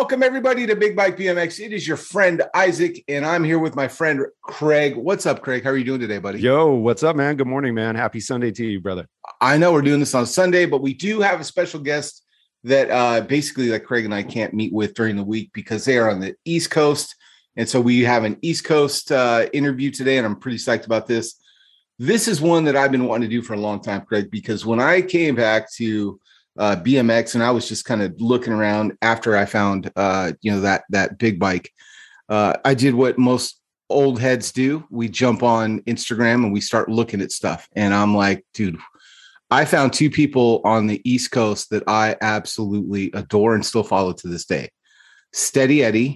Welcome 0.00 0.22
everybody 0.22 0.66
to 0.66 0.74
Big 0.74 0.96
Bike 0.96 1.18
BMX. 1.18 1.60
It 1.60 1.74
is 1.74 1.86
your 1.86 1.98
friend 1.98 2.42
Isaac, 2.54 3.04
and 3.06 3.22
I'm 3.22 3.44
here 3.44 3.58
with 3.58 3.76
my 3.76 3.86
friend 3.86 4.24
Craig. 4.40 4.96
What's 4.96 5.26
up, 5.26 5.42
Craig? 5.42 5.62
How 5.62 5.68
are 5.68 5.76
you 5.76 5.84
doing 5.84 6.00
today, 6.00 6.16
buddy? 6.16 6.40
Yo, 6.40 6.72
what's 6.72 7.02
up, 7.02 7.16
man? 7.16 7.36
Good 7.36 7.46
morning, 7.46 7.74
man. 7.74 7.96
Happy 7.96 8.18
Sunday 8.18 8.50
to 8.50 8.64
you, 8.64 8.80
brother. 8.80 9.06
I 9.42 9.58
know 9.58 9.74
we're 9.74 9.82
doing 9.82 10.00
this 10.00 10.14
on 10.14 10.24
Sunday, 10.24 10.64
but 10.64 10.80
we 10.80 10.94
do 10.94 11.20
have 11.20 11.38
a 11.38 11.44
special 11.44 11.80
guest 11.80 12.24
that 12.64 12.90
uh 12.90 13.20
basically 13.20 13.68
like 13.68 13.84
Craig 13.84 14.06
and 14.06 14.14
I 14.14 14.22
can't 14.22 14.54
meet 14.54 14.72
with 14.72 14.94
during 14.94 15.16
the 15.16 15.22
week 15.22 15.50
because 15.52 15.84
they 15.84 15.98
are 15.98 16.10
on 16.10 16.20
the 16.20 16.34
East 16.46 16.70
Coast. 16.70 17.14
And 17.56 17.68
so 17.68 17.78
we 17.78 18.00
have 18.00 18.24
an 18.24 18.38
East 18.40 18.64
Coast 18.64 19.12
uh 19.12 19.48
interview 19.52 19.90
today, 19.90 20.16
and 20.16 20.26
I'm 20.26 20.36
pretty 20.36 20.56
psyched 20.56 20.86
about 20.86 21.08
this. 21.08 21.38
This 21.98 22.26
is 22.26 22.40
one 22.40 22.64
that 22.64 22.74
I've 22.74 22.90
been 22.90 23.04
wanting 23.04 23.28
to 23.28 23.36
do 23.36 23.42
for 23.42 23.52
a 23.52 23.60
long 23.60 23.82
time, 23.82 24.00
Craig, 24.06 24.30
because 24.30 24.64
when 24.64 24.80
I 24.80 25.02
came 25.02 25.34
back 25.34 25.70
to 25.74 26.18
uh, 26.60 26.76
BMX, 26.76 27.34
and 27.34 27.42
I 27.42 27.50
was 27.50 27.68
just 27.68 27.84
kind 27.86 28.02
of 28.02 28.20
looking 28.20 28.52
around 28.52 28.96
after 29.02 29.36
I 29.36 29.46
found 29.46 29.90
uh, 29.96 30.32
you 30.42 30.52
know 30.52 30.60
that 30.60 30.84
that 30.90 31.18
big 31.18 31.40
bike. 31.40 31.72
Uh, 32.28 32.54
I 32.64 32.74
did 32.74 32.94
what 32.94 33.18
most 33.18 33.60
old 33.88 34.20
heads 34.20 34.52
do. 34.52 34.84
We 34.90 35.08
jump 35.08 35.42
on 35.42 35.80
Instagram 35.80 36.44
and 36.44 36.52
we 36.52 36.60
start 36.60 36.88
looking 36.88 37.20
at 37.22 37.32
stuff, 37.32 37.68
and 37.74 37.92
I'm 37.92 38.14
like, 38.14 38.44
dude. 38.54 38.78
I 39.52 39.64
found 39.64 39.92
two 39.92 40.10
people 40.10 40.60
on 40.62 40.86
the 40.86 41.00
East 41.04 41.32
Coast 41.32 41.70
that 41.70 41.82
I 41.88 42.14
absolutely 42.20 43.10
adore 43.14 43.56
and 43.56 43.66
still 43.66 43.82
follow 43.82 44.12
to 44.12 44.28
this 44.28 44.44
day. 44.44 44.70
Steady 45.32 45.82
Eddie. 45.82 46.08
Do 46.08 46.14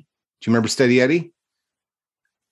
you 0.50 0.52
remember 0.52 0.68
Steady 0.68 1.00
Eddie? 1.00 1.32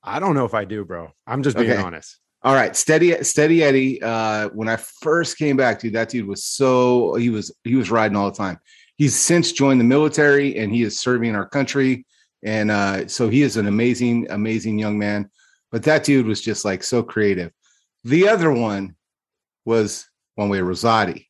I 0.02 0.18
don't 0.18 0.34
know 0.34 0.44
if 0.44 0.54
I 0.54 0.64
do, 0.64 0.84
bro. 0.84 1.12
I'm 1.24 1.44
just 1.44 1.56
being 1.56 1.70
Okay. 1.70 1.80
honest. 1.80 2.18
All 2.44 2.54
right, 2.54 2.74
steady, 2.74 3.22
steady 3.22 3.62
Eddie. 3.62 4.02
Uh, 4.02 4.48
when 4.48 4.68
I 4.68 4.74
first 4.74 5.38
came 5.38 5.56
back, 5.56 5.78
dude, 5.78 5.92
that 5.92 6.08
dude 6.08 6.26
was 6.26 6.44
so 6.44 7.14
he 7.14 7.30
was 7.30 7.54
he 7.62 7.76
was 7.76 7.88
riding 7.88 8.16
all 8.16 8.30
the 8.32 8.36
time. 8.36 8.58
He's 8.96 9.14
since 9.14 9.52
joined 9.52 9.78
the 9.78 9.84
military 9.84 10.58
and 10.58 10.74
he 10.74 10.82
is 10.82 10.98
serving 10.98 11.36
our 11.36 11.48
country, 11.48 12.04
and 12.42 12.72
uh, 12.72 13.06
so 13.06 13.28
he 13.28 13.42
is 13.42 13.56
an 13.56 13.68
amazing, 13.68 14.26
amazing 14.30 14.76
young 14.76 14.98
man. 14.98 15.30
But 15.70 15.84
that 15.84 16.02
dude 16.02 16.26
was 16.26 16.40
just 16.40 16.64
like 16.64 16.82
so 16.82 17.04
creative. 17.04 17.52
The 18.02 18.28
other 18.28 18.50
one 18.50 18.96
was 19.64 20.08
one 20.34 20.48
way 20.48 20.58
Rozaati, 20.58 21.26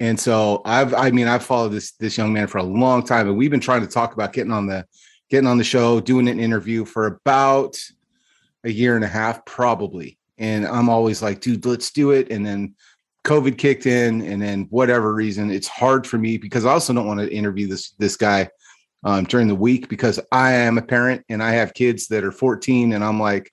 and 0.00 0.18
so 0.18 0.62
I've 0.64 0.94
I 0.94 1.12
mean 1.12 1.28
I've 1.28 1.44
followed 1.44 1.68
this 1.68 1.92
this 1.92 2.18
young 2.18 2.32
man 2.32 2.48
for 2.48 2.58
a 2.58 2.64
long 2.64 3.04
time, 3.04 3.28
and 3.28 3.36
we've 3.36 3.52
been 3.52 3.60
trying 3.60 3.82
to 3.82 3.86
talk 3.86 4.14
about 4.14 4.32
getting 4.32 4.52
on 4.52 4.66
the 4.66 4.84
getting 5.30 5.46
on 5.46 5.58
the 5.58 5.64
show, 5.64 6.00
doing 6.00 6.26
an 6.26 6.40
interview 6.40 6.84
for 6.84 7.06
about 7.06 7.78
a 8.68 8.72
year 8.72 8.94
and 8.94 9.04
a 9.04 9.08
half, 9.08 9.44
probably. 9.44 10.18
And 10.36 10.66
I'm 10.66 10.88
always 10.88 11.22
like, 11.22 11.40
dude, 11.40 11.66
let's 11.66 11.90
do 11.90 12.12
it. 12.12 12.30
And 12.30 12.46
then 12.46 12.74
COVID 13.24 13.58
kicked 13.58 13.86
in, 13.86 14.22
and 14.22 14.40
then 14.40 14.66
whatever 14.70 15.12
reason, 15.12 15.50
it's 15.50 15.66
hard 15.66 16.06
for 16.06 16.18
me 16.18 16.38
because 16.38 16.64
I 16.64 16.72
also 16.72 16.92
don't 16.92 17.06
want 17.06 17.20
to 17.20 17.34
interview 17.34 17.66
this 17.66 17.90
this 17.98 18.16
guy 18.16 18.48
um, 19.04 19.24
during 19.24 19.48
the 19.48 19.54
week 19.54 19.88
because 19.88 20.20
I 20.30 20.52
am 20.52 20.78
a 20.78 20.82
parent 20.82 21.24
and 21.28 21.42
I 21.42 21.50
have 21.52 21.74
kids 21.74 22.06
that 22.08 22.24
are 22.24 22.32
14, 22.32 22.92
and 22.92 23.02
I'm 23.02 23.18
like, 23.18 23.50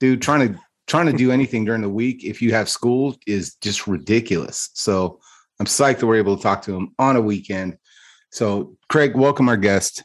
dude, 0.00 0.20
trying 0.20 0.52
to 0.52 0.60
trying 0.86 1.06
to 1.06 1.12
do 1.12 1.30
anything 1.30 1.64
during 1.64 1.82
the 1.82 1.88
week 1.88 2.24
if 2.24 2.40
you 2.42 2.52
have 2.52 2.68
school 2.68 3.16
is 3.26 3.54
just 3.56 3.86
ridiculous. 3.86 4.70
So 4.74 5.20
I'm 5.60 5.66
psyched 5.66 5.98
that 5.98 6.06
we're 6.06 6.16
able 6.16 6.36
to 6.36 6.42
talk 6.42 6.62
to 6.62 6.74
him 6.74 6.94
on 6.98 7.16
a 7.16 7.20
weekend. 7.20 7.76
So 8.30 8.76
Craig, 8.88 9.16
welcome 9.16 9.48
our 9.48 9.56
guest, 9.56 10.04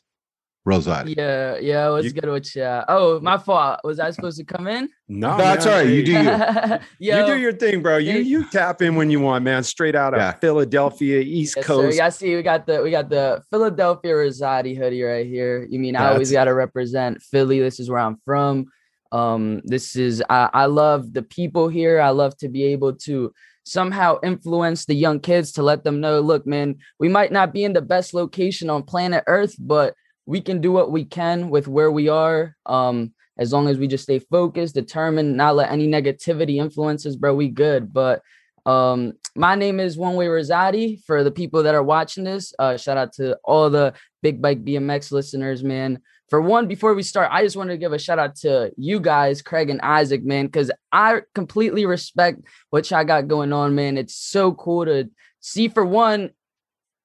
Rozaati. 0.67 1.15
Yeah, 1.17 1.57
yeah, 1.57 1.89
what's 1.89 2.05
You- 2.05 2.13
good 2.13 2.29
with 2.29 2.55
you? 2.55 2.63
Oh, 2.87 3.19
my 3.19 3.37
fault. 3.37 3.81
Was 3.83 3.99
I 3.99 4.11
supposed 4.11 4.37
to 4.37 4.45
come 4.45 4.67
in? 4.67 4.87
No, 5.09 5.35
That's 5.37 5.65
man, 5.65 5.73
all 5.73 5.79
right. 5.81 5.89
You 5.89 6.05
do 6.05 6.11
you. 6.13 6.19
Yo, 7.11 7.19
you 7.19 7.25
do 7.33 7.37
your 7.37 7.51
thing, 7.53 7.81
bro. 7.81 7.97
You 7.97 8.11
Hey. 8.13 8.21
you 8.21 8.49
tap 8.49 8.81
in 8.81 8.95
when 8.95 9.09
you 9.09 9.19
want, 9.19 9.43
man. 9.43 9.63
Straight 9.63 9.93
out 9.95 10.13
of 10.13 10.19
Yeah. 10.19 10.31
Philadelphia, 10.33 11.19
East 11.19 11.55
yes, 11.57 11.65
sir. 11.65 11.73
Coast. 11.73 11.97
Yeah, 11.97 12.05
I 12.05 12.09
see. 12.09 12.33
We 12.35 12.43
got 12.43 12.65
the 12.65 12.81
we 12.81 12.91
got 12.91 13.09
the 13.09 13.43
Philadelphia 13.49 14.13
Rozaati 14.13 14.77
hoodie 14.77 15.03
right 15.03 15.25
here. 15.27 15.67
You 15.69 15.79
mean 15.79 15.97
I 15.97 16.11
always 16.13 16.31
got 16.31 16.45
to 16.45 16.53
represent 16.53 17.21
Philly. 17.21 17.59
This 17.59 17.79
is 17.81 17.89
where 17.89 17.99
I'm 17.99 18.17
from. 18.23 18.67
Um, 19.11 19.61
this 19.65 19.97
is 19.97 20.23
I, 20.29 20.49
I 20.53 20.65
love 20.67 21.11
the 21.13 21.23
people 21.23 21.67
here. 21.67 21.99
I 21.99 22.09
love 22.11 22.37
to 22.37 22.47
be 22.47 22.63
able 22.67 22.93
to 23.07 23.33
somehow 23.65 24.17
influence 24.23 24.85
the 24.85 24.95
young 24.95 25.19
kids 25.19 25.51
to 25.53 25.63
let 25.63 25.83
them 25.85 26.01
know, 26.01 26.19
look, 26.19 26.45
man, 26.45 26.75
we 26.99 27.07
might 27.07 27.31
not 27.31 27.53
be 27.53 27.63
in 27.63 27.71
the 27.73 27.81
best 27.81 28.13
location 28.13 28.69
on 28.69 28.83
planet 28.83 29.23
Earth, 29.27 29.55
but 29.57 29.93
we 30.25 30.41
can 30.41 30.61
do 30.61 30.71
what 30.71 30.91
we 30.91 31.05
can 31.05 31.49
with 31.49 31.67
where 31.67 31.91
we 31.91 32.09
are. 32.09 32.55
Um, 32.65 33.13
as 33.37 33.51
long 33.51 33.67
as 33.67 33.77
we 33.77 33.87
just 33.87 34.03
stay 34.03 34.19
focused, 34.19 34.75
determined, 34.75 35.35
not 35.35 35.55
let 35.55 35.71
any 35.71 35.87
negativity 35.87 36.57
influence 36.57 37.05
us, 37.05 37.15
bro, 37.15 37.33
we 37.33 37.49
good. 37.49 37.91
But 37.91 38.21
um, 38.65 39.13
my 39.35 39.55
name 39.55 39.79
is 39.79 39.97
One 39.97 40.15
Way 40.15 40.27
Rozaati. 40.27 41.03
For 41.03 41.23
the 41.23 41.31
people 41.31 41.63
that 41.63 41.75
are 41.75 41.83
watching 41.83 42.23
this, 42.23 42.53
uh, 42.59 42.77
shout 42.77 42.97
out 42.97 43.13
to 43.13 43.37
all 43.43 43.69
the 43.69 43.93
Big 44.21 44.41
Bike 44.41 44.63
BMX 44.63 45.11
listeners, 45.11 45.63
man. 45.63 45.99
For 46.29 46.41
one, 46.41 46.67
before 46.67 46.93
we 46.93 47.03
start, 47.03 47.29
I 47.31 47.43
just 47.43 47.57
wanted 47.57 47.73
to 47.73 47.77
give 47.77 47.93
a 47.93 47.99
shout 47.99 48.19
out 48.19 48.35
to 48.37 48.71
you 48.77 48.99
guys, 48.99 49.41
Craig 49.41 49.69
and 49.69 49.81
Isaac, 49.81 50.23
man, 50.23 50.45
because 50.45 50.71
I 50.91 51.21
completely 51.35 51.85
respect 51.85 52.41
what 52.69 52.89
y'all 52.89 53.03
got 53.03 53.27
going 53.27 53.51
on, 53.51 53.75
man. 53.75 53.97
It's 53.97 54.15
so 54.15 54.53
cool 54.53 54.85
to 54.85 55.09
see, 55.41 55.67
for 55.67 55.85
one, 55.85 56.31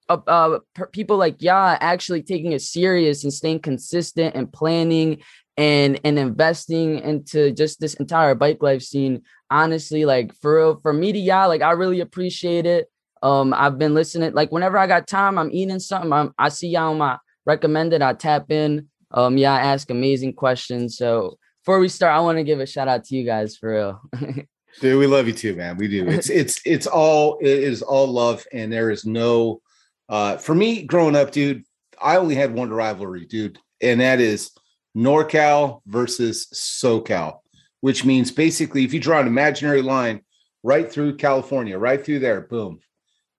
uh, 0.08 0.18
uh 0.26 0.58
people 0.92 1.16
like 1.16 1.42
y'all 1.42 1.76
actually 1.80 2.22
taking 2.22 2.52
it 2.52 2.62
serious 2.62 3.24
and 3.24 3.32
staying 3.32 3.60
consistent 3.60 4.34
and 4.34 4.52
planning 4.52 5.22
and 5.56 6.00
and 6.04 6.18
investing 6.18 7.00
into 7.00 7.52
just 7.52 7.80
this 7.80 7.94
entire 7.94 8.34
bike 8.34 8.62
life 8.62 8.82
scene. 8.82 9.22
Honestly 9.50 10.04
like 10.04 10.34
for 10.36 10.56
real 10.56 10.80
for 10.80 10.92
me 10.92 11.12
to 11.12 11.18
y'all 11.18 11.48
like 11.48 11.62
i 11.62 11.70
really 11.72 12.00
appreciate 12.00 12.66
it. 12.66 12.90
Um 13.22 13.54
i've 13.54 13.78
been 13.78 13.94
listening 13.94 14.32
like 14.32 14.52
whenever 14.52 14.78
i 14.78 14.86
got 14.86 15.06
time 15.06 15.38
i'm 15.38 15.50
eating 15.50 15.80
something 15.80 16.12
I'm, 16.12 16.32
i 16.38 16.48
see 16.48 16.68
y'all 16.68 16.90
on 16.90 16.98
my 16.98 17.18
recommended 17.46 18.02
i 18.02 18.12
tap 18.12 18.50
in. 18.50 18.88
Um 19.10 19.38
yeah 19.38 19.54
i 19.54 19.60
ask 19.60 19.90
amazing 19.90 20.34
questions. 20.34 20.96
So 20.96 21.38
before 21.62 21.80
we 21.80 21.88
start 21.88 22.14
i 22.14 22.20
want 22.20 22.38
to 22.38 22.44
give 22.44 22.60
a 22.60 22.66
shout 22.66 22.88
out 22.88 23.04
to 23.04 23.16
you 23.16 23.24
guys 23.24 23.56
for 23.56 23.70
real. 23.70 24.00
Dude, 24.80 24.98
we 24.98 25.06
love 25.06 25.26
you 25.26 25.32
too, 25.32 25.56
man. 25.56 25.76
We 25.76 25.88
do. 25.88 26.06
It's 26.06 26.30
it's 26.30 26.60
it's 26.64 26.86
all 26.86 27.38
it 27.40 27.48
is 27.48 27.82
all 27.82 28.06
love, 28.06 28.46
and 28.52 28.72
there 28.72 28.90
is 28.90 29.04
no 29.04 29.60
uh 30.08 30.36
for 30.36 30.54
me 30.54 30.82
growing 30.84 31.16
up, 31.16 31.30
dude. 31.32 31.64
I 32.00 32.16
only 32.16 32.36
had 32.36 32.54
one 32.54 32.70
rivalry, 32.70 33.26
dude, 33.26 33.58
and 33.80 34.00
that 34.00 34.20
is 34.20 34.52
NorCal 34.96 35.82
versus 35.86 36.46
SoCal, 36.54 37.38
which 37.80 38.04
means 38.04 38.30
basically 38.30 38.84
if 38.84 38.92
you 38.94 39.00
draw 39.00 39.20
an 39.20 39.26
imaginary 39.26 39.82
line 39.82 40.20
right 40.62 40.90
through 40.90 41.16
California, 41.16 41.78
right 41.78 42.04
through 42.04 42.20
there, 42.20 42.40
boom. 42.42 42.80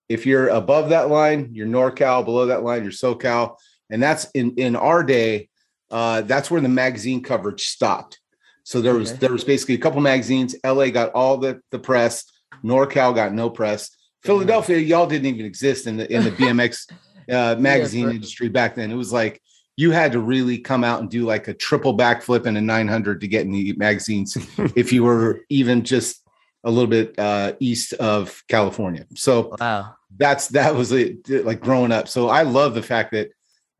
If 0.09 0.25
you're 0.25 0.47
above 0.49 0.89
that 0.89 1.09
line, 1.09 1.49
you're 1.53 1.67
NorCal, 1.67 2.25
below 2.25 2.47
that 2.47 2.63
line, 2.63 2.83
you're 2.83 2.91
SoCal. 2.91 3.55
And 3.89 4.01
that's 4.01 4.29
in 4.31 4.55
in 4.57 4.75
our 4.75 5.03
day, 5.03 5.49
uh, 5.91 6.21
that's 6.21 6.51
where 6.51 6.61
the 6.61 6.69
magazine 6.69 7.23
coverage 7.23 7.65
stopped. 7.67 8.19
So 8.63 8.81
there 8.81 8.93
was 8.93 9.11
Okay. 9.11 9.19
there 9.19 9.31
was 9.31 9.43
basically 9.43 9.75
a 9.75 9.79
couple 9.79 10.01
magazines. 10.01 10.55
LA 10.65 10.89
got 10.89 11.11
all 11.13 11.37
the 11.37 11.61
the 11.71 11.79
press. 11.79 12.25
NorCal 12.63 13.15
got 13.15 13.33
no 13.33 13.49
press. 13.49 13.89
Philadelphia, 14.23 14.77
y'all 14.77 15.07
didn't 15.07 15.27
even 15.27 15.45
exist 15.45 15.87
in 15.87 15.97
the 15.97 16.11
in 16.13 16.23
the 16.23 16.31
BMX 16.31 16.91
uh, 17.31 17.55
magazine 17.59 18.07
for- 18.07 18.11
industry 18.11 18.49
back 18.49 18.75
then. 18.75 18.91
It 18.91 18.95
was 18.95 19.13
like 19.13 19.41
you 19.77 19.91
had 19.91 20.11
to 20.11 20.19
really 20.19 20.57
come 20.57 20.83
out 20.83 20.99
and 20.99 21.09
do 21.09 21.25
like 21.25 21.47
a 21.47 21.53
triple 21.53 21.95
backflip 21.95 22.45
and 22.45 22.57
a 22.57 22.61
900 22.61 23.21
to 23.21 23.27
get 23.29 23.45
in 23.45 23.51
the 23.51 23.73
magazines 23.77 24.37
if 24.75 24.91
you 24.91 25.03
were 25.05 25.39
even 25.47 25.83
just 25.83 26.21
a 26.65 26.69
little 26.69 26.89
bit 26.89 27.17
uh, 27.17 27.53
east 27.61 27.93
of 27.93 28.43
California. 28.49 29.05
So 29.15 29.55
wow. 29.57 29.95
that's 30.17 30.49
that 30.49 30.75
was 30.75 30.91
it 30.91 31.25
like 31.45 31.61
growing 31.61 31.93
up. 31.93 32.09
So 32.09 32.27
i 32.27 32.41
love 32.41 32.73
the 32.73 32.83
fact 32.83 33.11
that 33.13 33.29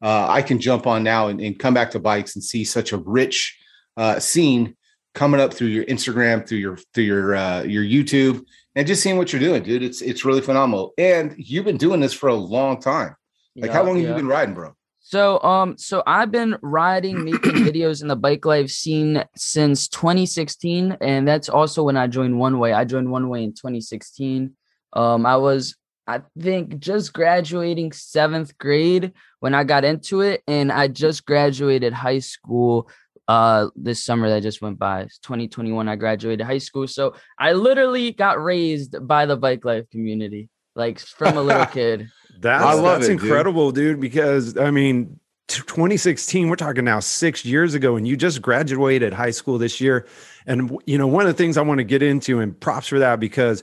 uh, 0.02 0.28
i 0.30 0.42
can 0.42 0.62
jump 0.62 0.88
on 0.88 1.04
now 1.04 1.28
and, 1.28 1.42
and 1.42 1.60
come 1.60 1.74
back 1.74 1.92
to 1.92 2.00
bikes 2.00 2.36
and 2.36 2.44
see 2.44 2.64
such 2.64 2.94
a 2.94 2.98
rich 2.98 3.58
uh, 3.98 4.20
scene 4.20 4.78
coming 5.20 5.42
up 5.42 5.54
through 5.54 5.68
your 5.68 5.86
instagram 5.86 6.48
through 6.48 6.58
your 6.66 6.78
through 6.94 7.04
your 7.04 7.36
uh, 7.36 7.62
your 7.64 7.84
youtube 7.84 8.38
and 8.76 8.88
just 8.88 9.04
seeing 9.04 9.18
what 9.18 9.34
you're 9.34 9.42
doing 9.42 9.62
dude. 9.64 9.84
It's 9.84 10.02
it's 10.02 10.24
really 10.24 10.42
phenomenal. 10.42 10.94
And 10.98 11.36
you've 11.38 11.66
been 11.66 11.78
doing 11.78 12.00
this 12.00 12.14
for 12.14 12.30
a 12.30 12.36
long 12.36 12.80
time. 12.80 13.16
Like 13.62 13.72
how 13.72 13.84
Yeah, 13.84 13.84
long 13.84 13.98
have 13.98 14.08
you 14.08 14.14
been 14.16 14.28
riding 14.28 14.56
bro? 14.56 14.74
So 15.00 15.42
um 15.42 15.78
so 15.78 16.04
I've 16.06 16.32
been 16.32 16.58
riding 16.62 17.24
making 17.24 17.56
videos 17.68 18.02
in 18.02 18.08
the 18.08 18.16
bike 18.16 18.46
life 18.46 18.70
scene 18.70 19.24
since 19.36 19.88
2016 19.90 20.98
and 21.02 21.28
that's 21.28 21.50
also 21.50 21.84
when 21.84 21.98
I 21.98 22.08
joined 22.08 22.38
One 22.40 22.60
Way. 22.60 22.74
I 22.74 22.86
joined 22.86 23.12
One 23.12 23.30
Way 23.30 23.44
in 23.44 23.52
2016. 23.54 24.56
Um 24.94 25.26
I 25.26 25.38
was 25.38 25.76
I 26.08 26.22
think 26.40 26.80
just 26.80 27.14
graduating 27.14 27.92
7th 27.92 28.58
grade 28.58 29.14
when 29.42 29.54
I 29.54 29.64
got 29.64 29.86
into 29.86 30.22
it 30.22 30.42
and 30.48 30.72
I 30.72 30.88
just 30.88 31.26
graduated 31.26 31.94
high 31.94 32.20
school 32.20 32.90
uh 33.30 33.70
this 33.76 34.04
summer 34.04 34.28
that 34.30 34.42
just 34.42 34.62
went 34.62 34.80
by. 34.80 35.02
It's 35.02 35.20
2021 35.20 35.88
I 35.88 35.96
graduated 35.96 36.46
high 36.46 36.58
school. 36.58 36.88
So 36.88 37.14
I 37.38 37.54
literally 37.54 38.12
got 38.12 38.44
raised 38.44 39.08
by 39.08 39.28
the 39.28 39.38
bike 39.38 39.64
life 39.64 39.90
community 39.92 40.50
like 40.76 40.98
from 41.00 41.38
a 41.38 41.42
little 41.42 41.66
kid. 41.78 42.10
That's, 42.40 42.64
I 42.64 42.74
love 42.74 43.02
that's 43.02 43.10
it, 43.10 43.18
dude. 43.18 43.24
incredible, 43.24 43.72
dude. 43.72 44.00
Because 44.00 44.58
I 44.58 44.72
mean, 44.72 45.20
t- 45.48 45.62
2016, 45.62 46.50
we're 46.50 46.56
talking 46.56 46.86
now 46.86 47.00
six 47.00 47.46
years 47.46 47.76
ago, 47.76 47.98
and 47.98 48.08
you 48.08 48.18
just 48.18 48.42
graduated 48.42 49.14
high 49.14 49.32
school 49.32 49.58
this 49.60 49.80
year. 49.80 50.08
And 50.48 50.76
you 50.88 50.98
know, 50.98 51.06
one 51.08 51.28
of 51.28 51.28
the 51.28 51.38
things 51.38 51.58
I 51.58 51.62
want 51.62 51.78
to 51.80 51.84
get 51.84 52.02
into, 52.02 52.40
and 52.40 52.60
props 52.60 52.88
for 52.88 53.00
that, 53.00 53.20
because, 53.20 53.62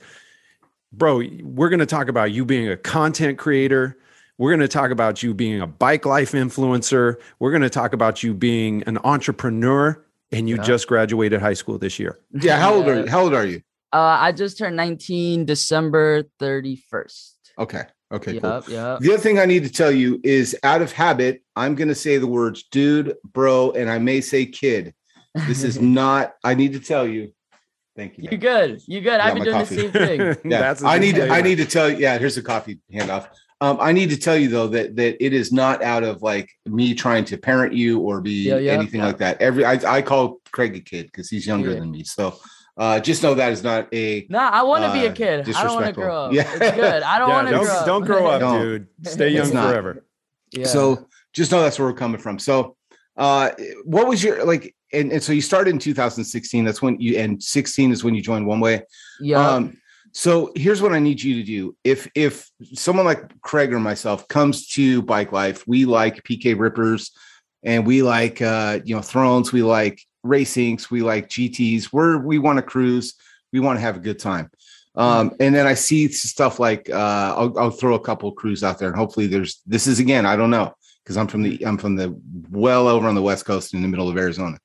bro, 0.93 1.23
we're 1.43 1.71
going 1.71 1.81
to 1.81 1.87
talk 1.87 2.09
about 2.09 2.31
you 2.31 2.45
being 2.45 2.69
a 2.69 2.77
content 2.77 3.39
creator. 3.39 3.99
We're 4.39 4.51
going 4.51 4.61
to 4.61 4.69
talk 4.69 4.91
about 4.91 5.23
you 5.23 5.33
being 5.33 5.61
a 5.61 5.67
bike 5.67 6.05
life 6.05 6.33
influencer. 6.33 7.17
We're 7.39 7.51
going 7.51 7.63
to 7.63 7.71
talk 7.71 7.93
about 7.95 8.23
you 8.23 8.35
being 8.35 8.83
an 8.85 8.99
entrepreneur, 8.99 10.03
and 10.33 10.49
you 10.49 10.57
Yeah. 10.57 10.63
just 10.63 10.87
graduated 10.89 11.41
high 11.41 11.55
school 11.55 11.79
this 11.79 11.99
year. 11.99 12.19
Yeah. 12.33 12.59
How 12.59 12.75
old 12.75 12.89
are 12.89 13.01
you? 13.01 13.07
How 13.07 13.23
old 13.23 13.35
are 13.35 13.47
you? 13.47 13.63
Uh, 13.93 14.19
I 14.21 14.33
just 14.33 14.59
turned 14.59 14.77
19 14.77 15.47
December 15.47 16.25
31st. 16.41 17.33
Okay. 17.59 17.85
Okay. 18.13 18.39
Cool. 18.39 18.51
Yep, 18.51 18.69
yep. 18.69 18.99
The 19.01 19.09
other 19.15 19.19
thing 19.23 19.39
I 19.39 19.47
need 19.47 19.65
to 19.65 19.71
tell 19.73 19.91
you 19.91 20.21
is 20.23 20.57
out 20.63 20.83
of 20.83 20.93
habit, 20.93 21.43
I'm 21.57 21.75
going 21.75 21.89
to 21.89 21.95
say 21.95 22.19
the 22.19 22.27
words 22.27 22.65
dude, 22.71 23.15
bro, 23.25 23.71
and 23.73 23.89
I 23.91 23.99
may 23.99 24.21
say 24.21 24.45
kid. 24.47 24.95
This 25.47 25.63
is 25.65 25.81
not, 25.81 26.35
I 26.45 26.55
need 26.55 26.73
to 26.75 26.81
tell 26.81 27.07
you. 27.07 27.33
Thank 27.97 28.19
you. 28.19 28.25
You 28.25 28.31
man. 28.33 28.41
good? 28.41 28.83
You 28.87 29.01
good? 29.01 29.07
Yeah, 29.19 29.25
I've 29.25 29.35
been 29.35 29.45
doing 29.45 29.57
coffee. 29.57 29.75
the 29.77 29.81
same 29.81 30.35
thing. 30.35 30.37
Yeah, 30.51 30.59
That's 30.61 30.83
a 30.83 30.87
I 30.87 30.99
need 30.99 31.15
to, 31.15 31.29
I 31.31 31.41
need 31.41 31.57
to 31.57 31.65
tell 31.65 31.89
you. 31.89 31.97
Yeah, 31.97 32.19
here's 32.19 32.37
a 32.37 32.43
coffee 32.43 32.79
handoff. 32.93 33.29
Um, 33.63 33.79
I 33.81 33.93
need 33.93 34.11
to 34.11 34.19
tell 34.19 34.37
you 34.37 34.49
though 34.49 34.69
that 34.69 34.97
that 34.97 35.25
it 35.25 35.33
is 35.33 35.51
not 35.53 35.83
out 35.83 36.03
of 36.05 36.23
like 36.23 36.51
me 36.67 36.95
trying 36.95 37.25
to 37.27 37.39
parent 37.39 37.73
you 37.73 38.01
or 38.01 38.21
be 38.21 38.43
Yeah, 38.49 38.59
yeah, 38.59 38.73
anything 38.73 39.01
yeah. 39.01 39.07
like 39.07 39.19
that. 39.19 39.41
Every 39.41 39.65
I, 39.65 39.73
I 39.97 40.03
call 40.03 40.41
Craig 40.53 40.77
a 40.77 40.81
kid 40.81 41.07
because 41.07 41.31
he's 41.31 41.47
younger 41.47 41.71
Yeah. 41.73 41.81
than 41.81 41.91
me. 41.91 42.05
So 42.05 42.39
uh, 42.77 43.01
just 43.01 43.23
know 43.23 43.33
that 43.35 43.53
is 43.53 43.63
not 43.65 43.89
a 43.95 44.27
Nah, 44.29 44.51
I 44.53 44.63
want 44.63 44.85
to 44.85 44.93
be 44.93 45.07
a 45.07 45.11
Uh, 45.11 45.15
kid. 45.15 45.49
I 45.57 45.65
don't 45.65 45.75
want 45.75 45.87
to 45.87 45.93
disrespectful. 45.93 46.03
grow 46.03 46.17
up. 46.27 46.33
Yeah. 46.35 46.43
It's 46.53 46.77
good. 46.77 47.03
I 47.03 47.19
don't 47.19 47.29
Yeah, 47.31 47.35
want 47.37 47.49
to 47.49 47.55
don't, 47.55 47.65
grow 47.65 47.75
up. 47.75 47.87
don't 47.87 48.05
grow 48.05 48.27
up, 48.27 48.41
Don't. 48.41 48.61
dude. 48.61 48.89
Stay 49.09 49.31
young 49.31 49.51
forever. 49.51 50.05
yeah. 50.53 50.67
So 50.67 51.09
just 51.33 51.51
know 51.51 51.63
that's 51.63 51.79
where 51.79 51.89
we're 51.89 51.95
coming 51.95 52.21
from. 52.21 52.39
So 52.39 52.77
uh 53.17 53.53
what 53.85 54.07
was 54.07 54.23
your 54.23 54.45
like 54.45 54.75
and, 54.93 55.11
and 55.13 55.23
so 55.23 55.33
you 55.33 55.41
started 55.41 55.71
in 55.71 55.79
2016. 55.79 56.65
That's 56.67 56.83
when 56.83 57.01
you 57.01 57.17
and 57.19 57.43
16 57.43 57.91
is 57.93 58.05
when 58.05 58.15
you 58.15 58.21
joined 58.21 58.47
one 58.47 58.61
way. 58.61 58.83
yeah. 59.21 59.49
Um 59.49 59.79
so 60.17 60.51
here's 60.55 60.81
what 60.81 60.95
I 60.95 60.99
need 60.99 61.23
you 61.23 61.35
to 61.35 61.43
do. 61.43 61.77
If 61.85 62.11
if 62.15 62.51
someone 62.73 63.05
like 63.05 63.39
Craig 63.43 63.75
or 63.75 63.79
myself 63.79 64.27
comes 64.29 64.67
to 64.69 65.03
bike 65.03 65.31
life, 65.31 65.69
we 65.69 65.85
like 65.85 66.23
PK 66.23 66.59
rippers 66.59 67.11
and 67.63 67.87
we 67.87 68.03
like 68.03 68.41
uh 68.41 68.81
you 68.83 68.97
know 68.97 69.03
thrones, 69.03 69.53
we 69.53 69.63
like 69.63 70.01
racings, 70.25 70.91
we 70.91 71.03
like 71.03 71.29
GTs, 71.29 71.93
we're 71.93 72.17
we 72.17 72.39
want 72.39 72.57
to 72.57 72.63
cruise, 72.63 73.13
we 73.53 73.61
want 73.61 73.77
to 73.77 73.83
have 73.83 73.97
a 73.97 74.01
good 74.01 74.19
time. 74.19 74.51
Um, 74.95 75.33
and 75.39 75.55
then 75.55 75.67
I 75.67 75.75
see 75.75 76.09
stuff 76.09 76.59
like 76.59 76.89
uh, 76.89 77.35
I'll, 77.37 77.59
I'll 77.59 77.71
throw 77.71 77.95
a 77.95 78.01
couple 78.01 78.33
crews 78.33 78.65
out 78.65 78.79
there, 78.79 78.89
and 78.89 78.97
hopefully 78.97 79.27
there's 79.27 79.61
this 79.67 79.87
is 79.87 79.99
again 79.99 80.25
I 80.25 80.35
don't 80.35 80.51
know 80.51 80.75
because 81.05 81.19
I'm 81.19 81.27
from 81.27 81.43
the 81.43 81.63
I'm 81.67 81.77
from 81.77 81.95
the 81.95 82.19
well 82.51 82.89
over 82.89 83.07
on 83.07 83.15
the 83.15 83.21
west 83.21 83.45
coast 83.45 83.75
in 83.75 83.83
the 83.83 83.89
middle 83.89 84.09
of 84.09 84.17
Arizona. 84.17 84.57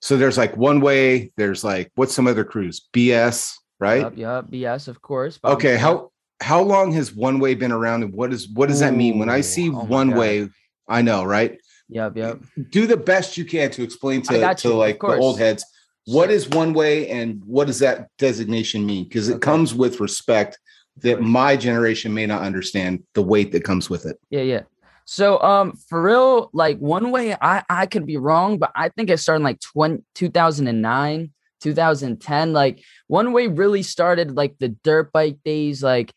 So 0.00 0.16
there's 0.16 0.36
like 0.36 0.56
one 0.56 0.80
way. 0.80 1.30
There's 1.36 1.62
like 1.62 1.92
what's 1.94 2.14
some 2.14 2.26
other 2.26 2.44
crews? 2.44 2.88
BS, 2.92 3.54
right? 3.78 4.02
Yep, 4.02 4.16
yep. 4.16 4.44
BS, 4.46 4.88
of 4.88 5.00
course. 5.02 5.38
Okay. 5.44 5.76
How 5.76 6.10
how 6.40 6.62
long 6.62 6.92
has 6.92 7.14
one 7.14 7.40
way 7.40 7.54
been 7.54 7.72
around, 7.72 8.02
and 8.04 8.12
what 8.12 8.32
is 8.32 8.48
what 8.48 8.68
does 8.68 8.80
that 8.80 8.94
mean? 8.94 9.18
When 9.18 9.28
I 9.28 9.40
see 9.40 9.70
oh 9.70 9.84
one 9.84 10.10
God. 10.10 10.18
way, 10.18 10.48
I 10.88 11.02
know, 11.02 11.24
right? 11.24 11.58
Yep, 11.88 12.16
yep. 12.16 12.40
Do 12.70 12.86
the 12.86 12.96
best 12.96 13.36
you 13.36 13.44
can 13.44 13.70
to 13.72 13.82
explain 13.82 14.22
to 14.22 14.54
to 14.54 14.74
like 14.74 15.00
the 15.00 15.16
old 15.16 15.38
heads 15.38 15.64
what 16.08 16.30
is 16.30 16.48
one 16.48 16.72
way 16.72 17.06
and 17.10 17.42
what 17.44 17.66
does 17.66 17.80
that 17.80 18.08
designation 18.16 18.86
mean? 18.86 19.04
Because 19.04 19.28
it 19.28 19.34
Okay. 19.34 19.40
comes 19.40 19.74
with 19.74 20.00
respect 20.00 20.58
that 21.02 21.20
my 21.20 21.54
generation 21.54 22.14
may 22.14 22.24
not 22.24 22.40
understand 22.40 23.02
the 23.12 23.22
weight 23.22 23.52
that 23.52 23.62
comes 23.62 23.90
with 23.90 24.06
it. 24.06 24.18
Yeah, 24.30 24.40
yeah. 24.40 24.62
So 25.04 25.38
um 25.42 25.72
for 25.88 26.02
real, 26.02 26.48
like 26.54 26.78
one 26.78 27.10
way 27.10 27.34
I 27.40 27.62
I 27.68 27.84
could 27.86 28.06
be 28.06 28.16
wrong, 28.16 28.58
but 28.58 28.72
I 28.74 28.88
think 28.88 29.10
it 29.10 29.18
started 29.18 29.40
in 29.40 29.44
like 29.44 29.60
20, 29.60 30.02
2009, 30.14 31.30
2010. 31.60 32.52
Like 32.52 32.82
one 33.06 33.32
way 33.32 33.46
really 33.46 33.82
started 33.82 34.36
like 34.36 34.58
the 34.58 34.68
dirt 34.68 35.12
bike 35.12 35.38
days, 35.44 35.82
like 35.82 36.12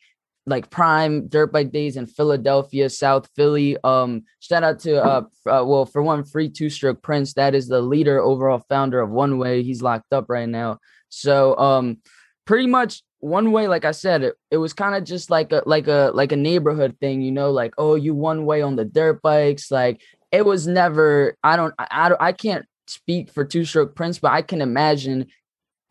like 0.45 0.69
prime 0.71 1.27
dirt 1.27 1.51
bike 1.51 1.71
days 1.71 1.97
in 1.97 2.07
Philadelphia, 2.07 2.89
South 2.89 3.29
Philly. 3.35 3.77
Um, 3.83 4.23
shout 4.39 4.63
out 4.63 4.79
to 4.79 5.03
uh, 5.03 5.21
uh 5.47 5.63
well 5.65 5.85
for 5.85 6.01
one 6.01 6.23
free 6.23 6.49
two 6.49 6.69
stroke 6.69 7.01
Prince. 7.01 7.33
That 7.33 7.55
is 7.55 7.67
the 7.67 7.81
leader, 7.81 8.19
overall 8.19 8.63
founder 8.69 8.99
of 8.99 9.09
One 9.09 9.37
Way. 9.37 9.63
He's 9.63 9.81
locked 9.81 10.13
up 10.13 10.25
right 10.29 10.49
now. 10.49 10.79
So 11.09 11.57
um 11.57 11.97
pretty 12.45 12.67
much 12.67 13.01
one 13.19 13.51
way 13.51 13.67
like 13.67 13.85
i 13.85 13.91
said 13.91 14.23
it, 14.23 14.35
it 14.49 14.57
was 14.57 14.73
kind 14.73 14.95
of 14.95 15.03
just 15.03 15.29
like 15.29 15.51
a 15.51 15.61
like 15.65 15.87
a 15.87 16.11
like 16.13 16.31
a 16.31 16.35
neighborhood 16.35 16.97
thing 16.99 17.21
you 17.21 17.31
know 17.31 17.51
like 17.51 17.73
oh 17.77 17.95
you 17.95 18.15
one 18.15 18.45
way 18.45 18.61
on 18.63 18.75
the 18.75 18.83
dirt 18.83 19.21
bikes 19.21 19.69
like 19.69 20.01
it 20.31 20.43
was 20.43 20.65
never 20.65 21.35
i 21.43 21.55
don't 21.55 21.73
i, 21.77 22.11
I, 22.19 22.31
can't 22.31 22.65
speak 22.91 23.31
for 23.31 23.45
two 23.45 23.65
stroke 23.65 23.95
prince 23.95 24.19
but 24.19 24.31
i 24.31 24.41
can 24.41 24.61
imagine 24.61 25.27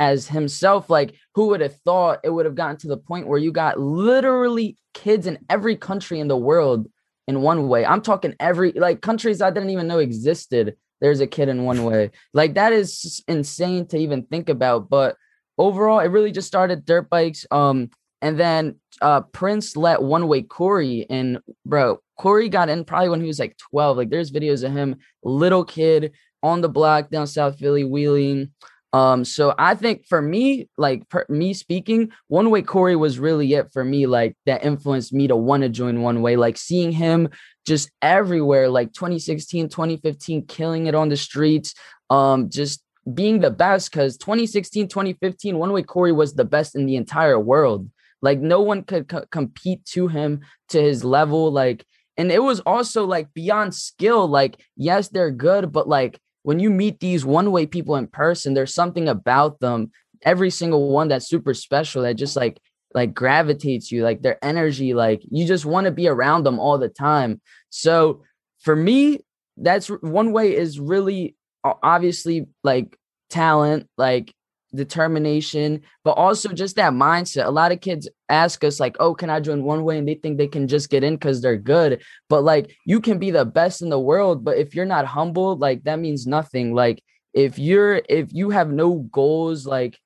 as 0.01 0.27
himself 0.27 0.89
like 0.89 1.15
who 1.35 1.49
would 1.49 1.61
have 1.61 1.77
thought 1.85 2.21
it 2.25 2.31
would 2.31 2.47
have 2.47 2.55
gotten 2.55 2.77
to 2.79 2.89
the 2.89 2.97
point 2.97 3.27
where 3.27 3.39
you 3.39 3.53
got 3.53 3.79
literally 3.79 4.77
kids 4.95 5.27
in 5.27 5.39
every 5.49 5.77
country 5.77 6.19
in 6.19 6.27
the 6.27 6.37
world 6.37 6.89
in 7.29 7.43
one 7.43 7.69
way. 7.69 7.87
I'm 7.87 8.01
talking 8.01 8.35
every 8.41 8.73
like 8.73 9.03
countries 9.03 9.41
i 9.41 9.51
didn't 9.51 9.71
even 9.71 9.87
know 9.87 9.99
existed 9.99 10.77
there's 11.01 11.21
a 11.21 11.27
kid 11.27 11.49
in 11.49 11.65
one 11.65 11.85
way. 11.85 12.11
Like 12.35 12.55
that 12.55 12.75
is 12.75 13.25
insane 13.27 13.87
to 13.89 13.99
even 13.99 14.25
think 14.25 14.49
about 14.49 14.89
but 14.89 15.17
overall 15.59 16.01
it 16.01 16.09
really 16.09 16.33
just 16.33 16.49
started 16.49 16.87
dirt 16.87 17.11
bikes 17.11 17.47
um 17.51 17.91
and 18.23 18.41
then 18.41 18.77
uh 19.03 19.21
prince 19.21 19.77
let 19.77 20.03
one 20.03 20.29
way 20.29 20.41
corey 20.41 21.07
and 21.11 21.39
bro 21.67 21.99
corey 22.19 22.49
got 22.49 22.71
in 22.71 22.85
probably 22.85 23.11
when 23.11 23.21
he 23.21 23.27
was 23.27 23.39
like 23.39 23.57
12 23.71 23.97
like 23.99 24.11
there's 24.11 24.31
videos 24.31 24.65
of 24.65 24.73
him 24.73 24.97
little 25.23 25.65
kid 25.65 26.13
on 26.43 26.61
the 26.61 26.69
block 26.69 27.11
down 27.11 27.27
south 27.27 27.59
philly 27.59 27.85
wheeling. 27.85 28.51
Um 28.93 29.25
so 29.25 29.55
i 29.57 29.77
think 29.77 30.07
for 30.09 30.21
me 30.21 30.69
like 30.77 31.09
per, 31.09 31.25
me 31.29 31.55
speaking 31.55 32.11
one 32.27 32.51
way 32.51 32.63
corey 32.63 32.97
was 32.97 33.21
really 33.21 33.55
it 33.55 33.73
for 33.73 33.85
me 33.85 34.07
like 34.07 34.37
that 34.47 34.65
influenced 34.65 35.13
me 35.13 35.29
to 35.29 35.37
want 35.37 35.63
to 35.63 35.69
join 35.69 36.03
one 36.03 36.23
way 36.23 36.35
like 36.35 36.59
seeing 36.59 36.91
him 36.91 37.29
just 37.65 37.89
everywhere 38.03 38.69
like 38.69 38.93
2016 38.93 39.69
2015 39.69 40.47
killing 40.47 40.87
it 40.87 40.97
on 40.97 41.09
the 41.09 41.17
streets 41.17 41.75
um 42.11 42.51
just 42.51 42.83
being 43.15 43.41
the 43.41 43.51
best 43.51 43.91
because 43.91 44.17
2016 44.19 44.89
2015 44.89 45.59
one 45.59 45.73
way 45.73 45.83
corey 45.83 46.13
was 46.13 46.35
the 46.35 46.45
best 46.45 46.75
in 46.75 46.87
the 46.87 46.97
entire 46.97 47.39
world. 47.39 47.89
Like 48.23 48.39
no 48.39 48.61
one 48.61 48.83
could 48.83 49.09
co- 49.09 49.25
compete 49.31 49.85
to 49.87 50.09
him 50.09 50.41
to 50.69 50.81
his 50.81 51.05
level 51.05 51.51
like 51.51 51.85
and 52.17 52.31
it 52.31 52.43
was 52.43 52.61
also 52.61 53.07
like 53.07 53.33
beyond 53.33 53.75
skill 53.75 54.29
like 54.29 54.61
yes 54.77 55.09
they're 55.09 55.31
good 55.31 55.73
but 55.73 55.89
like 55.89 56.19
when 56.43 56.59
you 56.59 56.71
meet 56.71 57.01
these 57.01 57.25
one 57.25 57.51
way 57.53 57.67
people 57.67 57.97
in 57.97 58.07
person 58.07 58.55
there's 58.55 58.75
something 58.75 59.09
about 59.09 59.61
them 59.61 59.91
every 60.23 60.51
single 60.51 60.91
one 60.91 61.09
that's 61.09 61.29
super 61.29 61.55
special 61.55 62.03
that 62.03 62.15
just 62.15 62.37
like 62.37 62.61
like 62.95 63.15
gravitates 63.15 63.93
you 63.93 64.03
like 64.03 64.23
their 64.23 64.39
energy 64.45 64.95
like 64.95 65.23
you 65.31 65.47
just 65.47 65.65
want 65.65 65.85
to 65.85 65.91
be 65.91 66.09
around 66.09 66.45
them 66.45 66.59
all 66.59 66.79
the 66.79 66.89
time. 66.89 67.41
So 67.71 68.23
for 68.61 68.75
me 68.75 69.21
that's 69.57 69.89
one 69.89 70.33
way 70.33 70.57
is 70.57 70.81
really 70.81 71.37
obviously 71.65 72.47
like 72.65 72.97
talent 73.29 73.89
like 73.97 74.33
determination 74.75 75.81
but 76.05 76.13
also 76.13 76.51
just 76.51 76.77
that 76.77 76.93
mindset 76.93 77.45
a 77.45 77.51
lot 77.51 77.73
of 77.73 77.81
kids 77.81 78.09
ask 78.29 78.63
us 78.63 78.79
like 78.79 78.97
oh 79.01 79.15
can 79.15 79.29
i 79.29 79.41
join 79.41 79.65
one 79.65 79.83
way 79.83 79.99
and 79.99 80.07
they 80.07 80.15
think 80.15 80.39
they 80.39 80.47
can 80.47 80.69
just 80.69 80.91
get 80.91 81.03
in 81.03 81.15
because 81.15 81.43
they're 81.43 81.57
good 81.57 82.01
but 82.29 82.43
like 82.43 82.77
you 82.87 83.01
can 83.01 83.19
be 83.19 83.31
the 83.33 83.45
best 83.45 83.83
in 83.83 83.89
the 83.89 83.99
world 83.99 84.45
but 84.45 84.57
if 84.57 84.75
you're 84.75 84.85
not 84.85 85.07
humble 85.07 85.57
like 85.57 85.83
that 85.83 85.99
means 85.99 86.27
nothing 86.27 86.73
like 86.73 87.03
if 87.35 87.59
you're 87.59 88.01
if 88.09 88.33
you 88.33 88.51
have 88.51 88.71
no 88.71 88.95
goals 89.11 89.67
like 89.67 89.99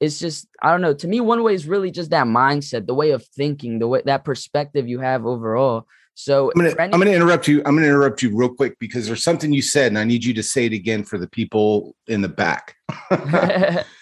it's 0.00 0.18
just 0.18 0.48
i 0.62 0.72
don't 0.72 0.82
know 0.82 0.94
to 0.94 1.06
me 1.06 1.20
one 1.20 1.44
way 1.44 1.54
is 1.54 1.68
really 1.68 1.90
just 1.90 2.10
that 2.10 2.26
mindset 2.26 2.86
the 2.86 2.94
way 2.94 3.10
of 3.12 3.24
thinking 3.36 3.78
the 3.78 3.86
way 3.86 4.02
that 4.04 4.24
perspective 4.24 4.88
you 4.88 4.98
have 4.98 5.26
overall 5.26 5.86
so 6.20 6.50
I'm 6.50 6.60
gonna 6.60 6.74
any- 6.82 6.92
I'm 6.92 6.98
gonna 6.98 7.12
interrupt 7.12 7.46
you. 7.46 7.62
I'm 7.64 7.76
gonna 7.76 7.86
interrupt 7.86 8.22
you 8.24 8.36
real 8.36 8.48
quick 8.48 8.76
because 8.80 9.06
there's 9.06 9.22
something 9.22 9.52
you 9.52 9.62
said, 9.62 9.92
and 9.92 9.96
I 9.96 10.02
need 10.02 10.24
you 10.24 10.34
to 10.34 10.42
say 10.42 10.66
it 10.66 10.72
again 10.72 11.04
for 11.04 11.16
the 11.16 11.28
people 11.28 11.94
in 12.08 12.22
the 12.22 12.28
back. 12.28 12.74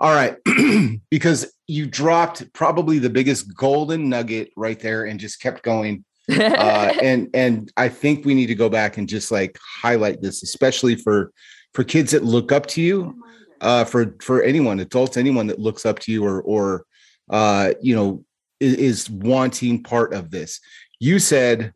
All 0.00 0.14
right. 0.14 0.36
because 1.10 1.52
you 1.66 1.86
dropped 1.86 2.50
probably 2.54 2.98
the 2.98 3.10
biggest 3.10 3.54
golden 3.54 4.08
nugget 4.08 4.50
right 4.56 4.80
there 4.80 5.04
and 5.04 5.20
just 5.20 5.40
kept 5.40 5.62
going. 5.62 6.04
Uh, 6.30 6.94
and 7.02 7.28
and 7.34 7.70
I 7.76 7.90
think 7.90 8.24
we 8.24 8.34
need 8.34 8.46
to 8.46 8.54
go 8.54 8.70
back 8.70 8.96
and 8.96 9.08
just 9.08 9.30
like 9.30 9.58
highlight 9.62 10.22
this, 10.22 10.42
especially 10.42 10.96
for 10.96 11.32
for 11.74 11.84
kids 11.84 12.12
that 12.12 12.24
look 12.24 12.50
up 12.50 12.66
to 12.68 12.80
you, 12.80 13.22
uh, 13.60 13.84
for 13.84 14.16
for 14.22 14.42
anyone, 14.42 14.80
adults, 14.80 15.18
anyone 15.18 15.46
that 15.48 15.58
looks 15.60 15.84
up 15.84 15.98
to 16.00 16.12
you 16.12 16.24
or 16.24 16.40
or 16.42 16.84
uh, 17.28 17.74
you 17.82 17.94
know, 17.94 18.24
is, 18.58 18.74
is 18.74 19.10
wanting 19.10 19.82
part 19.82 20.14
of 20.14 20.30
this. 20.30 20.60
You 20.98 21.18
said 21.18 21.74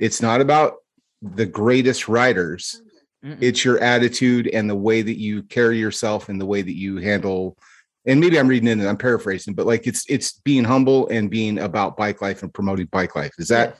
it's 0.00 0.22
not 0.22 0.40
about 0.40 0.76
the 1.20 1.46
greatest 1.46 2.08
riders 2.08 2.80
Mm-mm. 3.26 3.38
it's 3.40 3.64
your 3.64 3.78
attitude 3.80 4.48
and 4.48 4.70
the 4.70 4.76
way 4.76 5.02
that 5.02 5.18
you 5.18 5.42
carry 5.42 5.78
yourself 5.78 6.28
and 6.28 6.40
the 6.40 6.46
way 6.46 6.62
that 6.62 6.76
you 6.76 6.98
handle 6.98 7.58
and 8.06 8.20
maybe 8.20 8.38
i'm 8.38 8.48
reading 8.48 8.68
it 8.68 8.72
and 8.72 8.88
i'm 8.88 8.96
paraphrasing 8.96 9.54
but 9.54 9.66
like 9.66 9.86
it's 9.86 10.04
it's 10.08 10.32
being 10.40 10.64
humble 10.64 11.08
and 11.08 11.30
being 11.30 11.58
about 11.58 11.96
bike 11.96 12.22
life 12.22 12.42
and 12.42 12.54
promoting 12.54 12.86
bike 12.92 13.16
life 13.16 13.32
is 13.38 13.48
that 13.48 13.78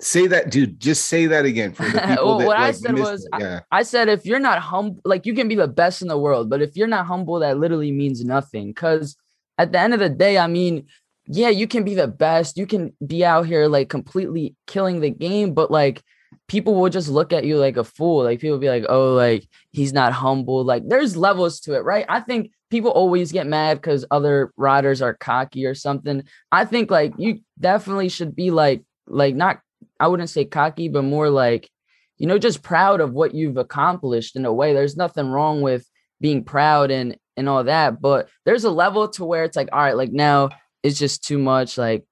say 0.00 0.26
that 0.26 0.50
dude 0.50 0.78
just 0.78 1.06
say 1.06 1.26
that 1.26 1.44
again 1.44 1.72
for 1.72 1.84
the 1.84 1.98
people 2.06 2.26
Well, 2.26 2.38
that 2.38 2.46
what 2.46 2.58
I 2.58 2.70
said 2.70 2.98
was, 2.98 3.28
yeah 3.38 3.60
I 3.72 3.82
said 3.82 4.08
if 4.08 4.26
you're 4.26 4.38
not 4.38 4.58
humble, 4.58 5.00
like 5.04 5.26
you 5.26 5.34
can 5.34 5.48
be 5.48 5.54
the 5.54 5.68
best 5.68 6.02
in 6.02 6.08
the 6.08 6.18
world, 6.18 6.50
but 6.50 6.60
if 6.60 6.76
you're 6.76 6.86
not 6.86 7.06
humble, 7.06 7.38
that 7.40 7.58
literally 7.58 7.92
means 7.92 8.24
nothing. 8.24 8.68
Because 8.68 9.16
at 9.58 9.72
the 9.72 9.78
end 9.78 9.94
of 9.94 10.00
the 10.00 10.10
day, 10.10 10.38
I 10.38 10.46
mean, 10.46 10.86
yeah, 11.26 11.48
you 11.48 11.66
can 11.66 11.82
be 11.82 11.94
the 11.94 12.08
best. 12.08 12.56
You 12.56 12.66
can 12.66 12.94
be 13.04 13.24
out 13.24 13.46
here 13.46 13.68
like 13.68 13.88
completely 13.88 14.54
killing 14.66 15.00
the 15.00 15.10
game, 15.10 15.54
but 15.54 15.70
like 15.70 16.02
people 16.48 16.74
will 16.74 16.88
just 16.88 17.08
look 17.08 17.32
at 17.32 17.44
you 17.44 17.58
like 17.58 17.76
a 17.76 17.84
fool. 17.84 18.24
Like 18.24 18.40
people 18.40 18.58
be 18.58 18.68
like, 18.68 18.84
oh, 18.88 19.14
like 19.14 19.48
he's 19.72 19.92
not 19.92 20.12
humble. 20.12 20.64
Like 20.64 20.82
there's 20.86 21.16
levels 21.16 21.60
to 21.60 21.74
it, 21.74 21.84
right? 21.84 22.06
I 22.08 22.20
think 22.20 22.52
people 22.70 22.90
always 22.90 23.32
get 23.32 23.46
mad 23.46 23.78
because 23.78 24.04
other 24.10 24.52
riders 24.56 25.02
are 25.02 25.14
cocky 25.14 25.66
or 25.66 25.74
something. 25.74 26.22
I 26.52 26.64
think 26.64 26.90
like 26.90 27.14
you 27.18 27.40
definitely 27.58 28.08
should 28.08 28.36
be 28.36 28.50
like, 28.50 28.82
like 29.06 29.34
not, 29.34 29.60
I 29.98 30.08
wouldn't 30.08 30.30
say 30.30 30.44
cocky, 30.44 30.88
but 30.88 31.02
more 31.02 31.30
like, 31.30 31.68
you 32.16 32.26
know, 32.26 32.38
just 32.38 32.62
proud 32.62 33.00
of 33.00 33.12
what 33.12 33.34
you've 33.34 33.56
accomplished 33.56 34.36
in 34.36 34.46
a 34.46 34.52
way. 34.52 34.72
There's 34.72 34.96
nothing 34.96 35.28
wrong 35.28 35.62
with 35.62 35.86
being 36.20 36.44
proud 36.44 36.90
and 36.90 37.16
and 37.38 37.50
all 37.50 37.64
that, 37.64 38.00
but 38.00 38.30
there's 38.46 38.64
a 38.64 38.70
level 38.70 39.08
to 39.08 39.24
where 39.24 39.44
it's 39.44 39.56
like, 39.56 39.68
all 39.70 39.80
right, 39.80 39.96
like 39.96 40.10
now 40.10 40.48
it's 40.82 40.98
just 40.98 41.22
too 41.22 41.36
much. 41.36 41.76
Like, 41.76 42.04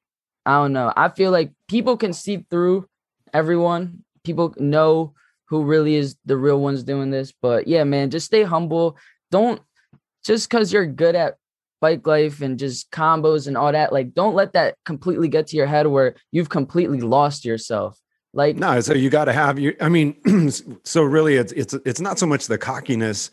I 0.44 0.56
don't 0.56 0.74
know. 0.74 0.92
I 0.94 1.08
feel 1.08 1.30
like 1.30 1.52
people 1.66 1.96
can 1.96 2.12
see 2.12 2.44
through 2.50 2.86
everyone 3.32 4.03
people 4.24 4.54
know 4.58 5.14
who 5.46 5.62
really 5.62 5.94
is 5.94 6.16
the 6.24 6.36
real 6.36 6.60
ones 6.60 6.82
doing 6.82 7.10
this. 7.10 7.32
But 7.40 7.68
yeah, 7.68 7.84
man, 7.84 8.10
just 8.10 8.26
stay 8.26 8.42
humble. 8.42 8.96
Don't 9.30 9.60
just 10.24 10.48
because 10.48 10.72
you're 10.72 10.86
good 10.86 11.14
at 11.14 11.36
bike 11.80 12.06
life 12.06 12.40
and 12.40 12.58
just 12.58 12.90
combos 12.90 13.46
and 13.46 13.56
all 13.56 13.70
that, 13.70 13.92
like 13.92 14.14
don't 14.14 14.34
let 14.34 14.54
that 14.54 14.76
completely 14.84 15.28
get 15.28 15.46
to 15.48 15.56
your 15.56 15.66
head 15.66 15.86
where 15.86 16.14
you've 16.32 16.48
completely 16.48 17.00
lost 17.00 17.44
yourself. 17.44 18.00
Like 18.32 18.56
no, 18.56 18.80
so 18.80 18.94
you 18.94 19.10
got 19.10 19.26
to 19.26 19.32
have 19.32 19.58
you. 19.58 19.76
I 19.80 19.88
mean, 19.88 20.50
so 20.84 21.02
really, 21.02 21.36
it's 21.36 21.52
it's 21.52 21.74
it's 21.84 22.00
not 22.00 22.18
so 22.18 22.26
much 22.26 22.46
the 22.46 22.58
cockiness. 22.58 23.30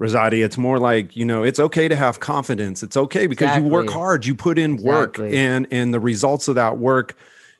Rozaati, 0.00 0.44
it's 0.44 0.58
more 0.58 0.80
like 0.80 1.16
you 1.16 1.24
know 1.24 1.44
it's 1.44 1.60
okay 1.60 1.86
to 1.86 1.94
have 1.94 2.18
confidence 2.18 2.82
it's 2.82 2.96
okay 2.96 3.28
because 3.28 3.44
exactly. 3.44 3.68
you 3.68 3.72
work 3.72 3.88
hard 3.88 4.26
you 4.26 4.34
put 4.34 4.58
in 4.58 4.76
work 4.78 5.10
exactly. 5.10 5.38
and 5.38 5.68
and 5.70 5.94
the 5.94 6.00
results 6.00 6.48
of 6.48 6.56
that 6.56 6.78
work 6.78 7.14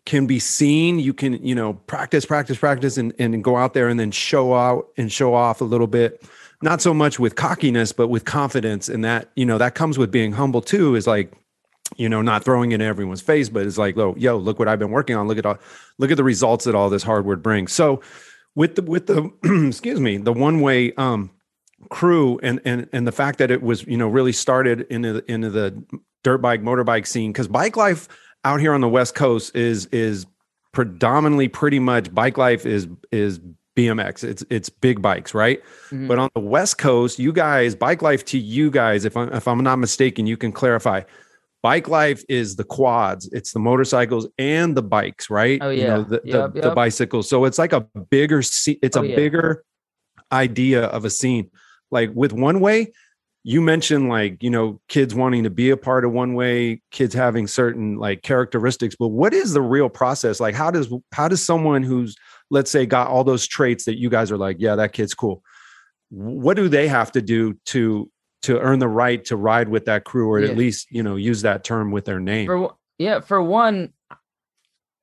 can 0.05 0.27
be 0.27 0.39
seen. 0.39 0.99
You 0.99 1.15
can, 1.15 1.45
you 1.45 1.55
know, 1.55 1.75
practice, 1.75 2.25
practice, 2.25 2.59
practice, 2.59 2.97
and, 2.97 3.13
and 3.19 3.43
go 3.43 3.57
out 3.57 3.75
there 3.75 3.89
and 3.89 3.99
then 3.99 4.11
show 4.11 4.55
out 4.55 4.89
and 4.97 5.11
show 5.11 5.35
off 5.35 5.61
a 5.61 5.65
little 5.65 5.87
bit. 5.87 6.25
Not 6.63 6.81
so 6.81 6.95
much 6.95 7.19
with 7.19 7.35
cockiness, 7.35 7.93
but 7.93 8.09
with 8.09 8.25
confidence. 8.25 8.89
And 8.89 9.05
that, 9.05 9.31
you 9.35 9.45
know, 9.47 9.59
that 9.59 9.75
comes 9.75 9.99
with 9.99 10.11
being 10.11 10.33
humble 10.33 10.61
too, 10.61 10.95
is 10.95 11.07
like, 11.07 11.33
you 11.97 12.09
know, 12.09 12.23
not 12.23 12.45
throwing 12.45 12.73
it 12.73 12.77
in 12.77 12.83
everyone's 12.83 13.21
face, 13.21 13.49
but 13.49 13.67
it's 13.67 13.79
like, 13.79 13.97
oh, 13.99 14.15
yo, 14.17 14.37
look 14.37 14.59
what 14.59 14.69
I've 14.69 14.79
been 14.79 14.91
working 14.91 15.17
on. 15.17 15.29
Look 15.29 15.39
at 15.39 15.47
all, 15.47 15.59
look 15.99 16.11
at 16.11 16.17
the 16.17 16.25
results 16.25 16.65
that 16.65 16.75
all 16.75 16.89
this 16.89 17.03
hard 17.03 17.25
work 17.27 17.43
brings. 17.43 17.73
So 17.73 18.01
with 18.55 18.77
the 18.77 18.83
with 18.83 19.07
the 19.07 19.31
excuse 19.69 20.01
me, 20.01 20.17
the 20.17 20.33
one 20.33 20.61
way 20.61 20.93
um 20.95 21.31
crew 21.91 22.39
and 22.43 22.61
and 22.65 22.89
and 22.93 23.07
the 23.07 23.13
fact 23.13 23.39
that 23.39 23.51
it 23.51 23.63
was, 23.63 23.87
you 23.87 23.97
know, 23.97 24.09
really 24.09 24.33
started 24.33 24.87
into 24.89 25.15
the 25.15 25.33
into 25.33 25.51
the 25.51 25.83
dirt 26.23 26.39
bike, 26.39 26.63
motorbike 26.63 27.07
scene, 27.07 27.33
because 27.33 27.49
bike 27.49 27.77
life 27.77 28.09
out 28.45 28.61
here 28.61 28.73
on 28.73 28.81
the 28.81 28.89
West 28.89 29.15
Coast 29.15 29.55
is 29.57 29.87
is 29.87 30.27
predominantly 30.73 31.49
pretty 31.49 31.79
much 31.79 32.13
bike 32.15 32.39
life 32.39 32.67
is 32.67 32.89
is 33.11 33.41
BMX. 33.77 34.25
It's 34.25 34.45
it's 34.51 34.69
big 34.69 35.01
bikes, 35.01 35.35
right? 35.35 35.63
Mm-hmm. 35.87 36.09
But 36.09 36.19
on 36.19 36.31
the 36.35 36.41
West 36.41 36.79
Coast, 36.79 37.19
you 37.19 37.33
guys, 37.33 37.75
bike 37.75 38.03
life 38.03 38.25
to 38.27 38.39
you 38.39 38.71
guys, 38.71 39.05
if 39.05 39.17
I'm 39.17 39.33
if 39.33 39.49
I'm 39.49 39.63
not 39.63 39.77
mistaken, 39.77 40.27
you 40.27 40.37
can 40.37 40.53
clarify. 40.53 41.03
Bike 41.63 41.87
life 41.87 42.25
is 42.29 42.57
the 42.57 42.65
quads, 42.65 43.29
it's 43.33 43.53
the 43.53 43.61
motorcycles 43.61 44.27
and 44.37 44.77
the 44.77 44.83
bikes, 44.83 45.31
right? 45.31 45.61
Oh 45.63 45.71
yeah, 45.71 45.81
you 45.81 45.87
know, 45.87 46.03
the, 46.03 46.21
yep, 46.25 46.25
the, 46.25 46.53
yep. 46.57 46.65
the, 46.65 46.75
bicycles. 46.75 47.29
So 47.29 47.45
it's 47.45 47.57
like 47.57 47.73
a 47.73 47.83
bigger, 48.11 48.41
it's 48.41 48.97
oh, 48.97 49.03
a 49.03 49.07
yeah. 49.07 49.15
bigger 49.15 49.65
idea 50.33 50.87
of 50.87 51.05
a 51.05 51.11
scene. 51.11 51.51
Like 51.93 52.11
with 52.15 52.33
one 52.33 52.59
way, 52.59 52.93
you 53.45 53.61
mentioned 53.61 54.09
like 54.09 54.43
you 54.43 54.51
know 54.51 54.81
kids 54.89 55.15
wanting 55.15 55.43
to 55.45 55.51
be 55.51 55.71
a 55.71 55.77
part 55.77 56.05
of 56.05 56.13
one 56.13 56.35
way 56.35 56.81
kids 56.91 57.15
having 57.15 57.47
certain 57.47 57.97
like 57.97 58.23
characteristics 58.23 58.95
but 58.99 59.09
what 59.09 59.35
is 59.35 59.53
the 59.53 59.61
real 59.61 59.89
process 59.89 60.39
like 60.41 60.55
how 60.55 60.71
does 60.71 60.93
how 61.13 61.29
does 61.29 61.45
someone 61.45 61.83
who's 61.83 62.17
let's 62.51 62.71
say 62.71 62.87
got 62.87 63.09
all 63.09 63.25
those 63.25 63.47
traits 63.47 63.85
that 63.85 63.99
you 63.99 64.09
guys 64.09 64.31
are 64.31 64.39
like 64.39 64.57
yeah 64.59 64.77
that 64.77 64.93
kid's 64.93 65.15
cool 65.15 65.43
what 66.11 66.57
do 66.57 66.69
they 66.69 66.87
have 66.87 67.11
to 67.11 67.23
do 67.23 67.55
to 67.65 68.11
to 68.43 68.59
earn 68.61 68.79
the 68.79 68.89
right 68.89 69.25
to 69.25 69.37
ride 69.37 69.69
with 69.69 69.87
that 69.87 70.05
crew 70.05 70.29
or 70.29 70.41
yeah. 70.41 70.51
at 70.51 70.57
least 70.57 70.87
you 70.91 71.03
know 71.03 71.17
use 71.17 71.43
that 71.43 71.65
term 71.65 71.91
with 71.91 72.05
their 72.05 72.21
name 72.21 72.47
for, 72.47 72.75
yeah 72.99 73.21
for 73.21 73.43
one 73.43 73.93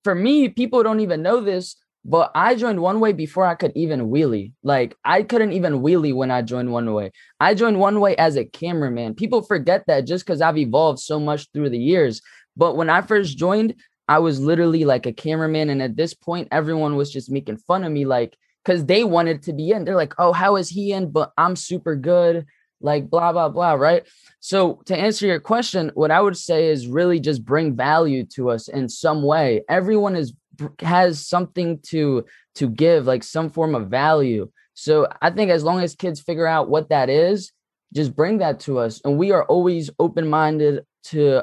for 0.03 0.15
me 0.15 0.47
people 0.47 0.81
don't 0.81 1.01
even 1.01 1.21
know 1.21 1.41
this 1.41 1.75
but 2.05 2.31
I 2.33 2.55
joined 2.55 2.81
one 2.81 2.99
way 2.99 3.13
before 3.13 3.45
I 3.45 3.55
could 3.55 3.73
even 3.75 4.09
wheelie. 4.09 4.53
Like 4.63 4.95
I 5.03 5.23
couldn't 5.23 5.53
even 5.53 5.81
wheelie 5.81 6.15
when 6.15 6.31
I 6.31 6.41
joined 6.41 6.71
one 6.71 6.93
way. 6.93 7.11
I 7.39 7.53
joined 7.53 7.79
one 7.79 7.99
way 7.99 8.15
as 8.15 8.35
a 8.35 8.45
cameraman. 8.45 9.15
People 9.15 9.41
forget 9.41 9.83
that 9.87 10.07
just 10.07 10.25
because 10.25 10.41
I've 10.41 10.57
evolved 10.57 10.99
so 10.99 11.19
much 11.19 11.47
through 11.51 11.69
the 11.69 11.77
years. 11.77 12.21
But 12.55 12.75
when 12.75 12.89
I 12.89 13.01
first 13.01 13.37
joined, 13.37 13.75
I 14.09 14.19
was 14.19 14.39
literally 14.39 14.85
like 14.85 15.05
a 15.05 15.13
cameraman. 15.13 15.69
And 15.69 15.81
at 15.81 15.95
this 15.95 16.13
point, 16.13 16.47
everyone 16.51 16.95
was 16.95 17.11
just 17.11 17.29
making 17.29 17.57
fun 17.57 17.83
of 17.83 17.91
me, 17.91 18.05
like, 18.05 18.35
because 18.65 18.85
they 18.85 19.03
wanted 19.03 19.43
to 19.43 19.53
be 19.53 19.69
in. 19.69 19.85
They're 19.85 19.95
like, 19.95 20.15
oh, 20.17 20.33
how 20.33 20.55
is 20.55 20.67
he 20.67 20.91
in? 20.91 21.11
But 21.11 21.31
I'm 21.37 21.55
super 21.55 21.95
good. 21.95 22.45
Like, 22.81 23.09
blah, 23.09 23.31
blah, 23.31 23.49
blah. 23.49 23.73
Right. 23.73 24.07
So, 24.39 24.81
to 24.85 24.97
answer 24.97 25.27
your 25.27 25.39
question, 25.39 25.91
what 25.93 26.11
I 26.11 26.21
would 26.21 26.37
say 26.37 26.69
is 26.69 26.87
really 26.87 27.19
just 27.19 27.45
bring 27.45 27.75
value 27.75 28.25
to 28.35 28.49
us 28.49 28.67
in 28.67 28.89
some 28.89 29.21
way. 29.21 29.63
Everyone 29.69 30.15
is 30.15 30.33
has 30.79 31.27
something 31.27 31.79
to 31.83 32.25
to 32.55 32.69
give 32.69 33.05
like 33.05 33.23
some 33.23 33.49
form 33.49 33.75
of 33.75 33.89
value. 33.89 34.49
So 34.73 35.07
i 35.21 35.29
think 35.29 35.51
as 35.51 35.63
long 35.63 35.81
as 35.81 35.95
kids 35.95 36.21
figure 36.21 36.47
out 36.47 36.69
what 36.69 36.89
that 36.89 37.09
is 37.09 37.51
just 37.93 38.15
bring 38.15 38.37
that 38.37 38.59
to 38.61 38.77
us. 38.77 39.01
And 39.03 39.17
we 39.17 39.31
are 39.31 39.43
always 39.45 39.89
open 39.97 40.29
minded 40.29 40.83
to 41.05 41.41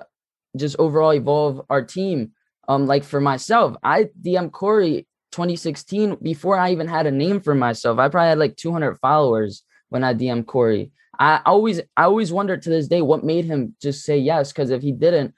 just 0.56 0.76
overall 0.78 1.12
evolve 1.12 1.60
our 1.68 1.82
team. 1.82 2.32
Um 2.68 2.86
like 2.86 3.04
for 3.04 3.20
myself 3.20 3.76
i 3.82 4.08
dm 4.22 4.50
corey 4.50 5.06
2016 5.32 6.16
before 6.22 6.56
i 6.56 6.72
even 6.72 6.88
had 6.88 7.06
a 7.06 7.10
name 7.10 7.40
for 7.40 7.54
myself. 7.54 7.98
I 7.98 8.08
probably 8.08 8.28
had 8.30 8.38
like 8.38 8.56
200 8.56 8.96
followers 8.96 9.62
when 9.88 10.04
i 10.04 10.14
dm 10.14 10.46
corey. 10.46 10.92
I 11.18 11.40
always 11.46 11.80
i 11.96 12.04
always 12.04 12.32
wonder 12.32 12.56
to 12.56 12.70
this 12.70 12.88
day 12.88 13.02
what 13.02 13.24
made 13.24 13.44
him 13.44 13.74
just 13.80 14.04
say 14.04 14.18
yes 14.18 14.52
because 14.52 14.70
if 14.70 14.82
he 14.82 14.92
didn't 14.92 15.34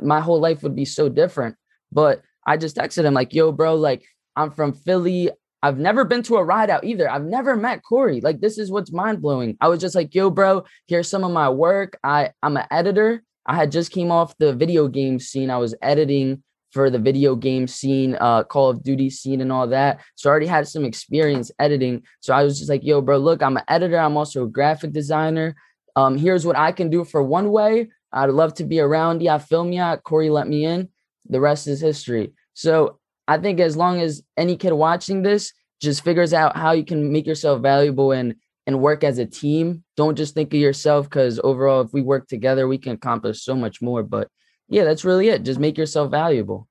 my 0.00 0.20
whole 0.20 0.40
life 0.40 0.62
would 0.62 0.76
be 0.76 0.84
so 0.84 1.08
different. 1.08 1.56
But 1.92 2.22
I 2.46 2.56
just 2.56 2.76
texted 2.76 3.04
him 3.04 3.14
like, 3.14 3.32
yo, 3.32 3.52
bro, 3.52 3.74
like 3.74 4.04
I'm 4.36 4.50
from 4.50 4.72
Philly. 4.72 5.30
I've 5.62 5.78
never 5.78 6.04
been 6.04 6.22
to 6.24 6.36
a 6.36 6.44
ride 6.44 6.68
out 6.68 6.84
either. 6.84 7.10
I've 7.10 7.24
never 7.24 7.56
met 7.56 7.82
Corey. 7.82 8.20
Like, 8.20 8.40
this 8.40 8.58
is 8.58 8.70
what's 8.70 8.92
mind 8.92 9.22
blowing. 9.22 9.56
I 9.62 9.68
was 9.68 9.80
just 9.80 9.94
like, 9.94 10.14
yo, 10.14 10.28
bro, 10.28 10.64
here's 10.86 11.08
some 11.08 11.24
of 11.24 11.30
my 11.32 11.48
work. 11.48 11.98
I, 12.04 12.32
I'm 12.42 12.58
an 12.58 12.66
editor. 12.70 13.22
I 13.46 13.54
had 13.56 13.72
just 13.72 13.90
came 13.90 14.10
off 14.10 14.36
the 14.36 14.52
video 14.52 14.88
game 14.88 15.18
scene. 15.18 15.50
I 15.50 15.56
was 15.56 15.74
editing 15.80 16.42
for 16.70 16.90
the 16.90 16.98
video 16.98 17.34
game 17.34 17.66
scene, 17.66 18.16
uh, 18.20 18.42
Call 18.44 18.68
of 18.68 18.82
Duty 18.82 19.08
scene, 19.08 19.40
and 19.40 19.50
all 19.50 19.66
that. 19.68 20.00
So 20.16 20.28
I 20.28 20.32
already 20.32 20.46
had 20.46 20.68
some 20.68 20.84
experience 20.84 21.50
editing. 21.58 22.02
So 22.20 22.34
I 22.34 22.44
was 22.44 22.58
just 22.58 22.68
like, 22.68 22.84
yo, 22.84 23.00
bro, 23.00 23.16
look, 23.16 23.42
I'm 23.42 23.56
an 23.56 23.64
editor. 23.68 23.98
I'm 23.98 24.18
also 24.18 24.44
a 24.44 24.48
graphic 24.48 24.92
designer. 24.92 25.54
Um, 25.96 26.18
here's 26.18 26.44
what 26.44 26.58
I 26.58 26.72
can 26.72 26.90
do 26.90 27.04
for 27.04 27.22
one 27.22 27.50
way. 27.50 27.88
I'd 28.12 28.30
love 28.30 28.54
to 28.54 28.64
be 28.64 28.80
around. 28.80 29.22
Yeah, 29.22 29.38
film 29.38 29.72
ya. 29.72 29.96
Corey 29.96 30.28
let 30.28 30.46
me 30.46 30.66
in 30.66 30.90
the 31.28 31.40
rest 31.40 31.66
is 31.66 31.80
history. 31.80 32.32
So 32.54 32.98
I 33.26 33.38
think 33.38 33.60
as 33.60 33.76
long 33.76 34.00
as 34.00 34.22
any 34.36 34.56
kid 34.56 34.72
watching 34.72 35.22
this 35.22 35.52
just 35.80 36.04
figures 36.04 36.32
out 36.32 36.56
how 36.56 36.72
you 36.72 36.84
can 36.84 37.12
make 37.12 37.26
yourself 37.26 37.60
valuable 37.60 38.12
and 38.12 38.36
and 38.66 38.80
work 38.80 39.04
as 39.04 39.18
a 39.18 39.26
team, 39.26 39.84
don't 39.94 40.16
just 40.16 40.34
think 40.34 40.54
of 40.54 40.60
yourself 40.60 41.08
because 41.08 41.38
overall, 41.44 41.82
if 41.82 41.92
we 41.92 42.00
work 42.00 42.26
together, 42.28 42.66
we 42.66 42.78
can 42.78 42.92
accomplish 42.92 43.42
so 43.42 43.54
much 43.54 43.82
more. 43.82 44.02
But 44.02 44.28
yeah, 44.68 44.84
that's 44.84 45.04
really 45.04 45.28
it. 45.28 45.42
Just 45.42 45.60
make 45.60 45.76
yourself 45.76 46.10
valuable. 46.10 46.66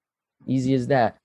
Easy 0.47 0.73
as 0.73 0.87
that. 0.87 1.17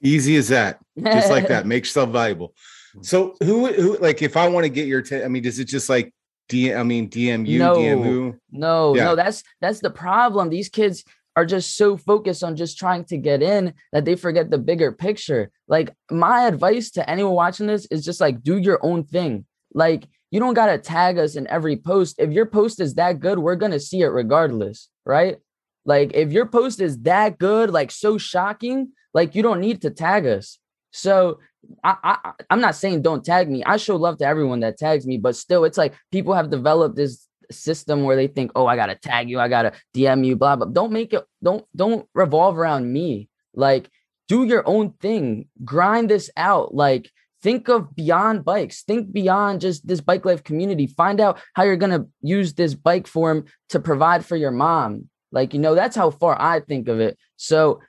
Easy 0.00 0.36
as 0.36 0.48
that. 0.48 0.78
Just 1.02 1.30
like 1.30 1.48
that. 1.48 1.66
Make 1.66 1.84
yourself 1.84 2.10
valuable. 2.10 2.48
Mm-hmm. 2.48 3.02
So 3.02 3.34
who 3.42 3.66
who 3.72 3.98
like 3.98 4.22
if 4.22 4.36
I 4.36 4.48
want 4.48 4.64
to 4.64 4.68
get 4.68 4.86
your 4.86 5.02
t- 5.02 5.22
I 5.22 5.28
mean, 5.28 5.42
does 5.42 5.58
it 5.58 5.64
just 5.64 5.88
like 5.88 6.14
D 6.48 6.72
I 6.72 6.82
mean 6.82 7.08
DMU, 7.08 7.58
no, 7.58 7.76
DM 7.76 8.02
who? 8.02 8.36
No, 8.52 8.94
yeah. 8.94 9.04
no, 9.04 9.16
that's 9.16 9.42
that's 9.60 9.80
the 9.80 9.90
problem. 9.90 10.50
These 10.50 10.68
kids 10.68 11.04
are 11.36 11.46
just 11.46 11.76
so 11.76 11.96
focused 11.96 12.44
on 12.44 12.56
just 12.56 12.78
trying 12.78 13.04
to 13.04 13.16
get 13.16 13.42
in 13.42 13.74
that 13.92 14.04
they 14.04 14.14
forget 14.14 14.50
the 14.50 14.58
bigger 14.58 14.92
picture. 14.92 15.50
Like 15.68 15.94
my 16.10 16.46
advice 16.46 16.90
to 16.92 17.08
anyone 17.08 17.34
watching 17.34 17.66
this 17.66 17.86
is 17.86 18.04
just 18.04 18.20
like 18.20 18.42
do 18.42 18.58
your 18.58 18.78
own 18.84 19.04
thing. 19.04 19.46
Like 19.72 20.06
you 20.30 20.40
don't 20.40 20.54
got 20.54 20.66
to 20.66 20.78
tag 20.78 21.18
us 21.18 21.36
in 21.36 21.46
every 21.48 21.76
post. 21.76 22.16
If 22.18 22.30
your 22.32 22.46
post 22.46 22.80
is 22.80 22.94
that 22.94 23.20
good, 23.20 23.38
we're 23.38 23.56
going 23.56 23.72
to 23.72 23.80
see 23.80 24.00
it 24.00 24.06
regardless, 24.06 24.88
right? 25.04 25.38
Like 25.84 26.12
if 26.14 26.32
your 26.32 26.46
post 26.46 26.80
is 26.80 26.98
that 27.02 27.38
good, 27.38 27.70
like 27.70 27.90
so 27.90 28.18
shocking, 28.18 28.92
like 29.12 29.34
you 29.34 29.42
don't 29.42 29.60
need 29.60 29.82
to 29.82 29.90
tag 29.90 30.26
us. 30.26 30.58
So 30.92 31.40
I, 31.82 31.96
I 32.02 32.32
I'm 32.50 32.60
not 32.60 32.76
saying 32.76 33.02
don't 33.02 33.24
tag 33.24 33.50
me. 33.50 33.64
I 33.64 33.76
show 33.76 33.96
love 33.96 34.18
to 34.18 34.26
everyone 34.26 34.60
that 34.60 34.78
tags 34.78 35.06
me, 35.06 35.18
but 35.18 35.36
still 35.36 35.64
it's 35.64 35.78
like 35.78 35.94
people 36.12 36.34
have 36.34 36.50
developed 36.50 36.96
this 36.96 37.26
system 37.50 38.04
where 38.04 38.16
they 38.16 38.26
think, 38.26 38.52
oh, 38.54 38.66
I 38.66 38.76
gotta 38.76 38.94
tag 38.94 39.28
you, 39.28 39.40
I 39.40 39.48
gotta 39.48 39.72
DM 39.94 40.26
you, 40.26 40.36
blah 40.36 40.56
blah. 40.56 40.66
Don't 40.66 40.92
make 40.92 41.12
it. 41.12 41.24
Don't 41.42 41.64
don't 41.74 42.08
revolve 42.14 42.58
around 42.58 42.92
me. 42.92 43.28
Like, 43.54 43.88
do 44.28 44.44
your 44.44 44.66
own 44.66 44.92
thing. 45.00 45.48
Grind 45.64 46.10
this 46.10 46.30
out. 46.36 46.74
Like, 46.74 47.10
think 47.42 47.68
of 47.68 47.94
beyond 47.94 48.44
bikes. 48.44 48.82
Think 48.82 49.12
beyond 49.12 49.60
just 49.60 49.86
this 49.86 50.00
bike 50.00 50.24
life 50.24 50.42
community. 50.42 50.86
Find 50.86 51.20
out 51.20 51.40
how 51.54 51.62
you're 51.64 51.76
gonna 51.76 52.06
use 52.22 52.54
this 52.54 52.74
bike 52.74 53.06
form 53.06 53.44
to 53.70 53.80
provide 53.80 54.24
for 54.24 54.36
your 54.36 54.50
mom. 54.50 55.08
Like, 55.30 55.52
you 55.52 55.60
know, 55.60 55.74
that's 55.74 55.96
how 55.96 56.10
far 56.10 56.40
I 56.40 56.60
think 56.60 56.88
of 56.88 57.00
it. 57.00 57.18
So 57.36 57.80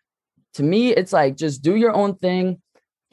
to 0.55 0.63
me, 0.63 0.93
it's 0.93 1.13
like 1.13 1.35
just 1.35 1.61
do 1.61 1.75
your 1.75 1.93
own 1.93 2.15
thing, 2.15 2.61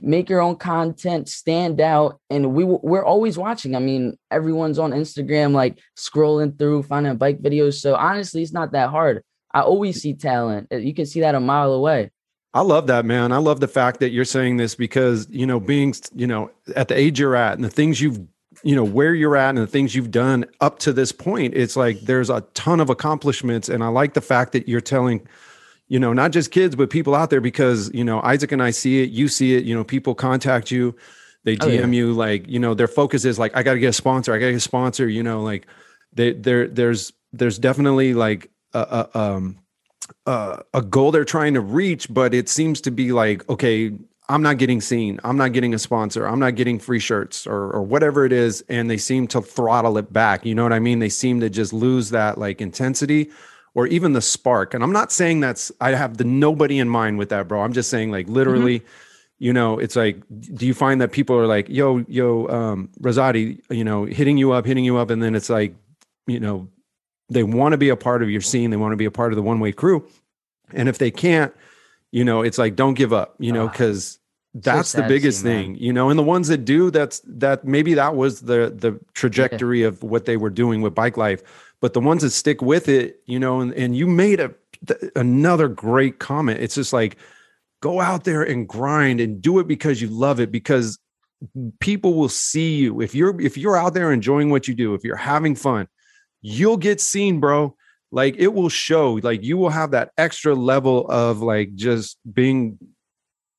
make 0.02 0.28
your 0.28 0.40
own 0.40 0.56
content, 0.56 1.28
stand 1.28 1.80
out, 1.80 2.20
and 2.28 2.52
we 2.54 2.64
we're 2.64 3.04
always 3.04 3.38
watching. 3.38 3.74
I 3.76 3.78
mean, 3.78 4.18
everyone's 4.30 4.78
on 4.78 4.90
Instagram, 4.90 5.52
like 5.52 5.78
scrolling 5.96 6.58
through, 6.58 6.82
finding 6.82 7.16
bike 7.16 7.40
videos. 7.40 7.74
So 7.74 7.94
honestly, 7.94 8.42
it's 8.42 8.52
not 8.52 8.72
that 8.72 8.90
hard. 8.90 9.22
I 9.54 9.60
always 9.60 10.02
see 10.02 10.14
talent. 10.14 10.68
Uh, 10.72 10.76
you 10.76 10.94
can 10.94 11.06
see 11.06 11.20
that 11.20 11.34
a 11.34 11.40
mile 11.40 11.72
away. 11.72 12.10
I 12.54 12.60
love 12.60 12.86
that, 12.88 13.04
man. 13.04 13.32
I 13.32 13.38
love 13.38 13.60
the 13.60 13.68
fact 13.68 14.00
that 14.00 14.10
you're 14.10 14.24
saying 14.24 14.58
this 14.58 14.74
because, 14.74 15.26
you 15.30 15.46
know, 15.46 15.58
being, 15.58 15.94
you 16.14 16.26
know, 16.26 16.50
at 16.76 16.88
the 16.88 16.96
age 16.96 17.18
you're 17.18 17.36
at 17.36 17.54
and 17.54 17.64
the 17.64 17.70
things 17.70 18.00
you've, 18.00 18.20
you 18.62 18.76
know, 18.76 18.84
where 18.84 19.14
you're 19.14 19.36
at 19.36 19.50
and 19.50 19.58
the 19.58 19.66
things 19.66 19.94
you've 19.94 20.10
done 20.10 20.44
up 20.60 20.78
to 20.80 20.92
this 20.92 21.12
point, 21.12 21.54
it's 21.54 21.76
like 21.76 22.00
there's 22.00 22.28
a 22.28 22.42
ton 22.52 22.80
of 22.80 22.90
accomplishments. 22.90 23.70
And 23.70 23.82
I 23.82 23.88
like 23.88 24.12
the 24.12 24.20
fact 24.20 24.52
that 24.52 24.68
you're 24.68 24.82
telling, 24.82 25.26
you 25.92 26.00
know, 26.00 26.14
not 26.14 26.30
just 26.30 26.50
kids, 26.50 26.74
but 26.74 26.88
people 26.88 27.14
out 27.14 27.28
there 27.28 27.42
because, 27.42 27.92
you 27.92 28.02
know, 28.02 28.22
Isaac 28.22 28.50
and 28.50 28.62
I 28.62 28.70
see 28.70 29.02
it, 29.02 29.10
you 29.10 29.28
see 29.28 29.56
it, 29.56 29.64
you 29.64 29.74
know, 29.74 29.84
people 29.84 30.14
contact 30.14 30.70
you, 30.70 30.96
they 31.44 31.54
DM 31.54 31.64
oh, 31.64 31.68
yeah. 31.68 31.86
you, 31.88 32.12
like, 32.14 32.48
you 32.48 32.58
know, 32.58 32.72
their 32.72 32.88
focus 32.88 33.26
is 33.26 33.38
like, 33.38 33.54
I 33.54 33.62
got 33.62 33.74
to 33.74 33.78
get 33.78 33.88
a 33.88 33.92
sponsor, 33.92 34.32
I 34.32 34.38
got 34.38 34.46
to 34.46 34.52
get 34.52 34.56
a 34.56 34.60
sponsor, 34.60 35.06
you 35.06 35.22
know, 35.22 35.42
like 35.42 35.66
they, 36.14 36.32
there, 36.32 36.66
there's, 36.66 37.12
there's 37.34 37.58
definitely 37.58 38.14
like, 38.14 38.50
a, 38.72 39.06
a, 39.12 39.18
um, 39.18 39.58
uh, 40.24 40.62
a 40.72 40.80
goal 40.80 41.10
they're 41.10 41.26
trying 41.26 41.52
to 41.52 41.60
reach, 41.60 42.06
but 42.08 42.32
it 42.32 42.48
seems 42.48 42.80
to 42.80 42.90
be 42.90 43.12
like, 43.12 43.46
okay, 43.50 43.92
I'm 44.30 44.40
not 44.40 44.56
getting 44.56 44.80
seen. 44.80 45.20
I'm 45.24 45.36
not 45.36 45.52
getting 45.52 45.74
a 45.74 45.78
sponsor. 45.78 46.26
I'm 46.26 46.38
not 46.38 46.54
getting 46.54 46.78
free 46.78 47.00
shirts 47.00 47.46
or, 47.46 47.70
or 47.70 47.82
whatever 47.82 48.24
it 48.24 48.32
is. 48.32 48.64
And 48.70 48.88
they 48.88 48.96
seem 48.96 49.26
to 49.26 49.42
throttle 49.42 49.98
it 49.98 50.10
back. 50.10 50.46
You 50.46 50.54
know 50.54 50.62
what 50.62 50.72
I 50.72 50.78
mean? 50.78 51.00
They 51.00 51.10
seem 51.10 51.40
to 51.40 51.50
just 51.50 51.74
lose 51.74 52.08
that 52.10 52.38
like 52.38 52.62
intensity 52.62 53.30
or 53.74 53.86
even 53.86 54.12
the 54.12 54.20
spark. 54.20 54.74
And 54.74 54.82
I'm 54.82 54.92
not 54.92 55.12
saying 55.12 55.40
that's, 55.40 55.72
I 55.80 55.90
have 55.90 56.16
the 56.16 56.24
nobody 56.24 56.78
in 56.78 56.88
mind 56.88 57.18
with 57.18 57.30
that, 57.30 57.48
bro. 57.48 57.62
I'm 57.62 57.72
just 57.72 57.90
saying 57.90 58.10
like 58.10 58.28
literally, 58.28 58.80
mm-hmm. 58.80 58.88
you 59.38 59.52
know, 59.52 59.78
it's 59.78 59.96
like, 59.96 60.22
do 60.54 60.66
you 60.66 60.74
find 60.74 61.00
that 61.00 61.12
people 61.12 61.36
are 61.36 61.46
like, 61.46 61.68
yo, 61.68 62.04
yo, 62.08 62.48
um, 62.48 62.90
Rozaati, 63.00 63.60
you 63.70 63.84
know, 63.84 64.04
hitting 64.04 64.36
you 64.36 64.52
up, 64.52 64.66
hitting 64.66 64.84
you 64.84 64.98
up. 64.98 65.10
And 65.10 65.22
then 65.22 65.34
it's 65.34 65.48
like, 65.48 65.74
you 66.26 66.38
know, 66.38 66.68
they 67.32 67.42
want 67.42 67.72
to 67.72 67.78
be 67.78 67.88
a 67.88 67.96
part 67.96 68.22
of 68.22 68.30
your 68.30 68.40
scene 68.40 68.70
they 68.70 68.76
want 68.76 68.92
to 68.92 68.96
be 68.96 69.04
a 69.04 69.10
part 69.10 69.32
of 69.32 69.36
the 69.36 69.42
one 69.42 69.60
way 69.60 69.72
crew 69.72 70.06
and 70.72 70.88
if 70.88 70.98
they 70.98 71.10
can't 71.10 71.54
you 72.10 72.24
know 72.24 72.42
it's 72.42 72.58
like 72.58 72.76
don't 72.76 72.94
give 72.94 73.12
up 73.12 73.34
you 73.38 73.52
know 73.52 73.68
because 73.68 74.18
that's 74.54 74.90
so 74.90 75.00
the 75.00 75.08
biggest 75.08 75.42
thing 75.42 75.74
you 75.76 75.92
know 75.92 76.10
and 76.10 76.18
the 76.18 76.22
ones 76.22 76.48
that 76.48 76.64
do 76.64 76.90
that's 76.90 77.20
that 77.24 77.64
maybe 77.64 77.94
that 77.94 78.14
was 78.14 78.42
the 78.42 78.72
the 78.76 78.98
trajectory 79.14 79.82
of 79.82 80.02
what 80.02 80.26
they 80.26 80.36
were 80.36 80.50
doing 80.50 80.82
with 80.82 80.94
bike 80.94 81.16
life 81.16 81.42
but 81.82 81.92
the 81.92 82.00
ones 82.00 82.22
that 82.22 82.30
stick 82.30 82.62
with 82.62 82.88
it 82.88 83.20
you 83.26 83.38
know 83.38 83.60
and, 83.60 83.74
and 83.74 83.94
you 83.94 84.06
made 84.06 84.40
a 84.40 84.54
th- 84.86 85.12
another 85.14 85.68
great 85.68 86.18
comment 86.18 86.60
it's 86.60 86.74
just 86.74 86.94
like 86.94 87.18
go 87.82 88.00
out 88.00 88.24
there 88.24 88.42
and 88.42 88.66
grind 88.66 89.20
and 89.20 89.42
do 89.42 89.58
it 89.58 89.68
because 89.68 90.00
you 90.00 90.08
love 90.08 90.40
it 90.40 90.50
because 90.50 90.98
people 91.80 92.14
will 92.14 92.30
see 92.30 92.76
you 92.76 93.02
if 93.02 93.14
you're 93.14 93.38
if 93.40 93.58
you're 93.58 93.76
out 93.76 93.92
there 93.92 94.10
enjoying 94.10 94.48
what 94.48 94.66
you 94.66 94.74
do 94.74 94.94
if 94.94 95.04
you're 95.04 95.16
having 95.16 95.54
fun 95.54 95.86
you'll 96.42 96.76
get 96.76 97.00
seen, 97.00 97.40
bro. 97.40 97.74
Like 98.10 98.36
it 98.36 98.52
will 98.52 98.68
show, 98.68 99.14
like 99.22 99.42
you 99.42 99.56
will 99.56 99.70
have 99.70 99.92
that 99.92 100.10
extra 100.18 100.54
level 100.54 101.08
of 101.08 101.40
like 101.40 101.74
just 101.74 102.18
being 102.30 102.78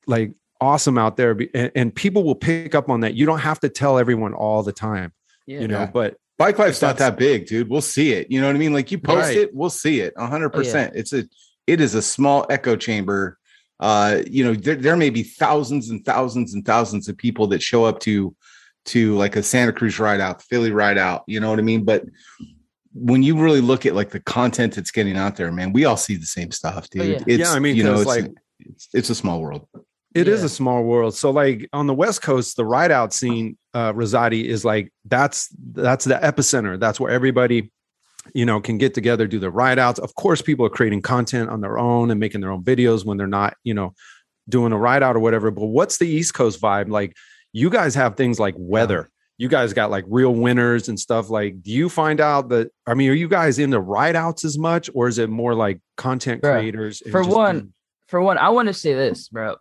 like 0.05 0.33
awesome 0.61 0.99
out 0.99 1.17
there. 1.17 1.35
And, 1.55 1.71
and 1.73 1.95
people 1.95 2.23
will 2.23 2.35
pick 2.35 2.75
up 2.75 2.87
on 2.87 2.99
that. 2.99 3.15
You 3.15 3.25
don't 3.25 3.39
have 3.39 3.59
to 3.61 3.69
tell 3.69 3.97
everyone 3.97 4.35
all 4.35 4.61
the 4.61 4.71
time, 4.71 5.11
yeah, 5.47 5.61
you 5.61 5.67
know, 5.67 5.79
yeah. 5.79 5.91
but 5.91 6.17
bike 6.43 6.59
life's 6.59 6.81
not 6.81 6.97
that 6.97 7.17
big, 7.17 7.45
dude. 7.45 7.69
We'll 7.69 7.79
see 7.79 8.11
it. 8.11 8.29
You 8.29 8.41
know 8.41 8.47
what 8.47 8.55
I 8.57 8.59
mean? 8.59 8.73
Like 8.73 8.91
you 8.91 8.97
post 8.97 9.29
right. 9.29 9.37
it, 9.37 9.55
we'll 9.55 9.69
see 9.69 10.01
it 10.01 10.13
100%. 10.15 10.91
It's 10.93 11.13
a, 11.13 11.23
it 11.67 11.79
is 11.79 11.95
a 11.95 12.01
small 12.01 12.45
echo 12.49 12.75
chamber. 12.75 13.37
Uh, 13.79 14.23
you 14.29 14.43
know, 14.43 14.53
there, 14.53 14.75
there 14.75 14.97
may 14.97 15.09
be 15.09 15.23
thousands 15.23 15.89
and 15.89 16.03
thousands 16.03 16.53
and 16.53 16.65
thousands 16.65 17.07
of 17.07 17.17
people 17.17 17.47
that 17.47 17.61
show 17.61 17.85
up 17.85 18.01
to, 18.01 18.35
to 18.85 19.15
like 19.15 19.37
a 19.37 19.43
Santa 19.43 19.71
Cruz 19.71 19.99
ride 19.99 20.19
out, 20.19 20.41
Philly 20.41 20.71
ride 20.71 20.97
out. 20.97 21.23
You 21.27 21.39
know 21.39 21.49
what 21.49 21.59
I 21.59 21.63
mean? 21.63 21.85
But 21.85 22.03
when 22.93 23.23
you 23.23 23.39
really 23.39 23.61
look 23.61 23.85
at 23.85 23.95
like 23.95 24.09
the 24.09 24.19
content 24.19 24.75
that's 24.75 24.91
getting 24.91 25.15
out 25.15 25.37
there, 25.37 25.49
man, 25.49 25.71
we 25.71 25.85
all 25.85 25.97
see 25.97 26.17
the 26.17 26.25
same 26.25 26.51
stuff, 26.51 26.89
dude. 26.89 27.01
Oh, 27.01 27.05
yeah. 27.05 27.23
It's, 27.25 27.49
yeah, 27.49 27.53
I 27.53 27.59
mean, 27.59 27.77
you 27.77 27.83
know, 27.83 27.95
it's 27.95 28.05
like 28.05 28.29
it's, 28.59 28.89
it's 28.93 29.09
a 29.09 29.15
small 29.15 29.39
world. 29.39 29.65
It 30.13 30.27
yeah. 30.27 30.33
is 30.33 30.43
a 30.43 30.49
small 30.49 30.83
world. 30.83 31.15
So 31.15 31.31
like 31.31 31.67
on 31.73 31.87
the 31.87 31.93
West 31.93 32.21
Coast, 32.21 32.55
the 32.55 32.65
ride 32.65 32.91
out 32.91 33.13
scene, 33.13 33.57
uh, 33.73 33.93
Rozaati 33.93 34.45
is 34.45 34.63
like 34.63 34.91
that's 35.05 35.49
that's 35.71 36.05
the 36.05 36.15
epicenter. 36.15 36.79
That's 36.79 36.99
where 36.99 37.11
everybody, 37.11 37.71
you 38.33 38.45
know, 38.45 38.61
can 38.61 38.77
get 38.77 38.93
together, 38.93 39.27
do 39.27 39.39
the 39.39 39.49
ride 39.49 39.79
outs. 39.79 39.99
Of 39.99 40.13
course, 40.15 40.41
people 40.41 40.65
are 40.65 40.69
creating 40.69 41.01
content 41.01 41.49
on 41.49 41.61
their 41.61 41.79
own 41.79 42.11
and 42.11 42.19
making 42.19 42.41
their 42.41 42.51
own 42.51 42.63
videos 42.63 43.05
when 43.05 43.17
they're 43.17 43.27
not, 43.27 43.55
you 43.63 43.73
know, 43.73 43.93
doing 44.47 44.71
a 44.71 44.77
ride 44.77 45.03
out 45.03 45.15
or 45.15 45.19
whatever. 45.19 45.49
But 45.51 45.65
what's 45.65 45.97
the 45.97 46.07
East 46.07 46.33
Coast 46.33 46.61
vibe? 46.61 46.89
Like 46.89 47.15
you 47.51 47.69
guys 47.69 47.95
have 47.95 48.15
things 48.15 48.39
like 48.39 48.55
weather 48.57 49.09
you 49.37 49.47
guys 49.47 49.73
got 49.73 49.89
like 49.89 50.05
real 50.07 50.33
winners 50.33 50.89
and 50.89 50.99
stuff 50.99 51.29
like 51.29 51.61
do 51.61 51.71
you 51.71 51.89
find 51.89 52.21
out 52.21 52.49
that 52.49 52.71
i 52.85 52.93
mean 52.93 53.09
are 53.09 53.13
you 53.13 53.27
guys 53.27 53.59
into 53.59 53.79
ride 53.79 54.15
outs 54.15 54.45
as 54.45 54.57
much 54.57 54.89
or 54.93 55.07
is 55.07 55.17
it 55.17 55.29
more 55.29 55.55
like 55.55 55.79
content 55.97 56.41
bro, 56.41 56.53
creators 56.53 57.01
for 57.11 57.23
one 57.23 57.73
for 58.07 58.21
one 58.21 58.37
i 58.37 58.49
want 58.49 58.67
to 58.67 58.73
say 58.73 58.93
this 58.93 59.29
bro 59.29 59.55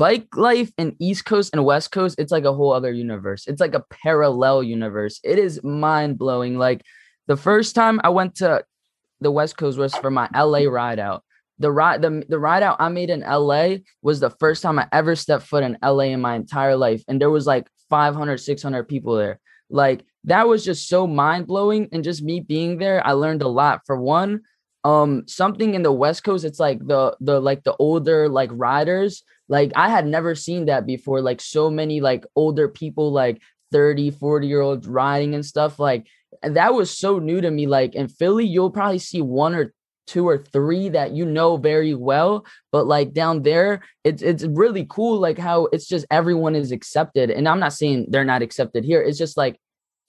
bike 0.00 0.26
life 0.34 0.72
in 0.78 0.96
east 0.98 1.26
coast 1.26 1.50
and 1.52 1.62
west 1.62 1.92
coast 1.92 2.18
it's 2.18 2.32
like 2.32 2.44
a 2.44 2.52
whole 2.52 2.72
other 2.72 2.90
universe 2.90 3.46
it's 3.46 3.60
like 3.60 3.74
a 3.74 3.84
parallel 3.90 4.62
universe 4.62 5.20
it 5.22 5.38
is 5.38 5.62
mind-blowing 5.62 6.56
like 6.56 6.82
the 7.26 7.36
first 7.36 7.74
time 7.74 8.00
i 8.02 8.08
went 8.08 8.34
to 8.34 8.64
the 9.20 9.30
west 9.30 9.58
coast 9.58 9.76
was 9.76 9.94
for 9.96 10.10
my 10.10 10.26
la 10.34 10.60
ride 10.70 10.98
out 10.98 11.22
the 11.60 11.70
ride 11.70 12.00
the, 12.00 12.24
the 12.28 12.38
ride 12.38 12.62
out 12.62 12.80
I 12.80 12.88
made 12.88 13.10
in 13.10 13.20
LA 13.20 13.76
was 14.02 14.18
the 14.18 14.30
first 14.30 14.62
time 14.62 14.78
I 14.78 14.88
ever 14.92 15.14
stepped 15.14 15.46
foot 15.46 15.62
in 15.62 15.76
LA 15.84 16.04
in 16.04 16.20
my 16.20 16.34
entire 16.34 16.74
life. 16.74 17.04
And 17.06 17.20
there 17.20 17.30
was 17.30 17.46
like 17.46 17.68
500, 17.90 18.38
600 18.38 18.88
people 18.88 19.14
there. 19.14 19.38
Like 19.68 20.02
that 20.24 20.48
was 20.48 20.64
just 20.64 20.88
so 20.88 21.06
mind 21.06 21.46
blowing. 21.46 21.88
And 21.92 22.02
just 22.02 22.22
me 22.22 22.40
being 22.40 22.78
there, 22.78 23.06
I 23.06 23.12
learned 23.12 23.42
a 23.42 23.48
lot. 23.48 23.82
For 23.84 24.00
one, 24.00 24.40
um, 24.84 25.24
something 25.26 25.74
in 25.74 25.82
the 25.82 25.92
West 25.92 26.24
Coast, 26.24 26.44
it's 26.44 26.58
like 26.58 26.78
the 26.84 27.14
the 27.20 27.38
like 27.40 27.62
the 27.62 27.76
older 27.76 28.28
like 28.28 28.50
riders. 28.52 29.22
Like 29.50 29.72
I 29.74 29.90
had 29.90 30.06
never 30.06 30.34
seen 30.34 30.66
that 30.66 30.86
before. 30.86 31.20
Like 31.20 31.40
so 31.40 31.70
many 31.70 32.00
like 32.00 32.24
older 32.36 32.68
people, 32.68 33.12
like 33.12 33.42
30, 33.72 34.12
40 34.12 34.46
year 34.46 34.60
olds 34.60 34.86
riding 34.86 35.34
and 35.34 35.44
stuff. 35.44 35.78
Like 35.78 36.06
that 36.42 36.72
was 36.72 36.96
so 36.96 37.18
new 37.18 37.40
to 37.40 37.50
me. 37.50 37.66
Like 37.66 37.94
in 37.94 38.08
Philly, 38.08 38.46
you'll 38.46 38.70
probably 38.70 39.00
see 39.00 39.20
one 39.20 39.54
or 39.54 39.74
two 40.06 40.26
or 40.26 40.38
three 40.38 40.88
that 40.88 41.12
you 41.12 41.24
know 41.24 41.56
very 41.56 41.94
well 41.94 42.44
but 42.72 42.84
like 42.84 43.12
down 43.12 43.42
there 43.42 43.80
it's 44.02 44.22
it's 44.22 44.42
really 44.42 44.84
cool 44.88 45.20
like 45.20 45.38
how 45.38 45.66
it's 45.66 45.86
just 45.86 46.04
everyone 46.10 46.56
is 46.56 46.72
accepted 46.72 47.30
and 47.30 47.48
i'm 47.48 47.60
not 47.60 47.72
saying 47.72 48.06
they're 48.08 48.24
not 48.24 48.42
accepted 48.42 48.82
here 48.82 49.00
it's 49.00 49.18
just 49.18 49.36
like 49.36 49.56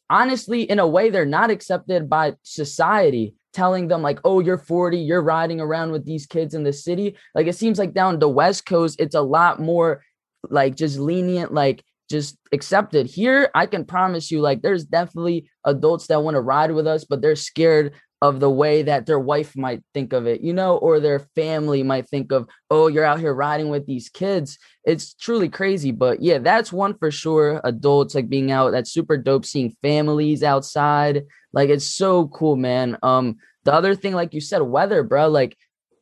honestly 0.10 0.64
in 0.64 0.80
a 0.80 0.88
way 0.88 1.12
they're 1.12 1.24
not 1.24 1.52
accepted 1.52 2.10
by 2.10 2.34
society 2.42 3.36
telling 3.54 3.88
them 3.88 4.02
like 4.02 4.20
oh 4.24 4.40
you're 4.40 4.58
40 4.58 4.98
you're 4.98 5.22
riding 5.22 5.60
around 5.60 5.92
with 5.92 6.06
these 6.06 6.26
kids 6.26 6.54
in 6.54 6.64
the 6.64 6.74
city 6.74 7.16
like 7.36 7.48
it 7.48 7.56
seems 7.56 7.78
like 7.80 7.94
down 7.94 8.20
the 8.20 8.30
west 8.30 8.66
coast 8.66 9.00
it's 9.00 9.16
a 9.16 9.22
lot 9.22 9.60
more 9.60 10.04
like 10.50 10.76
just 10.76 10.98
lenient 10.98 11.54
like 11.54 11.84
just 12.10 12.38
accepted 12.52 13.06
here 13.06 13.50
i 13.56 13.66
can 13.66 13.86
promise 13.86 14.32
you 14.32 14.42
like 14.42 14.62
there's 14.62 14.86
definitely 14.86 15.50
adults 15.66 16.08
that 16.08 16.24
want 16.24 16.36
to 16.36 16.42
ride 16.42 16.72
with 16.72 16.88
us 16.88 17.06
but 17.06 17.22
they're 17.22 17.36
scared 17.36 17.94
of 18.22 18.40
the 18.40 18.50
way 18.50 18.84
that 18.84 19.08
their 19.08 19.20
wife 19.20 19.58
might 19.58 19.82
think 19.96 20.14
of 20.14 20.28
it, 20.28 20.42
you 20.42 20.54
know, 20.54 20.78
or 20.78 21.00
their 21.00 21.20
family 21.36 21.82
might 21.82 22.08
think 22.08 22.32
of, 22.32 22.48
oh, 22.70 22.88
you're 22.88 23.06
out 23.06 23.20
here 23.20 23.34
riding 23.34 23.70
with 23.70 23.88
these 23.88 24.10
kids. 24.10 24.60
It's 24.84 25.16
truly 25.16 25.50
crazy. 25.50 25.92
But 25.92 26.22
yeah, 26.22 26.38
that's 26.38 26.72
one 26.72 26.94
for 26.94 27.10
sure. 27.10 27.60
Adults 27.64 28.14
like 28.14 28.30
being 28.30 28.52
out, 28.52 28.72
that's 28.72 28.92
super 28.92 29.18
dope. 29.18 29.46
Seeing 29.46 29.76
families 29.82 30.44
outside. 30.44 31.24
Like 31.54 31.70
it's 31.70 31.86
so 31.86 32.28
cool, 32.28 32.56
man. 32.56 32.98
Um, 33.04 33.38
the 33.64 33.74
other 33.74 33.96
thing, 33.96 34.14
like 34.14 34.34
you 34.34 34.42
said, 34.42 34.62
weather, 34.62 35.04
bro. 35.04 35.28
Like 35.28 35.58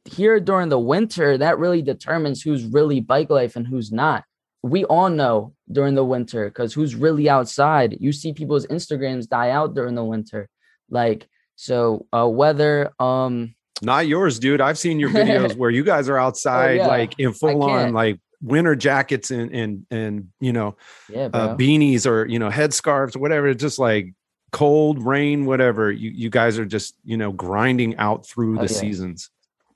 here 0.06 0.40
during 0.40 0.70
the 0.70 0.80
winter, 0.80 1.38
that 1.38 1.60
really 1.60 1.82
determines 1.82 2.42
who's 2.42 2.66
really 2.66 3.00
bike 3.00 3.30
life 3.30 3.56
and 3.56 3.68
who's 3.68 3.92
not. 3.92 4.24
We 4.62 4.84
all 4.86 5.10
know 5.10 5.54
during 5.72 5.96
the 5.96 6.04
winter 6.04 6.50
because 6.50 6.74
who's 6.74 6.96
really 6.96 7.30
outside. 7.30 7.98
You 8.00 8.12
see 8.12 8.34
people's 8.34 8.68
Instagrams 8.68 9.28
die 9.28 9.52
out 9.52 9.74
during 9.74 9.96
the 9.96 10.04
winter. 10.04 10.50
Like 10.90 11.28
so 11.56 12.08
uh 12.14 12.28
weather, 12.28 12.92
um 13.00 13.56
not 13.82 14.08
yours, 14.08 14.40
dude. 14.40 14.62
I've 14.62 14.78
seen 14.78 15.00
your 15.00 15.10
videos 15.10 15.56
where 15.58 15.70
you 15.70 15.84
guys 15.84 16.10
are 16.10 16.18
oh, 16.18 16.26
outside 16.26 16.80
oh, 16.80 16.84
yeah. 16.84 16.88
like 16.88 17.20
in 17.20 17.34
full 17.34 17.64
on 17.64 17.94
like 17.94 18.20
winter 18.42 18.76
jackets 18.76 19.32
and 19.32 19.54
and 19.54 19.86
and 19.92 20.28
you 20.40 20.54
know 20.54 20.78
yeah, 21.10 21.30
uh, 21.34 21.56
beanies 21.56 22.06
or 22.06 22.26
you 22.26 22.40
know 22.40 22.50
headscarves 22.50 23.16
or 23.16 23.20
whatever. 23.20 23.54
Just 23.54 23.80
like 23.80 24.14
cold, 24.52 25.04
rain, 25.04 25.46
whatever. 25.46 25.92
You 25.92 26.12
you 26.12 26.30
guys 26.30 26.60
are 26.60 26.66
just 26.66 26.96
you 27.04 27.18
know 27.18 27.32
grinding 27.32 27.98
out 27.98 28.26
through 28.26 28.60
oh, 28.60 28.66
the 28.66 28.74
yeah. 28.74 28.80
seasons. 28.80 29.30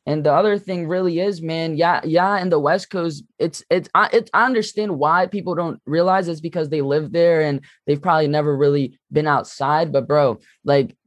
And 0.05 0.25
the 0.25 0.33
other 0.33 0.59
thing 0.59 0.85
really 0.87 1.21
is, 1.21 1.41
man, 1.41 1.77
yeah, 1.77 2.01
yeah, 2.03 2.37
in 2.39 2.49
the 2.49 2.59
West 2.59 2.89
Coast, 2.89 3.23
it's 3.39 3.63
it's 3.69 3.87
I 3.95 4.09
it's 4.11 4.29
I 4.33 4.45
understand 4.45 4.99
why 4.99 5.27
people 5.27 5.55
don't 5.55 5.81
realize 5.85 6.27
it's 6.27 6.41
because 6.41 6.67
they 6.67 6.81
live 6.81 7.13
there 7.13 7.41
and 7.41 7.61
they've 7.87 8.01
probably 8.01 8.27
never 8.27 8.55
really 8.55 8.99
been 9.13 9.27
outside. 9.27 9.93
But 9.93 10.07
bro, 10.07 10.39
like 10.65 10.97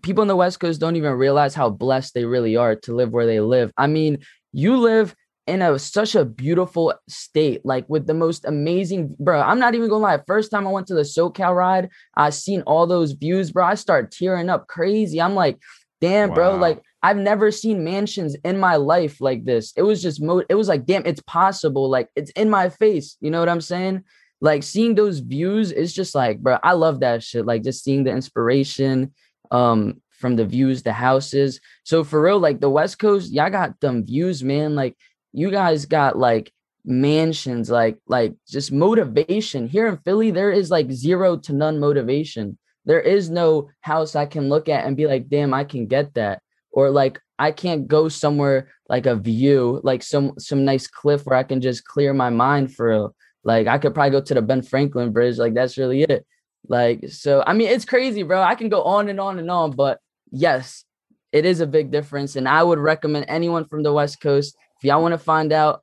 people 0.00 0.22
in 0.22 0.28
the 0.28 0.36
West 0.36 0.58
Coast 0.58 0.80
don't 0.80 0.96
even 0.96 1.12
realize 1.12 1.54
how 1.54 1.68
blessed 1.68 2.14
they 2.14 2.24
really 2.24 2.56
are 2.56 2.76
to 2.76 2.94
live 2.94 3.10
where 3.10 3.26
they 3.26 3.40
live. 3.40 3.72
I 3.76 3.88
mean, 3.88 4.20
you 4.52 4.78
live 4.78 5.14
in 5.50 5.62
a 5.62 5.78
such 5.78 6.14
a 6.14 6.24
beautiful 6.24 6.94
state, 7.08 7.66
like 7.66 7.84
with 7.88 8.06
the 8.06 8.14
most 8.14 8.44
amazing, 8.44 9.16
bro. 9.18 9.40
I'm 9.40 9.58
not 9.58 9.74
even 9.74 9.88
gonna 9.88 10.02
lie. 10.02 10.20
First 10.26 10.52
time 10.52 10.66
I 10.66 10.70
went 10.70 10.86
to 10.86 10.94
the 10.94 11.02
SoCal 11.02 11.54
ride, 11.54 11.90
I 12.16 12.30
seen 12.30 12.62
all 12.62 12.86
those 12.86 13.12
views, 13.12 13.50
bro. 13.50 13.66
I 13.66 13.74
start 13.74 14.12
tearing 14.12 14.48
up 14.48 14.68
crazy. 14.68 15.20
I'm 15.20 15.34
like, 15.34 15.58
damn, 16.00 16.28
wow. 16.28 16.34
bro. 16.36 16.56
Like 16.56 16.82
I've 17.02 17.16
never 17.16 17.50
seen 17.50 17.82
mansions 17.82 18.36
in 18.44 18.60
my 18.60 18.76
life 18.76 19.20
like 19.20 19.44
this. 19.44 19.72
It 19.76 19.82
was 19.82 20.00
just 20.00 20.22
mo. 20.22 20.44
It 20.48 20.54
was 20.54 20.68
like, 20.68 20.86
damn, 20.86 21.04
it's 21.04 21.22
possible. 21.22 21.90
Like 21.90 22.08
it's 22.14 22.30
in 22.32 22.48
my 22.48 22.68
face. 22.68 23.16
You 23.20 23.32
know 23.32 23.40
what 23.40 23.48
I'm 23.48 23.60
saying? 23.60 24.04
Like 24.40 24.62
seeing 24.62 24.94
those 24.94 25.18
views 25.18 25.72
is 25.72 25.92
just 25.92 26.14
like, 26.14 26.38
bro. 26.38 26.58
I 26.62 26.72
love 26.72 27.00
that 27.00 27.24
shit. 27.24 27.44
Like 27.44 27.64
just 27.64 27.82
seeing 27.82 28.04
the 28.04 28.12
inspiration. 28.12 29.12
Um, 29.50 30.00
from 30.20 30.36
the 30.36 30.44
views, 30.44 30.82
the 30.82 30.92
houses. 30.92 31.60
So 31.82 32.04
for 32.04 32.20
real, 32.20 32.38
like 32.38 32.60
the 32.60 32.68
West 32.68 32.98
Coast, 32.98 33.32
y'all 33.32 33.48
got 33.48 33.80
them 33.80 34.04
views, 34.04 34.44
man. 34.44 34.74
Like 34.74 34.96
you 35.32 35.50
guys 35.50 35.86
got 35.86 36.18
like 36.18 36.52
mansions, 36.84 37.70
like 37.70 37.98
like 38.06 38.34
just 38.48 38.72
motivation. 38.72 39.68
Here 39.68 39.86
in 39.86 39.98
Philly, 39.98 40.30
there 40.30 40.52
is 40.52 40.70
like 40.70 40.90
zero 40.90 41.36
to 41.38 41.52
none 41.52 41.78
motivation. 41.78 42.58
There 42.84 43.00
is 43.00 43.30
no 43.30 43.70
house 43.80 44.16
I 44.16 44.26
can 44.26 44.48
look 44.48 44.68
at 44.68 44.86
and 44.86 44.96
be 44.96 45.06
like, 45.06 45.28
damn, 45.28 45.54
I 45.54 45.64
can 45.64 45.86
get 45.86 46.14
that. 46.14 46.42
Or 46.72 46.90
like 46.90 47.20
I 47.38 47.52
can't 47.52 47.88
go 47.88 48.08
somewhere 48.08 48.68
like 48.88 49.06
a 49.06 49.16
view, 49.16 49.80
like 49.82 50.02
some 50.02 50.34
some 50.38 50.64
nice 50.64 50.86
cliff 50.86 51.24
where 51.26 51.36
I 51.36 51.42
can 51.42 51.60
just 51.60 51.84
clear 51.84 52.12
my 52.12 52.30
mind 52.30 52.74
for 52.74 52.92
a, 52.92 53.08
like 53.44 53.66
I 53.66 53.78
could 53.78 53.94
probably 53.94 54.10
go 54.10 54.20
to 54.20 54.34
the 54.34 54.42
Ben 54.42 54.62
Franklin 54.62 55.12
Bridge. 55.12 55.38
Like 55.38 55.54
that's 55.54 55.78
really 55.78 56.02
it. 56.02 56.26
Like 56.68 57.08
so, 57.08 57.42
I 57.46 57.52
mean, 57.54 57.68
it's 57.68 57.84
crazy, 57.84 58.22
bro. 58.22 58.42
I 58.42 58.54
can 58.54 58.68
go 58.68 58.82
on 58.82 59.08
and 59.08 59.20
on 59.20 59.38
and 59.38 59.50
on, 59.50 59.72
but 59.72 59.98
yes, 60.30 60.84
it 61.32 61.44
is 61.44 61.60
a 61.60 61.66
big 61.66 61.90
difference. 61.90 62.36
And 62.36 62.48
I 62.48 62.62
would 62.62 62.78
recommend 62.78 63.26
anyone 63.28 63.66
from 63.66 63.82
the 63.82 63.92
West 63.92 64.20
Coast 64.20 64.56
if 64.80 64.84
y'all 64.84 65.02
want 65.02 65.12
to 65.12 65.18
find 65.18 65.52
out, 65.52 65.82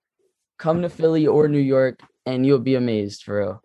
come 0.57 0.81
to 0.81 0.89
Philly 0.89 1.27
or 1.27 1.47
New 1.47 1.59
York 1.59 2.01
and 2.25 2.43
you'll 2.43 2.57
be 2.57 2.73
amazed 2.73 3.21
for 3.21 3.39
real. 3.39 3.63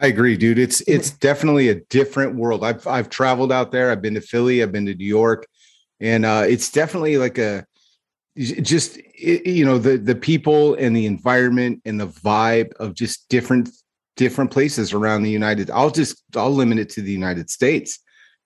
I 0.00 0.06
agree, 0.06 0.36
dude. 0.36 0.60
It's 0.60 0.80
it's 0.82 1.10
definitely 1.10 1.70
a 1.70 1.80
different 1.86 2.36
world. 2.36 2.62
I've 2.62 2.86
I've 2.86 3.10
traveled 3.10 3.50
out 3.50 3.72
there. 3.72 3.90
I've 3.90 4.02
been 4.02 4.14
to 4.14 4.20
Philly. 4.20 4.62
I've 4.62 4.70
been 4.70 4.86
to 4.86 4.94
New 4.94 5.06
York, 5.06 5.46
and 6.00 6.24
uh, 6.24 6.44
it's 6.46 6.70
definitely 6.70 7.16
like 7.16 7.38
a 7.38 7.66
just 8.36 8.98
you 9.18 9.64
know 9.64 9.78
the 9.78 9.96
the 9.96 10.14
people 10.14 10.74
and 10.74 10.94
the 10.94 11.06
environment 11.06 11.80
and 11.84 11.98
the 11.98 12.08
vibe 12.08 12.74
of 12.74 12.94
just 12.94 13.28
different 13.30 13.70
different 14.16 14.50
places 14.50 14.92
around 14.92 15.22
the 15.22 15.30
United. 15.30 15.70
I'll 15.70 15.90
just 15.90 16.22
I'll 16.36 16.54
limit 16.54 16.78
it 16.78 16.90
to 16.90 17.02
the 17.02 17.12
United 17.12 17.48
States 17.50 17.98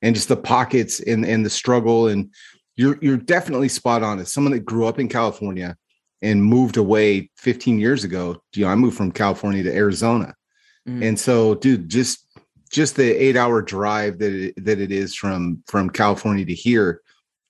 and 0.03 0.15
just 0.15 0.29
the 0.29 0.37
pockets 0.37 1.01
and 1.01 1.27
and 1.27 1.45
the 1.45 1.51
struggle 1.51 2.09
and 2.09 2.33
you're 2.81 2.99
you're 3.03 3.19
definitely 3.19 3.69
spot 3.69 4.03
on. 4.03 4.19
As 4.19 4.33
someone 4.33 4.53
that 4.53 4.65
grew 4.65 4.87
up 4.87 4.99
in 4.99 5.07
California 5.07 5.77
and 6.23 6.43
moved 6.43 6.79
away 6.79 7.31
15 7.37 7.79
years 7.79 8.05
ago, 8.05 8.43
you 8.55 8.65
know, 8.65 8.71
I 8.71 8.75
moved 8.75 8.97
from 8.97 9.13
California 9.13 9.63
to 9.63 9.75
Arizona. 9.75 10.35
Mm. 10.89 11.09
And 11.09 11.21
so, 11.21 11.57
dude, 11.57 11.91
just 11.91 12.27
just 12.71 12.97
the 12.97 13.05
eight 13.05 13.37
hour 13.37 13.61
drive 13.61 14.19
that 14.21 14.33
it, 14.33 14.65
that 14.65 14.81
it 14.81 14.93
is 14.93 15.15
from 15.15 15.63
from 15.67 15.91
California 15.91 16.47
to 16.47 16.55
here, 16.55 17.03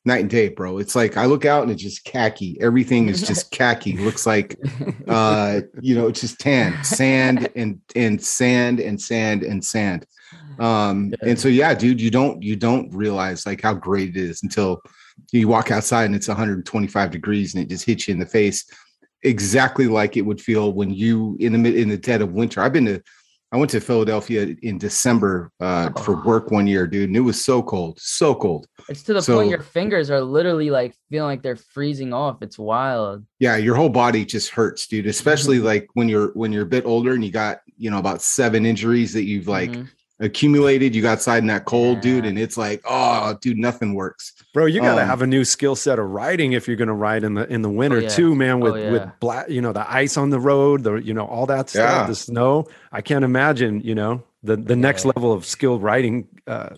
night 0.04 0.22
and 0.22 0.30
day, 0.30 0.48
bro. 0.48 0.78
It's 0.78 0.96
like 0.96 1.16
I 1.16 1.26
look 1.26 1.44
out 1.44 1.62
and 1.62 1.70
it's 1.70 1.82
just 1.82 2.04
khaki. 2.04 2.60
Everything 2.60 3.08
is 3.08 3.22
just 3.22 3.50
khaki. 3.56 3.98
Looks 3.98 4.26
like 4.26 4.56
uh, 5.06 5.60
you 5.80 5.94
know, 5.94 6.08
it's 6.08 6.22
just 6.22 6.40
tan, 6.40 6.82
sand 6.82 7.48
and 7.54 7.80
and 7.94 8.20
sand 8.20 8.80
and 8.80 9.00
sand 9.00 9.44
and 9.44 9.64
sand. 9.64 10.06
Um, 10.58 11.14
and 11.22 11.38
so 11.38 11.46
yeah, 11.46 11.72
dude, 11.72 12.00
you 12.00 12.10
don't 12.10 12.42
you 12.42 12.56
don't 12.56 12.92
realize 12.92 13.46
like 13.46 13.62
how 13.62 13.74
great 13.74 14.08
it 14.08 14.16
is 14.16 14.42
until 14.42 14.82
you 15.32 15.48
walk 15.48 15.70
outside 15.70 16.04
and 16.04 16.14
it's 16.14 16.28
125 16.28 17.10
degrees 17.10 17.54
and 17.54 17.62
it 17.62 17.68
just 17.68 17.84
hits 17.84 18.08
you 18.08 18.12
in 18.12 18.20
the 18.20 18.26
face 18.26 18.64
exactly 19.22 19.86
like 19.86 20.16
it 20.16 20.22
would 20.22 20.40
feel 20.40 20.72
when 20.72 20.90
you 20.90 21.36
in 21.40 21.62
the 21.62 21.80
in 21.80 21.88
the 21.88 21.96
dead 21.96 22.22
of 22.22 22.32
winter. 22.32 22.60
I've 22.60 22.72
been 22.72 22.86
to 22.86 23.02
i 23.52 23.56
went 23.56 23.68
to 23.68 23.80
philadelphia 23.80 24.54
in 24.62 24.78
december 24.78 25.50
uh, 25.58 25.90
for 26.02 26.16
oh. 26.16 26.22
work 26.24 26.52
one 26.52 26.68
year 26.68 26.86
dude 26.86 27.08
and 27.08 27.16
it 27.16 27.20
was 27.20 27.44
so 27.44 27.60
cold 27.60 27.98
so 28.00 28.32
cold. 28.32 28.66
It's 28.88 29.02
to 29.04 29.14
the 29.14 29.22
so, 29.22 29.38
point 29.38 29.50
your 29.50 29.60
fingers 29.60 30.08
are 30.08 30.20
literally 30.20 30.70
like 30.70 30.94
feeling 31.10 31.26
like 31.26 31.42
they're 31.42 31.56
freezing 31.56 32.12
off. 32.12 32.42
It's 32.42 32.58
wild. 32.58 33.24
Yeah 33.40 33.56
your 33.56 33.74
whole 33.74 33.88
body 33.88 34.24
just 34.24 34.50
hurts 34.50 34.86
dude 34.86 35.06
especially 35.06 35.56
mm-hmm. 35.56 35.66
like 35.66 35.88
when 35.94 36.08
you're 36.08 36.28
when 36.34 36.52
you're 36.52 36.62
a 36.62 36.66
bit 36.66 36.86
older 36.86 37.12
and 37.12 37.24
you 37.24 37.32
got 37.32 37.60
you 37.76 37.90
know 37.90 37.98
about 37.98 38.22
seven 38.22 38.64
injuries 38.64 39.12
that 39.14 39.24
you've 39.24 39.48
like 39.48 39.70
mm-hmm 39.70 39.84
accumulated. 40.20 40.94
You 40.94 41.02
got 41.02 41.12
outside 41.12 41.38
in 41.38 41.46
that 41.48 41.64
cold, 41.64 41.96
yeah. 41.96 42.02
dude, 42.02 42.26
and 42.26 42.38
it's 42.38 42.56
like, 42.56 42.82
oh, 42.84 43.36
dude, 43.40 43.58
nothing 43.58 43.94
works. 43.94 44.34
Bro, 44.52 44.66
you 44.66 44.80
gotta 44.80 45.02
um, 45.02 45.08
have 45.08 45.22
a 45.22 45.26
new 45.26 45.44
skill 45.44 45.74
set 45.74 45.98
of 45.98 46.06
riding 46.06 46.52
if 46.52 46.68
you're 46.68 46.76
gonna 46.76 46.94
ride 46.94 47.24
in 47.24 47.34
the 47.34 47.46
in 47.52 47.62
the 47.62 47.70
winter 47.70 47.98
oh, 47.98 48.00
yeah. 48.00 48.08
too, 48.08 48.34
man. 48.34 48.54
Oh, 48.54 48.58
with 48.58 48.74
oh, 48.74 48.76
yeah. 48.76 48.90
with 48.90 49.10
black, 49.20 49.48
you 49.48 49.60
know, 49.60 49.72
the 49.72 49.90
ice 49.90 50.16
on 50.16 50.30
the 50.30 50.40
road, 50.40 50.82
the 50.84 50.94
you 50.96 51.14
know, 51.14 51.26
all 51.26 51.46
that 51.46 51.70
stuff, 51.70 52.08
the 52.08 52.14
snow. 52.14 52.66
I 52.92 53.00
can't 53.00 53.24
imagine, 53.24 53.80
you 53.80 53.94
know, 53.94 54.22
the 54.42 54.56
the 54.56 54.76
next 54.76 55.04
level 55.04 55.32
of 55.32 55.44
skilled 55.44 55.82
riding. 55.82 56.28
Uh, 56.46 56.70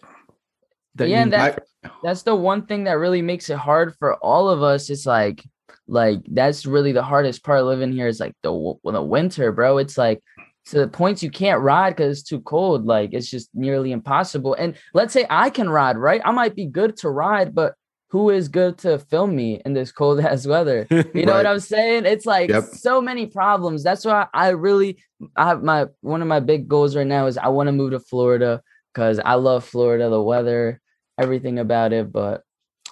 that 0.95 1.09
yeah, 1.09 1.25
you, 1.25 1.31
that, 1.31 1.65
I, 1.85 1.91
that's 2.03 2.23
the 2.23 2.35
one 2.35 2.67
thing 2.67 2.85
that 2.85 2.93
really 2.93 3.23
makes 3.23 3.49
it 3.49 3.57
hard 3.57 3.97
for 3.97 4.15
all 4.17 4.49
of 4.49 4.63
us. 4.63 4.91
It's 4.91 5.07
like 5.07 5.43
like 5.89 6.21
that's 6.29 6.67
really 6.67 6.93
the 6.93 7.03
hardest 7.03 7.43
part 7.45 7.65
living 7.65 7.93
here 7.93 8.07
is 8.07 8.21
like 8.21 8.35
the 8.43 8.75
the 8.85 9.03
winter, 9.03 9.53
bro. 9.53 9.79
It's 9.79 9.99
like 9.99 10.23
to 10.67 10.79
the 10.79 10.89
points 10.89 11.23
you 11.23 11.31
can't 11.31 11.61
ride 11.61 11.91
because 11.91 12.19
it's 12.19 12.29
too 12.29 12.41
cold. 12.41 12.87
Like 12.87 13.13
it's 13.13 13.31
just 13.31 13.51
nearly 13.55 13.93
impossible. 13.93 14.55
And 14.55 14.75
let's 14.95 15.13
say 15.13 15.27
I 15.29 15.51
can 15.51 15.69
ride, 15.69 15.97
right? 15.97 16.21
I 16.25 16.31
might 16.31 16.55
be 16.55 16.67
good 16.67 16.97
to 16.99 17.11
ride, 17.11 17.55
but 17.55 17.75
who 18.09 18.29
is 18.29 18.49
good 18.49 18.77
to 18.79 18.99
film 18.99 19.35
me 19.35 19.63
in 19.65 19.73
this 19.73 19.91
cold 19.91 20.21
ass 20.25 20.47
weather? 20.47 20.87
You 20.91 20.99
right. 20.99 21.27
know 21.27 21.35
what 21.35 21.47
I'm 21.47 21.61
saying? 21.61 22.07
It's 22.07 22.27
like 22.27 22.51
yep. 22.51 22.65
so 22.65 23.01
many 23.01 23.27
problems. 23.27 23.83
That's 23.83 24.05
why 24.05 24.27
I 24.33 24.51
really 24.51 25.03
I 25.37 25.49
have 25.49 25.63
my 25.63 25.87
one 26.01 26.23
of 26.23 26.29
my 26.29 26.41
big 26.41 26.69
goals 26.69 26.95
right 26.95 27.07
now 27.07 27.27
is 27.27 27.39
I 27.39 27.49
want 27.49 27.69
to 27.69 27.73
move 27.73 27.93
to 27.93 28.01
Florida 28.01 28.63
because 28.93 29.19
I 29.19 29.35
love 29.35 29.65
Florida, 29.65 30.09
the 30.11 30.23
weather, 30.23 30.81
everything 31.19 31.59
about 31.59 31.93
it. 31.93 32.13
But 32.13 32.43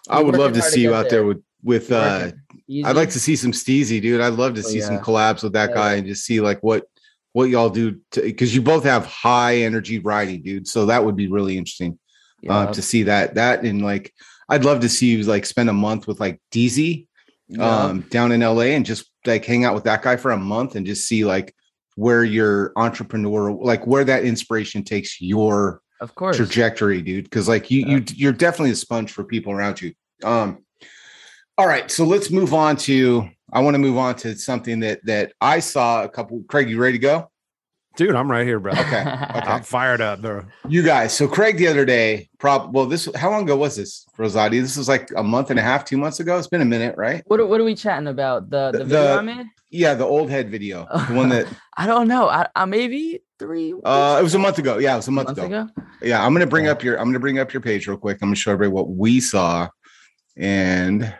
I 0.09 0.23
would 0.23 0.37
love 0.37 0.55
to 0.55 0.63
see 0.63 0.77
to 0.77 0.81
you 0.81 0.95
out 0.95 1.11
there, 1.11 1.21
there 1.21 1.25
with 1.25 1.43
with 1.63 1.93
uh 1.93 2.33
I'd 2.85 2.97
like 2.97 3.11
to 3.11 3.21
see 3.21 3.37
some 3.37 3.53
Steezy, 3.53 4.01
dude. 4.01 4.21
I'd 4.21 4.35
love 4.35 4.55
to 4.55 4.61
oh, 4.61 4.63
see 4.63 4.79
yeah. 4.79 4.87
some 4.87 4.99
collabs 4.99 5.43
with 5.43 5.53
that 5.53 5.71
yeah. 5.71 5.77
guy 5.77 5.95
and 5.95 6.07
just 6.07 6.25
see 6.25 6.41
like 6.41 6.61
what 6.61 6.85
what 7.33 7.49
y'all 7.49 7.71
do 7.71 8.01
because 8.13 8.55
you 8.55 8.63
both 8.63 8.85
have 8.85 9.07
high 9.07 9.59
energy 9.59 9.99
riding, 9.99 10.43
dude. 10.43 10.67
So 10.67 10.87
that 10.87 11.05
would 11.05 11.17
be 11.17 11.29
really 11.29 11.57
interesting 11.57 11.99
yeah. 12.43 12.57
uh, 12.57 12.73
to 12.73 12.83
see 12.83 13.05
that. 13.05 13.35
That 13.35 13.63
and 13.65 13.83
like, 13.83 14.13
I'd 14.49 14.65
love 14.65 14.81
to 14.81 14.89
see 14.89 15.07
you 15.09 15.23
like 15.23 15.47
spend 15.47 15.71
a 15.71 15.75
month 15.75 16.07
with 16.07 16.19
like 16.19 16.41
DZ 16.51 17.07
yeah. 17.49 17.85
um, 17.85 18.01
down 18.11 18.33
in 18.33 18.41
LA 18.41 18.73
and 18.75 18.85
just 18.85 19.11
like 19.27 19.45
hang 19.45 19.65
out 19.65 19.75
with 19.75 19.85
that 19.85 20.03
guy 20.03 20.17
for 20.17 20.33
a 20.33 20.37
month 20.37 20.75
and 20.75 20.87
just 20.87 21.07
see 21.07 21.25
like 21.25 21.55
where 21.95 22.25
your 22.25 22.73
entrepreneur, 22.77 23.53
like 23.53 23.87
where 23.87 24.05
that 24.05 24.25
inspiration 24.25 24.83
takes 24.83 25.21
your 25.21 25.83
of 26.01 26.15
course 26.15 26.37
trajectory, 26.37 27.03
dude. 27.03 27.25
Because 27.25 27.49
like 27.49 27.71
you, 27.71 27.81
yeah. 27.81 27.97
you, 27.97 28.05
you're 28.09 28.33
definitely 28.33 28.71
a 28.71 28.77
sponge 28.77 29.13
for 29.13 29.23
people 29.23 29.53
around 29.53 29.81
you. 29.81 29.93
Um, 30.25 30.65
all 31.57 31.67
right, 31.67 31.91
so 31.91 32.05
let's 32.05 32.31
move 32.31 32.55
on 32.55 32.77
to 32.79 33.29
I 33.53 33.61
want 33.61 33.75
to 33.75 33.79
move 33.79 33.97
on 33.97 34.15
to 34.17 34.37
something 34.37 34.81
that 34.81 35.05
that 35.07 35.33
I 35.41 35.61
saw 35.61 36.05
a 36.05 36.09
couple. 36.09 36.43
Craig, 36.49 36.71
you 36.71 36.81
ready 36.81 36.99
to 36.99 37.03
go? 37.03 37.31
Dude, 37.97 38.15
I'm 38.15 38.31
right 38.31 38.47
here, 38.47 38.61
bro. 38.61 38.73
Okay. 38.73 39.01
okay. 39.01 39.07
I'm 39.07 39.63
fired 39.63 40.01
up, 40.01 40.23
bro. 40.23 40.45
You 40.69 40.83
guys. 40.83 41.13
So 41.13 41.27
Craig 41.27 41.57
the 41.57 41.67
other 41.67 41.85
day, 41.85 42.29
prob 42.39 42.75
well, 42.75 42.87
this 42.87 43.09
how 43.17 43.31
long 43.31 43.43
ago 43.43 43.57
was 43.57 43.77
this, 43.77 44.07
Rozaati? 44.17 44.61
This 44.61 44.77
was 44.77 44.89
like 44.89 45.11
a 45.17 45.23
month 45.23 45.51
and 45.51 45.59
a 45.59 45.63
half, 45.63 45.85
two 45.85 45.97
months 45.97 46.21
ago. 46.21 46.39
It's 46.39 46.47
been 46.47 46.63
a 46.63 46.67
minute, 46.67 46.97
right? 46.97 47.23
What 47.27 47.41
are, 47.41 47.47
what 47.47 47.61
are 47.61 47.65
we 47.65 47.75
chatting 47.75 48.07
about? 48.07 48.49
The 48.49 48.71
the, 48.71 48.79
the 48.79 48.85
video 48.85 49.19
I 49.19 49.21
made? 49.23 49.47
Yeah, 49.71 49.95
the 49.95 50.05
old 50.05 50.31
head 50.31 50.51
video. 50.51 50.87
The 51.09 51.15
one 51.15 51.29
that 51.31 51.47
I 51.77 51.87
don't 51.87 52.07
know. 52.07 52.29
I, 52.29 52.49
I 52.55 52.65
maybe 52.65 53.23
three. 53.39 53.75
Uh 53.85 54.19
it 54.21 54.23
was 54.23 54.35
a 54.35 54.39
month 54.39 54.59
ago. 54.59 54.79
Yeah, 54.79 54.95
it 54.95 54.99
was 54.99 55.09
a 55.09 55.11
month, 55.11 55.31
a 55.31 55.35
month 55.35 55.47
ago. 55.47 55.63
ago. 55.63 55.73
Yeah, 56.03 56.25
I'm 56.25 56.33
gonna 56.33 56.47
bring 56.47 56.67
yeah. 56.67 56.73
up 56.73 56.85
your 56.85 56.97
I'm 56.99 57.07
gonna 57.07 57.21
bring 57.21 57.41
up 57.41 57.53
your 57.53 57.61
page 57.61 57.89
real 57.89 57.99
quick. 57.99 58.19
I'm 58.23 58.29
gonna 58.29 58.37
show 58.37 58.53
everybody 58.53 58.73
what 58.73 58.89
we 58.89 59.21
saw. 59.21 59.69
And 60.37 61.13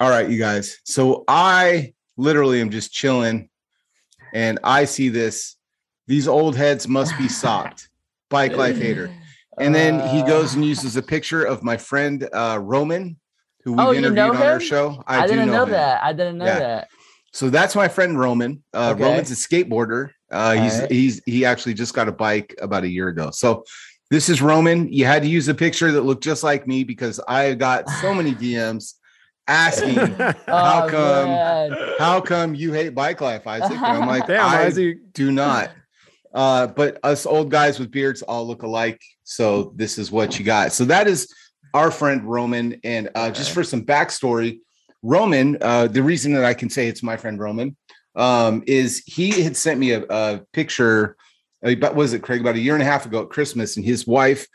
all 0.00 0.08
right, 0.08 0.28
you 0.28 0.38
guys. 0.38 0.78
So 0.84 1.24
I 1.28 1.92
literally 2.16 2.60
am 2.60 2.70
just 2.70 2.90
chilling 2.90 3.50
and 4.32 4.58
I 4.64 4.86
see 4.86 5.10
this. 5.10 5.56
These 6.06 6.26
old 6.26 6.56
heads 6.56 6.88
must 6.88 7.16
be 7.18 7.28
socked. 7.28 7.88
Bike 8.30 8.56
life 8.56 8.78
hater. 8.78 9.10
And 9.58 9.74
then 9.74 10.00
he 10.08 10.22
uh. 10.22 10.26
goes 10.26 10.54
and 10.54 10.64
uses 10.64 10.96
a 10.96 11.02
picture 11.02 11.44
of 11.44 11.62
my 11.62 11.76
friend 11.76 12.26
uh, 12.32 12.58
Roman, 12.62 13.18
who 13.62 13.72
we 13.72 13.82
oh, 13.82 13.92
interviewed 13.92 14.04
you 14.04 14.14
know 14.14 14.30
on 14.30 14.36
him? 14.36 14.42
our 14.42 14.60
show. 14.60 15.02
I, 15.06 15.24
I 15.24 15.26
didn't 15.26 15.48
know, 15.48 15.66
know 15.66 15.72
that. 15.72 16.02
I 16.02 16.14
didn't 16.14 16.38
know 16.38 16.46
yeah. 16.46 16.58
that. 16.58 16.88
So 17.34 17.50
that's 17.50 17.74
my 17.74 17.86
friend 17.86 18.18
Roman. 18.18 18.62
Uh, 18.72 18.92
okay. 18.94 19.02
Roman's 19.02 19.30
a 19.30 19.34
skateboarder. 19.34 20.12
Uh, 20.30 20.52
he's 20.52 20.80
right. 20.80 20.90
he's 20.90 21.20
he 21.26 21.44
actually 21.44 21.74
just 21.74 21.92
got 21.92 22.08
a 22.08 22.12
bike 22.12 22.54
about 22.62 22.84
a 22.84 22.88
year 22.88 23.08
ago. 23.08 23.30
So 23.32 23.64
this 24.08 24.30
is 24.30 24.40
Roman. 24.40 24.90
You 24.90 25.04
had 25.04 25.22
to 25.24 25.28
use 25.28 25.48
a 25.48 25.54
picture 25.54 25.92
that 25.92 26.02
looked 26.02 26.24
just 26.24 26.42
like 26.42 26.66
me 26.66 26.82
because 26.82 27.20
I 27.28 27.52
got 27.52 27.90
so 28.00 28.14
many 28.14 28.32
DMs 28.32 28.94
asking 29.50 29.96
how 30.46 30.84
oh, 30.86 30.88
come 30.88 31.28
man. 31.28 31.76
how 31.98 32.20
come 32.20 32.54
you 32.54 32.72
hate 32.72 32.94
bike 32.94 33.20
life, 33.20 33.46
Isaac? 33.46 33.72
And 33.72 33.84
I'm 33.84 34.08
like, 34.08 34.26
Damn, 34.26 34.46
I 34.46 34.64
Isaac. 34.64 34.98
do 35.12 35.32
not. 35.32 35.70
Uh, 36.32 36.68
but 36.68 36.98
us 37.02 37.26
old 37.26 37.50
guys 37.50 37.78
with 37.78 37.90
beards 37.90 38.22
all 38.22 38.46
look 38.46 38.62
alike. 38.62 39.02
So 39.24 39.72
this 39.74 39.98
is 39.98 40.12
what 40.12 40.38
you 40.38 40.44
got. 40.44 40.72
So 40.72 40.84
that 40.84 41.08
is 41.08 41.32
our 41.74 41.90
friend 41.90 42.22
Roman. 42.24 42.80
And 42.84 43.10
uh, 43.14 43.30
just 43.32 43.50
for 43.50 43.64
some 43.64 43.84
backstory, 43.84 44.60
Roman, 45.02 45.58
uh, 45.60 45.88
the 45.88 46.02
reason 46.02 46.32
that 46.34 46.44
I 46.44 46.54
can 46.54 46.70
say 46.70 46.86
it's 46.86 47.02
my 47.02 47.16
friend 47.16 47.38
Roman 47.38 47.76
um, 48.14 48.62
is 48.66 49.02
he 49.06 49.42
had 49.42 49.56
sent 49.56 49.80
me 49.80 49.92
a, 49.92 50.04
a 50.08 50.40
picture. 50.52 51.16
But 51.62 51.94
was 51.94 52.12
it 52.12 52.22
Craig 52.22 52.40
about 52.40 52.54
a 52.54 52.60
year 52.60 52.74
and 52.74 52.82
a 52.82 52.86
half 52.86 53.04
ago 53.04 53.22
at 53.22 53.28
Christmas, 53.28 53.76
and 53.76 53.84
his 53.84 54.06
wife 54.06 54.46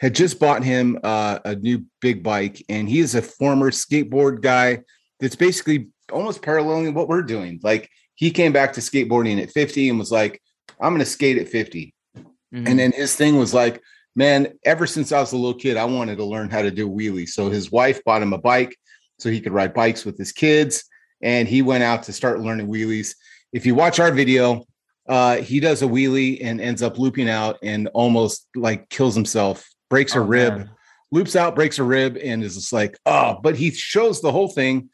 had 0.00 0.14
just 0.14 0.38
bought 0.38 0.62
him 0.62 0.98
uh, 1.02 1.38
a 1.44 1.56
new 1.56 1.84
big 2.00 2.22
bike, 2.22 2.64
and 2.68 2.88
he 2.88 3.00
is 3.00 3.14
a 3.14 3.22
former 3.22 3.70
skateboard 3.70 4.40
guy 4.40 4.80
that's 5.20 5.36
basically 5.36 5.88
almost 6.12 6.42
paralleling 6.42 6.94
what 6.94 7.08
we're 7.08 7.22
doing. 7.22 7.60
Like 7.62 7.90
he 8.14 8.30
came 8.30 8.52
back 8.52 8.72
to 8.74 8.80
skateboarding 8.80 9.42
at 9.42 9.50
50 9.50 9.88
and 9.88 9.98
was 9.98 10.12
like, 10.12 10.42
I'm 10.80 10.92
going 10.92 11.00
to 11.00 11.06
skate 11.06 11.38
at 11.38 11.48
50. 11.48 11.94
Mm-hmm. 12.16 12.66
And 12.66 12.78
then 12.78 12.92
his 12.92 13.14
thing 13.14 13.36
was 13.36 13.52
like, 13.52 13.82
man, 14.14 14.58
ever 14.64 14.86
since 14.86 15.12
I 15.12 15.20
was 15.20 15.32
a 15.32 15.36
little 15.36 15.58
kid, 15.58 15.76
I 15.76 15.84
wanted 15.84 16.16
to 16.16 16.24
learn 16.24 16.50
how 16.50 16.62
to 16.62 16.70
do 16.70 16.88
wheelies. 16.88 17.28
So 17.28 17.50
his 17.50 17.70
wife 17.70 18.02
bought 18.04 18.22
him 18.22 18.32
a 18.32 18.38
bike 18.38 18.76
so 19.18 19.30
he 19.30 19.40
could 19.40 19.52
ride 19.52 19.74
bikes 19.74 20.04
with 20.04 20.16
his 20.16 20.32
kids. 20.32 20.84
And 21.20 21.48
he 21.48 21.62
went 21.62 21.84
out 21.84 22.04
to 22.04 22.12
start 22.12 22.40
learning 22.40 22.68
wheelies. 22.68 23.14
If 23.52 23.66
you 23.66 23.74
watch 23.74 23.98
our 23.98 24.12
video, 24.12 24.64
uh, 25.08 25.36
he 25.36 25.60
does 25.60 25.82
a 25.82 25.86
wheelie 25.86 26.38
and 26.42 26.60
ends 26.60 26.82
up 26.82 26.98
looping 26.98 27.28
out 27.28 27.58
and 27.62 27.88
almost 27.88 28.46
like 28.54 28.88
kills 28.88 29.14
himself, 29.14 29.68
breaks 29.90 30.16
oh, 30.16 30.20
a 30.20 30.22
rib, 30.22 30.56
man. 30.56 30.70
loops 31.10 31.36
out, 31.36 31.54
breaks 31.54 31.78
a 31.78 31.84
rib, 31.84 32.18
and 32.22 32.42
is 32.42 32.54
just 32.54 32.72
like, 32.72 32.98
oh, 33.06 33.38
but 33.42 33.56
he 33.56 33.70
shows 33.70 34.20
the 34.20 34.32
whole 34.32 34.48
thing 34.48 34.90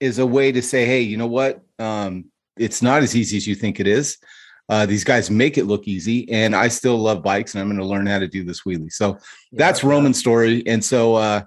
is 0.00 0.18
a 0.18 0.26
way 0.26 0.52
to 0.52 0.62
say, 0.62 0.84
hey, 0.84 1.00
you 1.00 1.16
know 1.16 1.26
what? 1.26 1.60
Um, 1.78 2.26
it's 2.56 2.82
not 2.82 3.02
as 3.02 3.16
easy 3.16 3.36
as 3.36 3.46
you 3.46 3.54
think 3.54 3.80
it 3.80 3.86
is. 3.86 4.18
Uh, 4.68 4.84
these 4.84 5.04
guys 5.04 5.30
make 5.30 5.56
it 5.56 5.64
look 5.64 5.88
easy, 5.88 6.30
and 6.30 6.54
I 6.54 6.68
still 6.68 6.98
love 6.98 7.22
bikes, 7.22 7.54
and 7.54 7.62
I'm 7.62 7.68
going 7.68 7.78
to 7.78 7.86
learn 7.86 8.06
how 8.06 8.18
to 8.18 8.28
do 8.28 8.44
this 8.44 8.62
wheelie. 8.62 8.92
So 8.92 9.12
yeah, 9.12 9.18
that's 9.52 9.82
yeah. 9.82 9.88
Roman's 9.88 10.18
story, 10.18 10.62
and 10.66 10.84
so 10.84 11.14
uh, 11.14 11.42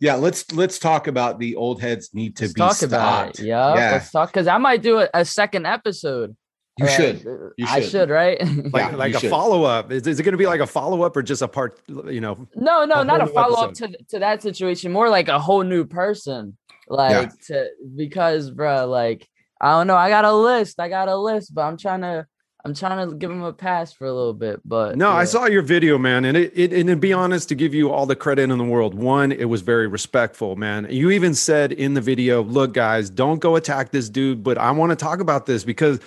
yeah, 0.00 0.14
let's 0.14 0.50
let's 0.52 0.78
talk 0.78 1.06
about 1.06 1.38
the 1.38 1.54
old 1.54 1.82
heads 1.82 2.14
need 2.14 2.36
to 2.36 2.44
let's 2.44 2.54
be 2.54 2.58
talk 2.58 2.74
stopped. 2.74 2.92
about 2.92 3.38
it. 3.38 3.44
Yeah, 3.44 3.74
yeah, 3.74 3.90
let's 3.92 4.10
talk 4.10 4.30
because 4.30 4.46
I 4.46 4.56
might 4.56 4.80
do 4.80 5.00
a, 5.00 5.08
a 5.12 5.24
second 5.24 5.66
episode. 5.66 6.34
You 6.82 6.88
right. 6.88 6.96
should. 6.96 7.26
Uh, 7.26 7.48
you 7.56 7.66
should. 7.66 7.76
I 7.76 7.80
should, 7.80 8.10
right? 8.10 8.40
like 8.40 8.74
yeah, 8.74 8.96
like 8.96 9.14
a 9.14 9.28
follow 9.28 9.64
up. 9.64 9.92
Is, 9.92 10.06
is 10.06 10.20
it 10.20 10.22
going 10.22 10.32
to 10.32 10.38
be 10.38 10.46
like 10.46 10.60
a 10.60 10.66
follow 10.66 11.02
up 11.02 11.16
or 11.16 11.22
just 11.22 11.42
a 11.42 11.48
part? 11.48 11.80
You 11.88 12.20
know? 12.20 12.46
No, 12.54 12.84
no, 12.84 13.00
a 13.00 13.04
not 13.04 13.22
a 13.22 13.26
follow 13.26 13.62
up 13.62 13.74
to 13.74 13.88
to 14.10 14.18
that 14.18 14.42
situation. 14.42 14.92
More 14.92 15.08
like 15.08 15.28
a 15.28 15.38
whole 15.38 15.62
new 15.62 15.84
person. 15.84 16.56
Like 16.88 17.12
yeah. 17.12 17.28
to 17.46 17.68
because, 17.96 18.50
bro, 18.50 18.86
like 18.86 19.26
I 19.60 19.70
don't 19.72 19.86
know. 19.86 19.96
I 19.96 20.08
got 20.08 20.24
a 20.24 20.32
list. 20.32 20.80
I 20.80 20.88
got 20.88 21.08
a 21.08 21.16
list, 21.16 21.54
but 21.54 21.62
I'm 21.62 21.76
trying 21.76 22.00
to 22.02 22.26
I'm 22.64 22.74
trying 22.74 23.08
to 23.08 23.16
give 23.16 23.30
him 23.30 23.42
a 23.42 23.52
pass 23.52 23.92
for 23.92 24.06
a 24.06 24.12
little 24.12 24.34
bit, 24.34 24.60
but 24.64 24.96
no, 24.96 25.10
yeah. 25.10 25.16
I 25.16 25.24
saw 25.24 25.46
your 25.46 25.62
video, 25.62 25.98
man, 25.98 26.24
and 26.24 26.36
it, 26.36 26.52
it 26.54 26.72
and 26.72 26.88
to 26.88 26.96
be 26.96 27.12
honest, 27.12 27.48
to 27.48 27.56
give 27.56 27.74
you 27.74 27.90
all 27.90 28.06
the 28.06 28.14
credit 28.14 28.50
in 28.50 28.58
the 28.58 28.64
world, 28.64 28.94
one, 28.94 29.32
it 29.32 29.46
was 29.46 29.62
very 29.62 29.88
respectful, 29.88 30.54
man. 30.54 30.86
You 30.88 31.10
even 31.10 31.34
said 31.34 31.72
in 31.72 31.94
the 31.94 32.00
video, 32.00 32.42
"Look, 32.42 32.72
guys, 32.72 33.10
don't 33.10 33.40
go 33.40 33.56
attack 33.56 33.90
this 33.90 34.08
dude," 34.08 34.44
but 34.44 34.58
I 34.58 34.70
want 34.70 34.90
to 34.90 34.96
talk 34.96 35.18
about 35.18 35.44
this 35.44 35.64
because 35.64 35.98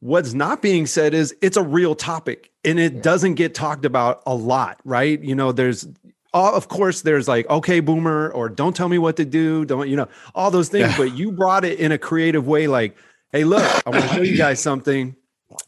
what's 0.00 0.34
not 0.34 0.62
being 0.62 0.86
said 0.86 1.14
is 1.14 1.34
it's 1.40 1.56
a 1.56 1.62
real 1.62 1.94
topic 1.94 2.50
and 2.64 2.78
it 2.78 2.94
yeah. 2.94 3.00
doesn't 3.00 3.34
get 3.34 3.54
talked 3.54 3.84
about 3.84 4.22
a 4.26 4.34
lot, 4.34 4.80
right? 4.84 5.22
You 5.22 5.34
know, 5.34 5.52
there's 5.52 5.86
of 6.32 6.68
course 6.68 7.02
there's 7.02 7.26
like 7.26 7.48
okay 7.48 7.80
boomer 7.80 8.30
or 8.30 8.48
don't 8.48 8.76
tell 8.76 8.88
me 8.88 8.98
what 8.98 9.16
to 9.16 9.24
do, 9.24 9.64
don't 9.64 9.88
you 9.88 9.96
know 9.96 10.08
all 10.34 10.50
those 10.50 10.68
things, 10.68 10.90
yeah. 10.90 10.96
but 10.96 11.14
you 11.14 11.32
brought 11.32 11.64
it 11.64 11.78
in 11.78 11.92
a 11.92 11.98
creative 11.98 12.46
way, 12.46 12.66
like, 12.66 12.96
hey, 13.32 13.44
look, 13.44 13.64
I 13.86 13.90
want 13.90 14.02
to 14.02 14.14
show 14.14 14.22
you 14.22 14.36
guys 14.36 14.60
something 14.60 15.16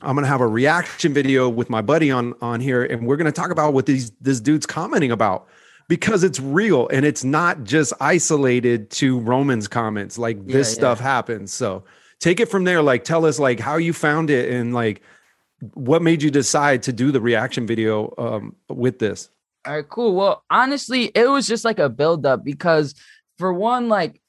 I'm 0.01 0.15
gonna 0.15 0.27
have 0.27 0.41
a 0.41 0.47
reaction 0.47 1.13
video 1.13 1.49
with 1.49 1.69
my 1.69 1.83
buddy 1.83 2.11
on 2.11 2.35
on 2.41 2.61
here, 2.61 2.85
and 2.85 3.07
we're 3.07 3.17
gonna 3.17 3.33
talk 3.33 3.51
about 3.51 3.73
what 3.73 3.87
these 3.87 4.13
this 4.21 4.41
dude's 4.41 4.67
commenting 4.67 5.11
about 5.11 5.49
because 5.89 6.23
it's 6.23 6.39
real 6.39 6.89
and 6.89 7.05
it's 7.05 7.25
not 7.25 7.65
just 7.65 7.93
isolated 8.01 8.91
to 8.91 9.19
Roman's 9.21 9.69
comments. 9.69 10.19
Like 10.19 10.47
this 10.47 10.71
yeah, 10.71 10.75
stuff 10.75 11.01
happens. 11.01 11.53
So 11.53 11.85
take 12.23 12.41
it 12.41 12.49
from 12.49 12.65
there. 12.65 12.81
Like 12.83 13.05
tell 13.05 13.27
us 13.27 13.39
like 13.39 13.61
how 13.61 13.77
you 13.77 13.93
found 13.93 14.31
it 14.31 14.51
and 14.51 14.73
like 14.73 15.03
what 15.75 16.03
made 16.03 16.23
you 16.23 16.31
decide 16.31 16.83
to 16.85 16.93
do 16.93 17.13
the 17.13 17.21
reaction 17.21 17.67
video 17.67 18.15
um, 18.17 18.57
with 18.69 18.99
this. 18.99 19.29
All 19.67 19.75
right, 19.75 19.89
cool. 19.89 20.15
Well, 20.15 20.43
honestly, 20.51 21.07
it 21.15 21.29
was 21.29 21.47
just 21.47 21.65
like 21.65 21.79
a 21.79 21.89
build 21.89 22.25
up 22.25 22.45
because 22.45 22.95
for 23.39 23.53
one, 23.53 23.89
like 23.89 24.21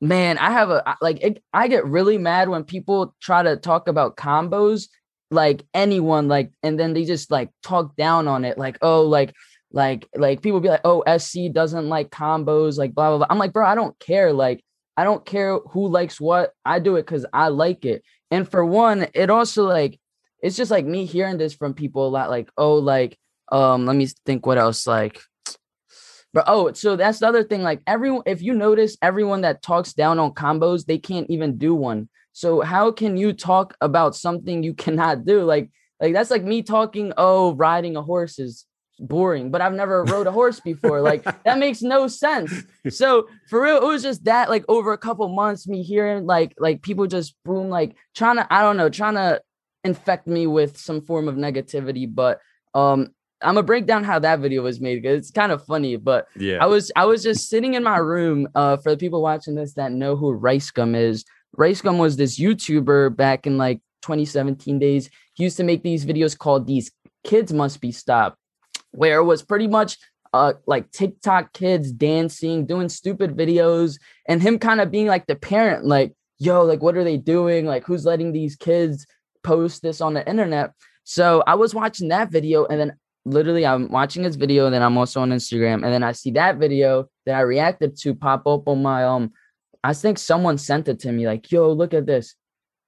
man, 0.00 0.38
I 0.38 0.50
have 0.50 0.70
a 0.70 0.96
like 1.00 1.22
it, 1.22 1.42
I 1.52 1.68
get 1.68 1.86
really 1.86 2.18
mad 2.18 2.48
when 2.48 2.64
people 2.64 3.14
try 3.20 3.42
to 3.42 3.56
talk 3.56 3.88
about 3.88 4.16
combos 4.16 4.88
like 5.32 5.64
anyone 5.74 6.28
like 6.28 6.52
and 6.62 6.78
then 6.78 6.92
they 6.92 7.04
just 7.04 7.32
like 7.32 7.50
talk 7.60 7.96
down 7.96 8.28
on 8.28 8.44
it 8.44 8.56
like 8.56 8.78
oh 8.80 9.02
like 9.02 9.34
like 9.72 10.06
like 10.14 10.40
people 10.40 10.60
be 10.60 10.68
like 10.68 10.82
oh 10.84 11.02
SC 11.18 11.50
doesn't 11.52 11.88
like 11.88 12.10
combos 12.10 12.78
like 12.78 12.94
blah 12.94 13.08
blah 13.08 13.18
blah. 13.18 13.26
I'm 13.30 13.38
like 13.38 13.52
bro, 13.52 13.66
I 13.66 13.74
don't 13.74 13.98
care 13.98 14.32
like 14.32 14.62
I 14.96 15.04
don't 15.04 15.24
care 15.24 15.58
who 15.58 15.88
likes 15.88 16.20
what. 16.20 16.52
I 16.64 16.78
do 16.78 16.96
it 16.96 17.06
cuz 17.06 17.26
I 17.32 17.48
like 17.48 17.84
it. 17.84 18.02
And 18.30 18.48
for 18.48 18.64
one, 18.64 19.06
it 19.14 19.30
also 19.30 19.64
like 19.64 19.98
it's 20.42 20.56
just 20.56 20.70
like 20.70 20.86
me 20.86 21.04
hearing 21.04 21.38
this 21.38 21.54
from 21.54 21.74
people 21.74 22.06
a 22.06 22.10
lot 22.10 22.30
like 22.30 22.50
oh 22.56 22.74
like 22.74 23.18
um 23.50 23.86
let 23.86 23.96
me 23.96 24.06
think 24.26 24.46
what 24.46 24.58
else 24.58 24.86
like 24.86 25.20
but 26.32 26.44
oh, 26.46 26.72
so 26.72 26.96
that's 26.96 27.20
the 27.20 27.28
other 27.28 27.44
thing. 27.44 27.62
Like 27.62 27.80
everyone, 27.86 28.22
if 28.26 28.42
you 28.42 28.52
notice, 28.52 28.96
everyone 29.00 29.40
that 29.42 29.62
talks 29.62 29.92
down 29.94 30.18
on 30.18 30.32
combos, 30.32 30.84
they 30.84 30.98
can't 30.98 31.30
even 31.30 31.56
do 31.56 31.74
one. 31.74 32.08
So 32.32 32.60
how 32.60 32.92
can 32.92 33.16
you 33.16 33.32
talk 33.32 33.74
about 33.80 34.14
something 34.14 34.62
you 34.62 34.74
cannot 34.74 35.24
do? 35.24 35.42
Like, 35.42 35.70
like 36.00 36.12
that's 36.12 36.30
like 36.30 36.44
me 36.44 36.62
talking. 36.62 37.14
Oh, 37.16 37.54
riding 37.54 37.96
a 37.96 38.02
horse 38.02 38.38
is 38.38 38.66
boring, 38.98 39.50
but 39.50 39.60
I've 39.60 39.72
never 39.72 40.04
rode 40.04 40.26
a 40.26 40.32
horse 40.32 40.60
before. 40.60 41.00
Like 41.00 41.24
that 41.44 41.58
makes 41.58 41.82
no 41.82 42.08
sense. 42.08 42.52
So 42.88 43.28
for 43.48 43.62
real, 43.62 43.76
it 43.76 43.84
was 43.84 44.02
just 44.02 44.24
that. 44.24 44.48
Like 44.48 44.64
over 44.68 44.92
a 44.92 44.98
couple 44.98 45.28
months, 45.28 45.68
me 45.68 45.82
hearing 45.82 46.26
like 46.26 46.54
like 46.58 46.82
people 46.82 47.06
just 47.06 47.34
boom, 47.44 47.68
like 47.68 47.96
trying 48.14 48.36
to 48.36 48.46
I 48.52 48.62
don't 48.62 48.76
know, 48.76 48.88
trying 48.88 49.14
to 49.14 49.40
infect 49.84 50.26
me 50.26 50.46
with 50.46 50.76
some 50.78 51.00
form 51.00 51.28
of 51.28 51.36
negativity. 51.36 52.12
But 52.12 52.40
um, 52.74 53.08
I'm 53.42 53.54
gonna 53.54 53.62
break 53.62 53.86
down 53.86 54.04
how 54.04 54.18
that 54.20 54.40
video 54.40 54.62
was 54.62 54.80
made 54.80 55.02
because 55.02 55.18
it's 55.18 55.30
kind 55.30 55.52
of 55.52 55.64
funny. 55.64 55.96
But 55.96 56.26
yeah, 56.36 56.58
I 56.60 56.66
was 56.66 56.90
I 56.96 57.04
was 57.04 57.22
just 57.22 57.48
sitting 57.48 57.74
in 57.74 57.82
my 57.82 57.98
room. 57.98 58.48
Uh, 58.54 58.76
for 58.76 58.90
the 58.90 58.96
people 58.96 59.22
watching 59.22 59.54
this 59.54 59.74
that 59.74 59.92
know 59.92 60.16
who 60.16 60.38
RiceGum 60.38 60.96
is, 60.96 61.24
RiceGum 61.56 61.98
was 61.98 62.16
this 62.16 62.38
YouTuber 62.38 63.16
back 63.16 63.46
in 63.46 63.58
like 63.58 63.80
2017 64.02 64.78
days. 64.78 65.10
He 65.34 65.44
used 65.44 65.58
to 65.58 65.64
make 65.64 65.82
these 65.82 66.06
videos 66.06 66.36
called 66.36 66.66
"These 66.66 66.90
Kids 67.24 67.52
Must 67.52 67.80
Be 67.80 67.92
Stopped," 67.92 68.38
where 68.92 69.18
it 69.18 69.24
was 69.24 69.42
pretty 69.42 69.68
much 69.68 69.98
uh 70.32 70.54
like 70.66 70.90
TikTok 70.90 71.52
kids 71.52 71.92
dancing, 71.92 72.66
doing 72.66 72.88
stupid 72.88 73.36
videos, 73.36 73.98
and 74.28 74.42
him 74.42 74.58
kind 74.58 74.80
of 74.80 74.90
being 74.90 75.06
like 75.06 75.26
the 75.26 75.36
parent, 75.36 75.84
like, 75.84 76.12
"Yo, 76.38 76.62
like, 76.62 76.82
what 76.82 76.96
are 76.96 77.04
they 77.04 77.16
doing? 77.16 77.66
Like, 77.66 77.84
who's 77.84 78.04
letting 78.04 78.32
these 78.32 78.56
kids 78.56 79.06
post 79.42 79.82
this 79.82 80.00
on 80.00 80.14
the 80.14 80.28
internet?" 80.28 80.72
So 81.04 81.42
I 81.46 81.54
was 81.54 81.74
watching 81.74 82.08
that 82.08 82.30
video, 82.30 82.66
and 82.66 82.80
then 82.80 82.92
literally 83.24 83.64
I'm 83.66 83.90
watching 83.90 84.24
his 84.24 84.36
video, 84.36 84.66
and 84.66 84.74
then 84.74 84.82
I'm 84.82 84.98
also 84.98 85.20
on 85.20 85.30
Instagram, 85.30 85.84
and 85.84 85.92
then 85.92 86.02
I 86.02 86.12
see 86.12 86.32
that 86.32 86.58
video 86.58 87.08
that 87.24 87.36
I 87.36 87.40
reacted 87.40 87.96
to 87.98 88.14
pop 88.14 88.46
up 88.46 88.68
on 88.68 88.82
my 88.82 89.04
um. 89.04 89.32
I 89.84 89.94
think 89.94 90.18
someone 90.18 90.58
sent 90.58 90.88
it 90.88 90.98
to 91.00 91.12
me, 91.12 91.26
like, 91.26 91.50
"Yo, 91.52 91.70
look 91.70 91.94
at 91.94 92.06
this, 92.06 92.34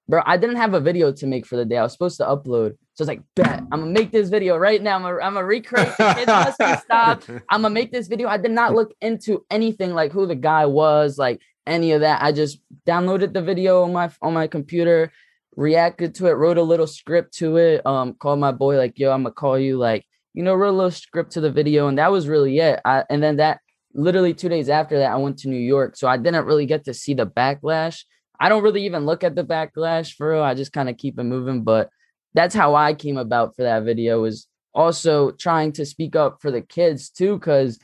bro." 0.09 0.21
I 0.25 0.35
didn't 0.37 0.57
have 0.57 0.73
a 0.73 0.81
video 0.81 1.13
to 1.13 1.27
make 1.27 1.45
for 1.45 1.55
the 1.55 1.65
day. 1.65 1.77
I 1.77 1.83
was 1.83 1.93
supposed 1.93 2.17
to 2.17 2.25
upload, 2.25 2.75
so 2.99 3.03
I 3.03 3.15
was 3.15 3.17
like, 3.17 3.21
"Bet 3.35 3.63
I'm 3.71 3.79
gonna 3.79 3.91
make 3.91 4.11
this 4.11 4.29
video 4.29 4.57
right 4.57 4.81
now. 4.81 4.95
I'm 4.95 5.01
gonna, 5.03 5.15
I'm 5.15 5.33
gonna 5.33 5.45
recreate 5.45 5.95
the 5.97 6.13
kids 6.13 6.27
must 6.27 6.59
be 6.59 6.75
stopped. 6.83 7.29
I'm 7.49 7.61
gonna 7.61 7.69
make 7.69 7.91
this 7.91 8.07
video." 8.07 8.27
I 8.27 8.37
did 8.37 8.51
not 8.51 8.73
look 8.73 8.93
into 9.01 9.45
anything 9.49 9.93
like 9.93 10.11
who 10.11 10.25
the 10.25 10.35
guy 10.35 10.65
was, 10.65 11.17
like 11.17 11.41
any 11.65 11.93
of 11.93 12.01
that. 12.01 12.21
I 12.21 12.31
just 12.31 12.59
downloaded 12.87 13.33
the 13.33 13.41
video 13.41 13.83
on 13.83 13.93
my 13.93 14.09
on 14.21 14.33
my 14.33 14.47
computer, 14.47 15.11
reacted 15.55 16.15
to 16.15 16.27
it, 16.27 16.33
wrote 16.33 16.57
a 16.57 16.63
little 16.63 16.87
script 16.87 17.35
to 17.35 17.57
it. 17.57 17.85
Um, 17.85 18.13
called 18.13 18.39
my 18.39 18.51
boy 18.51 18.77
like, 18.77 18.99
"Yo, 18.99 19.11
I'm 19.11 19.23
gonna 19.23 19.33
call 19.33 19.57
you 19.57 19.77
like." 19.77 20.05
you 20.33 20.43
know, 20.43 20.53
wrote 20.53 20.69
a 20.69 20.77
little 20.77 20.91
script 20.91 21.31
to 21.31 21.41
the 21.41 21.51
video, 21.51 21.87
and 21.87 21.97
that 21.97 22.11
was 22.11 22.27
really 22.27 22.59
it. 22.59 22.79
I, 22.85 23.03
and 23.09 23.21
then 23.21 23.37
that 23.37 23.59
literally 23.93 24.33
two 24.33 24.49
days 24.49 24.69
after 24.69 24.99
that, 24.99 25.11
I 25.11 25.17
went 25.17 25.39
to 25.39 25.49
New 25.49 25.57
York, 25.57 25.97
so 25.97 26.07
I 26.07 26.17
didn't 26.17 26.45
really 26.45 26.65
get 26.65 26.85
to 26.85 26.93
see 26.93 27.13
the 27.13 27.25
backlash. 27.25 28.03
I 28.39 28.47
don't 28.47 28.63
really 28.63 28.85
even 28.85 29.05
look 29.05 29.23
at 29.23 29.35
the 29.35 29.43
backlash 29.43 30.13
for 30.13 30.31
real. 30.31 30.43
I 30.43 30.53
just 30.53 30.71
kind 30.71 30.89
of 30.89 30.97
keep 30.97 31.19
it 31.19 31.23
moving, 31.23 31.63
but 31.63 31.89
that's 32.33 32.55
how 32.55 32.75
I 32.75 32.93
came 32.93 33.17
about 33.17 33.55
for 33.55 33.63
that 33.63 33.83
video. 33.83 34.21
Was 34.21 34.47
also 34.73 35.31
trying 35.31 35.71
to 35.73 35.85
speak 35.85 36.15
up 36.15 36.41
for 36.41 36.51
the 36.51 36.61
kids 36.61 37.09
too, 37.09 37.37
because 37.37 37.79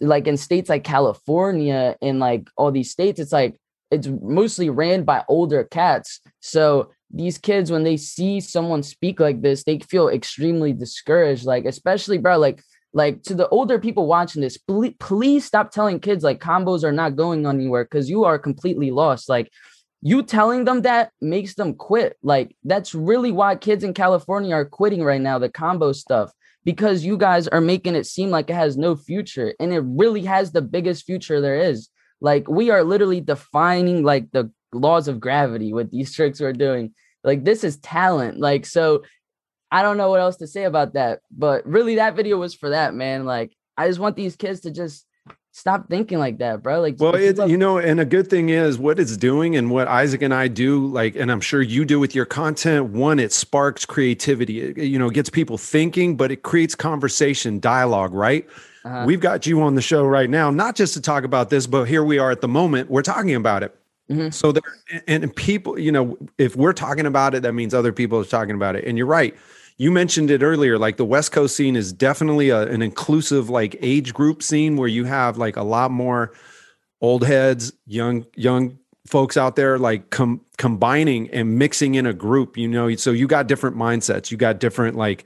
like 0.00 0.26
in 0.26 0.36
states 0.36 0.68
like 0.68 0.84
California 0.84 1.96
and 2.02 2.18
like 2.18 2.48
all 2.56 2.70
these 2.70 2.90
states, 2.90 3.20
it's 3.20 3.32
like 3.32 3.58
it's 3.90 4.08
mostly 4.08 4.70
ran 4.70 5.04
by 5.04 5.24
older 5.28 5.64
cats. 5.64 6.20
So 6.40 6.90
these 7.10 7.38
kids 7.38 7.70
when 7.70 7.84
they 7.84 7.96
see 7.96 8.40
someone 8.40 8.82
speak 8.82 9.20
like 9.20 9.40
this 9.40 9.62
they 9.62 9.78
feel 9.78 10.08
extremely 10.08 10.72
discouraged 10.72 11.44
like 11.44 11.64
especially 11.64 12.18
bro 12.18 12.36
like 12.36 12.60
like 12.96 13.22
to 13.24 13.34
the 13.34 13.48
older 13.50 13.78
people 13.78 14.06
watching 14.06 14.40
this, 14.40 14.56
please, 14.56 14.94
please 14.98 15.44
stop 15.44 15.70
telling 15.70 16.00
kids 16.00 16.24
like 16.24 16.40
combos 16.40 16.82
are 16.82 16.92
not 16.92 17.14
going 17.14 17.44
anywhere 17.46 17.84
because 17.84 18.08
you 18.08 18.24
are 18.24 18.38
completely 18.38 18.90
lost. 18.90 19.28
Like 19.28 19.52
you 20.02 20.22
telling 20.22 20.64
them 20.64 20.82
that 20.82 21.10
makes 21.20 21.54
them 21.54 21.74
quit. 21.74 22.16
Like 22.22 22.56
that's 22.64 22.94
really 22.94 23.32
why 23.32 23.56
kids 23.56 23.84
in 23.84 23.94
California 23.94 24.54
are 24.54 24.64
quitting 24.64 25.02
right 25.02 25.20
now, 25.20 25.38
the 25.38 25.48
combo 25.48 25.92
stuff, 25.92 26.32
because 26.64 27.04
you 27.04 27.16
guys 27.16 27.48
are 27.48 27.60
making 27.60 27.94
it 27.94 28.06
seem 28.06 28.30
like 28.30 28.50
it 28.50 28.54
has 28.54 28.76
no 28.76 28.96
future. 28.96 29.54
And 29.58 29.72
it 29.72 29.82
really 29.84 30.22
has 30.22 30.52
the 30.52 30.62
biggest 30.62 31.04
future 31.04 31.40
there 31.40 31.58
is. 31.58 31.88
Like 32.20 32.48
we 32.48 32.70
are 32.70 32.84
literally 32.84 33.20
defining 33.20 34.02
like 34.02 34.30
the 34.32 34.50
laws 34.72 35.08
of 35.08 35.20
gravity 35.20 35.72
with 35.72 35.90
these 35.90 36.12
tricks 36.14 36.40
we're 36.40 36.52
doing. 36.52 36.94
Like 37.24 37.44
this 37.44 37.64
is 37.64 37.78
talent. 37.78 38.38
Like 38.38 38.66
so 38.66 39.02
I 39.70 39.82
don't 39.82 39.96
know 39.96 40.10
what 40.10 40.20
else 40.20 40.36
to 40.36 40.46
say 40.46 40.64
about 40.64 40.94
that. 40.94 41.20
But 41.30 41.66
really 41.66 41.96
that 41.96 42.16
video 42.16 42.36
was 42.36 42.54
for 42.54 42.70
that, 42.70 42.94
man. 42.94 43.24
Like 43.24 43.52
I 43.76 43.88
just 43.88 43.98
want 43.98 44.16
these 44.16 44.36
kids 44.36 44.60
to 44.60 44.70
just 44.70 45.06
stop 45.56 45.88
thinking 45.88 46.18
like 46.18 46.36
that, 46.36 46.62
bro. 46.62 46.82
Like, 46.82 46.96
well, 47.00 47.14
it, 47.14 47.38
you 47.48 47.56
know, 47.56 47.78
and 47.78 47.98
a 47.98 48.04
good 48.04 48.28
thing 48.28 48.50
is 48.50 48.76
what 48.76 49.00
it's 49.00 49.16
doing 49.16 49.56
and 49.56 49.70
what 49.70 49.88
Isaac 49.88 50.20
and 50.20 50.34
I 50.34 50.48
do, 50.48 50.86
like, 50.86 51.16
and 51.16 51.32
I'm 51.32 51.40
sure 51.40 51.62
you 51.62 51.86
do 51.86 51.98
with 51.98 52.14
your 52.14 52.26
content. 52.26 52.90
One, 52.90 53.18
it 53.18 53.32
sparks 53.32 53.86
creativity, 53.86 54.60
it, 54.60 54.76
you 54.76 54.98
know, 54.98 55.08
gets 55.08 55.30
people 55.30 55.56
thinking, 55.56 56.14
but 56.14 56.30
it 56.30 56.42
creates 56.42 56.74
conversation, 56.74 57.58
dialogue, 57.58 58.12
right? 58.12 58.46
Uh-huh. 58.84 59.04
We've 59.06 59.20
got 59.20 59.46
you 59.46 59.62
on 59.62 59.76
the 59.76 59.82
show 59.82 60.04
right 60.04 60.28
now, 60.28 60.50
not 60.50 60.76
just 60.76 60.92
to 60.92 61.00
talk 61.00 61.24
about 61.24 61.48
this, 61.48 61.66
but 61.66 61.84
here 61.84 62.04
we 62.04 62.18
are 62.18 62.30
at 62.30 62.42
the 62.42 62.48
moment, 62.48 62.90
we're 62.90 63.00
talking 63.00 63.34
about 63.34 63.62
it. 63.62 63.74
Mm-hmm. 64.10 64.28
So 64.30 64.52
there, 64.52 64.62
and 65.08 65.34
people, 65.34 65.78
you 65.78 65.90
know, 65.90 66.18
if 66.36 66.54
we're 66.54 66.74
talking 66.74 67.06
about 67.06 67.34
it, 67.34 67.42
that 67.44 67.54
means 67.54 67.72
other 67.72 67.94
people 67.94 68.20
are 68.20 68.24
talking 68.24 68.54
about 68.54 68.76
it. 68.76 68.84
And 68.84 68.98
you're 68.98 69.06
right 69.06 69.34
you 69.78 69.90
mentioned 69.90 70.30
it 70.30 70.42
earlier 70.42 70.78
like 70.78 70.96
the 70.96 71.04
west 71.04 71.32
coast 71.32 71.56
scene 71.56 71.76
is 71.76 71.92
definitely 71.92 72.50
a, 72.50 72.62
an 72.62 72.82
inclusive 72.82 73.50
like 73.50 73.76
age 73.80 74.14
group 74.14 74.42
scene 74.42 74.76
where 74.76 74.88
you 74.88 75.04
have 75.04 75.36
like 75.36 75.56
a 75.56 75.62
lot 75.62 75.90
more 75.90 76.32
old 77.00 77.24
heads 77.24 77.72
young 77.86 78.24
young 78.34 78.78
folks 79.06 79.36
out 79.36 79.56
there 79.56 79.78
like 79.78 80.10
com- 80.10 80.40
combining 80.58 81.30
and 81.30 81.58
mixing 81.58 81.94
in 81.94 82.06
a 82.06 82.12
group 82.12 82.56
you 82.56 82.68
know? 82.68 82.94
So 82.96 83.12
you 83.12 83.26
got 83.26 83.46
different 83.46 83.76
mindsets. 83.76 84.30
You 84.30 84.36
got 84.36 84.60
different 84.60 84.96
like 84.96 85.24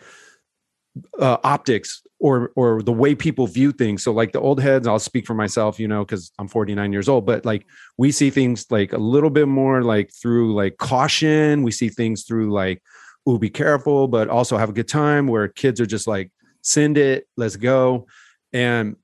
uh, 1.18 1.38
optics 1.44 2.02
or 2.18 2.52
or 2.56 2.82
the 2.82 2.92
way 2.92 3.14
people 3.14 3.46
view 3.46 3.72
things. 3.72 4.02
So 4.02 4.12
like 4.12 4.32
the 4.32 4.40
old 4.40 4.60
heads 4.60 4.86
i'll 4.86 4.98
speak 4.98 5.26
for 5.26 5.34
myself 5.34 5.78
you 5.78 5.88
know 5.88 6.04
because 6.04 6.32
i'm 6.38 6.48
49 6.48 6.92
years 6.92 7.08
old 7.08 7.24
but 7.24 7.44
like 7.44 7.64
we 7.96 8.12
see 8.12 8.30
things 8.30 8.66
like 8.70 8.92
a 8.92 8.98
little 8.98 9.30
bit 9.30 9.48
more 9.48 9.82
like 9.82 10.10
through 10.12 10.54
like 10.54 10.76
caution. 10.78 11.62
We 11.62 11.70
see 11.70 11.88
things 11.88 12.24
through 12.24 12.52
like 12.52 12.82
ooh, 13.28 13.38
be 13.38 13.50
careful, 13.50 14.08
but 14.08 14.28
also 14.28 14.56
have 14.56 14.70
a 14.70 14.72
good 14.72 14.88
time 14.88 15.26
where 15.26 15.48
kids 15.48 15.80
are 15.80 15.86
just 15.86 16.06
like, 16.06 16.30
send 16.62 16.98
it, 16.98 17.26
let's 17.36 17.56
go. 17.56 18.06
And, 18.52 18.96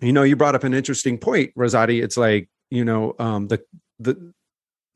you 0.00 0.12
know, 0.12 0.22
you 0.22 0.36
brought 0.36 0.54
up 0.54 0.64
an 0.64 0.74
interesting 0.74 1.18
point, 1.18 1.52
Rozaati. 1.56 2.02
It's 2.02 2.16
like, 2.16 2.48
you 2.70 2.84
know, 2.84 3.14
um, 3.18 3.48
the, 3.48 3.62
the, 3.98 4.32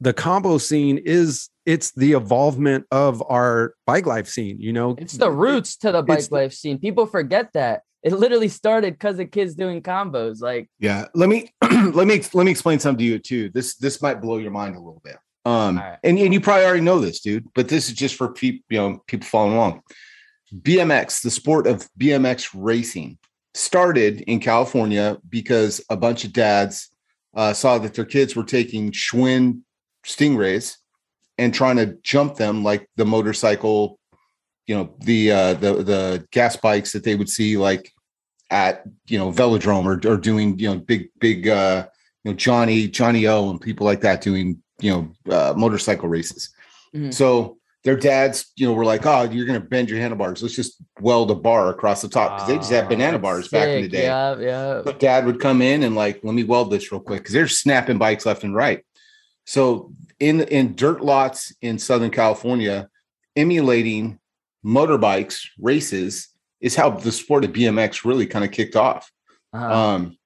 the 0.01 0.13
combo 0.13 0.59
scene 0.59 0.99
is 0.99 1.49
it's 1.67 1.91
the 1.93 2.13
evolvement 2.13 2.87
of 2.91 3.23
our 3.29 3.75
bike 3.87 4.07
life 4.07 4.29
scene 4.29 4.61
you 4.61 4.73
know? 4.73 4.95
It's 4.99 5.15
the 5.15 5.31
roots 5.31 5.77
to 5.79 5.93
the 5.93 6.03
bike 6.03 6.31
life 6.31 6.53
scene. 6.53 6.79
People 6.79 7.07
forget 7.07 7.53
that. 7.55 7.83
It 8.03 8.13
literally 8.13 8.49
started 8.49 8.95
because 8.95 9.19
of 9.19 9.33
kids 9.33 9.55
doing 9.55 9.83
combos 9.83 10.41
like 10.41 10.71
yeah 10.79 11.07
let 11.15 11.29
me 11.29 11.51
let 11.63 12.07
me 12.07 12.23
let 12.33 12.45
me 12.45 12.51
explain 12.51 12.79
something 12.79 12.99
to 12.99 13.05
you 13.05 13.19
too. 13.19 13.51
This 13.51 13.75
this 13.77 14.01
might 14.01 14.21
blow 14.21 14.39
your 14.39 14.53
mind 14.53 14.77
a 14.77 14.79
little 14.79 15.03
bit 15.05 15.17
um, 15.49 15.79
right. 15.79 15.99
and, 16.05 16.19
and 16.19 16.35
you 16.35 16.43
probably 16.43 16.67
already 16.67 16.83
know 16.83 17.01
this, 17.01 17.21
dude, 17.21 17.49
but 17.55 17.69
this 17.69 17.89
is 17.89 17.95
just 17.95 18.17
for 18.17 18.29
people, 18.29 18.61
you 18.69 18.79
know, 18.79 19.03
people 19.07 19.27
following 19.27 19.55
along. 19.55 19.81
BMX, 20.55 21.23
the 21.23 21.31
sport 21.31 21.67
of 21.67 21.89
BMX 21.99 22.51
racing, 22.55 23.17
started 23.55 24.21
in 24.23 24.41
California 24.41 25.17
because 25.27 25.81
a 25.89 25.97
bunch 25.97 26.25
of 26.25 26.35
dads 26.35 26.91
uh, 27.35 27.55
saw 27.55 27.79
that 27.79 27.95
their 27.95 28.05
kids 28.05 28.37
were 28.37 28.45
taking 28.45 28.93
Schwinn 28.93 29.63
Stingrays 30.05 30.77
and 31.39 31.55
trying 31.55 31.77
to 31.77 31.97
jump 32.03 32.37
them 32.37 32.63
like 32.63 32.87
the 32.97 33.07
motorcycle, 33.07 33.99
you 34.67 34.75
know, 34.75 34.95
the 35.01 35.33
uh, 35.33 35.55
the 35.55 35.75
the 35.83 36.27
gas 36.31 36.57
bikes 36.57 36.93
that 36.93 37.05
they 37.05 37.15
would 37.15 37.29
see 37.29 37.57
like 37.57 37.91
at 38.51 38.83
you 39.07 39.19
know 39.19 39.33
velodrome 39.33 39.87
or, 39.87 40.11
or 40.11 40.17
doing 40.19 40.59
you 40.59 40.69
know 40.69 40.79
big 40.79 41.09
big 41.19 41.49
uh, 41.49 41.87
you 42.25 42.31
know 42.31 42.37
Johnny 42.37 42.87
Johnny 42.87 43.27
O 43.27 43.49
and 43.49 43.61
people 43.61 43.87
like 43.87 44.03
that 44.03 44.21
doing 44.21 44.63
you 44.81 44.91
know 44.91 45.35
uh, 45.35 45.55
motorcycle 45.57 46.09
races. 46.09 46.51
Mm-hmm. 46.95 47.11
So 47.11 47.59
their 47.85 47.97
dads, 47.97 48.53
you 48.57 48.67
know, 48.67 48.75
were 48.75 48.85
like, 48.85 49.07
"Oh, 49.07 49.23
you're 49.23 49.47
going 49.47 49.61
to 49.61 49.67
bend 49.67 49.89
your 49.89 49.99
handlebars. 49.99 50.43
Let's 50.43 50.55
just 50.55 50.83
weld 51.01 51.31
a 51.31 51.35
bar 51.35 51.71
across 51.71 52.03
the 52.03 52.09
top 52.09 52.37
because 52.37 52.49
they 52.49 52.57
just 52.57 52.71
had 52.71 52.89
banana 52.89 53.19
bars 53.19 53.45
sick. 53.45 53.53
back 53.53 53.69
in 53.69 53.83
the 53.83 53.89
day." 53.89 54.05
Yeah, 54.05 54.39
yeah. 54.39 54.83
But 54.85 55.01
dad 55.01 55.27
would 55.27 55.41
come 55.41 55.63
in 55.63 55.83
and 55.83 55.95
like, 55.95 56.21
"Let 56.23 56.35
me 56.35 56.45
weld 56.45 56.71
this 56.71 56.91
real 56.91 57.01
quick," 57.01 57.21
because 57.21 57.35
they're 57.35 57.49
snapping 57.49 57.99
bikes 57.99 58.27
left 58.27 58.45
and 58.45 58.55
right. 58.55 58.85
So 59.47 59.93
in 60.19 60.43
in 60.43 60.75
dirt 60.75 61.03
lots 61.03 61.55
in 61.63 61.79
Southern 61.79 62.11
California, 62.11 62.89
emulating 63.37 64.19
motorbikes 64.65 65.47
races 65.59 66.29
is 66.61 66.75
how 66.75 66.91
the 66.91 67.13
sport 67.13 67.45
of 67.45 67.53
BMX 67.53 68.05
really 68.05 68.27
kind 68.27 68.45
of 68.45 68.51
kicked 68.51 68.77
off. 68.77 69.11
Uh-huh. 69.53 69.73
Um, 69.73 70.19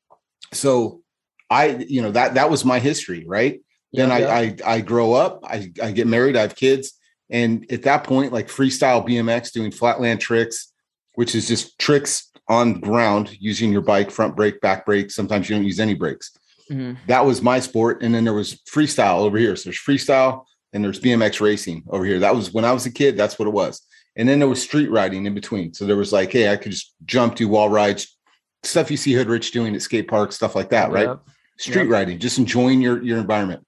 so 0.52 1.02
I, 1.50 1.84
you 1.88 2.00
know, 2.00 2.10
that 2.12 2.34
that 2.34 2.50
was 2.50 2.64
my 2.64 2.78
history, 2.78 3.24
right? 3.26 3.60
Then 3.92 4.08
yeah. 4.08 4.14
I, 4.14 4.40
I, 4.40 4.56
I 4.66 4.80
grow 4.80 5.12
up, 5.12 5.40
I, 5.44 5.70
I 5.82 5.92
get 5.92 6.06
married, 6.06 6.36
I 6.36 6.42
have 6.42 6.56
kids, 6.56 6.94
and 7.30 7.70
at 7.72 7.82
that 7.82 8.04
point, 8.04 8.32
like 8.32 8.48
freestyle 8.48 9.06
BMX, 9.06 9.52
doing 9.52 9.70
flatland 9.70 10.20
tricks, 10.20 10.72
which 11.14 11.34
is 11.34 11.48
just 11.48 11.78
tricks 11.78 12.30
on 12.48 12.80
ground 12.80 13.36
using 13.40 13.72
your 13.72 13.80
bike, 13.80 14.10
front 14.10 14.36
brake, 14.36 14.60
back 14.60 14.84
brake. 14.84 15.10
Sometimes 15.10 15.48
you 15.48 15.56
don't 15.56 15.64
use 15.64 15.80
any 15.80 15.94
brakes. 15.94 16.32
Mm-hmm. 16.70 16.94
That 17.06 17.24
was 17.24 17.42
my 17.42 17.60
sport, 17.60 18.02
and 18.02 18.14
then 18.14 18.24
there 18.24 18.34
was 18.34 18.60
freestyle 18.70 19.20
over 19.20 19.38
here. 19.38 19.56
So 19.56 19.70
there's 19.70 19.80
freestyle 19.80 20.44
and 20.72 20.84
there's 20.84 21.00
BMX 21.00 21.40
racing 21.40 21.84
over 21.88 22.04
here. 22.04 22.18
That 22.18 22.34
was 22.34 22.52
when 22.52 22.64
I 22.64 22.72
was 22.72 22.86
a 22.86 22.90
kid. 22.90 23.16
That's 23.16 23.38
what 23.38 23.48
it 23.48 23.52
was. 23.52 23.82
And 24.16 24.28
then 24.28 24.38
there 24.38 24.48
was 24.48 24.62
street 24.62 24.90
riding 24.90 25.26
in 25.26 25.34
between. 25.34 25.72
So 25.74 25.86
there 25.86 25.96
was 25.96 26.12
like, 26.12 26.32
hey, 26.32 26.50
I 26.50 26.56
could 26.56 26.72
just 26.72 26.94
jump, 27.04 27.36
do 27.36 27.48
wall 27.48 27.68
rides, 27.68 28.18
stuff 28.62 28.90
you 28.90 28.96
see 28.96 29.12
Hood 29.12 29.28
Rich 29.28 29.52
doing 29.52 29.74
at 29.74 29.82
skate 29.82 30.08
parks, 30.08 30.36
stuff 30.36 30.54
like 30.54 30.70
that, 30.70 30.90
right? 30.90 31.18
Street 31.58 31.86
riding, 31.86 32.18
just 32.18 32.38
enjoying 32.38 32.80
your 32.80 33.02
your 33.02 33.18
environment. 33.18 33.66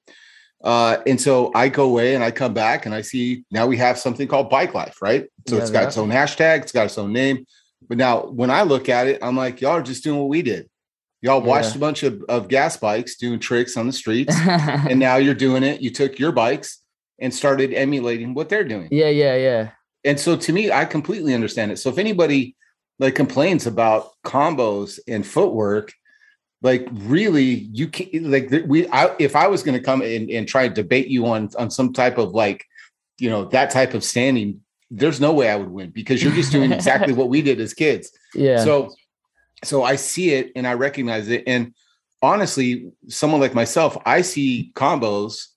Uh, 0.63 0.97
and 1.07 1.21
so 1.21 1.53
I 1.55 1.69
go 1.69 1.85
away 1.85 2.15
and 2.15 2.25
I 2.25 2.31
come 2.31 2.55
back 2.55 2.87
and 2.87 2.95
I 2.95 3.03
see 3.03 3.45
now 3.51 3.67
we 3.67 3.77
have 3.77 3.99
something 3.99 4.27
called 4.27 4.49
bike 4.49 4.73
life, 4.73 5.03
right? 5.03 5.27
So 5.47 5.57
yeah, 5.57 5.63
it's 5.63 5.71
got 5.71 5.81
yeah. 5.81 5.87
its 5.89 5.99
own 5.99 6.09
hashtag, 6.09 6.63
it's 6.63 6.73
got 6.73 6.87
its 6.87 6.97
own 6.97 7.13
name. 7.13 7.47
But 7.87 7.99
now 7.99 8.23
when 8.23 8.51
I 8.51 8.63
look 8.63 8.89
at 8.89 9.07
it, 9.07 9.23
I'm 9.23 9.37
like, 9.37 9.61
y'all 9.61 9.73
are 9.73 9.83
just 9.83 10.03
doing 10.03 10.19
what 10.19 10.29
we 10.29 10.41
did. 10.41 10.69
Y'all 11.21 11.41
watched 11.41 11.75
a 11.75 11.79
bunch 11.79 12.03
of, 12.03 12.23
of 12.29 12.49
gas 12.49 12.77
bikes 12.77 13.17
doing 13.17 13.39
tricks 13.39 13.79
on 13.79 13.87
the 13.87 13.93
streets, 13.95 14.37
and 14.47 15.01
now 15.01 15.17
you're 15.17 15.33
doing 15.33 15.63
it. 15.63 15.81
You 15.81 15.91
took 15.91 16.19
your 16.19 16.33
bikes 16.33 16.83
and 17.19 17.33
started 17.33 17.73
emulating 17.73 18.35
what 18.35 18.51
they're 18.51 18.65
doing. 18.65 18.89
Yeah, 18.91 19.09
yeah, 19.09 19.37
yeah. 19.37 19.71
And 20.05 20.21
so 20.21 20.37
to 20.37 20.53
me, 20.53 20.71
I 20.71 20.85
completely 20.85 21.33
understand 21.33 21.73
it. 21.73 21.79
So 21.79 21.89
if 21.89 21.97
anybody 21.97 22.57
like 22.99 23.15
complains 23.15 23.67
about 23.67 24.11
combos 24.25 24.99
and 25.09 25.27
footwork, 25.27 25.93
like 26.65 26.89
really 26.93 27.69
you 27.73 27.87
can 27.87 28.31
like 28.31 28.51
we 28.67 28.89
I, 28.89 29.15
if 29.21 29.37
i 29.37 29.47
was 29.47 29.63
going 29.63 29.79
to 29.79 29.85
come 29.85 30.03
and, 30.03 30.29
and 30.31 30.49
try 30.49 30.67
to 30.67 30.75
debate 30.75 31.07
you 31.07 31.27
on 31.27 31.51
on 31.57 31.71
some 31.71 31.93
type 31.93 32.19
of 32.19 32.33
like 32.33 32.65
you 33.19 33.31
know 33.31 33.45
that 33.45 33.71
type 33.71 33.95
of 33.95 34.03
standing 34.03 34.63
there's 34.91 35.21
no 35.21 35.33
way 35.33 35.49
i 35.51 35.57
would 35.57 35.71
win 35.71 35.91
because 35.91 36.23
you're 36.23 36.33
just 36.33 36.51
doing 36.51 36.73
exactly 36.73 37.13
what 37.19 37.29
we 37.29 37.43
did 37.43 37.61
as 37.61 37.75
kids. 37.75 38.11
Yeah. 38.35 38.65
So 38.65 38.93
so 39.63 39.85
i 39.85 39.97
see 39.97 40.33
it 40.33 40.53
and 40.57 40.67
i 40.67 40.75
recognize 40.75 41.29
it. 41.29 41.45
And 41.47 41.75
honestly 42.23 42.91
someone 43.09 43.41
like 43.41 43.55
myself 43.55 43.97
i 44.05 44.23
see 44.23 44.73
combos. 44.75 45.49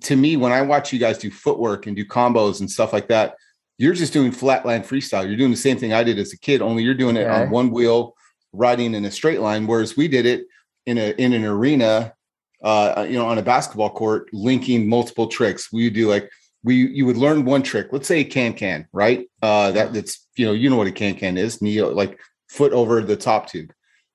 To 0.00 0.16
me 0.16 0.36
when 0.36 0.52
i 0.52 0.62
watch 0.62 0.92
you 0.92 0.98
guys 0.98 1.16
do 1.16 1.30
footwork 1.30 1.86
and 1.86 1.96
do 1.96 2.04
combos 2.04 2.60
and 2.60 2.70
stuff 2.70 2.92
like 2.92 3.08
that 3.08 3.36
you're 3.78 3.94
just 3.94 4.14
doing 4.14 4.32
flatland 4.32 4.84
freestyle. 4.84 5.26
You're 5.26 5.36
doing 5.36 5.50
the 5.50 5.56
same 5.56 5.78
thing 5.78 5.92
i 5.92 6.02
did 6.02 6.18
as 6.18 6.32
a 6.32 6.38
kid 6.38 6.60
only 6.60 6.82
you're 6.82 6.94
doing 6.94 7.16
it 7.16 7.28
on 7.28 7.50
one 7.50 7.70
wheel 7.70 8.15
riding 8.56 8.94
in 8.94 9.04
a 9.04 9.10
straight 9.10 9.40
line, 9.40 9.66
whereas 9.66 9.96
we 9.96 10.08
did 10.08 10.26
it 10.26 10.46
in 10.86 10.98
a 10.98 11.10
in 11.18 11.32
an 11.32 11.44
arena, 11.44 12.14
uh, 12.62 13.06
you 13.08 13.16
know, 13.16 13.26
on 13.26 13.38
a 13.38 13.42
basketball 13.42 13.90
court, 13.90 14.28
linking 14.32 14.88
multiple 14.88 15.26
tricks. 15.26 15.72
We 15.72 15.90
do 15.90 16.08
like 16.08 16.30
we 16.64 16.88
you 16.88 17.06
would 17.06 17.16
learn 17.16 17.44
one 17.44 17.62
trick. 17.62 17.88
Let's 17.92 18.08
say 18.08 18.20
a 18.20 18.24
can 18.24 18.54
can, 18.54 18.88
right? 18.92 19.28
Uh, 19.42 19.70
that 19.72 19.92
that's 19.92 20.26
you 20.36 20.46
know 20.46 20.52
you 20.52 20.70
know 20.70 20.76
what 20.76 20.86
a 20.86 20.92
can 20.92 21.14
can 21.14 21.36
is, 21.36 21.62
knee 21.62 21.82
like 21.82 22.18
foot 22.48 22.72
over 22.72 23.00
the 23.02 23.16
top 23.16 23.48
tube, 23.48 23.72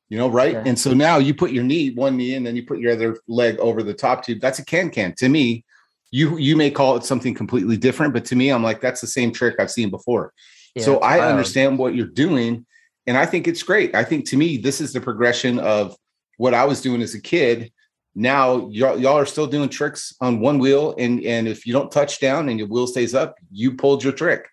you 0.10 0.18
know, 0.18 0.28
right? 0.28 0.56
And 0.56 0.78
so 0.78 0.94
now 0.94 1.18
you 1.18 1.34
put 1.34 1.52
your 1.52 1.64
knee 1.64 1.94
one 1.94 2.18
knee 2.18 2.36
and 2.36 2.46
then 2.46 2.56
you 2.56 2.66
put 2.66 2.80
your 2.80 2.94
other 2.94 3.18
leg 3.28 3.58
over 3.60 3.84
the 3.84 3.94
top 3.94 4.26
tube. 4.26 4.42
That's 4.42 4.60
a 4.60 4.66
can 4.66 4.90
can. 4.90 5.14
To 5.18 5.30
me, 5.30 5.64
you 6.12 6.38
you 6.38 6.56
may 6.56 6.72
call 6.72 6.98
it 6.98 7.06
something 7.06 7.34
completely 7.34 7.78
different, 7.78 8.14
but 8.14 8.26
to 8.26 8.36
me, 8.36 8.50
I'm 8.50 8.64
like 8.64 8.82
that's 8.82 9.02
the 9.02 9.08
same 9.08 9.32
trick 9.32 9.56
I've 9.60 9.72
seen 9.72 9.90
before. 9.90 10.34
Yeah, 10.76 10.84
so 10.84 11.00
I 11.00 11.30
understand 11.30 11.78
what 11.78 11.96
you're 11.96 12.08
doing 12.08 12.66
and 13.08 13.18
I 13.18 13.26
think 13.26 13.48
it's 13.48 13.64
great. 13.64 13.96
I 13.96 14.04
think 14.04 14.28
to 14.30 14.38
me, 14.38 14.58
this 14.58 14.82
is 14.82 14.94
the 14.94 15.02
progression 15.02 15.60
of 15.60 15.96
what 16.38 16.54
I 16.54 16.66
was 16.66 16.82
doing 16.82 17.02
as 17.02 17.14
a 17.14 17.22
kid. 17.22 17.72
Now 18.14 18.68
y'all, 18.70 19.00
y'all 19.00 19.18
are 19.18 19.26
still 19.26 19.48
doing 19.48 19.70
tricks 19.70 20.14
on 20.22 20.40
one 20.40 20.60
wheel, 20.60 20.96
and 20.98 21.24
and 21.24 21.48
if 21.48 21.66
you 21.66 21.74
don't 21.74 21.92
touch 21.92 22.20
down 22.20 22.50
and 22.50 22.60
your 22.60 22.68
wheel 22.68 22.88
stays 22.88 23.16
up, 23.16 23.36
you 23.52 23.76
pulled 23.76 24.04
your 24.04 24.14
trick. 24.14 24.48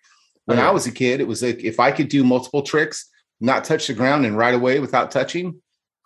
When 0.45 0.57
yeah. 0.57 0.69
I 0.69 0.71
was 0.71 0.87
a 0.87 0.91
kid, 0.91 1.21
it 1.21 1.27
was 1.27 1.43
like 1.43 1.63
if 1.63 1.79
I 1.79 1.91
could 1.91 2.09
do 2.09 2.23
multiple 2.23 2.63
tricks 2.63 3.09
not 3.41 3.63
touch 3.63 3.87
the 3.87 3.93
ground 3.93 4.25
and 4.25 4.37
right 4.37 4.53
away 4.53 4.79
without 4.79 5.11
touching, 5.11 5.61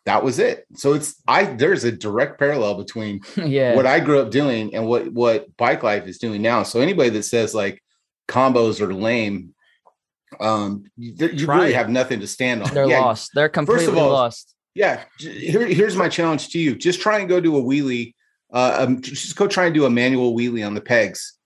that 0.06 0.24
was 0.24 0.40
it. 0.40 0.66
So 0.76 0.94
it's 0.94 1.22
I 1.28 1.46
there's 1.46 1.84
a 1.84 1.92
direct 1.92 2.40
parallel 2.40 2.76
between 2.76 3.22
yeah. 3.38 3.76
what 3.76 3.86
I 3.86 4.00
grew 4.00 4.20
up 4.20 4.32
doing 4.32 4.74
and 4.76 4.88
what 4.88 5.12
what 5.14 5.56
bike 5.58 5.84
life 5.84 6.08
is 6.08 6.18
doing 6.18 6.42
now. 6.42 6.64
So 6.64 6.82
anybody 6.82 7.10
that 7.12 7.24
says 7.24 7.54
like 7.54 7.82
combos 8.28 8.82
are 8.82 8.94
lame, 8.94 9.54
um, 10.40 10.86
you, 10.98 11.14
you 11.28 11.48
really 11.48 11.74
have 11.74 11.90
nothing 11.90 12.20
to 12.20 12.28
stand 12.28 12.64
on. 12.64 12.74
They're 12.74 12.88
yeah. 12.88 13.00
lost. 13.00 13.32
They're 13.34 13.50
completely 13.50 14.00
all, 14.00 14.12
lost. 14.12 14.56
Yeah. 14.76 15.04
Here, 15.20 15.66
here's 15.68 15.96
my 15.96 16.10
challenge 16.10 16.50
to 16.50 16.60
you. 16.60 16.76
Just 16.76 17.02
try 17.02 17.20
and 17.20 17.30
go 17.30 17.40
do 17.40 17.58
a 17.58 17.62
wheelie. 17.62 18.14
Uh, 18.52 18.76
um, 18.80 19.02
just 19.02 19.36
go 19.36 19.48
try 19.48 19.66
and 19.66 19.74
do 19.74 19.86
a 19.86 19.90
manual 19.90 20.36
wheelie 20.36 20.66
on 20.66 20.74
the 20.74 20.82
pegs. 20.82 21.38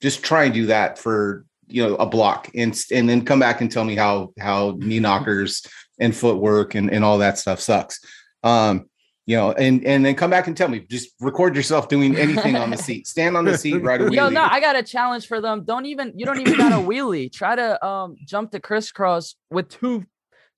Just 0.00 0.22
try 0.22 0.44
and 0.44 0.54
do 0.54 0.66
that 0.66 0.98
for 0.98 1.44
you 1.66 1.86
know 1.86 1.96
a 1.96 2.06
block 2.06 2.50
and 2.54 2.78
and 2.92 3.08
then 3.08 3.24
come 3.24 3.40
back 3.40 3.60
and 3.60 3.70
tell 3.70 3.84
me 3.84 3.94
how 3.94 4.32
how 4.38 4.74
knee 4.78 5.00
knockers 5.00 5.66
and 6.00 6.14
footwork 6.16 6.74
and, 6.74 6.90
and 6.90 7.04
all 7.04 7.18
that 7.18 7.38
stuff 7.38 7.60
sucks. 7.60 8.00
Um, 8.42 8.87
you 9.28 9.36
know, 9.36 9.52
and 9.52 9.84
and 9.84 10.06
then 10.06 10.14
come 10.14 10.30
back 10.30 10.46
and 10.46 10.56
tell 10.56 10.68
me. 10.68 10.80
Just 10.80 11.10
record 11.20 11.54
yourself 11.54 11.88
doing 11.88 12.16
anything 12.16 12.56
on 12.56 12.70
the 12.70 12.76
seat. 12.86 13.06
Stand 13.06 13.36
on 13.36 13.44
the 13.44 13.58
seat, 13.58 13.82
right 13.82 14.00
away. 14.00 14.16
Yo, 14.16 14.30
no, 14.30 14.42
I 14.42 14.58
got 14.58 14.74
a 14.74 14.82
challenge 14.82 15.26
for 15.26 15.38
them. 15.42 15.64
Don't 15.64 15.84
even 15.84 16.14
you 16.16 16.24
don't 16.24 16.40
even 16.40 16.56
got 16.56 16.72
a 16.72 16.76
wheelie. 16.76 17.30
Try 17.30 17.54
to 17.54 17.86
um 17.86 18.16
jump 18.24 18.52
the 18.52 18.58
crisscross 18.58 19.34
with 19.50 19.68
two, 19.68 20.06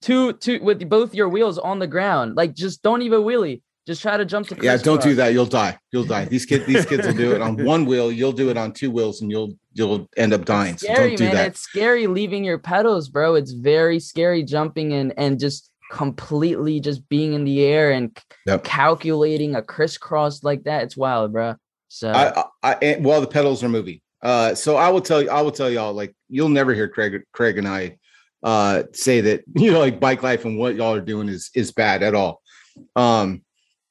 two, 0.00 0.34
two 0.34 0.62
with 0.62 0.88
both 0.88 1.16
your 1.16 1.28
wheels 1.28 1.58
on 1.58 1.80
the 1.80 1.88
ground. 1.88 2.36
Like 2.36 2.54
just 2.54 2.80
don't 2.80 3.02
even 3.02 3.22
wheelie. 3.22 3.60
Just 3.88 4.02
try 4.02 4.16
to 4.16 4.24
jump 4.24 4.46
to 4.46 4.56
yeah. 4.62 4.76
Don't 4.76 5.02
do 5.02 5.16
that. 5.16 5.32
You'll 5.32 5.46
die. 5.46 5.76
You'll 5.90 6.04
die. 6.04 6.26
These 6.26 6.46
kids, 6.46 6.64
these 6.64 6.86
kids 6.86 7.04
will 7.04 7.14
do 7.14 7.32
it 7.32 7.42
on 7.42 7.64
one 7.64 7.86
wheel. 7.86 8.12
You'll 8.12 8.30
do 8.30 8.50
it 8.50 8.56
on 8.56 8.72
two 8.72 8.92
wheels, 8.92 9.20
and 9.20 9.32
you'll 9.32 9.54
you'll 9.72 10.08
end 10.16 10.32
up 10.32 10.44
dying. 10.44 10.74
It's 10.74 10.84
scary, 10.84 11.16
so 11.16 11.16
do 11.16 11.24
man. 11.24 11.34
That. 11.34 11.48
It's 11.48 11.60
scary 11.60 12.06
leaving 12.06 12.44
your 12.44 12.58
pedals, 12.58 13.08
bro. 13.08 13.34
It's 13.34 13.50
very 13.50 13.98
scary 13.98 14.44
jumping 14.44 14.92
and 14.92 15.12
and 15.16 15.40
just 15.40 15.69
completely 15.90 16.80
just 16.80 17.06
being 17.08 17.34
in 17.34 17.44
the 17.44 17.62
air 17.64 17.90
and 17.90 18.16
yep. 18.46 18.64
calculating 18.64 19.54
a 19.54 19.62
crisscross 19.62 20.42
like 20.42 20.64
that. 20.64 20.84
It's 20.84 20.96
wild, 20.96 21.32
bro. 21.32 21.56
So 21.88 22.10
I, 22.10 22.44
I, 22.62 22.74
I 22.74 22.96
well, 23.00 23.20
the 23.20 23.26
pedals 23.26 23.62
are 23.62 23.68
moving. 23.68 24.00
Uh, 24.22 24.54
so 24.54 24.76
I 24.76 24.90
will 24.90 25.00
tell 25.00 25.22
you, 25.22 25.30
I 25.30 25.42
will 25.42 25.50
tell 25.50 25.70
y'all, 25.70 25.92
like 25.92 26.14
you'll 26.28 26.48
never 26.48 26.72
hear 26.72 26.88
Craig, 26.88 27.22
Craig 27.32 27.58
and 27.58 27.68
I 27.68 27.98
uh 28.42 28.84
say 28.94 29.20
that 29.20 29.44
you 29.54 29.70
know 29.70 29.80
like 29.80 30.00
bike 30.00 30.22
life 30.22 30.46
and 30.46 30.58
what 30.58 30.74
y'all 30.74 30.94
are 30.94 31.00
doing 31.02 31.28
is 31.28 31.50
is 31.54 31.72
bad 31.72 32.02
at 32.02 32.14
all. 32.14 32.40
Um, 32.96 33.42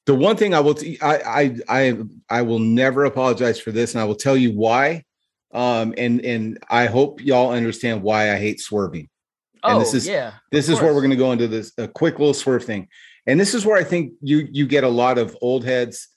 the 0.06 0.14
one 0.14 0.36
thing 0.36 0.54
I 0.54 0.60
will, 0.60 0.74
t- 0.74 0.98
I, 1.00 1.16
I, 1.18 1.56
I, 1.68 1.98
I 2.28 2.42
will 2.42 2.58
never 2.58 3.04
apologize 3.04 3.60
for 3.60 3.70
this, 3.70 3.94
and 3.94 4.00
I 4.00 4.04
will 4.04 4.16
tell 4.16 4.36
you 4.36 4.50
why. 4.52 5.04
Um, 5.52 5.94
and 5.96 6.24
and 6.24 6.58
I 6.68 6.86
hope 6.86 7.20
y'all 7.20 7.52
understand 7.52 8.02
why 8.02 8.32
I 8.32 8.36
hate 8.36 8.60
swerving. 8.60 9.08
And 9.62 9.76
oh, 9.76 9.78
this 9.80 9.94
is 9.94 10.06
yeah. 10.06 10.32
This 10.50 10.68
is 10.68 10.80
where 10.80 10.94
we're 10.94 11.00
going 11.00 11.10
to 11.10 11.16
go 11.16 11.32
into 11.32 11.48
this 11.48 11.72
a 11.78 11.88
quick 11.88 12.18
little 12.18 12.34
swerve 12.34 12.64
thing. 12.64 12.88
And 13.26 13.38
this 13.38 13.54
is 13.54 13.66
where 13.66 13.76
I 13.76 13.84
think 13.84 14.14
you 14.22 14.48
you 14.50 14.66
get 14.66 14.84
a 14.84 14.88
lot 14.88 15.18
of 15.18 15.36
old 15.40 15.64
heads. 15.64 16.08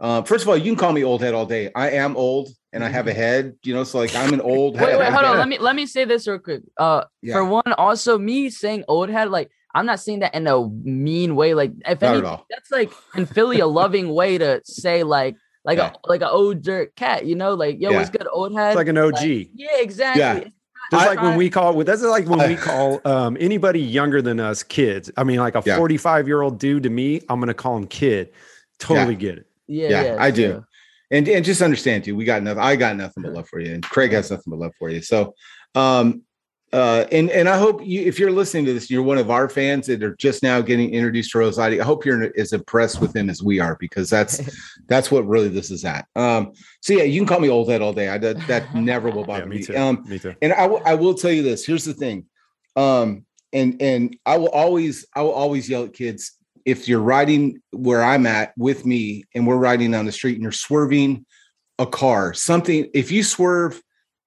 Uh, 0.00 0.22
first 0.22 0.42
of 0.44 0.48
all, 0.48 0.56
you 0.56 0.64
can 0.64 0.76
call 0.76 0.92
me 0.92 1.04
old 1.04 1.22
head 1.22 1.34
all 1.34 1.46
day. 1.46 1.70
I 1.74 1.90
am 1.90 2.16
old 2.16 2.50
and 2.72 2.84
I 2.84 2.88
have 2.88 3.06
a 3.06 3.10
mm-hmm. 3.10 3.18
head, 3.18 3.56
you 3.62 3.72
know, 3.72 3.84
so 3.84 3.98
like 3.98 4.14
I'm 4.14 4.32
an 4.32 4.40
old 4.40 4.76
head. 4.76 4.88
wait, 4.88 4.98
Wait, 4.98 5.12
hold 5.12 5.24
on. 5.24 5.38
Let 5.38 5.48
me 5.48 5.58
let 5.58 5.76
me 5.76 5.86
say 5.86 6.04
this 6.04 6.26
real 6.26 6.38
quick. 6.38 6.62
Uh 6.76 7.04
yeah. 7.22 7.34
for 7.34 7.44
one, 7.44 7.72
also 7.78 8.18
me 8.18 8.50
saying 8.50 8.84
old 8.88 9.08
head, 9.08 9.30
like 9.30 9.50
I'm 9.74 9.86
not 9.86 10.00
saying 10.00 10.20
that 10.20 10.34
in 10.34 10.46
a 10.46 10.68
mean 10.68 11.36
way. 11.36 11.54
Like 11.54 11.72
if 11.86 12.02
any, 12.02 12.20
that's 12.20 12.70
like 12.70 12.92
in 13.16 13.26
Philly 13.26 13.60
a 13.60 13.66
loving 13.66 14.12
way 14.12 14.38
to 14.38 14.60
say 14.64 15.02
like 15.02 15.36
like 15.64 15.78
yeah. 15.78 15.92
a 15.92 16.08
like 16.08 16.20
an 16.20 16.28
older 16.30 16.86
cat, 16.96 17.26
you 17.26 17.34
know, 17.34 17.54
like 17.54 17.80
yo, 17.80 17.90
yeah. 17.90 17.98
what's 17.98 18.10
good, 18.10 18.26
old 18.30 18.54
head? 18.54 18.70
It's 18.70 18.76
like 18.76 18.88
an 18.88 18.98
OG. 18.98 19.12
Like, 19.20 19.50
yeah, 19.54 19.78
exactly. 19.78 20.20
Yeah. 20.20 20.44
Just 20.94 21.06
like 21.06 21.22
when 21.22 21.36
we 21.36 21.50
call 21.50 21.84
that's 21.84 22.02
like 22.02 22.26
when 22.26 22.48
we 22.48 22.56
call 22.70 23.00
um, 23.04 23.36
anybody 23.40 23.80
younger 23.80 24.22
than 24.22 24.40
us 24.40 24.62
kids. 24.62 25.10
I 25.16 25.24
mean, 25.24 25.38
like 25.38 25.54
a 25.54 25.62
yeah. 25.64 25.76
45 25.76 26.26
year 26.26 26.42
old 26.42 26.58
dude 26.58 26.82
to 26.84 26.90
me, 26.90 27.20
I'm 27.28 27.40
gonna 27.40 27.54
call 27.54 27.76
him 27.76 27.86
kid. 27.86 28.30
Totally 28.78 29.14
yeah. 29.14 29.20
get 29.20 29.38
it. 29.38 29.46
Yeah, 29.66 29.88
yeah, 29.88 30.02
yeah 30.02 30.16
I 30.18 30.30
do. 30.30 30.64
And 31.10 31.28
and 31.28 31.44
just 31.44 31.62
understand 31.62 32.06
you. 32.06 32.16
We 32.16 32.24
got 32.24 32.42
nothing. 32.42 32.62
I 32.62 32.76
got 32.76 32.96
nothing 32.96 33.22
but 33.22 33.32
love 33.32 33.48
for 33.48 33.60
you, 33.60 33.72
and 33.72 33.82
Craig 33.82 34.12
has 34.12 34.30
nothing 34.30 34.50
but 34.50 34.58
love 34.58 34.72
for 34.78 34.90
you. 34.90 35.00
So, 35.02 35.34
um, 35.74 36.22
uh, 36.74 37.06
and 37.12 37.30
and 37.30 37.48
I 37.48 37.56
hope 37.56 37.86
you, 37.86 38.00
if 38.00 38.18
you're 38.18 38.32
listening 38.32 38.64
to 38.64 38.74
this, 38.74 38.90
you're 38.90 39.04
one 39.04 39.16
of 39.16 39.30
our 39.30 39.48
fans 39.48 39.86
that 39.86 40.02
are 40.02 40.16
just 40.16 40.42
now 40.42 40.60
getting 40.60 40.90
introduced 40.90 41.30
to 41.30 41.38
Rozaati. 41.38 41.80
I 41.80 41.84
hope 41.84 42.04
you're 42.04 42.32
as 42.36 42.52
impressed 42.52 43.00
with 43.00 43.14
him 43.14 43.30
as 43.30 43.40
we 43.44 43.60
are 43.60 43.76
because 43.78 44.10
that's 44.10 44.40
that's 44.88 45.08
what 45.08 45.24
really 45.24 45.48
this 45.48 45.70
is 45.70 45.84
at. 45.84 46.08
Um, 46.16 46.52
so 46.80 46.92
yeah, 46.92 47.04
you 47.04 47.20
can 47.20 47.28
call 47.28 47.38
me 47.38 47.48
old 47.48 47.68
head 47.68 47.80
all 47.80 47.92
day. 47.92 48.08
I 48.08 48.18
that, 48.18 48.44
that 48.48 48.74
never 48.74 49.08
will 49.08 49.24
bother 49.24 49.42
yeah, 49.42 49.48
me. 49.48 49.56
Me 49.58 49.62
too. 49.62 49.76
Um, 49.76 50.04
me 50.08 50.18
too. 50.18 50.34
And 50.42 50.52
I, 50.52 50.62
w- 50.62 50.82
I 50.84 50.94
will 50.94 51.14
tell 51.14 51.30
you 51.30 51.44
this. 51.44 51.64
Here's 51.64 51.84
the 51.84 51.94
thing. 51.94 52.26
Um, 52.74 53.24
and 53.52 53.80
and 53.80 54.16
I 54.26 54.38
will 54.38 54.48
always 54.48 55.06
I 55.14 55.22
will 55.22 55.30
always 55.30 55.70
yell 55.70 55.84
at 55.84 55.92
kids 55.92 56.32
if 56.64 56.88
you're 56.88 56.98
riding 56.98 57.62
where 57.70 58.02
I'm 58.02 58.26
at 58.26 58.52
with 58.58 58.84
me 58.84 59.22
and 59.32 59.46
we're 59.46 59.58
riding 59.58 59.92
down 59.92 60.06
the 60.06 60.12
street 60.12 60.34
and 60.34 60.42
you're 60.42 60.50
swerving 60.50 61.24
a 61.78 61.86
car, 61.86 62.34
something. 62.34 62.90
If 62.94 63.12
you 63.12 63.22
swerve 63.22 63.80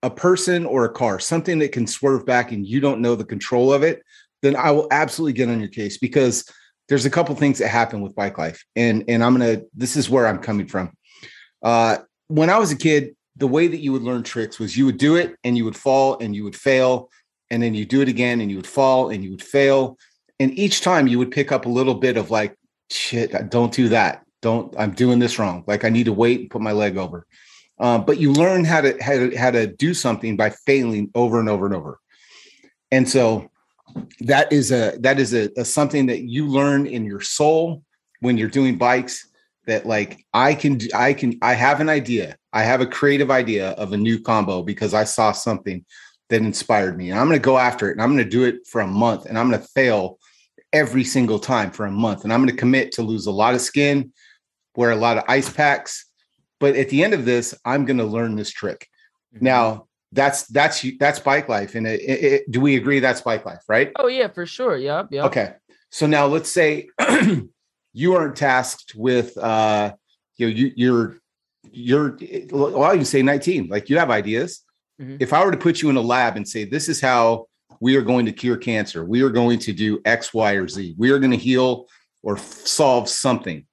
a 0.04 0.10
person 0.10 0.66
or 0.66 0.86
a 0.86 0.92
car, 0.92 1.20
something 1.20 1.60
that 1.60 1.72
can 1.72 1.88
swerve 1.88 2.26
back 2.26 2.52
and 2.52 2.66
you 2.66 2.80
don't 2.80 3.02
know 3.02 3.16
the 3.16 3.26
control 3.26 3.74
of 3.74 3.84
it, 3.84 4.04
then 4.42 4.56
I 4.56 4.72
will 4.72 4.88
absolutely 4.92 5.34
get 5.34 5.50
on 5.50 5.60
your 5.60 5.70
case 5.70 5.98
because 5.98 6.46
there's 6.88 7.06
a 7.06 7.10
couple 7.10 7.36
things 7.36 7.60
that 7.60 7.70
happen 7.70 8.02
with 8.02 8.16
bike 8.16 8.38
life. 8.38 8.64
And 8.76 9.04
and 9.08 9.24
I'm 9.24 9.38
gonna 9.38 9.62
this 9.76 9.96
is 9.96 10.10
where 10.10 10.28
I'm 10.28 10.40
coming 10.40 10.68
from. 10.68 10.92
Uh 11.62 11.98
when 12.28 12.50
I 12.50 12.58
was 12.58 12.72
a 12.72 12.78
kid, 12.78 13.16
the 13.36 13.48
way 13.48 13.68
that 13.68 13.80
you 13.80 13.92
would 13.92 14.04
learn 14.04 14.24
tricks 14.24 14.60
was 14.60 14.78
you 14.78 14.86
would 14.86 14.98
do 14.98 15.16
it 15.16 15.36
and 15.44 15.58
you 15.58 15.66
would 15.66 15.76
fall 15.76 16.18
and 16.20 16.36
you 16.36 16.44
would 16.44 16.56
fail, 16.56 17.10
and 17.50 17.62
then 17.62 17.74
you 17.74 17.86
do 17.86 18.02
it 18.02 18.10
again 18.10 18.42
and 18.42 18.50
you 18.50 18.58
would 18.58 18.68
fall 18.68 19.10
and 19.10 19.24
you 19.24 19.32
would 19.32 19.44
fail. 19.44 19.98
And 20.40 20.58
each 20.58 20.82
time 20.82 21.08
you 21.08 21.18
would 21.20 21.32
pick 21.32 21.52
up 21.52 21.66
a 21.66 21.70
little 21.70 21.96
bit 21.96 22.18
of 22.18 22.30
like, 22.32 22.56
shit, 22.92 23.50
don't 23.50 23.74
do 23.74 23.90
that. 23.90 24.24
Don't, 24.42 24.74
I'm 24.78 24.92
doing 24.92 25.20
this 25.20 25.40
wrong. 25.40 25.64
Like 25.66 25.84
I 25.84 25.90
need 25.90 26.06
to 26.06 26.14
wait 26.14 26.42
and 26.42 26.50
put 26.50 26.62
my 26.62 26.74
leg 26.74 26.98
over. 26.98 27.26
Um, 27.80 28.06
but 28.06 28.20
you 28.20 28.34
learn 28.34 28.66
how 28.66 28.82
to, 28.82 28.98
how 29.02 29.14
to 29.14 29.36
how 29.36 29.52
to 29.52 29.68
do 29.68 29.94
something 29.94 30.36
by 30.36 30.50
failing 30.50 31.12
over 31.14 31.40
and 31.40 31.48
over 31.48 31.66
and 31.66 31.76
over. 31.76 32.00
And 32.92 33.08
so 33.08 33.50
that 34.22 34.52
is 34.52 34.72
a 34.72 34.98
that 35.00 35.20
is 35.20 35.34
a, 35.34 35.50
a 35.58 35.66
something 35.66 36.08
that 36.08 36.22
you 36.22 36.48
learn 36.48 36.88
in 36.88 37.06
your 37.06 37.22
soul 37.22 37.84
when 38.22 38.38
you're 38.38 38.50
doing 38.50 38.78
bikes 38.78 39.28
that 39.68 39.86
like 39.86 40.26
I 40.34 40.56
can 40.56 40.80
I 40.96 41.14
can 41.14 41.38
I 41.42 41.54
have 41.54 41.80
an 41.80 41.90
idea. 41.90 42.38
I 42.52 42.64
have 42.64 42.82
a 42.82 42.88
creative 42.88 43.30
idea 43.30 43.72
of 43.72 43.94
a 43.94 43.98
new 43.98 44.20
combo 44.20 44.64
because 44.64 44.94
I 44.94 45.04
saw 45.04 45.32
something 45.32 45.86
that 46.30 46.42
inspired 46.42 46.98
me. 46.98 47.12
And 47.12 47.20
I'm 47.20 47.28
going 47.28 47.40
to 47.40 47.46
go 47.46 47.58
after 47.58 47.90
it 47.90 47.94
and 47.94 48.02
I'm 48.02 48.14
going 48.14 48.24
to 48.24 48.30
do 48.30 48.44
it 48.44 48.68
for 48.68 48.82
a 48.82 48.88
month 48.88 49.26
and 49.26 49.38
I'm 49.38 49.50
going 49.50 49.62
to 49.62 49.68
fail 49.68 50.20
every 50.74 51.04
single 51.04 51.40
time 51.40 51.72
for 51.72 51.86
a 51.86 51.92
month 51.92 52.24
and 52.24 52.34
I'm 52.34 52.42
going 52.42 52.54
to 52.54 52.60
commit 52.60 52.94
to 52.94 53.02
lose 53.02 53.28
a 53.28 53.32
lot 53.32 53.54
of 53.54 53.62
skin, 53.62 54.12
wear 54.76 54.92
a 54.92 54.96
lot 54.96 55.18
of 55.18 55.24
ice 55.28 55.50
packs, 55.50 56.07
but 56.60 56.76
at 56.76 56.90
the 56.90 57.04
end 57.04 57.14
of 57.14 57.26
this, 57.26 57.54
I'm 57.66 57.86
going 57.86 57.98
to 57.98 58.04
learn 58.04 58.36
this 58.36 58.52
trick. 58.52 58.88
Mm-hmm. 59.36 59.46
Now, 59.46 59.88
that's 60.12 60.48
that's 60.48 60.86
that's 61.00 61.20
bike 61.20 61.50
life, 61.50 61.76
and 61.76 61.86
it, 61.86 62.00
it, 62.02 62.24
it, 62.24 62.52
do 62.52 62.62
we 62.62 62.78
agree 62.78 63.00
that's 63.00 63.22
bike 63.22 63.46
life, 63.46 63.64
right? 63.68 63.92
Oh 63.98 64.08
yeah, 64.08 64.30
for 64.30 64.46
sure. 64.46 64.78
Yep. 64.78 65.08
Yep. 65.12 65.26
Okay. 65.26 65.54
So 65.90 66.08
now 66.08 66.28
let's 66.28 66.52
say 66.52 66.88
you 67.94 68.16
aren't 68.16 68.36
tasked 68.36 68.94
with, 68.96 69.38
uh, 69.38 69.94
you 70.38 70.48
know, 70.48 70.54
you, 70.54 70.72
you're 70.76 71.18
you're 71.72 72.18
well, 72.52 72.96
you 72.96 73.06
say 73.06 73.22
19, 73.22 73.68
like 73.68 73.90
you 73.90 73.98
have 73.98 74.10
ideas. 74.10 74.64
Mm-hmm. 75.02 75.18
If 75.20 75.34
I 75.34 75.44
were 75.44 75.52
to 75.52 75.58
put 75.58 75.82
you 75.82 75.90
in 75.90 75.98
a 75.98 76.02
lab 76.02 76.38
and 76.38 76.48
say, 76.48 76.64
this 76.64 76.90
is 76.90 77.02
how 77.02 77.48
we 77.80 77.96
are 77.96 78.02
going 78.02 78.26
to 78.26 78.32
cure 78.32 78.58
cancer, 78.58 79.06
we 79.06 79.22
are 79.22 79.30
going 79.30 79.60
to 79.60 79.74
do 79.74 80.02
X, 80.06 80.34
Y, 80.34 80.54
or 80.54 80.68
Z, 80.68 80.96
we 80.98 81.12
are 81.12 81.20
going 81.20 81.32
to 81.32 81.38
heal 81.38 81.88
or 82.24 82.38
solve 82.38 83.10
something 83.10 83.66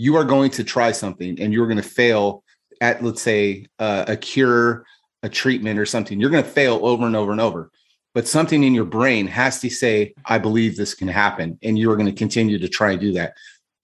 you 0.00 0.16
are 0.16 0.24
going 0.24 0.50
to 0.50 0.64
try 0.64 0.90
something 0.92 1.38
and 1.42 1.52
you're 1.52 1.66
going 1.66 1.76
to 1.76 1.82
fail 1.82 2.42
at 2.80 3.04
let's 3.04 3.20
say 3.20 3.66
uh, 3.78 4.06
a 4.08 4.16
cure 4.16 4.86
a 5.22 5.28
treatment 5.28 5.78
or 5.78 5.84
something. 5.84 6.18
You're 6.18 6.30
going 6.30 6.42
to 6.42 6.48
fail 6.48 6.80
over 6.82 7.04
and 7.04 7.14
over 7.14 7.32
and 7.32 7.40
over. 7.40 7.70
But 8.14 8.26
something 8.26 8.64
in 8.64 8.72
your 8.72 8.86
brain 8.86 9.26
has 9.26 9.60
to 9.60 9.68
say 9.68 10.14
i 10.24 10.38
believe 10.38 10.76
this 10.76 10.94
can 10.94 11.06
happen 11.06 11.58
and 11.62 11.78
you're 11.78 11.96
going 11.96 12.06
to 12.06 12.14
continue 12.24 12.58
to 12.58 12.68
try 12.68 12.92
and 12.92 13.00
do 13.00 13.12
that. 13.12 13.34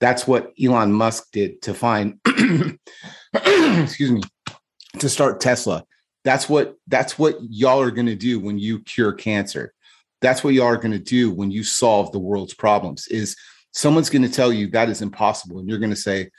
That's 0.00 0.26
what 0.26 0.52
elon 0.58 0.90
musk 0.90 1.32
did 1.32 1.60
to 1.62 1.74
find 1.74 2.18
excuse 3.34 4.10
me 4.10 4.22
to 4.98 5.10
start 5.10 5.40
tesla. 5.40 5.84
That's 6.24 6.48
what 6.48 6.76
that's 6.86 7.18
what 7.18 7.36
y'all 7.42 7.82
are 7.82 7.90
going 7.90 8.06
to 8.06 8.16
do 8.16 8.40
when 8.40 8.58
you 8.58 8.78
cure 8.80 9.12
cancer. 9.12 9.74
That's 10.22 10.42
what 10.42 10.54
y'all 10.54 10.68
are 10.68 10.78
going 10.78 10.92
to 10.92 10.98
do 10.98 11.30
when 11.30 11.50
you 11.50 11.62
solve 11.62 12.10
the 12.10 12.18
world's 12.18 12.54
problems 12.54 13.06
is 13.08 13.36
someone's 13.76 14.08
going 14.08 14.22
to 14.22 14.28
tell 14.28 14.52
you 14.52 14.66
that 14.68 14.88
is 14.88 15.02
impossible 15.02 15.58
and 15.58 15.68
you're 15.68 15.78
going 15.78 15.90
to 15.90 15.96
say 15.96 16.30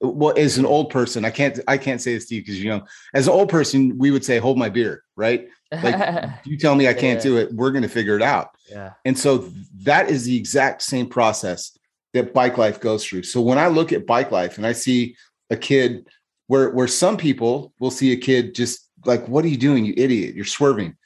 well 0.00 0.32
as 0.38 0.56
an 0.56 0.64
old 0.64 0.88
person 0.90 1.24
i 1.24 1.30
can't 1.30 1.58
i 1.66 1.76
can't 1.76 2.00
say 2.00 2.14
this 2.14 2.26
to 2.26 2.36
you 2.36 2.40
because 2.40 2.62
you 2.62 2.70
know 2.70 2.84
as 3.14 3.26
an 3.26 3.32
old 3.32 3.48
person 3.48 3.98
we 3.98 4.12
would 4.12 4.24
say 4.24 4.38
hold 4.38 4.56
my 4.56 4.68
beer 4.68 5.02
right? 5.16 5.48
Like 5.72 6.30
you 6.44 6.56
tell 6.56 6.76
me 6.76 6.86
i 6.86 6.94
can't 6.94 7.18
yeah. 7.18 7.30
do 7.30 7.36
it 7.38 7.52
we're 7.52 7.72
going 7.72 7.82
to 7.82 7.88
figure 7.88 8.16
it 8.16 8.22
out. 8.22 8.50
Yeah. 8.70 8.92
And 9.04 9.18
so 9.18 9.50
that 9.82 10.08
is 10.08 10.24
the 10.24 10.36
exact 10.36 10.82
same 10.82 11.08
process 11.08 11.76
that 12.14 12.32
bike 12.32 12.56
life 12.56 12.80
goes 12.80 13.04
through. 13.04 13.24
So 13.24 13.40
when 13.40 13.58
i 13.58 13.66
look 13.66 13.92
at 13.92 14.06
bike 14.06 14.30
life 14.30 14.56
and 14.56 14.66
i 14.66 14.72
see 14.72 15.16
a 15.50 15.56
kid 15.56 16.06
where 16.46 16.70
where 16.70 16.88
some 16.88 17.16
people 17.16 17.72
will 17.80 17.90
see 17.90 18.12
a 18.12 18.16
kid 18.16 18.54
just 18.54 18.88
like 19.04 19.26
what 19.26 19.44
are 19.44 19.48
you 19.48 19.58
doing 19.58 19.84
you 19.84 19.94
idiot? 19.96 20.36
You're 20.36 20.44
swerving 20.44 20.96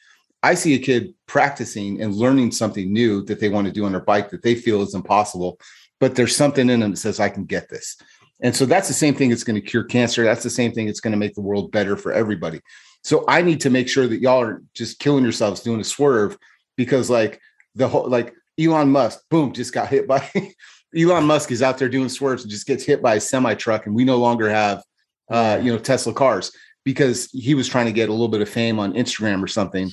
I 0.43 0.55
see 0.55 0.74
a 0.74 0.78
kid 0.78 1.14
practicing 1.26 2.01
and 2.01 2.14
learning 2.14 2.53
something 2.53 2.93
new 2.93 3.24
that 3.24 3.40
they 3.40 3.49
want 3.49 3.66
to 3.66 3.72
do 3.72 3.84
on 3.84 3.93
their 3.93 4.01
bike 4.01 4.30
that 4.30 4.43
they 4.43 4.55
feel 4.55 4.82
is 4.82 4.95
impossible, 4.95 5.59
but 6.01 6.14
there's 6.14 6.34
something 6.34 6.68
in 6.68 6.80
them 6.80 6.90
that 6.90 6.97
says, 6.97 7.20
I 7.20 7.28
can 7.28 7.45
get 7.45 7.68
this. 7.68 7.97
And 8.43 8.55
so 8.55 8.66
that's 8.66 8.88
the 8.88 8.95
same 8.95 9.14
thing 9.14 9.30
that's 9.30 9.45
going 9.45 9.61
to 9.61 9.66
cure 9.66 9.84
cancer. 9.84 10.24
That's 10.24 10.43
the 10.43 10.51
same 10.51 10.72
thing 10.72 10.86
that's 10.86 11.01
going 11.01 11.12
to 11.12 11.18
make 11.18 11.34
the 11.34 11.40
world 11.40 11.70
better 11.70 11.97
for 11.97 12.12
everybody. 12.12 12.61
So 13.05 13.24
I 13.28 13.43
need 13.43 13.61
to 13.61 13.70
make 13.70 13.88
sure 13.88 14.07
that 14.09 14.20
y'all 14.20 14.40
are 14.40 14.62
just 14.74 14.99
killing 14.99 15.22
yourselves 15.22 15.61
doing 15.61 15.80
a 15.80 15.84
swerve 15.84 16.36
because 16.76 17.09
like 17.09 17.40
the 17.74 17.88
whole 17.88 18.09
like 18.09 18.34
Elon 18.61 18.90
Musk, 18.90 19.20
boom, 19.30 19.53
just 19.53 19.72
got 19.72 19.88
hit 19.88 20.07
by 20.07 20.28
Elon 20.97 21.24
Musk 21.24 21.51
is 21.51 21.62
out 21.62 21.78
there 21.78 21.88
doing 21.88 22.09
swerves 22.09 22.43
and 22.43 22.51
just 22.51 22.66
gets 22.66 22.84
hit 22.84 23.01
by 23.01 23.14
a 23.14 23.20
semi 23.20 23.55
truck, 23.55 23.86
and 23.86 23.95
we 23.95 24.05
no 24.05 24.18
longer 24.18 24.49
have 24.51 24.82
uh, 25.30 25.59
you 25.62 25.72
know 25.72 25.78
Tesla 25.78 26.12
cars 26.12 26.53
because 26.84 27.30
he 27.32 27.55
was 27.55 27.68
trying 27.68 27.86
to 27.86 27.93
get 27.93 28.09
a 28.09 28.12
little 28.12 28.28
bit 28.28 28.40
of 28.40 28.49
fame 28.49 28.78
on 28.78 28.93
Instagram 28.93 29.43
or 29.43 29.49
something. 29.49 29.90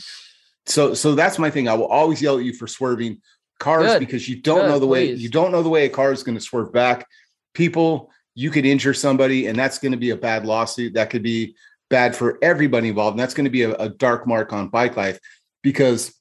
So 0.66 0.94
so 0.94 1.16
that's 1.16 1.40
my 1.40 1.50
thing. 1.50 1.68
I 1.68 1.74
will 1.74 1.88
always 1.88 2.22
yell 2.22 2.38
at 2.38 2.46
you 2.46 2.54
for 2.54 2.68
swerving 2.68 3.22
cars 3.60 3.86
Good. 3.94 4.00
because 4.00 4.28
you 4.30 4.42
don't 4.42 4.62
Good, 4.62 4.68
know 4.70 4.80
the 4.80 4.88
please. 4.88 5.10
way 5.10 5.14
you 5.14 5.30
don't 5.30 5.52
know 5.52 5.64
the 5.64 5.70
way 5.70 5.86
a 5.86 5.90
car 5.90 6.12
is 6.12 6.24
going 6.24 6.38
to 6.38 6.44
swerve 6.44 6.72
back. 6.72 7.08
People, 7.54 8.12
you 8.36 8.52
could 8.52 8.66
injure 8.66 8.94
somebody, 8.94 9.48
and 9.48 9.58
that's 9.58 9.80
going 9.80 9.92
to 9.92 9.98
be 9.98 10.12
a 10.12 10.16
bad 10.16 10.46
lawsuit. 10.46 10.94
That 10.94 11.10
could 11.10 11.24
be 11.24 11.56
bad 11.90 12.16
for 12.16 12.38
everybody 12.42 12.90
involved, 12.90 13.14
and 13.14 13.20
that's 13.20 13.34
going 13.34 13.46
to 13.46 13.50
be 13.50 13.64
a, 13.64 13.74
a 13.76 13.90
dark 13.90 14.28
mark 14.28 14.54
on 14.54 14.70
bike 14.70 14.96
life 14.96 15.20
because 15.64 16.14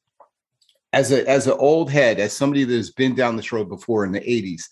as 0.92 1.12
a 1.12 1.28
as 1.28 1.46
an 1.46 1.56
old 1.58 1.90
head, 1.90 2.18
as 2.18 2.32
somebody 2.32 2.64
that 2.64 2.74
has 2.74 2.90
been 2.90 3.14
down 3.14 3.36
this 3.36 3.52
road 3.52 3.68
before 3.68 4.04
in 4.04 4.12
the 4.12 4.20
80s, 4.20 4.64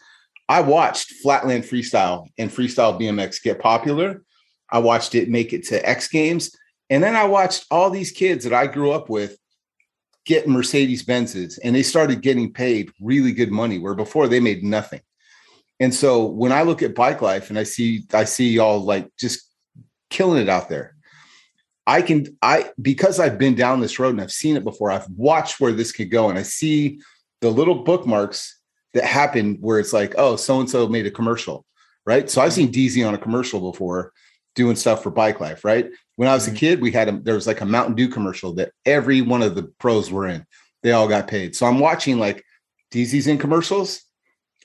I 0.49 0.61
watched 0.61 1.13
Flatland 1.23 1.65
Freestyle 1.65 2.27
and 2.39 2.51
Freestyle 2.51 2.99
BMX 2.99 3.43
get 3.43 3.59
popular. 3.59 4.23
I 4.71 4.79
watched 4.79 5.15
it 5.15 5.29
make 5.29 5.53
it 5.53 5.65
to 5.69 5.89
X 5.89 6.09
Games. 6.09 6.57
And 6.89 7.03
then 7.03 7.17
I 7.17 7.25
watched 7.25 7.67
all 7.71 7.91
these 7.91 8.13
kids 8.13 8.45
that 8.45 8.53
I 8.55 8.67
grew 8.67 8.93
up 8.93 9.09
with 9.09 9.37
get 10.27 10.49
Mercedes 10.49 11.05
Benzes 11.05 11.59
and 11.63 11.75
they 11.75 11.83
started 11.83 12.21
getting 12.21 12.53
paid 12.53 12.91
really 13.01 13.33
good 13.33 13.51
money 13.51 13.79
where 13.79 13.95
before 13.95 14.29
they 14.29 14.41
made 14.41 14.63
nothing. 14.63 15.01
And 15.79 15.95
so 15.95 16.27
when 16.27 16.53
I 16.53 16.63
look 16.63 16.83
at 16.83 16.95
bike 16.95 17.23
life 17.23 17.49
and 17.49 17.59
I 17.59 17.63
see 17.63 18.05
I 18.13 18.25
see 18.25 18.51
y'all 18.51 18.81
like 18.81 19.09
just 19.17 19.49
killing 20.11 20.43
it 20.43 20.49
out 20.49 20.69
there. 20.69 20.97
I 21.87 22.03
can 22.03 22.27
I 22.43 22.71
because 22.83 23.21
I've 23.21 23.39
been 23.39 23.55
down 23.55 23.81
this 23.81 23.99
road 23.99 24.11
and 24.11 24.21
I've 24.21 24.33
seen 24.33 24.57
it 24.57 24.65
before. 24.65 24.91
I've 24.91 25.09
watched 25.11 25.61
where 25.61 25.73
this 25.73 25.93
could 25.93 26.11
go 26.11 26.29
and 26.29 26.39
I 26.39 26.43
see 26.43 27.01
the 27.41 27.51
little 27.51 27.85
bookmarks 27.85 28.59
that 28.95 29.05
happen 29.05 29.59
where 29.61 29.79
it's 29.79 29.93
like, 29.93 30.15
oh, 30.19 30.37
so 30.37 30.59
and 30.59 30.69
so 30.69 30.89
made 30.89 31.07
a 31.07 31.11
commercial, 31.11 31.65
right? 32.05 32.29
So 32.29 32.41
I've 32.41 32.51
mm-hmm. 32.51 32.73
seen 32.73 32.89
DZ 32.89 33.07
on 33.07 33.15
a 33.15 33.19
commercial 33.19 33.71
before 33.71 34.13
doing 34.57 34.75
stuff 34.75 35.03
for 35.03 35.11
Bike 35.11 35.39
Life, 35.41 35.65
right? 35.65 35.89
When 36.17 36.29
I 36.29 36.35
was 36.35 36.47
mm-hmm. 36.47 36.57
a 36.57 36.59
kid, 36.59 36.81
we 36.83 36.91
had 36.91 37.09
a 37.09 37.13
there 37.13 37.35
was 37.35 37.47
like 37.47 37.61
a 37.61 37.67
Mountain 37.67 37.95
Dew 37.95 38.09
commercial 38.09 38.53
that 38.55 38.73
every 38.85 39.23
one 39.23 39.43
of 39.43 39.55
the 39.55 39.65
pros 39.79 40.11
were 40.11 40.27
in. 40.27 40.45
They 40.83 40.93
all 40.93 41.09
got 41.09 41.29
paid. 41.29 41.55
So 41.55 41.67
I'm 41.67 41.79
watching 41.79 42.19
like 42.19 42.45
DZ's 42.91 43.29
in 43.29 43.39
commercials. 43.39 44.03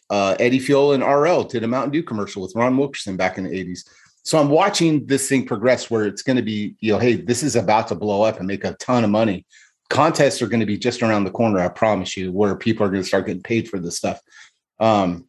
Uh, 0.09 0.35
Eddie 0.39 0.59
Fiola 0.59 0.95
and 0.95 1.03
RL 1.03 1.43
did 1.43 1.63
a 1.63 1.67
Mountain 1.67 1.91
Dew 1.91 2.03
commercial 2.03 2.41
with 2.41 2.55
Ron 2.55 2.77
Wilkerson 2.77 3.15
back 3.15 3.37
in 3.37 3.45
the 3.45 3.49
80s 3.51 3.83
so 4.23 4.39
I'm 4.39 4.49
watching 4.49 5.05
this 5.07 5.27
thing 5.27 5.45
progress 5.45 5.89
where 5.89 6.05
it's 6.05 6.21
going 6.21 6.37
to 6.37 6.43
be, 6.43 6.75
you 6.79 6.93
know, 6.93 6.99
hey, 6.99 7.15
this 7.15 7.41
is 7.41 7.55
about 7.55 7.87
to 7.87 7.95
blow 7.95 8.21
up 8.21 8.37
and 8.37 8.47
make 8.47 8.63
a 8.63 8.73
ton 8.73 9.03
of 9.03 9.09
money. 9.09 9.45
Contests 9.89 10.41
are 10.41 10.47
going 10.47 10.59
to 10.59 10.65
be 10.65 10.77
just 10.77 11.01
around 11.01 11.23
the 11.23 11.31
corner, 11.31 11.59
I 11.59 11.69
promise 11.69 12.15
you, 12.15 12.31
where 12.31 12.55
people 12.55 12.85
are 12.85 12.89
going 12.89 13.01
to 13.01 13.07
start 13.07 13.25
getting 13.25 13.41
paid 13.41 13.67
for 13.67 13.79
this 13.79 13.97
stuff. 13.97 14.21
Um, 14.79 15.27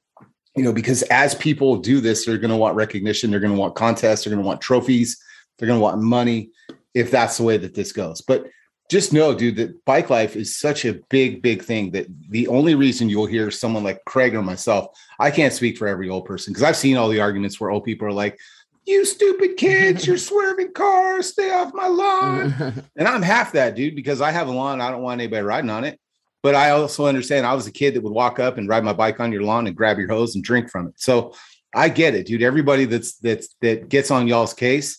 you 0.57 0.63
know, 0.63 0.73
because 0.73 1.03
as 1.03 1.35
people 1.35 1.77
do 1.77 2.01
this, 2.01 2.27
they're 2.27 2.39
going 2.39 2.51
to 2.51 2.57
want 2.57 2.77
recognition, 2.77 3.31
they're 3.31 3.41
going 3.41 3.55
to 3.55 3.59
want 3.59 3.75
contests, 3.75 4.25
they're 4.25 4.33
going 4.33 4.43
to 4.43 4.47
want 4.47 4.61
trophies, 4.61 5.23
they're 5.59 5.69
going 5.69 5.79
to 5.79 5.83
want 5.83 6.01
money 6.01 6.51
if 6.95 7.11
that's 7.11 7.39
the 7.39 7.43
way 7.43 7.57
that 7.57 7.75
this 7.75 7.93
goes. 7.93 8.21
But 8.21 8.47
just 8.91 9.13
know, 9.13 9.35
dude, 9.35 9.57
that 9.57 9.85
bike 9.87 10.11
life 10.11 10.37
is 10.37 10.59
such 10.59 10.85
a 10.85 11.01
big, 11.09 11.41
big 11.41 11.63
thing 11.63 11.93
that 11.93 12.07
the 12.29 12.47
only 12.49 12.75
reason 12.75 13.09
you'll 13.09 13.25
hear 13.25 13.51
someone 13.51 13.83
like 13.83 14.05
Craig 14.05 14.35
or 14.35 14.43
myself, 14.43 14.95
I 15.19 15.31
can't 15.31 15.55
speak 15.55 15.79
for 15.79 15.89
every 15.89 16.11
old 16.11 16.27
person 16.27 16.53
because 16.53 16.63
I've 16.63 16.77
seen 16.77 16.99
all 16.99 17.09
the 17.09 17.21
arguments 17.21 17.59
where 17.59 17.71
old 17.71 17.85
people 17.85 18.07
are 18.07 18.13
like, 18.13 18.39
you 18.85 19.07
stupid 19.07 19.57
kids, 19.57 20.07
you're 20.07 20.17
swerving 20.19 20.73
cars, 20.73 21.29
stay 21.29 21.51
off 21.51 21.73
my 21.73 21.87
lawn. 21.87 22.85
and 22.97 23.09
I'm 23.09 23.23
half 23.23 23.53
that 23.53 23.77
dude 23.77 23.97
because 23.97 24.21
I 24.21 24.31
have 24.31 24.49
a 24.49 24.53
lawn. 24.53 24.83
I 24.83 24.91
don't 24.91 25.03
want 25.03 25.21
anybody 25.21 25.43
riding 25.43 25.71
on 25.71 25.85
it. 25.85 25.99
But 26.43 26.55
I 26.55 26.71
also 26.71 27.07
understand 27.07 27.47
I 27.47 27.55
was 27.55 27.67
a 27.67 27.73
kid 27.73 27.95
that 27.95 28.03
would 28.03 28.13
walk 28.13 28.39
up 28.39 28.59
and 28.59 28.69
ride 28.69 28.85
my 28.85 28.93
bike 28.93 29.21
on 29.21 29.33
your 29.33 29.43
lawn 29.43 29.67
and 29.67 29.77
grab 29.77 29.99
your 29.99 30.09
hose 30.09 30.35
and 30.35 30.43
drink 30.43 30.71
from 30.71 30.89
it. 30.89 30.95
So 30.97 31.35
I 31.75 31.89
get 31.89 32.15
it, 32.15 32.27
dude. 32.27 32.43
Everybody 32.43 32.85
that's 32.85 33.17
that's 33.19 33.55
that 33.61 33.89
gets 33.89 34.11
on 34.11 34.29
y'all's 34.29 34.55
case 34.55 34.99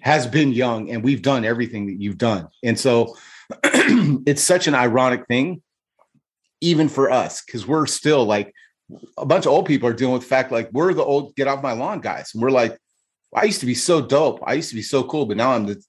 has 0.00 0.26
been 0.26 0.52
young 0.52 0.90
and 0.90 1.04
we've 1.04 1.22
done 1.22 1.44
everything 1.44 1.86
that 1.86 2.00
you've 2.00 2.18
done. 2.18 2.48
And 2.64 2.78
so 2.78 3.16
it's 3.64 4.42
such 4.42 4.66
an 4.66 4.74
ironic 4.74 5.26
thing, 5.26 5.62
even 6.60 6.88
for 6.88 7.10
us, 7.10 7.42
because 7.44 7.66
we're 7.66 7.86
still 7.86 8.24
like 8.24 8.52
a 9.16 9.26
bunch 9.26 9.46
of 9.46 9.52
old 9.52 9.66
people 9.66 9.88
are 9.88 9.92
dealing 9.92 10.14
with 10.14 10.22
the 10.22 10.28
fact 10.28 10.50
like 10.50 10.68
we're 10.72 10.94
the 10.94 11.04
old 11.04 11.36
get 11.36 11.48
off 11.48 11.62
my 11.62 11.72
lawn 11.72 12.00
guys. 12.00 12.30
And 12.34 12.42
we're 12.42 12.50
like, 12.50 12.78
I 13.34 13.44
used 13.44 13.60
to 13.60 13.66
be 13.66 13.74
so 13.74 14.00
dope. 14.00 14.40
I 14.44 14.54
used 14.54 14.70
to 14.70 14.74
be 14.74 14.82
so 14.82 15.04
cool, 15.04 15.26
but 15.26 15.36
now 15.36 15.52
I'm 15.52 15.66
the 15.66 15.82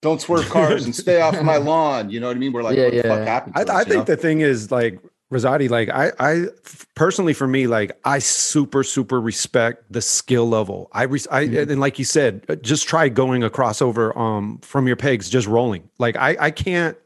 don't 0.00 0.20
swerve 0.20 0.48
cars 0.48 0.84
and 0.84 0.94
stay 0.94 1.20
off 1.20 1.40
my 1.42 1.56
lawn. 1.58 2.10
You 2.10 2.20
know 2.20 2.28
what 2.28 2.36
I 2.36 2.38
mean? 2.38 2.52
We're 2.52 2.62
like, 2.62 2.76
yeah, 2.76 2.84
what 2.84 2.94
yeah. 2.94 3.02
the 3.02 3.08
fuck 3.08 3.26
happened? 3.26 3.54
I, 3.56 3.62
us, 3.62 3.70
I 3.70 3.84
think 3.84 3.96
know? 3.96 4.04
the 4.04 4.16
thing 4.16 4.40
is 4.40 4.70
like 4.70 5.00
Rozaati, 5.32 5.68
like 5.68 5.90
I, 5.90 6.12
I 6.18 6.46
personally 6.94 7.34
for 7.34 7.46
me, 7.46 7.66
like 7.66 7.98
I 8.04 8.18
super, 8.18 8.82
super 8.82 9.20
respect 9.20 9.84
the 9.92 10.00
skill 10.00 10.48
level. 10.48 10.88
I, 10.92 11.02
res- 11.02 11.28
I, 11.30 11.46
mm-hmm. 11.46 11.70
and 11.70 11.80
like 11.80 11.98
you 11.98 12.04
said, 12.04 12.44
uh, 12.48 12.54
just 12.56 12.88
try 12.88 13.08
going 13.08 13.42
across 13.42 13.82
over 13.82 14.16
um 14.18 14.58
from 14.62 14.86
your 14.86 14.96
pegs, 14.96 15.28
just 15.28 15.46
rolling. 15.46 15.88
Like 15.98 16.16
I, 16.16 16.36
I 16.40 16.50
can't 16.50 16.96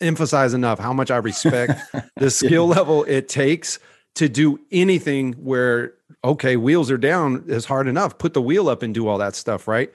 emphasize 0.00 0.52
enough 0.54 0.78
how 0.78 0.92
much 0.92 1.10
I 1.10 1.18
respect 1.18 1.80
the 2.16 2.30
skill 2.30 2.68
yeah. 2.68 2.76
level 2.76 3.04
it 3.04 3.28
takes 3.28 3.78
to 4.16 4.28
do 4.28 4.58
anything 4.72 5.34
where 5.34 5.94
okay, 6.24 6.56
wheels 6.56 6.90
are 6.90 6.98
down 6.98 7.44
is 7.48 7.66
hard 7.66 7.86
enough. 7.86 8.18
Put 8.18 8.34
the 8.34 8.42
wheel 8.42 8.68
up 8.68 8.82
and 8.82 8.94
do 8.94 9.06
all 9.06 9.18
that 9.18 9.36
stuff, 9.36 9.68
right? 9.68 9.92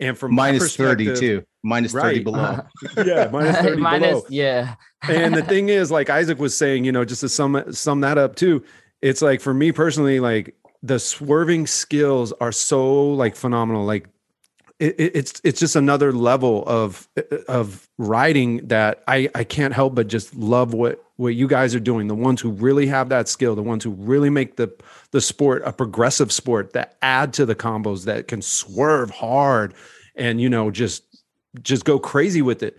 And 0.00 0.18
from 0.18 0.34
minus 0.34 0.76
32, 0.76 1.44
minus 1.62 1.92
30 1.92 2.04
right. 2.04 2.24
below. 2.24 2.38
Uh, 2.40 2.62
yeah, 3.04 3.28
minus 3.30 3.56
30 3.60 3.80
minus, 3.80 4.10
below. 4.10 4.24
Yeah. 4.30 4.74
and 5.08 5.34
the 5.34 5.42
thing 5.42 5.68
is, 5.68 5.90
like 5.90 6.10
Isaac 6.10 6.38
was 6.38 6.56
saying, 6.56 6.84
you 6.84 6.92
know, 6.92 7.04
just 7.04 7.20
to 7.20 7.28
sum 7.28 7.72
sum 7.72 8.00
that 8.00 8.18
up 8.18 8.36
too, 8.36 8.64
it's 9.02 9.22
like 9.22 9.40
for 9.40 9.54
me 9.54 9.72
personally, 9.72 10.20
like 10.20 10.54
the 10.82 10.98
swerving 10.98 11.66
skills 11.66 12.32
are 12.40 12.52
so 12.52 13.10
like 13.12 13.36
phenomenal. 13.36 13.84
Like 13.84 14.08
it, 14.78 14.94
it's 14.98 15.40
it's 15.44 15.60
just 15.60 15.76
another 15.76 16.12
level 16.12 16.64
of 16.66 17.08
of 17.48 17.88
riding 17.98 18.66
that 18.68 19.02
I 19.06 19.28
I 19.34 19.44
can't 19.44 19.74
help 19.74 19.94
but 19.94 20.08
just 20.08 20.34
love 20.34 20.74
what 20.74 21.04
what 21.16 21.34
you 21.34 21.46
guys 21.46 21.74
are 21.74 21.80
doing. 21.80 22.08
The 22.08 22.14
ones 22.14 22.40
who 22.40 22.50
really 22.50 22.86
have 22.86 23.10
that 23.10 23.28
skill, 23.28 23.54
the 23.54 23.62
ones 23.62 23.84
who 23.84 23.90
really 23.90 24.30
make 24.30 24.56
the 24.56 24.72
the 25.10 25.20
sport 25.20 25.62
a 25.66 25.72
progressive 25.72 26.32
sport 26.32 26.72
that 26.72 26.96
add 27.02 27.34
to 27.34 27.44
the 27.46 27.54
combos 27.54 28.06
that 28.06 28.28
can 28.28 28.40
swerve 28.40 29.10
hard 29.10 29.74
and 30.16 30.40
you 30.40 30.48
know 30.48 30.70
just 30.70 31.04
just 31.62 31.84
go 31.84 31.98
crazy 31.98 32.42
with 32.42 32.62
it. 32.62 32.78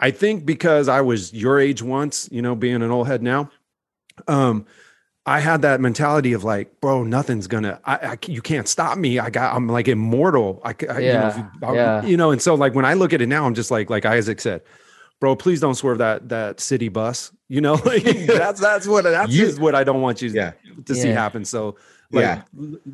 I 0.00 0.10
think 0.10 0.44
because 0.44 0.88
I 0.88 1.00
was 1.00 1.32
your 1.32 1.60
age 1.60 1.82
once, 1.82 2.28
you 2.32 2.42
know, 2.42 2.54
being 2.54 2.82
an 2.82 2.90
old 2.90 3.06
head 3.06 3.22
now, 3.22 3.50
um, 4.26 4.66
I 5.24 5.38
had 5.38 5.62
that 5.62 5.80
mentality 5.80 6.32
of 6.32 6.42
like, 6.42 6.80
bro, 6.80 7.04
nothing's 7.04 7.46
gonna, 7.46 7.80
I, 7.84 7.94
I 7.94 8.18
you 8.26 8.42
can't 8.42 8.66
stop 8.66 8.98
me. 8.98 9.20
I 9.20 9.30
got, 9.30 9.54
I'm 9.54 9.68
like 9.68 9.86
immortal. 9.86 10.60
I, 10.64 10.70
I 10.90 10.98
yeah, 10.98 11.36
you 11.36 11.42
know, 11.60 11.68
I, 11.68 11.74
yeah. 11.74 12.04
you 12.04 12.16
know, 12.16 12.32
and 12.32 12.42
so 12.42 12.56
like 12.56 12.74
when 12.74 12.84
I 12.84 12.94
look 12.94 13.12
at 13.12 13.22
it 13.22 13.28
now, 13.28 13.46
I'm 13.46 13.54
just 13.54 13.70
like, 13.70 13.88
like 13.88 14.04
Isaac 14.04 14.40
said, 14.40 14.62
bro, 15.20 15.36
please 15.36 15.60
don't 15.60 15.76
swerve 15.76 15.98
that 15.98 16.28
that 16.30 16.58
city 16.58 16.88
bus. 16.88 17.30
You 17.48 17.60
know, 17.60 17.74
like 17.84 18.02
that's 18.02 18.60
that's 18.60 18.88
what 18.88 19.04
that's 19.04 19.32
you, 19.32 19.52
what 19.52 19.76
I 19.76 19.84
don't 19.84 20.00
want 20.00 20.20
you 20.20 20.30
yeah. 20.30 20.52
to 20.86 20.94
see 20.96 21.10
happen. 21.10 21.44
So 21.44 21.76
like, 22.10 22.22
yeah, 22.22 22.42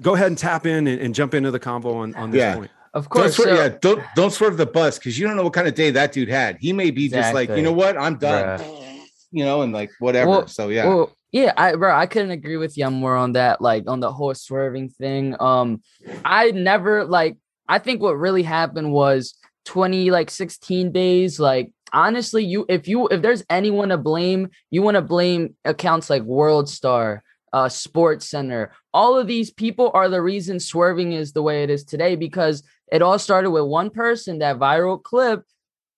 go 0.03 0.14
ahead 0.14 0.27
and 0.27 0.37
tap 0.37 0.66
in 0.66 0.87
and, 0.87 1.01
and 1.01 1.14
jump 1.14 1.33
into 1.33 1.51
the 1.51 1.59
combo 1.59 1.97
on, 1.97 2.14
on 2.14 2.31
this 2.31 2.41
yeah. 2.41 2.55
point. 2.55 2.71
Of 2.95 3.09
course, 3.09 3.36
don't 3.36 3.45
swerve, 3.45 3.57
so, 3.59 3.64
yeah. 3.64 3.78
Don't 3.80 4.03
don't 4.16 4.32
swerve 4.32 4.57
the 4.57 4.66
bus 4.66 4.99
because 4.99 5.18
you 5.18 5.26
don't 5.26 5.36
know 5.36 5.45
what 5.45 5.53
kind 5.53 5.68
of 5.68 5.74
day 5.74 5.91
that 5.91 6.12
dude 6.12 6.28
had. 6.28 6.59
He 6.61 6.72
may 6.72 6.91
be 6.91 7.07
exactly. 7.07 7.43
just 7.43 7.51
like, 7.51 7.57
you 7.59 7.62
know 7.62 7.72
what, 7.72 7.97
I'm 7.97 8.18
done. 8.18 8.59
Bruh. 8.59 9.09
You 9.30 9.45
know, 9.45 9.62
and 9.62 9.72
like 9.72 9.91
whatever. 9.99 10.30
Well, 10.30 10.47
so 10.47 10.68
yeah. 10.68 10.86
Well, 10.86 11.16
yeah, 11.32 11.53
I 11.57 11.74
bro, 11.74 11.95
I 11.95 12.07
couldn't 12.07 12.30
agree 12.30 12.57
with 12.57 12.78
you 12.78 12.91
more 12.91 13.14
on 13.14 13.32
that, 13.32 13.61
like 13.61 13.84
on 13.86 14.01
the 14.01 14.12
whole 14.12 14.34
swerving 14.34 14.89
thing. 14.89 15.36
Um, 15.39 15.82
I 16.24 16.51
never 16.53 17.05
like 17.05 17.36
I 17.68 17.78
think 17.78 18.01
what 18.01 18.16
really 18.16 18.43
happened 18.43 18.93
was 18.93 19.34
20 19.66 20.11
like 20.11 20.30
16 20.30 20.91
days, 20.93 21.39
like 21.39 21.70
honestly, 21.93 22.45
you 22.45 22.64
if 22.68 22.89
you 22.89 23.09
if 23.09 23.20
there's 23.20 23.45
anyone 23.51 23.91
to 23.91 23.99
blame, 23.99 24.49
you 24.70 24.82
want 24.82 24.95
to 24.95 25.03
blame 25.03 25.55
accounts 25.64 26.09
like 26.09 26.22
WorldStar, 26.22 27.20
uh, 27.53 27.66
SportsCenter. 27.66 28.70
All 28.95 29.18
of 29.18 29.26
these 29.26 29.51
people 29.51 29.91
are 29.93 30.09
the 30.09 30.22
reason 30.22 30.59
swerving 30.59 31.12
is 31.12 31.32
the 31.32 31.43
way 31.43 31.62
it 31.62 31.70
is 31.70 31.84
today 31.84 32.16
because 32.16 32.62
it 32.93 33.03
all 33.03 33.18
started 33.18 33.51
with 33.51 33.64
one 33.64 33.91
person, 33.91 34.39
that 34.39 34.59
viral 34.59 35.03
clip, 35.03 35.43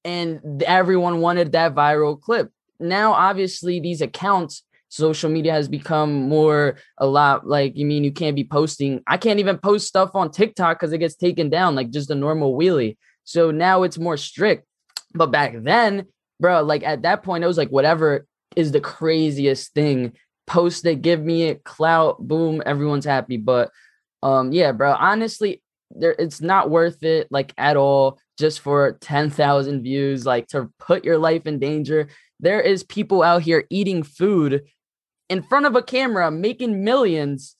and 0.04 0.62
everyone 0.62 1.20
wanted 1.20 1.52
that 1.52 1.74
viral 1.74 2.20
clip. 2.20 2.50
Now, 2.78 3.12
obviously, 3.12 3.80
these 3.80 4.00
accounts 4.00 4.62
social 4.88 5.30
media 5.30 5.52
has 5.52 5.68
become 5.68 6.28
more 6.28 6.76
a 6.98 7.06
lot 7.06 7.46
like 7.46 7.76
you 7.76 7.86
mean 7.86 8.02
you 8.02 8.10
can't 8.10 8.34
be 8.34 8.42
posting 8.42 9.00
i 9.06 9.16
can't 9.16 9.38
even 9.38 9.56
post 9.56 9.86
stuff 9.86 10.16
on 10.16 10.32
tiktok 10.32 10.76
because 10.76 10.92
it 10.92 10.98
gets 10.98 11.14
taken 11.14 11.48
down 11.48 11.76
like 11.76 11.90
just 11.90 12.10
a 12.10 12.14
normal 12.16 12.58
wheelie 12.58 12.96
so 13.22 13.52
now 13.52 13.84
it's 13.84 13.98
more 13.98 14.16
strict 14.16 14.66
but 15.14 15.30
back 15.30 15.54
then 15.62 16.04
bro, 16.40 16.62
like 16.62 16.82
at 16.82 17.02
that 17.02 17.22
point, 17.22 17.44
it 17.44 17.46
was 17.46 17.58
like 17.58 17.68
whatever 17.68 18.26
is 18.56 18.72
the 18.72 18.80
craziest 18.80 19.72
thing. 19.74 20.14
Post 20.46 20.84
it, 20.86 21.02
give 21.02 21.22
me 21.22 21.44
it, 21.44 21.62
clout, 21.62 22.18
boom, 22.26 22.60
everyone's 22.66 23.04
happy. 23.04 23.36
But 23.36 23.70
um, 24.22 24.50
yeah, 24.50 24.72
bro, 24.72 24.92
honestly, 24.92 25.62
there 25.90 26.14
it's 26.18 26.40
not 26.40 26.70
worth 26.70 27.02
it 27.02 27.28
like 27.30 27.52
at 27.58 27.76
all 27.76 28.18
just 28.40 28.60
for 28.60 28.92
10,000 29.00 29.82
views, 29.82 30.24
like 30.24 30.48
to 30.48 30.70
put 30.78 31.04
your 31.04 31.18
life 31.18 31.46
in 31.46 31.58
danger. 31.58 32.08
There 32.40 32.60
is 32.60 32.82
people 32.82 33.22
out 33.22 33.42
here 33.42 33.64
eating 33.68 34.02
food 34.02 34.62
in 35.28 35.42
front 35.42 35.66
of 35.66 35.76
a 35.76 35.82
camera, 35.82 36.30
making 36.30 36.82
millions, 36.82 37.54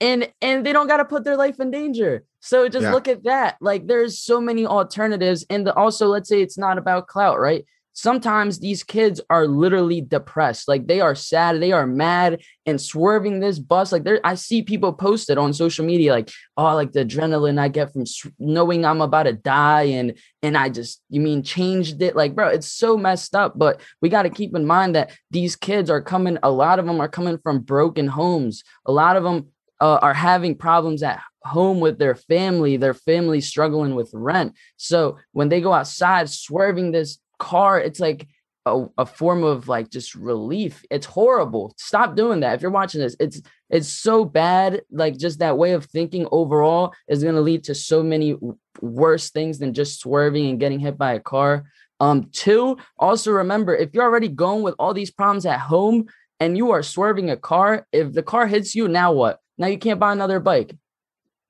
and 0.00 0.32
and 0.40 0.64
they 0.64 0.72
don't 0.72 0.88
got 0.88 0.96
to 0.96 1.04
put 1.04 1.24
their 1.24 1.36
life 1.36 1.60
in 1.60 1.70
danger. 1.70 2.24
So 2.40 2.68
just 2.68 2.84
yeah. 2.84 2.92
look 2.92 3.08
at 3.08 3.24
that. 3.24 3.58
Like 3.60 3.86
there's 3.86 4.18
so 4.18 4.40
many 4.40 4.66
alternatives, 4.66 5.44
and 5.50 5.66
the, 5.66 5.74
also 5.74 6.06
let's 6.06 6.28
say 6.28 6.40
it's 6.40 6.58
not 6.58 6.78
about 6.78 7.06
clout, 7.06 7.38
right? 7.38 7.64
Sometimes 8.00 8.58
these 8.58 8.82
kids 8.82 9.20
are 9.28 9.46
literally 9.46 10.00
depressed. 10.00 10.68
Like 10.68 10.86
they 10.86 11.00
are 11.00 11.14
sad 11.14 11.60
they 11.60 11.72
are 11.72 11.86
mad 11.86 12.40
and 12.64 12.80
swerving 12.80 13.40
this 13.40 13.58
bus. 13.58 13.92
Like 13.92 14.04
there 14.04 14.20
i 14.24 14.34
see 14.34 14.62
people 14.62 14.92
posted 14.92 15.36
on 15.36 15.52
social 15.52 15.84
media 15.84 16.12
like 16.12 16.30
oh 16.56 16.74
like 16.74 16.92
the 16.92 17.04
adrenaline 17.04 17.58
i 17.58 17.68
get 17.68 17.92
from 17.92 18.04
knowing 18.38 18.84
i'm 18.84 19.00
about 19.00 19.24
to 19.24 19.32
die 19.32 19.82
and 19.82 20.16
and 20.42 20.56
i 20.56 20.68
just 20.68 21.02
you 21.10 21.20
mean 21.20 21.42
changed 21.42 22.00
it. 22.00 22.16
Like 22.16 22.34
bro 22.34 22.48
it's 22.48 22.70
so 22.70 22.96
messed 22.96 23.34
up 23.34 23.58
but 23.58 23.80
we 24.00 24.08
got 24.08 24.22
to 24.22 24.30
keep 24.30 24.54
in 24.56 24.66
mind 24.66 24.94
that 24.94 25.10
these 25.30 25.56
kids 25.56 25.90
are 25.90 26.02
coming 26.02 26.38
a 26.42 26.50
lot 26.50 26.78
of 26.78 26.86
them 26.86 27.00
are 27.00 27.08
coming 27.08 27.38
from 27.38 27.60
broken 27.60 28.06
homes. 28.06 28.62
A 28.86 28.92
lot 28.92 29.16
of 29.16 29.24
them 29.24 29.48
uh, 29.80 29.98
are 30.02 30.14
having 30.14 30.54
problems 30.54 31.02
at 31.02 31.20
home 31.42 31.80
with 31.80 31.98
their 31.98 32.14
family 32.14 32.76
their 32.76 32.94
family 32.94 33.40
struggling 33.40 33.94
with 33.94 34.10
rent. 34.12 34.54
So 34.76 35.18
when 35.32 35.48
they 35.48 35.60
go 35.60 35.72
outside 35.72 36.30
swerving 36.30 36.92
this 36.92 37.18
car 37.40 37.80
it's 37.80 37.98
like 37.98 38.28
a, 38.66 38.84
a 38.98 39.06
form 39.06 39.42
of 39.42 39.68
like 39.68 39.90
just 39.90 40.14
relief. 40.14 40.84
It's 40.90 41.06
horrible. 41.06 41.74
Stop 41.78 42.14
doing 42.14 42.40
that. 42.40 42.54
If 42.54 42.62
you're 42.62 42.70
watching 42.70 43.00
this 43.00 43.16
it's 43.18 43.40
it's 43.70 43.88
so 43.88 44.24
bad 44.24 44.82
like 44.90 45.16
just 45.16 45.38
that 45.38 45.58
way 45.58 45.72
of 45.72 45.86
thinking 45.86 46.28
overall 46.30 46.92
is 47.08 47.22
going 47.22 47.36
to 47.36 47.40
lead 47.40 47.64
to 47.64 47.74
so 47.74 48.02
many 48.02 48.36
worse 48.80 49.30
things 49.30 49.58
than 49.58 49.74
just 49.74 50.00
swerving 50.00 50.48
and 50.48 50.60
getting 50.60 50.80
hit 50.80 50.98
by 50.98 51.14
a 51.14 51.20
car. 51.20 51.64
Um 52.00 52.28
two 52.32 52.76
also 52.98 53.32
remember 53.32 53.74
if 53.74 53.90
you're 53.92 54.04
already 54.04 54.28
going 54.28 54.62
with 54.62 54.74
all 54.78 54.94
these 54.94 55.10
problems 55.10 55.46
at 55.46 55.60
home 55.60 56.06
and 56.38 56.56
you 56.56 56.70
are 56.70 56.82
swerving 56.82 57.30
a 57.30 57.36
car 57.36 57.86
if 57.92 58.12
the 58.12 58.22
car 58.22 58.46
hits 58.46 58.74
you 58.74 58.88
now 58.88 59.12
what? 59.12 59.38
Now 59.58 59.66
you 59.68 59.78
can't 59.78 60.00
buy 60.00 60.12
another 60.12 60.40
bike 60.40 60.74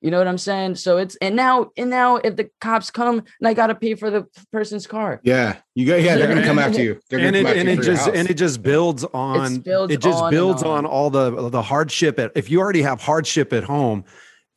you 0.01 0.09
know 0.09 0.17
what 0.17 0.27
I'm 0.27 0.37
saying? 0.39 0.75
So 0.75 0.97
it's 0.97 1.15
and 1.17 1.35
now 1.35 1.71
and 1.77 1.89
now 1.89 2.17
if 2.17 2.35
the 2.35 2.49
cops 2.59 2.89
come 2.89 3.19
and 3.19 3.47
I 3.47 3.53
gotta 3.53 3.75
pay 3.75 3.93
for 3.93 4.09
the 4.09 4.25
person's 4.51 4.87
car. 4.87 5.21
Yeah, 5.23 5.57
you 5.75 5.85
go. 5.85 5.95
yeah, 5.95 6.15
they're 6.15 6.27
gonna 6.27 6.43
come 6.43 6.57
after 6.57 6.81
you. 6.81 6.99
They're 7.09 7.19
and 7.19 7.35
it, 7.35 7.45
and 7.45 7.69
it 7.69 7.81
just 7.81 8.07
and 8.07 8.27
it 8.27 8.33
just 8.33 8.63
builds 8.63 9.03
on 9.05 9.57
it, 9.57 9.63
builds 9.63 9.93
it 9.93 10.01
just 10.01 10.23
on 10.23 10.31
builds 10.31 10.63
on. 10.63 10.79
on. 10.79 10.85
all 10.87 11.11
the 11.11 11.49
the 11.49 11.61
hardship 11.61 12.17
at 12.19 12.31
if 12.35 12.49
you 12.49 12.59
already 12.59 12.81
have 12.81 12.99
hardship 12.99 13.53
at 13.53 13.63
home 13.63 14.03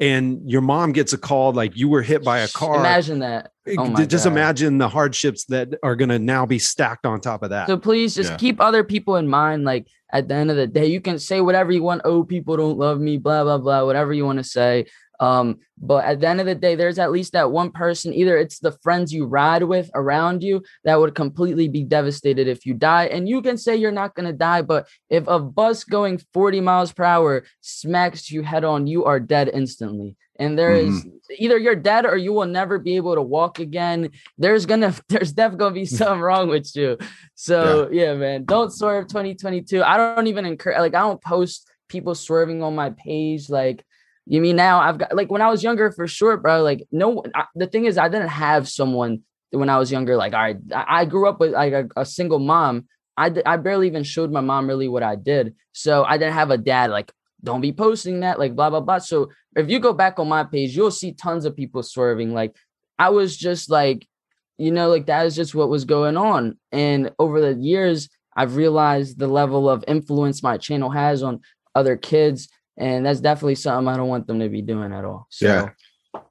and 0.01 0.51
your 0.51 0.61
mom 0.61 0.93
gets 0.93 1.13
a 1.13 1.19
call 1.19 1.53
like 1.53 1.77
you 1.77 1.89
were 1.89 2.03
hit 2.03 2.25
by 2.25 2.41
a 2.41 2.49
car. 2.49 2.81
Imagine 2.81 3.21
that. 3.21 3.53
Eh, 3.67 3.77
oh 3.79 3.95
just 4.07 4.25
God. 4.25 4.33
imagine 4.33 4.79
the 4.79 4.89
hardships 4.89 5.45
that 5.47 5.69
are 5.83 5.95
going 5.95 6.09
to 6.09 6.19
now 6.19 6.45
be 6.47 6.59
stacked 6.59 7.07
on 7.07 7.21
top 7.21 7.43
of 7.43 7.51
that. 7.51 7.69
So 7.69 7.77
please 7.77 8.15
just 8.15 8.33
yeah. 8.33 8.37
keep 8.37 8.61
other 8.61 8.83
people 8.83 9.17
in 9.17 9.29
mind. 9.29 9.65
Like 9.65 9.87
at 10.13 10.29
the 10.29 10.35
end 10.35 10.51
of 10.51 10.57
the 10.57 10.67
day, 10.67 10.87
you 10.87 11.01
can 11.01 11.19
say 11.19 11.41
whatever 11.41 11.71
you 11.71 11.83
want. 11.83 12.03
Oh, 12.05 12.25
people 12.25 12.57
don't 12.57 12.77
love 12.77 13.01
me, 13.01 13.19
blah, 13.19 13.45
blah, 13.45 13.59
blah, 13.59 13.85
whatever 13.85 14.13
you 14.13 14.27
want 14.27 14.39
to 14.39 14.45
say. 14.45 14.87
Um, 15.21 15.59
but 15.79 16.05
at 16.05 16.21
the 16.21 16.29
end 16.29 16.41
of 16.41 16.47
the 16.47 16.55
day, 16.55 16.75
there's 16.75 16.99
at 16.99 17.13
least 17.13 17.33
that 17.33 17.51
one 17.51 17.71
person, 17.71 18.13
either 18.13 18.37
it's 18.37 18.59
the 18.59 18.73
friends 18.83 19.13
you 19.13 19.27
ride 19.27 19.63
with 19.63 19.91
around 19.95 20.43
you 20.43 20.63
that 20.85 20.99
would 20.99 21.15
completely 21.15 21.69
be 21.69 21.85
devastated 21.85 22.49
if 22.49 22.67
you 22.67 22.75
die. 22.75 23.07
And 23.07 23.29
you 23.29 23.43
can 23.43 23.57
say 23.57 23.77
you're 23.77 23.93
not 23.93 24.15
going 24.15 24.27
to 24.27 24.33
die, 24.33 24.63
but 24.63 24.89
if 25.11 25.27
a 25.27 25.39
bus 25.39 25.85
going 25.85 26.21
40 26.33 26.61
miles 26.61 26.93
per 26.93 27.05
hour 27.05 27.45
smacks 27.61 28.31
you 28.31 28.43
head 28.43 28.65
on, 28.65 28.87
you 28.87 29.05
are 29.05 29.21
dead 29.21 29.51
instantly. 29.53 30.17
And 30.37 30.59
there 30.59 30.73
mm-hmm. 30.73 30.97
is 30.97 31.07
either 31.39 31.59
you're 31.59 31.77
dead 31.77 32.07
or 32.07 32.17
you 32.17 32.33
will 32.33 32.47
never 32.47 32.79
be 32.79 32.97
able 32.97 33.15
to 33.15 33.23
walk 33.23 33.61
again. 33.61 34.11
There's 34.37 34.67
gonna, 34.67 34.95
there's 35.09 35.33
definitely 35.33 35.59
gonna 35.59 35.75
be 35.75 35.87
something 35.87 36.21
wrong 36.21 36.49
with 36.49 36.75
you. 36.75 36.99
So 37.35 37.89
yeah. 37.91 38.07
yeah, 38.07 38.15
man, 38.15 38.45
don't 38.45 38.73
swerve 38.73 39.07
2022. 39.07 39.83
I 39.83 39.97
don't 39.97 40.27
even 40.27 40.45
encourage, 40.45 40.79
like, 40.79 40.95
I 40.95 41.01
don't 41.01 41.23
post 41.23 41.69
people 41.89 42.15
swerving 42.15 42.63
on 42.63 42.75
my 42.75 42.91
page. 42.91 43.49
Like, 43.49 43.85
you 44.27 44.41
mean 44.41 44.57
now 44.57 44.81
I've 44.81 44.99
got 44.99 45.15
like 45.15 45.31
when 45.31 45.43
I 45.43 45.51
was 45.51 45.63
younger 45.63 45.93
for 45.93 46.07
sure, 46.07 46.37
bro. 46.37 46.63
Like 46.63 46.87
no, 46.91 47.23
I, 47.35 47.45
the 47.55 47.67
thing 47.67 47.85
is 47.85 47.99
I 47.99 48.09
didn't 48.09 48.29
have 48.29 48.69
someone 48.69 49.23
when 49.51 49.69
I 49.69 49.79
was 49.79 49.93
younger. 49.93 50.17
Like 50.17 50.35
I 50.35 50.57
I 50.73 51.05
grew 51.05 51.29
up 51.29 51.41
with 51.41 51.53
like 51.53 51.73
a, 51.73 51.89
a 51.97 52.07
single 52.07 52.39
mom. 52.39 52.87
I 53.17 53.33
I 53.45 53.57
barely 53.59 53.87
even 53.87 54.03
showed 54.03 54.33
my 54.33 54.41
mom 54.41 54.67
really 54.67 54.89
what 54.89 55.03
I 55.03 55.17
did. 55.17 55.55
So 55.73 56.05
I 56.05 56.17
didn't 56.17 56.35
have 56.35 56.51
a 56.51 56.59
dad 56.59 56.91
like 56.91 57.13
don't 57.43 57.61
be 57.61 57.73
posting 57.73 58.21
that 58.21 58.39
like 58.39 58.57
blah 58.57 58.71
blah 58.71 58.81
blah. 58.81 58.99
So 58.99 59.31
if 59.55 59.69
you 59.69 59.79
go 59.79 59.93
back 59.93 60.19
on 60.19 60.29
my 60.29 60.45
page, 60.45 60.75
you'll 60.75 60.91
see 60.91 61.13
tons 61.13 61.45
of 61.45 61.57
people 61.57 61.83
swerving. 61.83 62.33
Like 62.33 62.57
I 62.99 63.11
was 63.11 63.37
just 63.37 63.69
like, 63.69 64.09
you 64.57 64.71
know, 64.71 64.89
like 64.89 65.07
that 65.07 65.27
is 65.27 65.37
just 65.37 65.55
what 65.55 65.69
was 65.69 65.85
going 65.85 66.17
on. 66.17 66.59
And 66.73 67.13
over 67.19 67.41
the 67.41 67.61
years, 67.61 68.09
I've 68.35 68.57
realized 68.57 69.19
the 69.19 69.29
level 69.29 69.69
of 69.69 69.85
influence 69.87 70.43
my 70.43 70.57
channel 70.57 70.91
has 70.91 71.23
on 71.23 71.41
other 71.75 71.97
kids 71.97 72.49
and 72.77 73.07
that's 73.07 73.21
definitely 73.21 73.55
something 73.55 73.89
I 73.89 73.97
don't 73.97 74.09
want 74.09 74.27
them 74.27 74.41
to 74.41 74.49
be 74.49 74.63
doing 74.63 74.93
at 74.93 75.05
all. 75.05 75.27
So. 75.31 75.47
Yeah. 75.47 75.71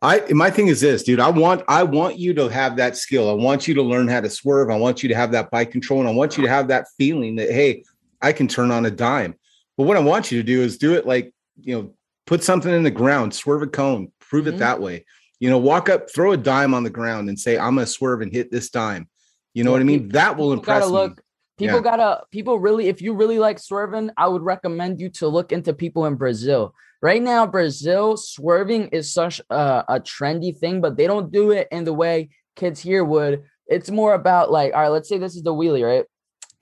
I 0.02 0.24
my 0.32 0.50
thing 0.50 0.68
is 0.68 0.80
this, 0.80 1.04
dude. 1.04 1.20
I 1.20 1.30
want 1.30 1.64
I 1.68 1.84
want 1.84 2.18
you 2.18 2.34
to 2.36 2.48
have 2.48 2.78
that 2.78 2.96
skill. 2.96 3.30
I 3.30 3.34
want 3.34 3.68
you 3.68 3.74
to 3.74 3.82
learn 3.82 4.08
how 4.08 4.22
to 4.22 4.30
swerve. 4.30 4.70
I 4.70 4.78
want 4.78 5.04
you 5.04 5.10
to 5.10 5.16
have 5.16 5.32
that 5.34 5.52
bike 5.52 5.72
control, 5.72 6.00
and 6.00 6.08
I 6.08 6.14
want 6.14 6.38
you 6.38 6.44
to 6.44 6.50
have 6.50 6.70
that 6.70 6.86
feeling 6.98 7.36
that 7.36 7.52
hey, 7.52 7.84
I 8.22 8.32
can 8.32 8.48
turn 8.48 8.72
on 8.72 8.86
a 8.86 8.92
dime. 8.92 9.36
But 9.78 9.84
what 9.84 9.98
I 9.98 10.02
want 10.02 10.32
you 10.32 10.40
to 10.40 10.44
do 10.44 10.62
is 10.62 10.78
do 10.78 10.94
it 10.94 11.06
like 11.06 11.34
you 11.60 11.76
know, 11.76 11.94
put 12.26 12.44
something 12.44 12.74
in 12.74 12.84
the 12.84 12.92
ground, 12.92 13.34
swerve 13.34 13.62
a 13.62 13.68
cone, 13.68 14.12
prove 14.20 14.46
mm-hmm. 14.46 14.56
it 14.56 14.60
that 14.60 14.82
way. 14.82 15.06
You 15.40 15.50
know, 15.50 15.58
walk 15.58 15.90
up, 15.90 16.10
throw 16.10 16.32
a 16.32 16.38
dime 16.38 16.74
on 16.74 16.84
the 16.84 16.90
ground, 16.90 17.28
and 17.28 17.40
say, 17.40 17.58
"I'm 17.58 17.76
gonna 17.76 17.88
swerve 17.88 18.22
and 18.22 18.32
hit 18.32 18.52
this 18.52 18.70
dime." 18.70 19.10
You 19.54 19.64
know 19.64 19.72
yeah, 19.72 19.74
what 19.74 19.82
I 19.82 19.86
mean? 19.86 20.10
That 20.10 20.38
will 20.38 20.54
impress 20.54 20.86
me. 20.86 20.92
Look, 20.92 21.22
People 21.58 21.78
yeah. 21.78 21.82
gotta 21.82 22.24
people 22.32 22.60
really 22.60 22.88
if 22.88 23.02
you 23.02 23.14
really 23.14 23.40
like 23.40 23.60
swerving, 23.60 24.10
I 24.18 24.28
would 24.28 24.42
recommend 24.42 25.00
you 25.00 25.10
to 25.10 25.28
look 25.28 25.52
into 25.52 25.74
people 25.74 26.06
in 26.06 26.16
Brazil. 26.16 26.74
Right 27.02 27.22
now, 27.22 27.46
Brazil 27.46 28.18
swerving 28.18 28.88
is 28.88 29.14
such 29.14 29.42
a, 29.50 29.84
a 29.88 30.00
trendy 30.00 30.58
thing, 30.58 30.82
but 30.82 30.98
they 30.98 31.06
don't 31.06 31.32
do 31.32 31.52
it 31.52 31.68
in 31.72 31.84
the 31.84 31.94
way 31.94 32.30
kids 32.56 32.80
here 32.80 33.04
would. 33.04 33.44
It's 33.68 33.92
more 33.92 34.14
about 34.14 34.52
like, 34.52 34.74
all 34.74 34.82
right, 34.82 34.90
let's 34.90 35.10
say 35.10 35.18
this 35.18 35.36
is 35.36 35.44
the 35.44 35.54
wheelie, 35.54 35.86
right? 35.86 36.06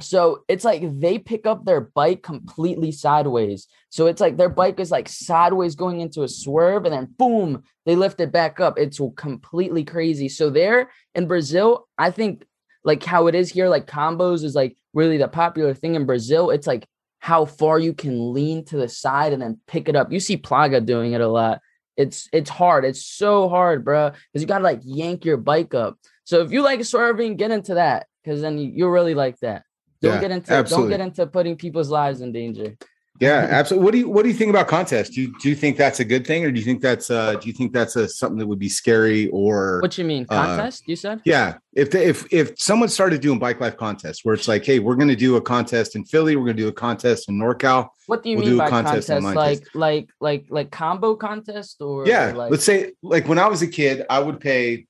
So 0.02 0.44
it's 0.48 0.66
like 0.66 1.00
they 1.00 1.20
pick 1.20 1.46
up 1.46 1.64
their 1.64 1.82
bike 1.82 2.24
completely 2.24 2.92
sideways. 2.92 3.68
So 3.89 4.08
it's 4.08 4.22
like 4.22 4.38
their 4.38 4.50
bike 4.50 4.80
is 4.80 4.92
like 4.92 5.08
sideways 5.08 5.76
going 5.76 6.02
into 6.02 6.24
a 6.24 6.28
swerve 6.28 6.86
and 6.86 6.94
then 6.94 7.14
boom, 7.18 7.64
they 7.86 7.96
lift 7.96 8.20
it 8.20 8.32
back 8.32 8.60
up. 8.60 8.78
It's 8.78 9.00
completely 9.16 9.84
crazy. 9.84 10.28
So 10.28 10.50
there 10.50 10.89
in 11.16 11.28
Brazil, 11.28 11.88
I 11.98 12.12
think 12.12 12.46
like 12.84 13.04
how 13.04 13.28
it 13.28 13.36
is 13.36 13.52
here, 13.52 13.70
like 13.70 13.86
combos 13.86 14.44
is 14.44 14.56
like 14.56 14.76
really 14.94 15.18
the 15.18 15.28
popular 15.28 15.74
thing 15.74 15.96
in 15.96 16.06
Brazil. 16.06 16.50
It's 16.50 16.68
like 16.68 16.88
how 17.20 17.46
far 17.46 17.80
you 17.80 17.94
can 17.94 18.34
lean 18.34 18.66
to 18.66 18.78
the 18.78 18.89
side 18.89 19.34
and 19.34 19.42
then 19.42 19.60
pick 19.68 19.88
it 19.88 19.96
up. 19.96 20.12
You 20.12 20.20
see 20.20 20.38
Plaga 20.38 20.86
doing 20.86 21.14
it 21.14 21.22
a 21.22 21.28
lot. 21.28 21.62
It's 21.98 22.28
it's 22.34 22.50
hard. 22.50 22.86
It's 22.86 23.06
so 23.06 23.48
hard, 23.48 23.86
bro. 23.86 24.10
Because 24.10 24.42
you 24.42 24.48
gotta 24.48 24.64
like 24.64 24.82
yank 24.84 25.26
your 25.26 25.38
bike 25.38 25.74
up. 25.74 25.98
So 26.24 26.42
if 26.42 26.52
you 26.52 26.62
like 26.62 26.84
swerving, 26.84 27.36
get 27.36 27.52
into 27.52 27.76
that 27.76 28.08
because 28.24 28.42
then 28.42 28.58
you, 28.58 28.86
will 28.86 28.92
really 28.92 29.14
like 29.14 29.39
that. 29.39 29.64
Don't 30.02 30.16
yeah, 30.16 30.22
get 30.22 30.32
into 30.32 30.52
absolutely. 30.52 30.89
don't 30.92 31.00
get 31.00 31.08
into 31.08 31.28
putting 31.28 31.56
people's 31.58 31.89
lives 31.89 32.22
in 32.22 32.32
danger. 32.32 32.76
Yeah, 33.22 33.48
absolutely. 33.52 33.86
What 33.86 33.92
do 33.92 33.98
you 34.00 34.10
what 34.10 34.24
do 34.24 34.30
you 34.30 34.36
think 34.36 34.50
about 34.50 34.68
contests? 34.68 35.12
Do 35.12 35.22
you 35.22 35.40
do 35.40 35.48
you 35.48 35.56
think 35.56 35.78
that's 35.78 36.00
a 36.00 36.04
good 36.04 36.26
thing, 36.26 36.44
or 36.44 36.50
do 36.50 36.60
you 36.60 36.66
think 36.66 36.82
that's 36.82 37.12
uh 37.12 37.36
do 37.36 37.48
you 37.48 37.54
think 37.54 37.72
that's 37.72 37.96
a 37.96 38.10
something 38.10 38.40
that 38.40 38.48
would 38.48 38.58
be 38.58 38.68
scary 38.68 39.28
or 39.28 39.80
what 39.82 39.96
you 39.96 40.04
mean 40.04 40.26
uh, 40.30 40.44
contest? 40.44 40.82
Uh, 40.82 40.86
you 40.88 40.96
said 40.96 41.22
yeah. 41.24 41.58
If 41.74 41.92
the, 41.92 42.04
if 42.04 42.26
if 42.34 42.60
someone 42.60 42.90
started 42.90 43.22
doing 43.22 43.38
bike 43.38 43.62
life 43.62 43.78
contests 43.78 44.26
where 44.26 44.34
it's 44.34 44.48
like, 44.48 44.66
hey, 44.66 44.80
we're 44.80 44.96
going 44.96 45.08
to 45.08 45.16
do 45.16 45.36
a 45.36 45.42
contest 45.42 45.96
in 45.96 46.04
Philly, 46.04 46.36
we're 46.36 46.46
going 46.46 46.58
to 46.58 46.64
do 46.64 46.68
a 46.68 46.74
contest 46.74 47.30
in 47.30 47.38
NorCal. 47.38 47.90
What 48.08 48.24
do 48.24 48.32
you 48.32 48.38
we'll 48.38 48.46
mean 48.46 48.54
do 48.56 48.58
by 48.58 48.70
contest? 48.72 49.08
contest? 49.08 49.36
Like 49.36 49.68
like 49.76 50.10
like 50.20 50.46
like 50.50 50.72
combo 50.72 51.16
contest 51.16 51.80
or 51.80 52.08
yeah? 52.08 52.34
Like- 52.34 52.50
let's 52.50 52.66
say 52.66 52.94
like 53.04 53.28
when 53.28 53.38
I 53.38 53.46
was 53.46 53.62
a 53.62 53.68
kid, 53.68 54.04
I 54.10 54.18
would 54.18 54.40
pay. 54.40 54.88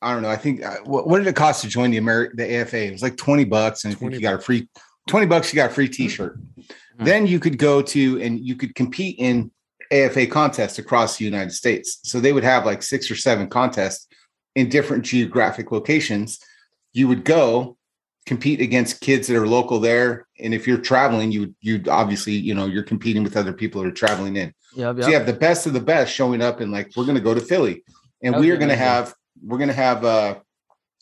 I 0.00 0.14
don't 0.14 0.22
know. 0.22 0.30
I 0.30 0.36
think 0.36 0.64
uh, 0.64 0.76
what, 0.84 1.06
what 1.06 1.18
did 1.18 1.26
it 1.26 1.36
cost 1.36 1.60
to 1.62 1.68
join 1.68 1.90
the 1.90 1.98
American 1.98 2.38
the 2.38 2.60
AFA? 2.60 2.86
It 2.86 2.92
was 2.92 3.02
like 3.02 3.18
twenty 3.18 3.44
bucks, 3.44 3.84
and 3.84 3.92
I 3.92 3.96
think 3.96 4.14
you 4.14 4.20
got 4.20 4.34
a 4.34 4.38
free 4.38 4.68
twenty 5.06 5.26
bucks. 5.26 5.52
You 5.52 5.58
got 5.58 5.70
a 5.70 5.74
free 5.74 5.88
T-shirt. 5.88 6.38
Mm-hmm. 6.94 7.04
Then 7.04 7.26
you 7.26 7.40
could 7.40 7.58
go 7.58 7.82
to 7.82 8.20
and 8.20 8.38
you 8.38 8.56
could 8.56 8.74
compete 8.74 9.16
in 9.18 9.50
AFA 9.90 10.26
contests 10.26 10.78
across 10.78 11.16
the 11.16 11.24
United 11.24 11.52
States. 11.52 12.00
So 12.04 12.20
they 12.20 12.32
would 12.32 12.44
have 12.44 12.64
like 12.64 12.82
six 12.82 13.10
or 13.10 13.16
seven 13.16 13.48
contests 13.48 14.06
in 14.54 14.68
different 14.68 15.04
geographic 15.04 15.72
locations. 15.72 16.38
You 16.92 17.08
would 17.08 17.24
go 17.24 17.76
compete 18.26 18.60
against 18.60 19.00
kids 19.00 19.26
that 19.28 19.36
are 19.36 19.46
local 19.46 19.80
there, 19.80 20.26
and 20.40 20.54
if 20.54 20.66
you're 20.66 20.78
traveling, 20.78 21.32
you 21.32 21.54
you 21.60 21.82
obviously 21.90 22.32
you 22.32 22.54
know 22.54 22.66
you're 22.66 22.82
competing 22.82 23.22
with 23.22 23.36
other 23.36 23.52
people 23.52 23.82
that 23.82 23.88
are 23.88 23.92
traveling 23.92 24.36
in. 24.36 24.54
Yep, 24.76 24.96
yep. 24.96 25.02
So 25.04 25.08
you 25.08 25.14
have 25.14 25.26
the 25.26 25.32
best 25.32 25.66
of 25.66 25.72
the 25.72 25.80
best 25.80 26.12
showing 26.12 26.40
up, 26.40 26.60
and 26.60 26.72
like 26.72 26.92
we're 26.96 27.04
going 27.04 27.16
to 27.16 27.20
go 27.20 27.34
to 27.34 27.40
Philly, 27.40 27.84
and 28.22 28.36
we 28.36 28.50
are 28.50 28.56
going 28.56 28.70
to 28.70 28.76
have 28.76 29.14
we're 29.42 29.58
going 29.58 29.68
to 29.68 29.74
have 29.74 30.04
uh, 30.04 30.36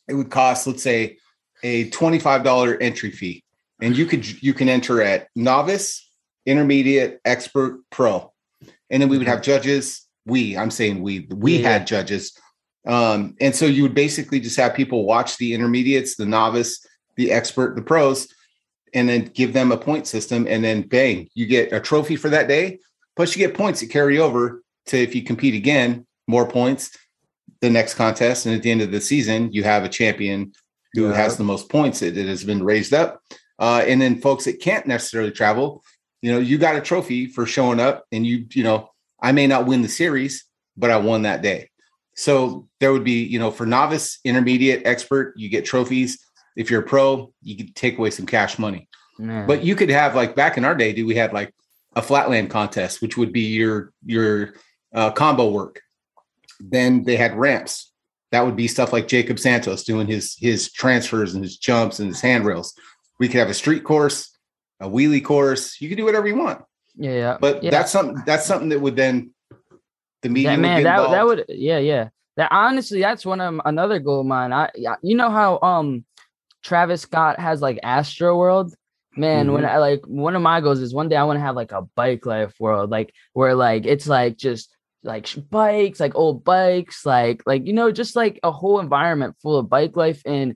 it 0.09 0.15
would 0.15 0.31
cost 0.31 0.67
let's 0.67 0.83
say 0.83 1.19
a 1.63 1.89
$25 1.91 2.79
entry 2.81 3.11
fee. 3.11 3.45
And 3.83 3.97
you 3.97 4.07
could 4.07 4.43
you 4.43 4.55
can 4.55 4.69
enter 4.69 5.03
at 5.03 5.27
novice, 5.35 6.09
intermediate, 6.47 7.21
expert, 7.25 7.81
pro. 7.91 8.33
And 8.91 9.03
then 9.03 9.09
we 9.09 9.19
would 9.19 9.27
have 9.27 9.43
judges. 9.43 10.07
We, 10.25 10.57
I'm 10.57 10.71
saying 10.71 11.03
we, 11.03 11.27
we 11.31 11.59
yeah. 11.59 11.71
had 11.71 11.87
judges. 11.87 12.33
Um, 12.87 13.35
and 13.41 13.55
so 13.55 13.67
you 13.67 13.83
would 13.83 13.95
basically 13.95 14.39
just 14.39 14.57
have 14.57 14.75
people 14.75 15.05
watch 15.05 15.37
the 15.37 15.53
intermediates, 15.53 16.17
the 16.17 16.27
novice, 16.27 16.87
the 17.17 17.33
expert, 17.33 17.75
the 17.75 17.83
pros, 17.83 18.29
and 18.95 19.09
then 19.09 19.25
give 19.35 19.53
them 19.53 19.73
a 19.73 19.77
point 19.77 20.07
system. 20.07 20.47
And 20.49 20.63
then 20.63 20.83
bang, 20.83 21.29
you 21.35 21.47
get 21.47 21.73
a 21.73 21.81
trophy 21.81 22.17
for 22.17 22.29
that 22.29 22.49
day. 22.49 22.79
Plus, 23.17 23.37
you 23.37 23.47
get 23.47 23.57
points 23.57 23.81
that 23.81 23.91
carry 23.91 24.19
over 24.19 24.63
to 24.87 24.97
if 24.97 25.15
you 25.15 25.23
compete 25.23 25.55
again, 25.55 26.07
more 26.29 26.47
points 26.47 26.97
the 27.61 27.71
next 27.71 27.95
contest. 27.95 28.47
And 28.47 28.55
at 28.55 28.63
the 28.63 28.71
end 28.71 28.83
of 28.83 28.93
the 28.93 29.01
season, 29.01 29.53
you 29.53 29.65
have 29.65 29.85
a 29.85 29.89
champion 29.89 30.53
who 30.95 31.09
yeah. 31.09 31.15
has 31.15 31.37
the 31.37 31.45
most 31.45 31.69
points 31.69 32.01
that, 32.01 32.15
that 32.15 32.27
has 32.27 32.45
been 32.45 32.65
raised 32.65 32.93
up. 32.93 33.23
Uh, 33.59 33.85
and 33.87 34.01
then 34.01 34.21
folks 34.21 34.45
that 34.45 34.61
can't 34.61 34.87
necessarily 34.87 35.31
travel, 35.31 35.85
you 36.21 36.33
know, 36.33 36.39
you 36.39 36.59
got 36.59 36.77
a 36.77 36.81
trophy 36.81 37.27
for 37.27 37.47
showing 37.47 37.81
up 37.81 38.05
and 38.13 38.27
you, 38.27 38.47
you 38.53 38.63
know, 38.63 38.91
I 39.21 39.33
may 39.33 39.47
not 39.47 39.67
win 39.67 39.83
the 39.83 39.89
series, 39.89 40.45
but 40.77 40.91
I 40.91 40.97
won 40.97 41.23
that 41.23 41.43
day. 41.43 41.71
So 42.15 42.69
there 42.81 42.93
would 42.93 43.05
be, 43.05 43.25
you 43.25 43.39
know, 43.39 43.51
for 43.51 43.67
novice, 43.67 44.19
intermediate, 44.25 44.87
expert, 44.87 45.35
you 45.37 45.49
get 45.49 45.65
trophies. 45.65 46.19
If 46.57 46.71
you're 46.71 46.83
a 46.83 46.87
pro, 46.87 47.33
you 47.43 47.57
could 47.57 47.75
take 47.75 47.99
away 47.99 48.11
some 48.11 48.27
cash 48.27 48.59
money. 48.59 48.89
But 49.47 49.65
you 49.65 49.75
could 49.77 49.91
have 49.91 50.15
like 50.15 50.35
back 50.35 50.57
in 50.57 50.65
our 50.65 50.75
day, 50.75 50.93
do 50.93 51.07
we 51.07 51.15
had 51.15 51.33
like 51.33 51.55
a 51.95 52.03
flatland 52.03 52.51
contest, 52.51 53.03
which 53.03 53.17
would 53.17 53.33
be 53.33 53.43
your 53.43 53.93
your 54.05 54.55
uh, 54.95 55.11
combo 55.11 55.51
work. 55.51 55.81
Then 56.61 57.05
they 57.05 57.17
had 57.17 57.35
ramps. 57.35 57.93
That 58.31 58.47
would 58.47 58.57
be 58.57 58.69
stuff 58.69 58.93
like 58.93 59.09
Jacob 59.09 59.39
Santos 59.39 59.85
doing 59.85 60.07
his 60.07 60.37
his 60.39 60.73
transfers 60.73 61.35
and 61.35 61.43
his 61.43 61.59
jumps 61.59 61.99
and 61.99 62.09
his 62.09 62.21
handrails. 62.21 62.75
We 63.19 63.29
could 63.29 63.39
have 63.39 63.51
a 63.51 63.55
street 63.55 63.85
course, 63.85 64.37
a 64.81 64.89
wheelie 64.89 65.25
course. 65.25 65.81
You 65.81 65.89
could 65.89 65.99
do 65.99 66.05
whatever 66.05 66.27
you 66.27 66.37
want. 66.37 66.63
Yeah, 66.97 67.13
yeah. 67.13 67.39
But 67.41 67.63
yeah. 67.63 67.71
that's 67.71 67.91
something 67.93 68.23
that's 68.27 68.47
something 68.47 68.71
that 68.71 68.81
would 68.81 68.97
then 68.97 69.33
the 70.23 70.29
media 70.29 70.51
that, 70.51 70.61
man 70.61 70.83
that, 70.85 71.11
that 71.11 71.27
would 71.27 71.45
yeah 71.49 71.79
yeah 71.79 72.09
that 72.37 72.49
honestly 72.53 73.01
that's 73.01 73.27
one 73.27 73.41
of 73.41 73.61
another 73.65 73.99
goal 73.99 74.21
of 74.21 74.27
mine. 74.27 74.53
I 74.53 74.71
you 75.03 75.17
know 75.17 75.31
how 75.31 75.59
um 75.61 76.05
Travis 76.63 77.03
Scott 77.03 77.39
has 77.39 77.61
like 77.61 77.81
Astroworld 77.83 78.73
man 79.17 79.47
mm-hmm. 79.47 79.55
when 79.55 79.65
i 79.65 79.79
like 79.79 80.01
one 80.07 80.35
of 80.35 80.43
my 80.43 80.61
goals 80.61 80.81
is 80.81 80.95
one 80.95 81.09
day 81.09 81.17
i 81.17 81.25
want 81.25 81.37
to 81.37 81.43
have 81.43 81.57
like 81.57 81.73
a 81.73 81.83
bike 81.95 82.25
life 82.25 82.55
world 82.59 82.91
like 82.91 83.13
where 83.35 83.55
like 83.55 83.85
it's 83.85 84.07
like 84.07 84.37
just 84.37 84.75
like 85.03 85.29
bikes 85.51 86.01
like 86.01 86.15
old 86.15 86.45
bikes 86.45 87.05
like 87.05 87.43
like 87.45 87.67
you 87.67 87.73
know 87.73 87.91
just 87.91 88.17
like 88.17 88.39
a 88.43 88.51
whole 88.51 88.81
environment 88.81 89.37
full 89.43 89.59
of 89.59 89.69
bike 89.69 89.97
life 89.97 90.23
and 90.25 90.55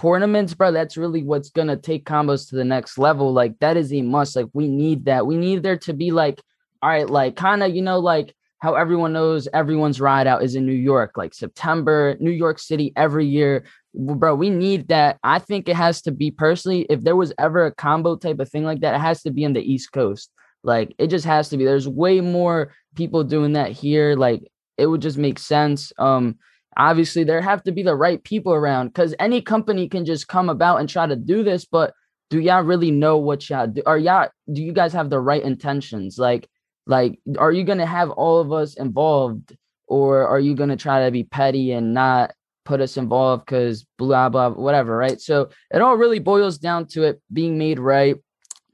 tournaments 0.00 0.54
bro 0.54 0.70
that's 0.70 0.96
really 0.96 1.22
what's 1.22 1.50
gonna 1.50 1.76
take 1.76 2.04
combos 2.04 2.48
to 2.48 2.56
the 2.56 2.64
next 2.64 2.98
level 2.98 3.32
like 3.32 3.58
that 3.58 3.76
is 3.76 3.92
a 3.92 4.02
must 4.02 4.36
like 4.36 4.46
we 4.52 4.68
need 4.68 5.04
that 5.06 5.26
we 5.26 5.36
need 5.36 5.62
there 5.62 5.78
to 5.78 5.92
be 5.92 6.10
like 6.10 6.40
all 6.82 6.90
right 6.90 7.10
like 7.10 7.36
kind 7.36 7.62
of 7.62 7.74
you 7.74 7.82
know 7.82 7.98
like 7.98 8.34
how 8.60 8.74
everyone 8.74 9.12
knows 9.12 9.46
everyone's 9.54 10.00
ride 10.00 10.26
out 10.26 10.42
is 10.42 10.56
in 10.56 10.66
New 10.66 10.72
York, 10.72 11.12
like 11.16 11.32
September, 11.32 12.16
New 12.18 12.32
York 12.32 12.58
City 12.58 12.92
every 12.96 13.24
year 13.24 13.64
bro, 13.94 14.34
we 14.34 14.50
need 14.50 14.88
that. 14.88 15.18
I 15.22 15.38
think 15.38 15.68
it 15.68 15.76
has 15.76 16.02
to 16.02 16.12
be 16.12 16.30
personally, 16.30 16.86
if 16.88 17.00
there 17.02 17.16
was 17.16 17.32
ever 17.38 17.66
a 17.66 17.74
combo 17.74 18.16
type 18.16 18.38
of 18.38 18.48
thing 18.48 18.64
like 18.64 18.80
that, 18.80 18.94
it 18.94 19.00
has 19.00 19.22
to 19.22 19.30
be 19.30 19.44
in 19.44 19.52
the 19.52 19.60
East 19.60 19.92
Coast. 19.92 20.30
Like 20.62 20.94
it 20.98 21.08
just 21.08 21.24
has 21.24 21.48
to 21.50 21.56
be. 21.56 21.64
There's 21.64 21.88
way 21.88 22.20
more 22.20 22.72
people 22.94 23.24
doing 23.24 23.54
that 23.54 23.72
here. 23.72 24.16
Like 24.16 24.42
it 24.76 24.86
would 24.86 25.02
just 25.02 25.18
make 25.18 25.38
sense. 25.38 25.92
Um, 25.98 26.38
obviously 26.78 27.24
there 27.24 27.40
have 27.40 27.62
to 27.64 27.72
be 27.72 27.82
the 27.82 27.96
right 27.96 28.22
people 28.22 28.54
around 28.54 28.88
because 28.88 29.14
any 29.18 29.42
company 29.42 29.88
can 29.88 30.04
just 30.04 30.28
come 30.28 30.48
about 30.48 30.78
and 30.78 30.88
try 30.88 31.06
to 31.06 31.16
do 31.16 31.42
this, 31.42 31.64
but 31.64 31.92
do 32.30 32.38
y'all 32.38 32.62
really 32.62 32.90
know 32.90 33.18
what 33.18 33.48
y'all 33.50 33.66
do? 33.66 33.82
Are 33.84 33.98
y'all 33.98 34.28
do 34.52 34.62
you 34.62 34.72
guys 34.72 34.92
have 34.92 35.10
the 35.10 35.20
right 35.20 35.42
intentions? 35.42 36.18
Like, 36.18 36.48
like, 36.86 37.18
are 37.38 37.52
you 37.52 37.64
gonna 37.64 37.86
have 37.86 38.10
all 38.10 38.40
of 38.40 38.52
us 38.52 38.74
involved, 38.74 39.56
or 39.86 40.26
are 40.26 40.40
you 40.40 40.54
gonna 40.54 40.76
try 40.76 41.04
to 41.04 41.10
be 41.10 41.24
petty 41.24 41.72
and 41.72 41.92
not 41.92 42.32
put 42.64 42.80
us 42.82 42.98
involved 42.98 43.46
because 43.46 43.86
blah 43.96 44.28
blah 44.28 44.50
whatever 44.50 44.94
right 44.94 45.22
so 45.22 45.48
it 45.72 45.80
all 45.80 45.96
really 45.96 46.18
boils 46.18 46.58
down 46.58 46.86
to 46.86 47.02
it 47.02 47.18
being 47.32 47.56
made 47.56 47.78
right 47.78 48.16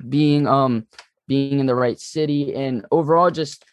being 0.09 0.49
um 0.49 0.85
being 1.29 1.61
in 1.61 1.67
the 1.67 1.75
right 1.77 2.01
city 2.01 2.53
and 2.57 2.85
overall 2.91 3.31
just 3.31 3.65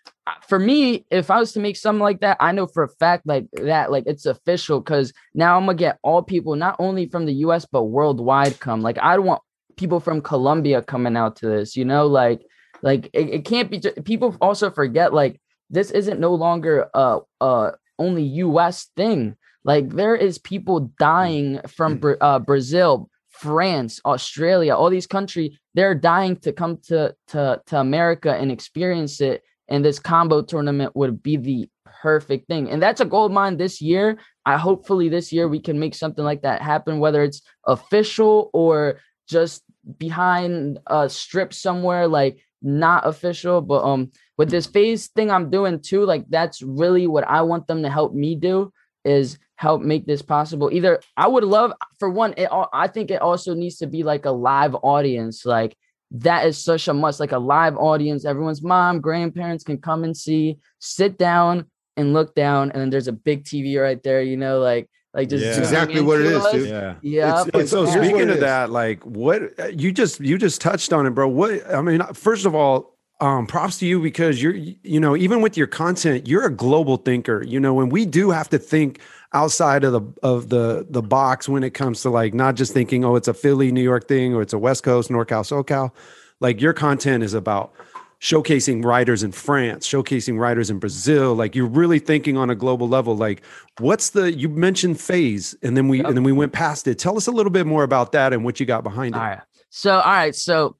for 0.48 0.60
me 0.60 1.06
if 1.10 1.32
i 1.32 1.40
was 1.40 1.52
to 1.54 1.60
make 1.60 1.76
something 1.76 2.02
like 2.02 2.20
that 2.22 2.38
i 2.40 2.52
know 2.52 2.68
for 2.68 2.84
a 2.84 2.90
fact 2.90 3.26
like 3.26 3.46
that 3.54 3.92
like 3.92 4.04
it's 4.08 4.26
official 4.26 4.80
because 4.80 5.14
now 5.34 5.58
i'm 5.58 5.66
gonna 5.66 5.76
get 5.76 6.00
all 6.04 6.22
people 6.22 6.56
not 6.56 6.76
only 6.80 7.08
from 7.08 7.26
the 7.26 7.34
us 7.34 7.66
but 7.66 7.84
worldwide 7.84 8.60
come 8.60 8.82
like 8.82 8.98
i 9.02 9.16
don't 9.16 9.26
want 9.26 9.42
people 9.78 10.00
from 10.00 10.22
colombia 10.22 10.82
coming 10.82 11.16
out 11.16 11.36
to 11.36 11.48
this 11.48 11.76
you 11.76 11.86
know 11.86 12.08
like 12.08 12.46
like 12.82 13.10
it, 13.14 13.30
it 13.30 13.46
can't 13.46 13.72
be 13.72 13.80
people 14.04 14.36
also 14.42 14.70
forget 14.70 15.14
like 15.14 15.40
this 15.70 15.92
isn't 15.92 16.20
no 16.20 16.34
longer 16.34 16.88
a 16.94 17.20
uh 17.40 17.72
only 17.98 18.24
us 18.24 18.88
thing 18.96 19.36
like 19.64 19.90
there 19.90 20.16
is 20.16 20.38
people 20.40 20.92
dying 20.98 21.60
from 21.68 22.02
uh, 22.20 22.40
Brazil, 22.40 23.10
France, 23.30 24.02
Australia, 24.06 24.76
all 24.76 24.90
these 24.90 25.08
countries. 25.08 25.58
They're 25.74 25.96
dying 25.96 26.38
to 26.38 26.52
come 26.52 26.78
to 26.88 27.16
to 27.28 27.62
to 27.68 27.80
America 27.80 28.34
and 28.34 28.52
experience 28.52 29.22
it. 29.22 29.44
And 29.72 29.84
this 29.84 29.99
combo 29.99 30.41
tournament 30.41 30.95
would 30.95 31.24
be 31.24 31.38
the 31.38 31.69
perfect 32.01 32.47
thing. 32.47 32.69
And 32.69 32.82
that's 32.82 33.01
a 33.01 33.05
gold 33.05 33.32
mine 33.32 33.57
this 33.57 33.82
year. 33.82 34.19
I 34.45 34.57
hopefully 34.57 35.09
this 35.09 35.32
year 35.32 35.47
we 35.47 35.59
can 35.59 35.80
make 35.80 35.95
something 35.95 36.24
like 36.24 36.41
that 36.43 36.61
happen, 36.61 36.99
whether 36.99 37.24
it's 37.24 37.41
official 37.65 38.49
or 38.53 38.99
just 39.28 39.63
behind 39.97 40.80
a 40.88 41.09
strip 41.09 41.53
somewhere, 41.53 42.07
like 42.07 42.39
not 42.61 43.07
official. 43.07 43.61
But 43.61 43.84
um 43.84 44.11
with 44.38 44.49
this 44.49 44.67
FaZe 44.67 45.07
thing 45.07 45.32
I'm 45.32 45.49
doing 45.49 45.80
too, 45.80 46.05
like 46.05 46.26
that's 46.30 46.61
really 46.61 47.07
what 47.07 47.28
I 47.28 47.41
want 47.43 47.67
them 47.67 47.84
to 47.84 47.89
help 47.89 48.13
me 48.13 48.36
do 48.36 48.72
is 49.03 49.39
help 49.55 49.82
make 49.82 50.05
this 50.07 50.24
possible 50.24 50.69
either 50.72 50.99
i 51.17 51.28
would 51.28 51.43
love 51.43 51.72
for 51.99 52.09
one 52.09 52.34
it 52.38 52.49
i 52.74 52.88
think 52.88 53.11
it 53.11 53.22
also 53.22 53.53
needs 53.53 53.78
to 53.78 53.88
be 53.88 54.03
like 54.03 54.26
a 54.26 54.32
live 54.32 54.76
audience 54.82 55.45
like 55.45 55.78
that 56.12 56.45
is 56.45 56.62
such 56.62 56.88
a 56.88 56.93
must 56.93 57.20
like 57.20 57.32
a 57.32 57.39
live 57.39 57.76
audience 57.78 58.26
everyone's 58.26 58.62
mom 58.62 58.99
grandparents 58.99 59.64
can 59.64 59.78
come 59.78 60.03
and 60.03 60.16
see 60.16 60.57
sit 60.80 61.18
down 61.18 61.66
and 61.97 62.14
look 62.14 62.36
down 62.36 62.72
and 62.72 62.82
then 62.82 62.89
there's 62.89 63.07
a 63.07 63.14
big 63.14 63.43
tv 63.43 63.82
right 63.82 64.03
there 64.03 64.22
you 64.22 64.38
know 64.38 64.59
like 64.59 64.89
like 65.14 65.30
just 65.30 65.43
yeah. 65.43 65.57
exactly 65.57 66.01
what 66.01 66.20
it 66.20 66.28
is 66.28 66.45
dude. 66.51 66.70
yeah 66.70 66.95
yeah 67.01 67.41
it's, 67.41 67.49
it's, 67.53 67.72
so 67.72 67.86
speaking 67.86 68.30
of 68.30 68.39
that 68.39 68.70
like 68.70 69.03
what 69.05 69.41
you 69.80 69.91
just 69.91 70.20
you 70.20 70.38
just 70.38 70.62
touched 70.62 70.93
on 70.93 71.05
it 71.05 71.12
bro 71.12 71.28
what 71.28 71.66
i 71.74 71.82
mean 71.82 72.01
first 72.14 72.45
of 72.45 72.55
all 72.55 72.91
um, 73.22 73.45
props 73.45 73.78
to 73.78 73.86
you 73.86 74.01
because 74.01 74.41
you're, 74.41 74.55
you 74.55 74.99
know, 74.99 75.16
even 75.16 75.41
with 75.41 75.55
your 75.55 75.68
content, 75.68 76.28
you're 76.28 76.45
a 76.45 76.51
global 76.51 76.97
thinker. 76.97 77.43
You 77.43 77.59
know, 77.59 77.80
and 77.80 77.91
we 77.91 78.03
do 78.03 78.32
have 78.32 78.49
to 78.49 78.57
think 78.57 78.99
outside 79.34 79.84
of 79.84 79.94
the 79.94 80.02
of 80.24 80.50
the 80.50 80.86
the 80.90 81.02
box 81.02 81.48
when 81.48 81.64
it 81.64 81.74
comes 81.74 82.02
to 82.02 82.10
like 82.10 82.34
not 82.34 82.56
just 82.56 82.74
thinking, 82.74 83.06
oh, 83.06 83.16
it's 83.16 83.28
a 83.28 83.34
Philly, 83.34 83.72
New 83.72 83.82
York 83.82 84.08
thing, 84.08 84.34
or 84.34 84.42
it's 84.42 84.54
a 84.54 84.60
West 84.60 84.84
Coast, 84.84 85.10
NorCal, 85.10 85.44
SoCal. 85.44 85.92
Like 86.40 86.60
your 86.62 86.74
content 86.74 87.24
is 87.24 87.34
about 87.34 87.74
showcasing 88.20 88.86
writers 88.86 89.24
in 89.24 89.32
France, 89.32 89.88
showcasing 89.88 90.38
writers 90.40 90.70
in 90.70 90.80
Brazil. 90.80 91.34
Like 91.34 91.56
you're 91.56 91.68
really 91.68 92.00
thinking 92.00 92.38
on 92.38 92.50
a 92.50 92.56
global 92.56 92.88
level. 92.88 93.16
Like, 93.16 93.42
what's 93.80 94.12
the 94.12 94.34
you 94.34 94.50
mentioned 94.50 95.00
FaZe, 95.00 95.56
and 95.62 95.76
then 95.76 95.88
we 95.88 96.00
yep. 96.00 96.08
and 96.08 96.18
then 96.18 96.24
we 96.24 96.32
went 96.32 96.54
past 96.54 96.88
it. 96.88 97.00
Tell 97.00 97.18
us 97.18 97.28
a 97.28 97.32
little 97.32 97.52
bit 97.52 97.66
more 97.66 97.84
about 97.84 98.12
that 98.14 98.34
and 98.34 98.44
what 98.44 98.60
you 98.60 98.66
got 98.66 98.84
behind 98.84 99.16
it. 99.16 99.18
All 99.18 99.24
right. 99.24 99.42
So, 99.70 99.96
all 99.96 100.12
right. 100.12 100.36
So, 100.36 100.76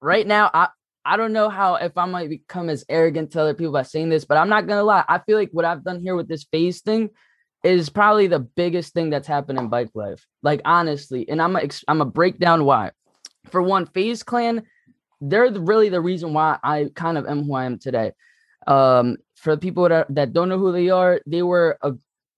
right 0.00 0.26
now, 0.26 0.50
I 0.54 0.68
I 1.04 1.16
don't 1.16 1.32
know 1.32 1.48
how 1.48 1.76
if 1.76 1.96
I 1.96 2.06
might 2.06 2.28
become 2.28 2.68
as 2.68 2.84
arrogant 2.88 3.32
to 3.32 3.40
other 3.40 3.54
people 3.54 3.72
by 3.72 3.82
saying 3.82 4.10
this, 4.10 4.24
but 4.24 4.36
I'm 4.36 4.48
not 4.48 4.66
gonna 4.66 4.84
lie. 4.84 5.04
I 5.08 5.18
feel 5.18 5.36
like 5.36 5.50
what 5.52 5.64
I've 5.64 5.82
done 5.82 6.02
here 6.02 6.14
with 6.14 6.28
this 6.28 6.44
FaZe 6.44 6.80
thing 6.82 7.10
is 7.64 7.88
probably 7.88 8.26
the 8.26 8.38
biggest 8.38 8.94
thing 8.94 9.10
that's 9.10 9.26
happened 9.26 9.58
in 9.58 9.68
bike 9.68 9.90
life. 9.94 10.26
Like 10.42 10.60
honestly, 10.64 11.28
and 11.28 11.42
I'm 11.42 11.56
a, 11.56 11.68
I'm 11.88 12.00
a 12.00 12.06
breakdown 12.06 12.64
why. 12.64 12.92
For 13.50 13.62
one, 13.62 13.86
FaZe 13.86 14.22
Clan, 14.22 14.62
they're 15.20 15.50
really 15.50 15.88
the 15.88 16.00
reason 16.00 16.32
why 16.32 16.58
I 16.62 16.90
kind 16.94 17.18
of 17.18 17.26
am 17.26 17.44
who 17.44 17.54
I 17.54 17.64
am 17.64 17.78
today. 17.78 18.12
Um, 18.66 19.16
for 19.36 19.54
the 19.54 19.60
people 19.60 19.88
that, 19.88 20.06
that 20.14 20.32
don't 20.32 20.48
know 20.48 20.58
who 20.58 20.72
they 20.72 20.90
are, 20.90 21.20
they 21.26 21.42
were 21.42 21.78
a, 21.82 21.94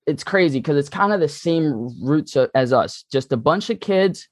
it's 0.07 0.25
crazy 0.25 0.61
because 0.61 0.77
it's 0.77 0.89
kind 0.89 1.13
of 1.13 1.21
the 1.21 1.29
same 1.29 1.89
roots 2.03 2.37
as 2.55 2.73
us, 2.73 3.05
just 3.11 3.33
a 3.33 3.37
bunch 3.37 3.71
of 3.71 3.81
kids 3.81 4.29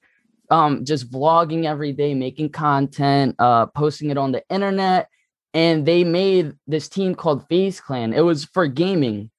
um, 0.51 0.85
just 0.85 1.11
vlogging 1.11 1.65
every 1.65 1.93
day, 1.93 2.15
making 2.15 2.51
content, 2.51 3.37
uh, 3.39 3.67
posting 3.67 4.11
it 4.11 4.19
on 4.19 4.33
the 4.33 4.43
internet. 4.49 5.09
And 5.55 5.87
they 5.87 6.05
made 6.05 6.53
this 6.67 6.89
team 6.89 7.15
called 7.15 7.47
FaZe 7.49 7.81
Clan. 7.81 8.13
It 8.13 8.21
was 8.21 8.45
for 8.45 8.67
gaming. 8.67 9.31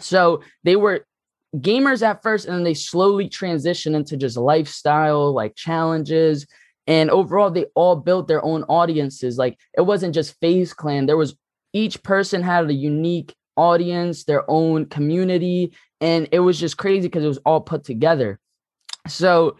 So 0.00 0.42
they 0.64 0.76
were 0.76 1.06
gamers 1.56 2.02
at 2.02 2.22
first, 2.22 2.46
and 2.46 2.56
then 2.56 2.64
they 2.64 2.74
slowly 2.74 3.28
transitioned 3.28 3.94
into 3.94 4.16
just 4.16 4.36
lifestyle, 4.36 5.32
like 5.32 5.54
challenges. 5.56 6.46
And 6.86 7.10
overall, 7.10 7.50
they 7.50 7.66
all 7.74 7.96
built 7.96 8.28
their 8.28 8.44
own 8.44 8.64
audiences. 8.64 9.38
Like 9.38 9.58
it 9.76 9.82
wasn't 9.82 10.14
just 10.14 10.38
FaZe 10.40 10.72
Clan. 10.72 11.06
There 11.06 11.16
was 11.16 11.36
each 11.72 12.02
person 12.02 12.42
had 12.42 12.68
a 12.68 12.74
unique 12.74 13.34
audience, 13.56 14.24
their 14.24 14.48
own 14.50 14.86
community, 14.86 15.72
and 16.00 16.28
it 16.32 16.40
was 16.40 16.58
just 16.58 16.76
crazy 16.76 17.08
because 17.08 17.24
it 17.24 17.28
was 17.28 17.40
all 17.44 17.60
put 17.60 17.84
together. 17.84 18.38
So 19.06 19.56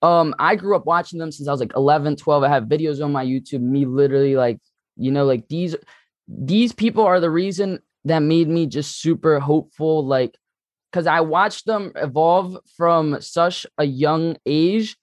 um, 0.00 0.34
I 0.38 0.56
grew 0.56 0.76
up 0.76 0.86
watching 0.86 1.18
them 1.18 1.32
since 1.32 1.48
I 1.48 1.52
was 1.52 1.60
like 1.60 1.74
11, 1.76 2.16
12. 2.16 2.42
I 2.42 2.48
have 2.48 2.64
videos 2.64 3.04
on 3.04 3.12
my 3.12 3.24
YouTube, 3.24 3.60
me 3.60 3.84
literally 3.84 4.36
like, 4.36 4.58
you 4.96 5.10
know, 5.10 5.24
like 5.24 5.48
these 5.48 5.76
these 6.28 6.72
people 6.72 7.04
are 7.04 7.20
the 7.20 7.30
reason 7.30 7.80
that 8.04 8.20
made 8.20 8.48
me 8.48 8.66
just 8.66 9.00
super 9.00 9.40
hopeful. 9.40 10.04
Like, 10.04 10.36
because 10.90 11.06
I 11.06 11.20
watched 11.20 11.66
them 11.66 11.92
evolve 11.96 12.58
from 12.76 13.20
such 13.20 13.66
a 13.78 13.84
young 13.84 14.36
age, 14.44 14.96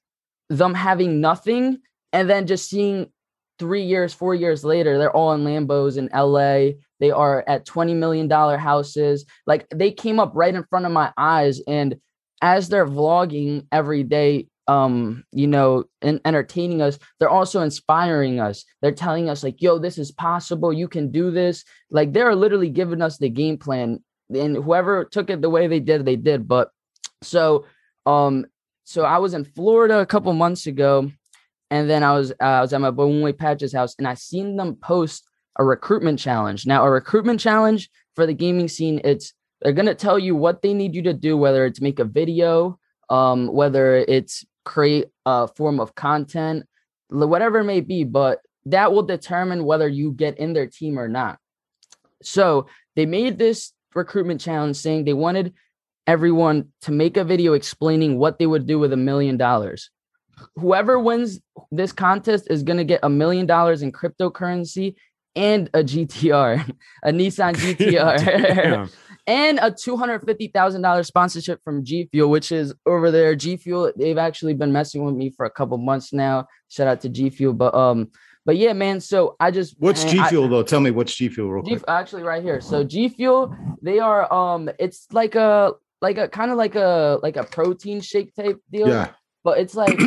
them 0.49 0.73
having 0.73 1.21
nothing, 1.21 1.79
and 2.13 2.29
then 2.29 2.47
just 2.47 2.69
seeing 2.69 3.11
three 3.57 3.83
years, 3.83 4.13
four 4.13 4.33
years 4.33 4.63
later, 4.63 4.97
they're 4.97 5.15
all 5.15 5.33
in 5.33 5.43
Lambos 5.43 5.97
in 5.97 6.09
LA. 6.13 6.79
They 6.99 7.11
are 7.11 7.43
at 7.47 7.65
$20 7.65 7.95
million 7.95 8.29
houses. 8.29 9.25
Like 9.45 9.67
they 9.73 9.91
came 9.91 10.19
up 10.19 10.31
right 10.33 10.53
in 10.55 10.63
front 10.69 10.85
of 10.85 10.91
my 10.91 11.11
eyes. 11.17 11.61
And 11.67 11.97
as 12.41 12.69
they're 12.69 12.87
vlogging 12.87 13.67
every 13.71 14.03
day, 14.03 14.47
um, 14.69 15.23
you 15.31 15.47
know, 15.47 15.85
entertaining 16.01 16.81
us, 16.81 16.99
they're 17.19 17.29
also 17.29 17.61
inspiring 17.61 18.39
us. 18.39 18.63
They're 18.81 18.91
telling 18.91 19.29
us, 19.29 19.43
like, 19.43 19.61
yo, 19.61 19.79
this 19.79 19.97
is 19.97 20.11
possible, 20.11 20.71
you 20.71 20.87
can 20.87 21.11
do 21.11 21.31
this. 21.31 21.65
Like 21.89 22.13
they're 22.13 22.35
literally 22.35 22.69
giving 22.69 23.01
us 23.01 23.17
the 23.17 23.29
game 23.29 23.57
plan. 23.57 24.03
And 24.33 24.55
whoever 24.55 25.05
took 25.05 25.31
it 25.31 25.41
the 25.41 25.49
way 25.49 25.65
they 25.67 25.79
did, 25.79 26.05
they 26.05 26.15
did. 26.15 26.47
But 26.47 26.69
so 27.23 27.65
um, 28.05 28.45
so 28.83 29.03
I 29.03 29.17
was 29.17 29.33
in 29.33 29.43
Florida 29.43 29.99
a 29.99 30.05
couple 30.05 30.31
months 30.33 30.67
ago 30.67 31.11
and 31.71 31.89
then 31.89 32.03
I 32.03 32.13
was 32.13 32.31
uh, 32.31 32.43
I 32.43 32.61
was 32.61 32.73
at 32.73 32.81
my 32.81 32.91
boy 32.91 33.31
Patch's 33.33 33.73
house, 33.73 33.95
and 33.97 34.07
I 34.07 34.15
seen 34.15 34.55
them 34.55 34.75
post 34.75 35.23
a 35.57 35.63
recruitment 35.63 36.19
challenge. 36.19 36.65
Now, 36.65 36.83
a 36.85 36.89
recruitment 36.89 37.39
challenge 37.39 37.89
for 38.15 38.25
the 38.25 38.33
gaming 38.33 38.67
scene, 38.67 39.01
it's 39.03 39.33
they're 39.61 39.73
gonna 39.73 39.95
tell 39.95 40.17
you 40.17 40.35
what 40.35 40.61
they 40.61 40.73
need 40.73 40.95
you 40.95 41.01
to 41.03 41.13
do, 41.13 41.37
whether 41.37 41.65
it's 41.65 41.81
make 41.81 41.99
a 41.99 42.05
video, 42.05 42.79
um, 43.09 43.47
whether 43.47 43.97
it's 43.97 44.45
create 44.65 45.07
a 45.25 45.47
form 45.47 45.79
of 45.79 45.95
content, 45.95 46.65
whatever 47.09 47.59
it 47.59 47.65
may 47.65 47.81
be, 47.81 48.03
but 48.03 48.39
that 48.65 48.91
will 48.91 49.03
determine 49.03 49.65
whether 49.65 49.87
you 49.87 50.11
get 50.11 50.37
in 50.37 50.53
their 50.53 50.67
team 50.67 50.99
or 50.99 51.07
not. 51.07 51.39
So 52.21 52.67
they 52.95 53.05
made 53.05 53.37
this 53.39 53.73
recruitment 53.95 54.41
challenge 54.41 54.77
saying 54.77 55.05
they 55.05 55.13
wanted 55.13 55.53
everyone 56.05 56.67
to 56.81 56.91
make 56.91 57.17
a 57.17 57.23
video 57.23 57.53
explaining 57.53 58.17
what 58.17 58.39
they 58.39 58.47
would 58.47 58.65
do 58.65 58.79
with 58.79 58.93
a 58.93 58.97
million 58.97 59.37
dollars. 59.37 59.89
Whoever 60.55 60.99
wins 60.99 61.39
this 61.71 61.91
contest 61.91 62.47
is 62.49 62.63
going 62.63 62.77
to 62.77 62.83
get 62.83 63.01
a 63.03 63.09
million 63.09 63.45
dollars 63.45 63.81
in 63.81 63.91
cryptocurrency 63.91 64.95
and 65.35 65.69
a 65.73 65.83
GTR, 65.83 66.75
a 67.03 67.11
Nissan 67.11 67.55
GTR, 67.55 68.91
and 69.27 69.59
a 69.59 69.71
$250,000 69.71 71.05
sponsorship 71.05 71.63
from 71.63 71.83
G 71.83 72.07
Fuel, 72.11 72.29
which 72.29 72.51
is 72.51 72.73
over 72.85 73.11
there. 73.11 73.35
G 73.35 73.57
Fuel, 73.57 73.91
they've 73.95 74.17
actually 74.17 74.53
been 74.53 74.71
messing 74.71 75.03
with 75.03 75.15
me 75.15 75.29
for 75.29 75.45
a 75.45 75.49
couple 75.49 75.77
months 75.77 76.13
now. 76.13 76.47
Shout 76.69 76.87
out 76.87 77.01
to 77.01 77.09
G 77.09 77.29
Fuel. 77.29 77.53
But, 77.53 77.73
um, 77.73 78.11
but 78.45 78.57
yeah, 78.57 78.73
man. 78.73 78.99
So 78.99 79.35
I 79.39 79.51
just 79.51 79.75
what's 79.79 80.03
G 80.03 80.23
Fuel 80.29 80.47
though? 80.47 80.63
Tell 80.63 80.79
me 80.79 80.91
what's 80.91 81.13
G 81.13 81.29
Fuel 81.29 81.51
real 81.51 81.63
quick. 81.63 81.83
Actually, 81.87 82.23
right 82.23 82.41
here. 82.41 82.61
So 82.61 82.83
G 82.83 83.09
Fuel, 83.09 83.55
they 83.81 83.99
are 83.99 84.31
um, 84.33 84.69
it's 84.79 85.05
like 85.11 85.35
a 85.35 85.73
like 86.01 86.17
a 86.17 86.27
kind 86.27 86.49
of 86.49 86.57
like 86.57 86.75
a 86.75 87.19
like 87.21 87.37
a 87.37 87.43
protein 87.43 88.01
shake 88.01 88.33
type 88.33 88.59
deal. 88.71 88.87
Yeah. 88.87 89.11
But 89.43 89.59
it's 89.59 89.75
like 89.75 89.99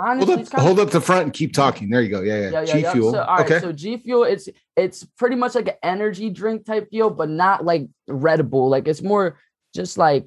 Honestly, 0.00 0.34
hold 0.34 0.46
up, 0.46 0.60
hold 0.60 0.80
up 0.80 0.90
the 0.90 1.00
front 1.00 1.24
and 1.24 1.32
keep 1.32 1.52
talking. 1.52 1.90
There 1.90 2.00
you 2.00 2.08
go. 2.08 2.22
Yeah, 2.22 2.40
yeah. 2.40 2.50
yeah, 2.50 2.60
yeah 2.60 2.72
G 2.72 2.80
yeah. 2.80 2.92
Fuel. 2.92 3.12
So, 3.12 3.22
okay. 3.40 3.60
So 3.60 3.72
G 3.72 3.96
Fuel, 3.98 4.24
it's 4.24 4.48
it's 4.76 5.04
pretty 5.04 5.36
much 5.36 5.54
like 5.54 5.68
an 5.68 5.74
energy 5.82 6.30
drink 6.30 6.64
type 6.64 6.90
deal, 6.90 7.10
but 7.10 7.28
not 7.28 7.64
like 7.64 7.88
Red 8.08 8.50
Bull. 8.50 8.70
Like 8.70 8.88
it's 8.88 9.02
more 9.02 9.38
just 9.74 9.98
like 9.98 10.26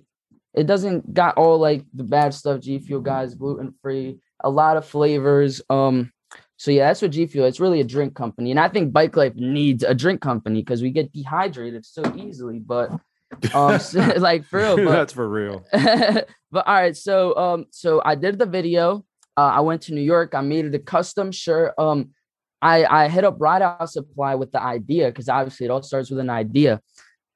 it 0.53 0.67
doesn't 0.67 1.13
got 1.13 1.38
all 1.38 1.57
like 1.57 1.84
the 1.93 2.03
bad 2.03 2.34
stuff. 2.34 2.61
G 2.61 2.80
Fuel 2.80 3.01
guys, 3.01 3.34
gluten 3.34 3.74
free, 3.82 4.19
a 4.43 4.49
lot 4.49 4.78
of 4.78 4.86
flavors. 4.86 5.61
Um, 5.69 6.11
so 6.57 6.71
yeah, 6.71 6.88
that's 6.88 7.01
what 7.01 7.11
G 7.11 7.26
Fuel. 7.26 7.47
It's 7.47 7.59
really 7.59 7.82
a 7.82 7.86
drink 7.86 8.15
company, 8.15 8.51
and 8.51 8.59
I 8.59 8.69
think 8.69 8.93
Bike 8.93 9.17
Life 9.17 9.36
needs 9.36 9.84
a 9.84 9.95
drink 9.95 10.21
company 10.21 10.61
because 10.61 10.82
we 10.82 10.91
get 10.91 11.11
dehydrated 11.11 11.86
so 11.86 12.03
easily. 12.15 12.59
But 12.59 12.91
um, 13.53 13.80
so, 13.80 13.99
like 14.17 14.45
for 14.45 14.59
real, 14.59 14.76
but, 14.78 14.91
that's 14.91 15.13
for 15.13 15.28
real. 15.28 15.65
but 15.71 16.67
all 16.67 16.74
right, 16.76 16.95
so 16.95 17.36
um, 17.36 17.65
so 17.71 18.01
I 18.05 18.15
did 18.15 18.38
the 18.38 18.45
video 18.45 19.03
uh, 19.38 19.41
I 19.41 19.59
went 19.61 19.84
to 19.84 19.93
New 19.93 20.01
York. 20.01 20.36
I 20.36 20.41
made 20.41 20.65
it 20.65 20.75
a 20.75 20.79
custom 20.79 21.31
shirt. 21.31 21.73
Um, 21.77 22.11
I 22.61 22.86
I 22.86 23.09
hit 23.09 23.23
up 23.23 23.36
Ride 23.39 23.61
Out 23.61 23.89
Supply 23.89 24.36
with 24.36 24.51
the 24.51 24.61
idea 24.61 25.07
because 25.07 25.27
obviously 25.29 25.65
it 25.65 25.69
all 25.69 25.84
starts 25.84 26.09
with 26.09 26.19
an 26.19 26.29
idea. 26.29 26.81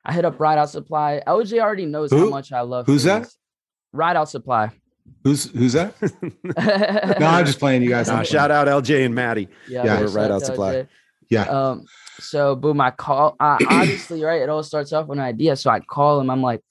I 0.06 0.14
hit 0.14 0.26
up 0.26 0.40
Ride 0.40 0.58
Out 0.58 0.70
Supply. 0.70 1.22
LJ 1.28 1.60
already 1.60 1.86
knows 1.86 2.12
Who? 2.12 2.20
how 2.20 2.30
much 2.30 2.52
I 2.54 2.62
love. 2.62 2.86
Who's 2.86 3.04
things. 3.04 3.28
that? 3.28 3.98
Ride 3.98 4.16
Out 4.16 4.30
Supply. 4.30 4.72
Who's 5.24 5.52
who's 5.52 5.74
that? 5.74 5.96
no, 7.20 7.28
I'm 7.28 7.46
just 7.46 7.60
playing 7.60 7.82
you 7.82 7.90
guys. 7.90 8.08
Nah, 8.08 8.24
shout 8.24 8.52
out 8.52 8.68
LJ 8.68 9.06
and 9.06 9.16
Maddie. 9.16 9.50
Yeah, 9.68 9.84
yeah 9.84 10.06
Ride 10.10 10.32
Out 10.32 10.44
Supply. 10.44 10.76
LJ. 10.76 10.88
Yeah. 11.30 11.44
Um. 11.44 11.86
So 12.20 12.56
boom, 12.56 12.80
I 12.80 12.92
call. 12.92 13.36
Uh, 13.40 13.58
obviously, 13.70 14.24
right. 14.24 14.42
It 14.42 14.50
all 14.50 14.64
starts 14.64 14.94
off 14.94 15.08
with 15.08 15.20
an 15.20 15.26
idea. 15.26 15.56
So 15.56 15.70
I 15.70 15.80
call 15.82 16.22
him. 16.22 16.30
I'm 16.30 16.42
like, 16.42 16.62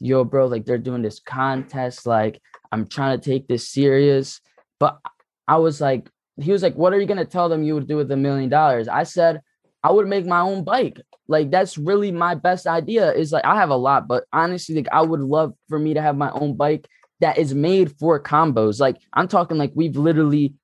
"Yo, 0.00 0.24
bro, 0.24 0.46
like 0.46 0.66
they're 0.66 0.78
doing 0.78 1.02
this 1.02 1.20
contest. 1.20 2.06
Like 2.06 2.40
I'm 2.70 2.86
trying 2.86 3.18
to 3.18 3.30
take 3.30 3.48
this 3.48 3.68
serious." 3.68 4.40
But 4.82 4.98
I 5.46 5.58
was 5.58 5.80
like, 5.80 6.10
he 6.40 6.50
was 6.50 6.60
like, 6.60 6.74
what 6.74 6.92
are 6.92 6.98
you 6.98 7.06
going 7.06 7.24
to 7.24 7.24
tell 7.24 7.48
them 7.48 7.62
you 7.62 7.74
would 7.74 7.86
do 7.86 7.96
with 7.96 8.10
a 8.10 8.16
million 8.16 8.48
dollars? 8.48 8.88
I 8.88 9.04
said, 9.04 9.40
I 9.84 9.92
would 9.92 10.08
make 10.08 10.26
my 10.26 10.40
own 10.40 10.64
bike. 10.64 11.00
Like 11.28 11.52
that's 11.52 11.78
really 11.78 12.10
my 12.10 12.34
best 12.34 12.66
idea 12.66 13.12
is 13.12 13.30
like 13.30 13.44
I 13.44 13.54
have 13.54 13.70
a 13.70 13.76
lot, 13.76 14.08
but 14.08 14.24
honestly, 14.32 14.74
like 14.74 14.88
I 14.90 15.02
would 15.02 15.20
love 15.20 15.54
for 15.68 15.78
me 15.78 15.94
to 15.94 16.02
have 16.02 16.16
my 16.16 16.32
own 16.32 16.56
bike 16.56 16.88
that 17.20 17.38
is 17.38 17.54
made 17.54 17.96
for 18.00 18.20
combos. 18.20 18.80
Like 18.80 18.96
I'm 19.12 19.28
talking 19.28 19.56
like 19.56 19.70
we've 19.76 19.96
literally 19.96 20.54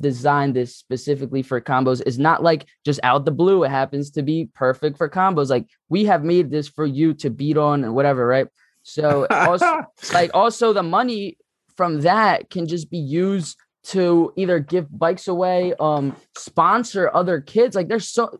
designed 0.00 0.56
this 0.56 0.74
specifically 0.74 1.42
for 1.42 1.60
combos. 1.60 2.02
It's 2.04 2.18
not 2.18 2.42
like 2.42 2.66
just 2.84 2.98
out 3.04 3.24
the 3.26 3.30
blue. 3.30 3.62
It 3.62 3.70
happens 3.70 4.10
to 4.12 4.22
be 4.22 4.48
perfect 4.56 4.98
for 4.98 5.08
combos. 5.08 5.50
Like 5.50 5.68
we 5.88 6.04
have 6.06 6.24
made 6.24 6.50
this 6.50 6.66
for 6.66 6.84
you 6.84 7.14
to 7.14 7.30
beat 7.30 7.56
on 7.56 7.84
and 7.84 7.94
whatever, 7.94 8.26
right? 8.26 8.48
So 8.82 9.28
also 9.30 9.84
like 10.12 10.32
also 10.34 10.72
the 10.72 10.82
money 10.82 11.38
from 11.76 12.00
that 12.00 12.50
can 12.50 12.66
just 12.66 12.90
be 12.90 12.98
used 12.98 13.56
to 13.88 14.32
either 14.36 14.58
give 14.58 14.86
bikes 14.96 15.28
away, 15.28 15.72
um, 15.80 16.14
sponsor 16.36 17.10
other 17.14 17.40
kids. 17.40 17.74
Like 17.74 17.88
there's 17.88 18.08
so 18.08 18.38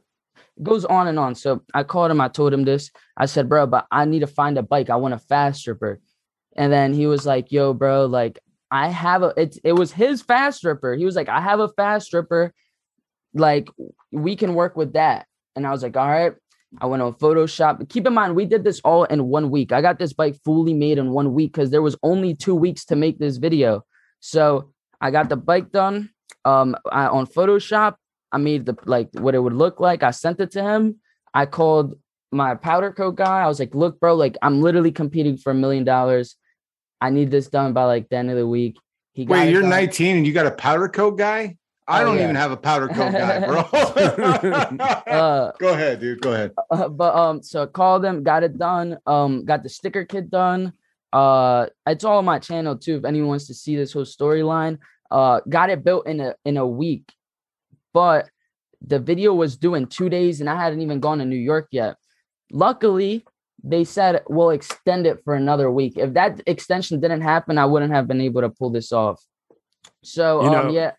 goes 0.63 0.85
on 0.85 1.09
and 1.09 1.19
on. 1.19 1.35
So 1.35 1.63
I 1.73 1.85
called 1.85 2.11
him, 2.11 2.21
I 2.21 2.29
told 2.29 2.53
him 2.53 2.65
this. 2.65 2.91
I 3.17 3.27
said, 3.27 3.49
bro, 3.49 3.67
but 3.67 3.87
I 3.91 4.05
need 4.05 4.21
to 4.21 4.27
find 4.27 4.59
a 4.59 4.63
bike. 4.63 4.91
I 4.91 4.97
want 4.97 5.15
a 5.15 5.19
Fast 5.19 5.67
Ripper. 5.67 6.01
And 6.57 6.73
then 6.73 6.93
he 6.93 7.07
was 7.07 7.25
like, 7.25 7.51
yo, 7.53 7.73
bro, 7.73 8.07
like 8.07 8.39
I 8.71 8.89
have 8.89 9.23
a 9.23 9.33
it, 9.37 9.57
it 9.65 9.73
was 9.73 9.93
his 9.93 10.21
Fast 10.21 10.65
Ripper. 10.65 10.95
He 10.95 11.05
was 11.05 11.17
like, 11.17 11.29
I 11.29 11.41
have 11.41 11.61
a 11.61 11.69
Fast 11.69 12.13
Ripper. 12.13 12.53
Like 13.33 13.69
we 14.13 14.37
can 14.37 14.55
work 14.55 14.77
with 14.77 14.95
that. 14.95 15.27
And 15.57 15.67
I 15.67 15.71
was 15.71 15.83
like, 15.83 15.97
all 15.97 16.09
right. 16.09 16.33
I 16.83 16.85
went 16.87 17.03
on 17.03 17.15
Photoshop. 17.15 17.89
Keep 17.89 18.07
in 18.07 18.13
mind, 18.13 18.37
we 18.37 18.45
did 18.45 18.63
this 18.63 18.79
all 18.85 19.05
in 19.05 19.25
one 19.25 19.49
week. 19.49 19.73
I 19.73 19.81
got 19.81 19.99
this 19.99 20.13
bike 20.13 20.37
fully 20.45 20.75
made 20.75 20.99
in 20.99 21.13
one 21.13 21.33
week 21.33 21.55
because 21.55 21.71
there 21.71 21.81
was 21.81 21.97
only 22.03 22.35
two 22.35 22.55
weeks 22.55 22.85
to 22.87 22.97
make 22.97 23.19
this 23.19 23.39
video. 23.39 23.87
So 24.21 24.71
I 25.01 25.11
got 25.11 25.29
the 25.29 25.37
bike 25.37 25.71
done 25.71 26.11
um 26.45 26.77
I, 26.91 27.07
on 27.07 27.27
Photoshop. 27.27 27.97
I 28.31 28.39
made 28.39 28.67
the 28.67 28.77
like 28.85 29.09
what 29.13 29.35
it 29.35 29.41
would 29.41 29.55
look 29.55 29.81
like. 29.81 30.03
I 30.03 30.11
sent 30.11 30.41
it 30.41 30.51
to 30.53 30.63
him. 30.63 30.97
I 31.33 31.47
called 31.47 31.99
my 32.31 32.55
powder 32.55 32.93
coat 32.93 33.17
guy. 33.17 33.43
I 33.43 33.47
was 33.47 33.59
like, 33.59 33.75
look, 33.75 34.01
bro, 34.01 34.15
like 34.15 34.37
I'm 34.43 34.61
literally 34.61 34.93
competing 34.93 35.37
for 35.37 35.51
a 35.51 35.55
million 35.55 35.85
dollars. 35.85 36.37
I 37.01 37.11
need 37.11 37.31
this 37.31 37.49
done 37.49 37.73
by 37.73 37.85
like 37.85 38.09
the 38.09 38.17
end 38.17 38.31
of 38.31 38.37
the 38.37 38.47
week. 38.47 38.77
He 39.15 39.25
Wait, 39.25 39.51
you're 39.51 39.63
done. 39.63 39.71
19 39.71 40.19
and 40.19 40.27
you 40.27 40.33
got 40.33 40.47
a 40.47 40.51
powder 40.51 40.89
coat 40.89 41.13
guy? 41.13 41.57
I 41.87 42.03
oh, 42.03 42.07
don't 42.07 42.17
yeah. 42.19 42.25
even 42.25 42.37
have 42.37 42.51
a 42.51 42.57
powder 42.57 42.89
coat 42.89 43.13
guy, 43.13 43.39
bro. 43.47 43.61
uh, 43.61 45.53
Go 45.59 45.73
ahead, 45.73 46.01
dude. 46.01 46.21
Go 46.21 46.35
ahead. 46.35 46.53
Uh, 46.71 46.89
but 46.89 47.15
um, 47.15 47.43
so 47.43 47.63
I 47.63 47.67
called 47.67 48.05
him, 48.05 48.23
got 48.23 48.43
it 48.43 48.59
done. 48.59 48.99
Um, 49.07 49.47
got 49.47 49.63
the 49.63 49.71
sticker 49.71 50.05
kit 50.05 50.31
done. 50.31 50.75
Uh, 51.13 51.67
it's 51.87 52.05
all 52.05 52.19
on 52.19 52.25
my 52.25 52.39
channel 52.39 52.77
too. 52.77 52.97
If 52.97 53.05
anyone 53.05 53.29
wants 53.29 53.47
to 53.47 53.55
see 53.55 53.77
this 53.77 53.93
whole 53.93 54.05
storyline, 54.05 54.79
uh, 55.11 55.41
got 55.49 55.71
it 55.71 55.85
built 55.85 56.07
in 56.07 56.21
a 56.21 56.35
in 56.45 56.57
a 56.57 56.67
week, 56.67 57.11
but 57.93 58.29
the 58.87 58.99
video 58.99 59.35
was 59.35 59.57
due 59.57 59.75
in 59.75 59.87
two 59.87 60.09
days, 60.09 60.41
and 60.41 60.49
I 60.49 60.57
hadn't 60.57 60.83
even 60.83 61.01
gone 61.01 61.19
to 61.19 61.25
New 61.25 61.37
York 61.37 61.69
yet. 61.73 61.97
Luckily, 62.53 63.25
they 63.65 63.85
said 63.85 64.23
we'll 64.29 64.51
extend 64.51 65.07
it 65.07 65.23
for 65.25 65.35
another 65.35 65.71
week. 65.71 65.95
If 65.97 66.15
that 66.15 66.41
extension 66.47 67.01
didn't 67.01 67.23
happen, 67.23 67.59
I 67.59 67.67
wouldn't 67.67 67.93
have 67.93 68.07
been 68.07 68.21
able 68.21 68.43
to 68.43 68.51
pull 68.51 68.71
this 68.71 68.93
off. 68.93 69.23
So 70.05 70.43
you 70.43 70.49
um, 70.49 70.53
know, 70.53 70.73
yeah, 70.73 70.93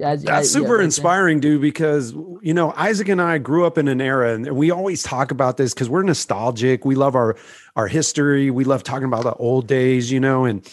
as, 0.00 0.22
That's 0.22 0.50
super 0.50 0.78
yeah, 0.78 0.84
inspiring, 0.84 1.40
dude, 1.40 1.60
because, 1.60 2.12
you 2.40 2.54
know, 2.54 2.72
Isaac 2.76 3.08
and 3.08 3.20
I 3.20 3.38
grew 3.38 3.66
up 3.66 3.76
in 3.76 3.88
an 3.88 4.00
era 4.00 4.34
and 4.34 4.52
we 4.52 4.70
always 4.70 5.02
talk 5.02 5.30
about 5.30 5.58
this 5.58 5.74
because 5.74 5.90
we're 5.90 6.02
nostalgic. 6.02 6.84
We 6.84 6.94
love 6.94 7.14
our, 7.14 7.36
our 7.76 7.88
history. 7.88 8.50
We 8.50 8.64
love 8.64 8.84
talking 8.84 9.04
about 9.04 9.24
the 9.24 9.34
old 9.34 9.66
days, 9.66 10.10
you 10.10 10.18
know, 10.18 10.46
and, 10.46 10.66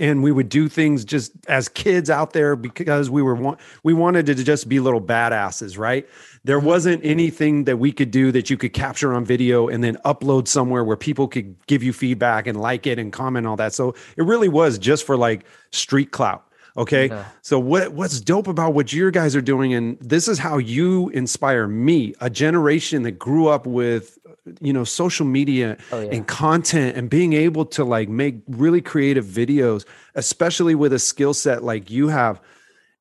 and 0.00 0.22
we 0.22 0.32
would 0.32 0.48
do 0.48 0.68
things 0.68 1.04
just 1.04 1.32
as 1.46 1.68
kids 1.68 2.10
out 2.10 2.32
there 2.32 2.56
because 2.56 3.08
we 3.08 3.22
were 3.22 3.56
we 3.82 3.92
wanted 3.94 4.26
to 4.26 4.34
just 4.34 4.68
be 4.68 4.80
little 4.80 5.00
badasses, 5.00 5.78
right? 5.78 6.08
There 6.44 6.58
mm-hmm. 6.58 6.66
wasn't 6.66 7.04
anything 7.04 7.64
that 7.64 7.78
we 7.78 7.92
could 7.92 8.10
do 8.10 8.32
that 8.32 8.50
you 8.50 8.56
could 8.56 8.72
capture 8.72 9.14
on 9.14 9.24
video 9.24 9.68
and 9.68 9.82
then 9.82 9.96
upload 10.04 10.48
somewhere 10.48 10.84
where 10.84 10.96
people 10.96 11.28
could 11.28 11.54
give 11.66 11.82
you 11.82 11.92
feedback 11.92 12.46
and 12.46 12.60
like 12.60 12.86
it 12.86 12.98
and 12.98 13.12
comment 13.12 13.46
all 13.46 13.56
that. 13.56 13.72
So 13.72 13.94
it 14.16 14.24
really 14.24 14.48
was 14.48 14.78
just 14.78 15.06
for 15.06 15.16
like 15.16 15.44
street 15.72 16.10
clout 16.10 16.49
Okay. 16.76 17.08
Yeah. 17.08 17.24
So 17.42 17.58
what 17.58 17.92
what's 17.92 18.20
dope 18.20 18.46
about 18.46 18.74
what 18.74 18.92
your 18.92 19.10
guys 19.10 19.34
are 19.34 19.40
doing, 19.40 19.74
and 19.74 19.98
this 20.00 20.28
is 20.28 20.38
how 20.38 20.58
you 20.58 21.08
inspire 21.10 21.66
me, 21.66 22.14
a 22.20 22.30
generation 22.30 23.02
that 23.02 23.12
grew 23.12 23.48
up 23.48 23.66
with 23.66 24.18
you 24.60 24.72
know 24.72 24.84
social 24.84 25.26
media 25.26 25.76
oh, 25.92 26.00
yeah. 26.00 26.10
and 26.12 26.26
content 26.26 26.96
and 26.96 27.10
being 27.10 27.32
able 27.32 27.64
to 27.66 27.84
like 27.84 28.08
make 28.08 28.36
really 28.48 28.80
creative 28.80 29.24
videos, 29.24 29.84
especially 30.14 30.74
with 30.74 30.92
a 30.92 30.98
skill 30.98 31.34
set 31.34 31.62
like 31.62 31.90
you 31.90 32.08
have. 32.08 32.40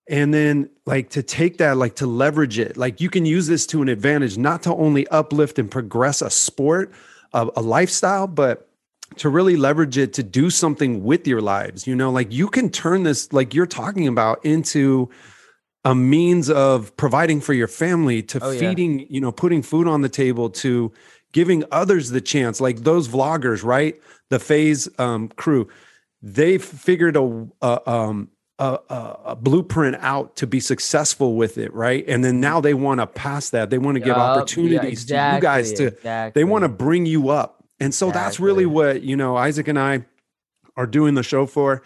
And 0.08 0.34
then 0.34 0.72
like 0.88 1.12
to 1.12 1.22
take 1.22 1.60
that, 1.60 1.78
like 1.78 1.98
to 1.98 2.08
leverage 2.08 2.58
it, 2.58 2.78
like 2.78 3.00
you 3.00 3.12
can 3.12 3.28
use 3.28 3.46
this 3.46 3.68
to 3.68 3.84
an 3.84 3.90
advantage, 3.90 4.40
not 4.40 4.64
to 4.64 4.74
only 4.74 5.08
uplift 5.10 5.60
and 5.60 5.70
progress 5.70 6.24
a 6.24 6.32
sport, 6.32 6.92
a, 7.32 7.48
a 7.56 7.62
lifestyle, 7.62 8.26
but 8.26 8.69
to 9.18 9.30
really 9.30 9.56
leverage 9.56 9.98
it 9.98 10.14
to 10.14 10.24
do 10.24 10.50
something 10.50 11.04
with 11.04 11.28
your 11.28 11.42
lives. 11.42 11.88
You 11.88 11.96
know, 11.96 12.12
like 12.12 12.32
you 12.32 12.48
can 12.48 12.70
turn 12.70 13.04
this, 13.04 13.32
like 13.34 13.54
you're 13.54 13.66
talking 13.66 14.08
about, 14.08 14.44
into 14.46 15.10
a 15.86 15.96
means 15.96 16.50
of 16.50 16.96
providing 16.98 17.42
for 17.42 17.54
your 17.54 17.68
family, 17.68 18.22
to 18.24 18.40
oh, 18.44 18.58
feeding, 18.58 19.00
yeah. 19.00 19.06
you 19.10 19.22
know, 19.22 19.32
putting 19.32 19.62
food 19.62 19.88
on 19.88 20.02
the 20.02 20.10
table, 20.10 20.50
to 20.50 20.92
giving 21.32 21.64
others 21.72 22.10
the 22.10 22.22
chance, 22.22 22.60
like 22.60 22.80
those 22.80 23.08
vloggers, 23.08 23.64
right? 23.64 24.00
The 24.30 24.40
FaZe 24.40 24.90
um, 25.00 25.30
crew, 25.30 25.68
they 26.22 26.58
figured 26.58 27.16
a, 27.16 27.48
a 27.62 27.90
um, 27.90 28.30
a, 28.60 28.80
a, 29.26 29.36
blueprint 29.38 29.96
out 30.02 30.36
to 30.36 30.46
be 30.46 30.60
successful 30.60 31.36
with 31.36 31.58
it, 31.58 31.74
right? 31.74 32.04
And 32.10 32.26
then 32.26 32.42
now 32.42 32.60
they 32.60 32.74
want 32.74 33.00
to 33.00 33.08
pass 33.08 33.52
that. 33.52 33.70
They 33.70 33.78
want 33.78 33.96
to 33.96 34.02
give 34.02 34.18
opportunities 34.18 35.10
yeah, 35.10 35.32
exactly, 35.32 35.32
to 35.32 35.36
you 35.36 35.42
guys 35.42 35.74
to. 35.74 35.88
Exactly. 35.88 36.42
They 36.42 36.44
want 36.44 36.64
to 36.64 36.70
bring 36.70 37.06
you 37.06 37.30
up 37.30 37.59
and 37.80 37.94
so 37.94 38.08
exactly. 38.08 38.26
that's 38.26 38.40
really 38.40 38.66
what, 38.66 39.04
you 39.04 39.16
know, 39.16 39.38
Isaac 39.38 39.68
and 39.68 39.80
I 39.80 40.06
are 40.76 40.88
doing 40.88 41.14
the 41.14 41.24
show 41.24 41.46
for 41.46 41.82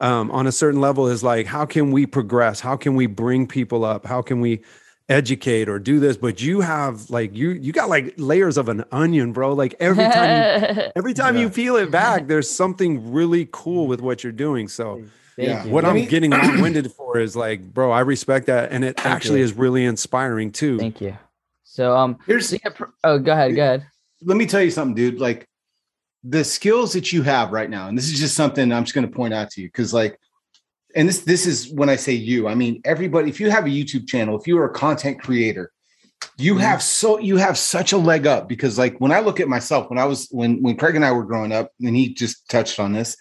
um, 0.00 0.30
on 0.32 0.46
a 0.46 0.52
certain 0.52 0.80
level 0.80 1.06
is 1.06 1.22
like, 1.22 1.46
how 1.46 1.64
can 1.64 1.92
we 1.92 2.06
progress? 2.06 2.60
How 2.60 2.76
can 2.76 2.94
we 2.94 3.06
bring 3.06 3.46
people 3.46 3.84
up? 3.84 4.04
How 4.04 4.20
can 4.20 4.40
we 4.40 4.62
educate 5.08 5.68
or 5.68 5.78
do 5.78 6.00
this? 6.00 6.16
But 6.16 6.42
you 6.42 6.60
have 6.60 7.08
like, 7.08 7.34
you, 7.36 7.50
you 7.50 7.72
got 7.72 7.88
like 7.88 8.14
layers 8.16 8.56
of 8.56 8.68
an 8.68 8.84
onion, 8.90 9.32
bro. 9.32 9.52
Like 9.52 9.76
every 9.78 10.04
time, 10.04 10.76
you, 10.76 10.82
every 10.96 11.14
time 11.14 11.36
yeah. 11.36 11.42
you 11.42 11.50
peel 11.50 11.76
it 11.76 11.90
back, 11.90 12.26
there's 12.28 12.50
something 12.50 13.12
really 13.12 13.48
cool 13.52 13.86
with 13.86 14.00
what 14.00 14.24
you're 14.24 14.32
doing. 14.32 14.66
So 14.66 15.04
yeah. 15.36 15.64
what 15.66 15.84
I'm 15.84 16.04
getting 16.06 16.30
long 16.32 16.60
winded 16.60 16.92
for 16.92 17.18
is 17.18 17.36
like, 17.36 17.72
bro, 17.72 17.92
I 17.92 18.00
respect 18.00 18.46
that. 18.46 18.72
And 18.72 18.84
it 18.84 18.96
Thank 18.96 19.06
actually 19.06 19.38
you. 19.38 19.44
is 19.44 19.52
really 19.52 19.84
inspiring 19.84 20.50
too. 20.50 20.78
Thank 20.78 21.00
you. 21.00 21.16
So, 21.62 21.96
um, 21.96 22.18
here's, 22.26 22.52
oh, 23.04 23.18
go 23.18 23.32
ahead. 23.32 23.56
Go 23.56 23.62
ahead 23.62 23.86
let 24.24 24.36
me 24.36 24.46
tell 24.46 24.62
you 24.62 24.70
something, 24.70 24.94
dude. 24.94 25.20
Like 25.20 25.48
the 26.24 26.44
skills 26.44 26.92
that 26.92 27.12
you 27.12 27.22
have 27.22 27.52
right 27.52 27.68
now, 27.68 27.88
and 27.88 27.96
this 27.96 28.10
is 28.10 28.18
just 28.18 28.34
something 28.34 28.72
I'm 28.72 28.84
just 28.84 28.94
going 28.94 29.08
to 29.08 29.14
point 29.14 29.34
out 29.34 29.50
to 29.50 29.62
you 29.62 29.68
because, 29.68 29.92
like, 29.92 30.18
and 30.94 31.08
this 31.08 31.20
this 31.20 31.46
is 31.46 31.72
when 31.72 31.88
I 31.88 31.96
say 31.96 32.12
you, 32.12 32.48
I 32.48 32.54
mean 32.54 32.80
everybody. 32.84 33.28
If 33.28 33.40
you 33.40 33.50
have 33.50 33.66
a 33.66 33.70
YouTube 33.70 34.06
channel, 34.06 34.38
if 34.38 34.46
you 34.46 34.58
are 34.58 34.66
a 34.66 34.72
content 34.72 35.20
creator, 35.20 35.72
you 36.36 36.54
mm-hmm. 36.54 36.62
have 36.62 36.82
so 36.82 37.18
you 37.18 37.36
have 37.36 37.56
such 37.58 37.92
a 37.92 37.96
leg 37.96 38.26
up 38.26 38.48
because, 38.48 38.78
like, 38.78 39.00
when 39.00 39.12
I 39.12 39.20
look 39.20 39.40
at 39.40 39.48
myself, 39.48 39.90
when 39.90 39.98
I 39.98 40.04
was 40.04 40.28
when 40.30 40.62
when 40.62 40.76
Craig 40.76 40.96
and 40.96 41.04
I 41.04 41.12
were 41.12 41.24
growing 41.24 41.52
up, 41.52 41.70
and 41.80 41.96
he 41.96 42.12
just 42.14 42.48
touched 42.48 42.78
on 42.78 42.92
this, 42.92 43.16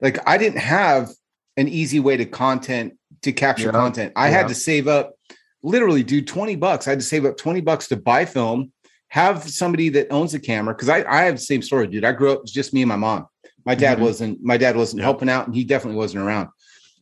like 0.00 0.18
I 0.28 0.36
didn't 0.36 0.58
have 0.58 1.10
an 1.56 1.68
easy 1.68 2.00
way 2.00 2.16
to 2.16 2.24
content 2.24 2.94
to 3.22 3.32
capture 3.32 3.66
yeah. 3.66 3.72
content. 3.72 4.12
I 4.16 4.28
yeah. 4.28 4.38
had 4.38 4.48
to 4.48 4.54
save 4.54 4.88
up 4.88 5.14
literally, 5.62 6.02
dude, 6.02 6.26
20 6.26 6.56
bucks. 6.56 6.86
I 6.86 6.90
had 6.90 6.98
to 6.98 7.04
save 7.04 7.24
up 7.24 7.36
20 7.36 7.60
bucks 7.60 7.88
to 7.88 7.96
buy 7.96 8.24
film 8.24 8.72
have 9.12 9.46
somebody 9.46 9.90
that 9.90 10.10
owns 10.10 10.32
a 10.32 10.40
camera 10.40 10.74
because 10.74 10.88
I, 10.88 11.04
I 11.04 11.24
have 11.24 11.34
the 11.34 11.42
same 11.42 11.60
story, 11.60 11.86
dude. 11.86 12.02
I 12.02 12.12
grew 12.12 12.32
up 12.32 12.46
just 12.46 12.72
me 12.72 12.80
and 12.80 12.88
my 12.88 12.96
mom. 12.96 13.26
My 13.66 13.74
dad 13.74 13.96
mm-hmm. 13.96 14.04
wasn't 14.04 14.42
my 14.42 14.56
dad 14.56 14.74
wasn't 14.74 15.00
yeah. 15.00 15.04
helping 15.04 15.28
out, 15.28 15.46
and 15.46 15.54
he 15.54 15.64
definitely 15.64 15.98
wasn't 15.98 16.24
around. 16.24 16.48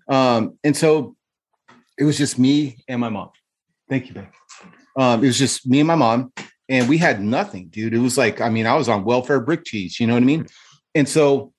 Um, 0.09 0.59
and 0.65 0.77
so 0.77 1.15
it 1.97 2.03
was 2.03 2.19
just 2.19 2.37
me 2.37 2.83
and 2.89 3.01
my 3.01 3.11
mom. 3.11 3.31
Thank 3.89 4.09
you, 4.09 4.15
babe. 4.15 4.25
Um, 4.99 5.23
it 5.23 5.29
was 5.29 5.39
just 5.39 5.69
me 5.69 5.79
and 5.79 5.87
my 5.87 5.95
mom, 5.95 6.33
and 6.69 6.89
we 6.89 6.99
had 6.99 7.23
nothing, 7.23 7.69
dude. 7.69 7.95
It 7.95 7.99
was 7.99 8.19
like, 8.19 8.41
I 8.41 8.49
mean, 8.49 8.67
I 8.67 8.75
was 8.75 8.89
on 8.89 9.05
welfare 9.05 9.39
brick 9.39 9.65
cheese, 9.65 10.01
you 10.01 10.09
know 10.09 10.15
what 10.15 10.25
I 10.25 10.27
mean? 10.27 10.49
And 10.97 11.09
so 11.09 11.53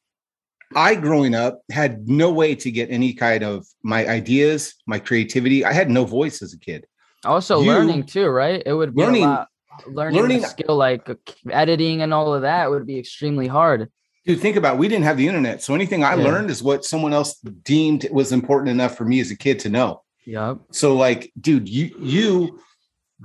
I 0.75 0.95
growing 0.95 1.33
up 1.33 1.61
had 1.71 2.09
no 2.09 2.29
way 2.29 2.55
to 2.55 2.69
get 2.71 2.91
any 2.91 3.13
kind 3.13 3.45
of 3.45 3.65
my 3.83 4.05
ideas, 4.05 4.75
my 4.85 4.99
creativity. 4.99 5.63
I 5.63 5.71
had 5.71 5.89
no 5.89 6.03
voice 6.03 6.41
as 6.41 6.53
a 6.53 6.59
kid. 6.59 6.85
Also 7.23 7.61
you, 7.61 7.67
learning 7.67 8.03
too, 8.03 8.27
right? 8.27 8.61
It 8.65 8.73
would 8.73 8.93
be 8.93 9.01
learning, 9.01 9.23
a 9.23 9.27
lot 9.27 9.47
learning, 9.87 10.21
learning 10.21 10.43
skill 10.43 10.75
like 10.75 11.07
editing 11.49 12.01
and 12.01 12.13
all 12.13 12.33
of 12.33 12.41
that 12.43 12.69
would 12.69 12.85
be 12.85 12.99
extremely 12.99 13.47
hard. 13.47 13.89
Dude, 14.25 14.39
think 14.39 14.55
about 14.55 14.75
it. 14.75 14.79
we 14.79 14.87
didn't 14.87 15.05
have 15.05 15.17
the 15.17 15.27
internet, 15.27 15.63
so 15.63 15.73
anything 15.73 16.03
I 16.03 16.15
yeah. 16.15 16.23
learned 16.23 16.51
is 16.51 16.61
what 16.61 16.85
someone 16.85 17.11
else 17.11 17.39
deemed 17.39 18.07
was 18.11 18.31
important 18.31 18.69
enough 18.69 18.95
for 18.95 19.03
me 19.03 19.19
as 19.19 19.31
a 19.31 19.35
kid 19.35 19.59
to 19.61 19.69
know. 19.69 20.03
Yeah. 20.25 20.55
So, 20.71 20.95
like, 20.95 21.31
dude, 21.39 21.67
you 21.67 21.95
you 21.99 22.59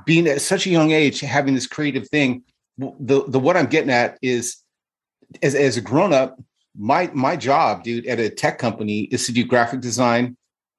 being 0.05 0.27
at 0.27 0.41
such 0.41 0.67
a 0.67 0.71
young 0.71 0.93
age, 0.93 1.21
having 1.21 1.55
this 1.55 1.67
creative 1.67 2.09
thing, 2.09 2.45
the 2.79 3.25
the 3.29 3.39
what 3.39 3.57
I'm 3.57 3.67
getting 3.67 3.91
at 3.91 4.19
is, 4.23 4.57
as 5.43 5.55
as 5.55 5.77
a 5.77 5.83
grown 5.83 6.15
up, 6.15 6.41
my 6.75 7.11
my 7.13 7.37
job, 7.37 7.83
dude, 7.83 8.07
at 8.07 8.19
a 8.19 8.31
tech 8.31 8.59
company 8.59 9.01
is 9.01 9.27
to 9.27 9.33
do 9.33 9.45
graphic 9.45 9.81
design 9.81 10.37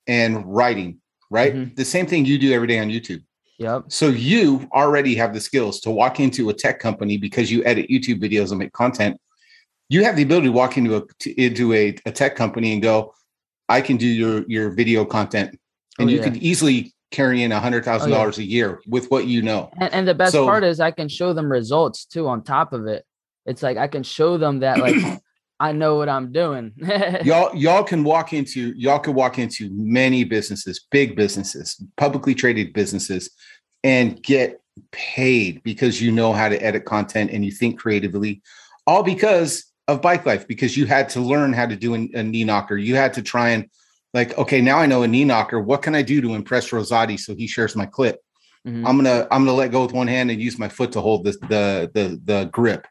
and 0.08 0.46
writing. 0.46 1.00
Right, 1.30 1.54
mm-hmm. 1.54 1.76
the 1.76 1.86
same 1.86 2.06
thing 2.06 2.26
you 2.26 2.40
do 2.40 2.54
every 2.54 2.68
day 2.68 2.80
on 2.80 2.88
YouTube. 2.88 3.22
Yep. 3.60 3.86
So 3.88 4.10
you 4.10 4.68
already 4.72 5.16
have 5.16 5.34
the 5.34 5.42
skills 5.42 5.80
to 5.82 5.92
walk 5.92 6.20
into 6.20 6.50
a 6.50 6.54
tech 6.54 6.80
company 6.80 7.18
because 7.18 7.52
you 7.52 7.64
edit 7.64 7.90
YouTube 7.90 8.22
videos 8.22 8.52
and 8.52 8.60
make 8.60 8.72
content. 8.72 9.20
You 9.90 10.04
have 10.04 10.16
the 10.16 10.24
ability 10.24 10.48
to 10.48 10.54
walk 10.54 10.78
into 10.78 10.98
a 10.98 11.04
into 11.42 11.74
a, 11.74 11.96
a 12.06 12.12
tech 12.12 12.36
company 12.36 12.74
and 12.74 12.82
go, 12.82 13.14
I 13.68 13.82
can 13.82 13.98
do 13.98 14.08
your 14.08 14.44
your 14.48 14.70
video 14.70 15.06
content, 15.06 15.52
oh, 15.54 16.02
and 16.02 16.10
oh, 16.10 16.12
you 16.12 16.18
yeah. 16.20 16.24
could 16.24 16.38
easily 16.38 16.94
carry 17.10 17.42
in 17.42 17.52
a 17.52 17.60
hundred 17.60 17.84
oh, 17.84 17.86
thousand 17.86 18.12
oh, 18.12 18.14
yeah. 18.14 18.20
dollars 18.20 18.38
a 18.38 18.44
year 18.44 18.82
with 18.88 19.10
what 19.10 19.28
you 19.28 19.42
know. 19.42 19.72
And, 19.80 19.94
and 19.94 20.08
the 20.08 20.14
best 20.14 20.34
so, 20.34 20.46
part 20.46 20.64
is 20.64 20.80
I 20.80 20.92
can 20.92 21.08
show 21.08 21.34
them 21.34 21.52
results 21.52 22.06
too. 22.06 22.28
On 22.28 22.44
top 22.44 22.74
of 22.74 22.86
it, 22.86 23.06
it's 23.46 23.64
like 23.64 23.78
I 23.78 23.88
can 23.88 24.04
show 24.04 24.38
them 24.38 24.60
that 24.60 24.78
like 24.78 24.96
I 25.60 25.72
know 25.72 25.96
what 25.96 26.10
I'm 26.10 26.32
doing. 26.32 26.74
y'all, 27.24 27.56
y'all 27.56 27.84
can 27.84 28.04
walk 28.04 28.34
into 28.34 28.74
y'all 28.76 29.00
can 29.00 29.14
walk 29.14 29.40
into 29.40 29.70
many 29.72 30.24
businesses, 30.24 30.86
big 30.92 31.16
businesses, 31.16 31.82
publicly 31.98 32.36
traded 32.36 32.74
businesses, 32.74 33.32
and 33.84 34.22
get 34.22 34.62
paid 34.92 35.64
because 35.64 36.02
you 36.02 36.12
know 36.12 36.34
how 36.34 36.50
to 36.50 36.64
edit 36.64 36.86
content 36.86 37.32
and 37.32 37.44
you 37.44 37.52
think 37.52 37.80
creatively, 37.80 38.42
all 38.86 39.04
because 39.04 39.66
of 39.88 40.02
bike 40.02 40.26
life, 40.26 40.48
because 40.48 40.78
you 40.78 40.86
had 40.86 41.10
to 41.10 41.22
learn 41.22 41.54
how 41.54 41.66
to 41.66 41.76
do 41.76 41.96
a, 41.96 42.10
a 42.14 42.24
knee 42.24 42.44
knocker. 42.44 42.78
You 42.78 42.96
had 42.96 43.14
to 43.14 43.22
try 43.22 43.50
and 43.50 43.70
like, 44.14 44.38
okay, 44.38 44.62
now 44.62 44.78
I 44.78 44.86
know 44.86 45.04
a 45.04 45.08
knee 45.08 45.26
knocker. 45.26 45.60
What 45.60 45.82
can 45.82 45.96
I 45.96 46.02
do 46.02 46.22
to 46.22 46.34
impress 46.34 46.70
Rozaati 46.70 47.20
so 47.20 47.36
he 47.36 47.48
shares 47.48 47.76
my 47.76 47.86
clip? 47.86 48.20
Mm-hmm. 48.68 48.86
I'm 48.86 48.98
gonna 48.98 49.28
I'm 49.32 49.46
gonna 49.46 49.58
let 49.58 49.72
go 49.72 49.84
with 49.84 49.94
one 49.94 50.08
hand 50.08 50.30
and 50.30 50.42
use 50.42 50.60
my 50.60 50.70
foot 50.70 50.92
to 50.94 51.02
hold 51.02 51.24
the 51.24 51.32
the 51.50 51.92
the, 51.94 52.22
the 52.24 52.46
grip. 52.52 52.86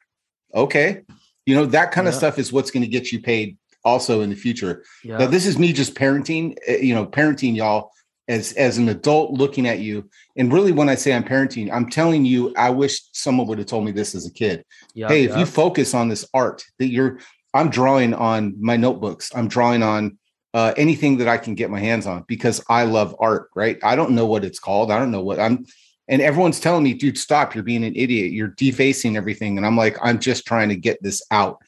Okay, 0.54 1.02
you 1.46 1.54
know, 1.54 1.64
that 1.66 1.92
kind 1.92 2.04
yeah. 2.04 2.10
of 2.10 2.14
stuff 2.14 2.38
is 2.38 2.52
what's 2.52 2.70
going 2.70 2.82
to 2.82 2.88
get 2.88 3.12
you 3.12 3.22
paid 3.22 3.56
also 3.84 4.20
in 4.20 4.30
the 4.30 4.36
future. 4.36 4.84
Yeah. 5.02 5.18
Now, 5.18 5.26
this 5.28 5.46
is 5.46 5.58
me 5.58 5.72
just 5.72 5.94
parenting, 5.94 6.56
eh, 6.66 6.78
you 6.78 6.94
know, 6.94 7.06
parenting 7.06 7.56
y'all 7.56 7.92
as 8.28 8.52
as 8.54 8.76
an 8.76 8.88
adult 8.88 9.30
looking 9.30 9.66
at 9.66 9.78
you. 9.78 10.10
And 10.36 10.52
really, 10.52 10.72
when 10.72 10.88
I 10.88 10.96
say 10.96 11.14
I'm 11.14 11.24
parenting, 11.24 11.70
I'm 11.72 11.88
telling 11.88 12.24
you, 12.24 12.52
I 12.56 12.70
wish 12.70 13.00
someone 13.12 13.46
would 13.46 13.58
have 13.58 13.68
told 13.68 13.84
me 13.84 13.92
this 13.92 14.14
as 14.14 14.26
a 14.26 14.32
kid. 14.32 14.64
Yeah, 14.94 15.08
hey, 15.08 15.24
if 15.24 15.36
you 15.36 15.46
focus 15.46 15.94
on 15.94 16.08
this 16.08 16.28
art 16.34 16.64
that 16.80 16.88
you're, 16.88 17.20
I'm 17.54 17.70
drawing 17.70 18.12
on 18.12 18.56
my 18.60 18.76
notebooks. 18.76 19.30
I'm 19.34 19.46
drawing 19.46 19.84
on 19.84 20.18
uh, 20.52 20.74
anything 20.76 21.18
that 21.18 21.28
I 21.28 21.38
can 21.38 21.54
get 21.54 21.70
my 21.70 21.80
hands 21.80 22.06
on 22.06 22.24
because 22.26 22.60
I 22.68 22.82
love 22.82 23.14
art. 23.20 23.50
Right? 23.54 23.78
I 23.84 23.94
don't 23.94 24.10
know 24.12 24.26
what 24.26 24.44
it's 24.44 24.58
called. 24.58 24.90
I 24.90 24.98
don't 24.98 25.12
know 25.12 25.22
what 25.22 25.38
I'm 25.38 25.64
and 26.08 26.22
everyone's 26.22 26.60
telling 26.60 26.84
me 26.84 26.94
dude 26.94 27.18
stop 27.18 27.54
you're 27.54 27.64
being 27.64 27.84
an 27.84 27.96
idiot 27.96 28.32
you're 28.32 28.48
defacing 28.48 29.16
everything 29.16 29.56
and 29.56 29.66
i'm 29.66 29.76
like 29.76 29.96
i'm 30.02 30.18
just 30.18 30.46
trying 30.46 30.68
to 30.68 30.76
get 30.76 31.02
this 31.02 31.22
out. 31.30 31.58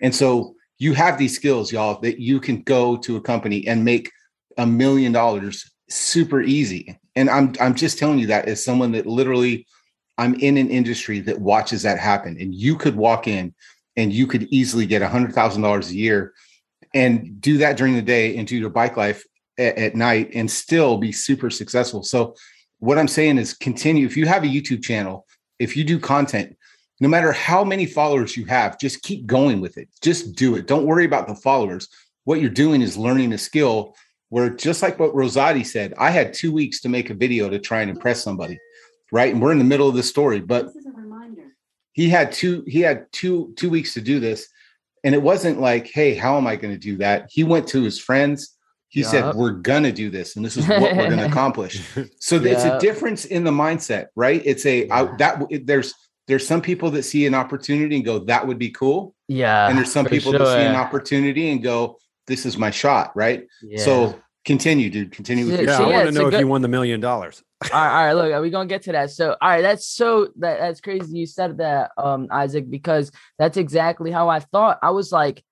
And 0.00 0.14
so 0.14 0.56
you 0.78 0.94
have 0.94 1.18
these 1.18 1.36
skills 1.36 1.72
y'all 1.72 2.00
that 2.00 2.18
you 2.18 2.40
can 2.40 2.62
go 2.62 2.96
to 2.96 3.16
a 3.16 3.20
company 3.20 3.66
and 3.66 3.84
make 3.84 4.10
a 4.58 4.66
million 4.66 5.12
dollars 5.12 5.70
super 5.88 6.40
easy. 6.40 6.98
And 7.14 7.28
i'm 7.28 7.54
i'm 7.60 7.74
just 7.74 7.98
telling 7.98 8.18
you 8.18 8.26
that 8.28 8.48
as 8.48 8.64
someone 8.64 8.92
that 8.92 9.06
literally 9.06 9.66
i'm 10.18 10.34
in 10.34 10.56
an 10.56 10.70
industry 10.70 11.20
that 11.20 11.40
watches 11.40 11.82
that 11.82 11.98
happen 11.98 12.36
and 12.40 12.54
you 12.54 12.76
could 12.76 12.96
walk 12.96 13.28
in 13.28 13.54
and 13.96 14.12
you 14.12 14.26
could 14.26 14.44
easily 14.44 14.86
get 14.86 15.02
a 15.02 15.08
hundred 15.08 15.34
thousand 15.34 15.62
dollars 15.62 15.90
a 15.90 15.94
year 15.94 16.32
and 16.94 17.40
do 17.40 17.58
that 17.58 17.76
during 17.76 17.94
the 17.94 18.02
day 18.02 18.36
and 18.36 18.48
do 18.48 18.56
your 18.56 18.70
bike 18.70 18.96
life 18.96 19.24
at, 19.58 19.76
at 19.76 19.94
night 19.94 20.30
and 20.34 20.50
still 20.50 20.98
be 20.98 21.12
super 21.12 21.50
successful. 21.50 22.02
So 22.02 22.34
what 22.82 22.98
I'm 22.98 23.06
saying 23.06 23.38
is 23.38 23.54
continue. 23.54 24.04
If 24.04 24.16
you 24.16 24.26
have 24.26 24.42
a 24.42 24.48
YouTube 24.48 24.82
channel, 24.82 25.24
if 25.60 25.76
you 25.76 25.84
do 25.84 26.00
content, 26.00 26.56
no 26.98 27.08
matter 27.08 27.30
how 27.30 27.62
many 27.62 27.86
followers 27.86 28.36
you 28.36 28.44
have, 28.46 28.76
just 28.76 29.02
keep 29.02 29.24
going 29.24 29.60
with 29.60 29.78
it. 29.78 29.88
Just 30.02 30.34
do 30.34 30.56
it. 30.56 30.66
Don't 30.66 30.84
worry 30.84 31.04
about 31.04 31.28
the 31.28 31.36
followers. 31.36 31.86
What 32.24 32.40
you're 32.40 32.50
doing 32.50 32.82
is 32.82 32.98
learning 32.98 33.34
a 33.34 33.38
skill 33.38 33.94
where 34.30 34.50
just 34.50 34.82
like 34.82 34.98
what 34.98 35.14
Rozaati 35.14 35.64
said, 35.64 35.94
I 35.96 36.10
had 36.10 36.34
two 36.34 36.50
weeks 36.50 36.80
to 36.80 36.88
make 36.88 37.08
a 37.08 37.14
video 37.14 37.48
to 37.48 37.60
try 37.60 37.82
and 37.82 37.90
impress 37.90 38.20
somebody. 38.20 38.58
Right. 39.12 39.32
And 39.32 39.40
we're 39.40 39.52
in 39.52 39.58
the 39.58 39.64
middle 39.64 39.88
of 39.88 39.94
the 39.94 40.02
story, 40.02 40.40
but 40.40 40.70
he 41.92 42.08
had 42.08 42.32
two, 42.32 42.64
he 42.66 42.80
had 42.80 43.06
two, 43.12 43.54
two 43.56 43.70
weeks 43.70 43.94
to 43.94 44.00
do 44.00 44.18
this. 44.18 44.48
And 45.04 45.14
it 45.14 45.22
wasn't 45.22 45.60
like, 45.60 45.86
hey, 45.86 46.16
how 46.16 46.36
am 46.36 46.48
I 46.48 46.56
going 46.56 46.74
to 46.74 46.80
do 46.80 46.96
that? 46.96 47.28
He 47.30 47.44
went 47.44 47.68
to 47.68 47.82
his 47.84 48.00
friends 48.00 48.56
He 48.92 49.00
yep. 49.00 49.10
said, 49.10 49.34
We're 49.34 49.52
gonna 49.52 49.90
do 49.90 50.10
this, 50.10 50.36
and 50.36 50.44
this 50.44 50.58
is 50.58 50.68
what 50.68 50.82
we're 50.82 51.08
gonna 51.08 51.26
accomplish. 51.30 51.82
So 52.20 52.36
yep. 52.36 52.52
it's 52.52 52.64
a 52.64 52.78
difference 52.78 53.24
in 53.24 53.42
the 53.42 53.50
mindset, 53.50 54.08
right? 54.14 54.42
It's 54.44 54.66
a 54.66 54.86
yeah. 54.86 54.94
I, 54.94 55.16
that 55.16 55.42
there's 55.64 55.94
there's 56.28 56.46
some 56.46 56.60
people 56.60 56.90
that 56.90 57.04
see 57.04 57.24
an 57.24 57.34
opportunity 57.34 57.96
and 57.96 58.04
go, 58.04 58.18
That 58.18 58.46
would 58.46 58.58
be 58.58 58.68
cool. 58.68 59.14
Yeah. 59.28 59.66
And 59.66 59.78
there's 59.78 59.90
some 59.90 60.04
people 60.04 60.32
sure. 60.32 60.40
that 60.40 60.46
see 60.46 60.66
an 60.66 60.76
opportunity 60.76 61.48
and 61.50 61.62
go, 61.62 61.98
This 62.26 62.44
is 62.44 62.58
my 62.58 62.70
shot, 62.70 63.12
right? 63.16 63.46
Yeah. 63.62 63.82
So 63.82 64.20
continue, 64.44 64.90
dude. 64.90 65.12
Continue 65.12 65.46
with 65.46 65.60
your 65.60 65.70
yeah, 65.70 65.78
I 65.78 65.88
want 65.88 66.08
to 66.08 66.12
know 66.12 66.26
if 66.26 66.32
good... 66.32 66.40
you 66.40 66.46
won 66.46 66.60
the 66.60 66.68
million 66.68 67.00
dollars. 67.00 67.42
all, 67.72 67.80
right, 67.80 67.88
all 67.88 68.04
right, 68.04 68.12
look, 68.12 68.30
are 68.30 68.42
we 68.42 68.50
gonna 68.50 68.68
get 68.68 68.82
to 68.82 68.92
that? 68.92 69.10
So, 69.10 69.36
all 69.40 69.48
right, 69.48 69.62
that's 69.62 69.86
so 69.86 70.28
that 70.36 70.58
that's 70.58 70.82
crazy. 70.82 71.16
You 71.16 71.26
said 71.26 71.58
that, 71.58 71.92
um, 71.96 72.28
Isaac, 72.30 72.68
because 72.68 73.10
that's 73.38 73.56
exactly 73.56 74.10
how 74.10 74.28
I 74.28 74.40
thought. 74.40 74.80
I 74.82 74.90
was 74.90 75.12
like, 75.12 75.42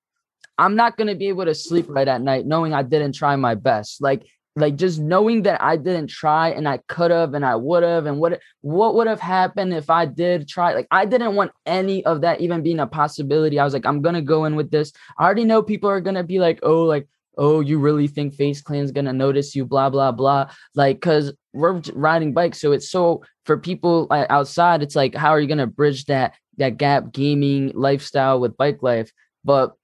I'm 0.60 0.76
not 0.76 0.98
going 0.98 1.08
to 1.08 1.14
be 1.14 1.28
able 1.28 1.46
to 1.46 1.54
sleep 1.54 1.86
right 1.88 2.06
at 2.06 2.20
night 2.20 2.46
knowing 2.46 2.74
I 2.74 2.82
didn't 2.82 3.14
try 3.14 3.34
my 3.36 3.54
best. 3.54 4.02
Like 4.02 4.26
like 4.56 4.76
just 4.76 4.98
knowing 4.98 5.42
that 5.42 5.62
I 5.62 5.76
didn't 5.76 6.08
try 6.08 6.50
and 6.50 6.68
I 6.68 6.78
could 6.88 7.10
have 7.10 7.34
and 7.34 7.46
I 7.46 7.56
would 7.56 7.82
have 7.82 8.04
and 8.04 8.18
what 8.18 8.40
what 8.60 8.94
would 8.94 9.06
have 9.06 9.20
happened 9.20 9.72
if 9.72 9.88
I 9.88 10.04
did 10.04 10.48
try 10.48 10.74
like 10.74 10.86
I 10.90 11.06
didn't 11.06 11.34
want 11.34 11.52
any 11.64 12.04
of 12.04 12.20
that 12.20 12.42
even 12.42 12.62
being 12.62 12.80
a 12.80 12.86
possibility. 12.86 13.58
I 13.58 13.64
was 13.64 13.72
like 13.72 13.86
I'm 13.86 14.02
going 14.02 14.16
to 14.16 14.22
go 14.22 14.44
in 14.44 14.54
with 14.54 14.70
this. 14.70 14.92
I 15.18 15.24
already 15.24 15.44
know 15.44 15.62
people 15.62 15.88
are 15.88 16.00
going 16.00 16.16
to 16.16 16.24
be 16.24 16.40
like, 16.40 16.58
"Oh, 16.62 16.82
like 16.82 17.08
oh, 17.38 17.60
you 17.60 17.78
really 17.78 18.06
think 18.06 18.34
FaZe 18.34 18.60
Clan's 18.60 18.92
going 18.92 19.06
to 19.06 19.14
notice 19.14 19.56
you 19.56 19.64
blah 19.64 19.88
blah 19.88 20.12
blah." 20.12 20.50
Like 20.74 21.00
cuz 21.00 21.32
we're 21.54 21.80
riding 21.94 22.34
bikes 22.34 22.60
so 22.60 22.72
it's 22.72 22.90
so 22.90 23.22
for 23.46 23.56
people 23.56 24.06
uh, 24.10 24.26
outside 24.28 24.82
it's 24.82 24.94
like 24.94 25.14
how 25.14 25.30
are 25.30 25.40
you 25.40 25.48
going 25.48 25.58
to 25.58 25.66
bridge 25.66 26.04
that 26.04 26.34
that 26.58 26.76
gap 26.76 27.12
gaming 27.12 27.72
lifestyle 27.74 28.40
with 28.40 28.58
bike 28.58 28.82
life? 28.82 29.10
But 29.42 29.74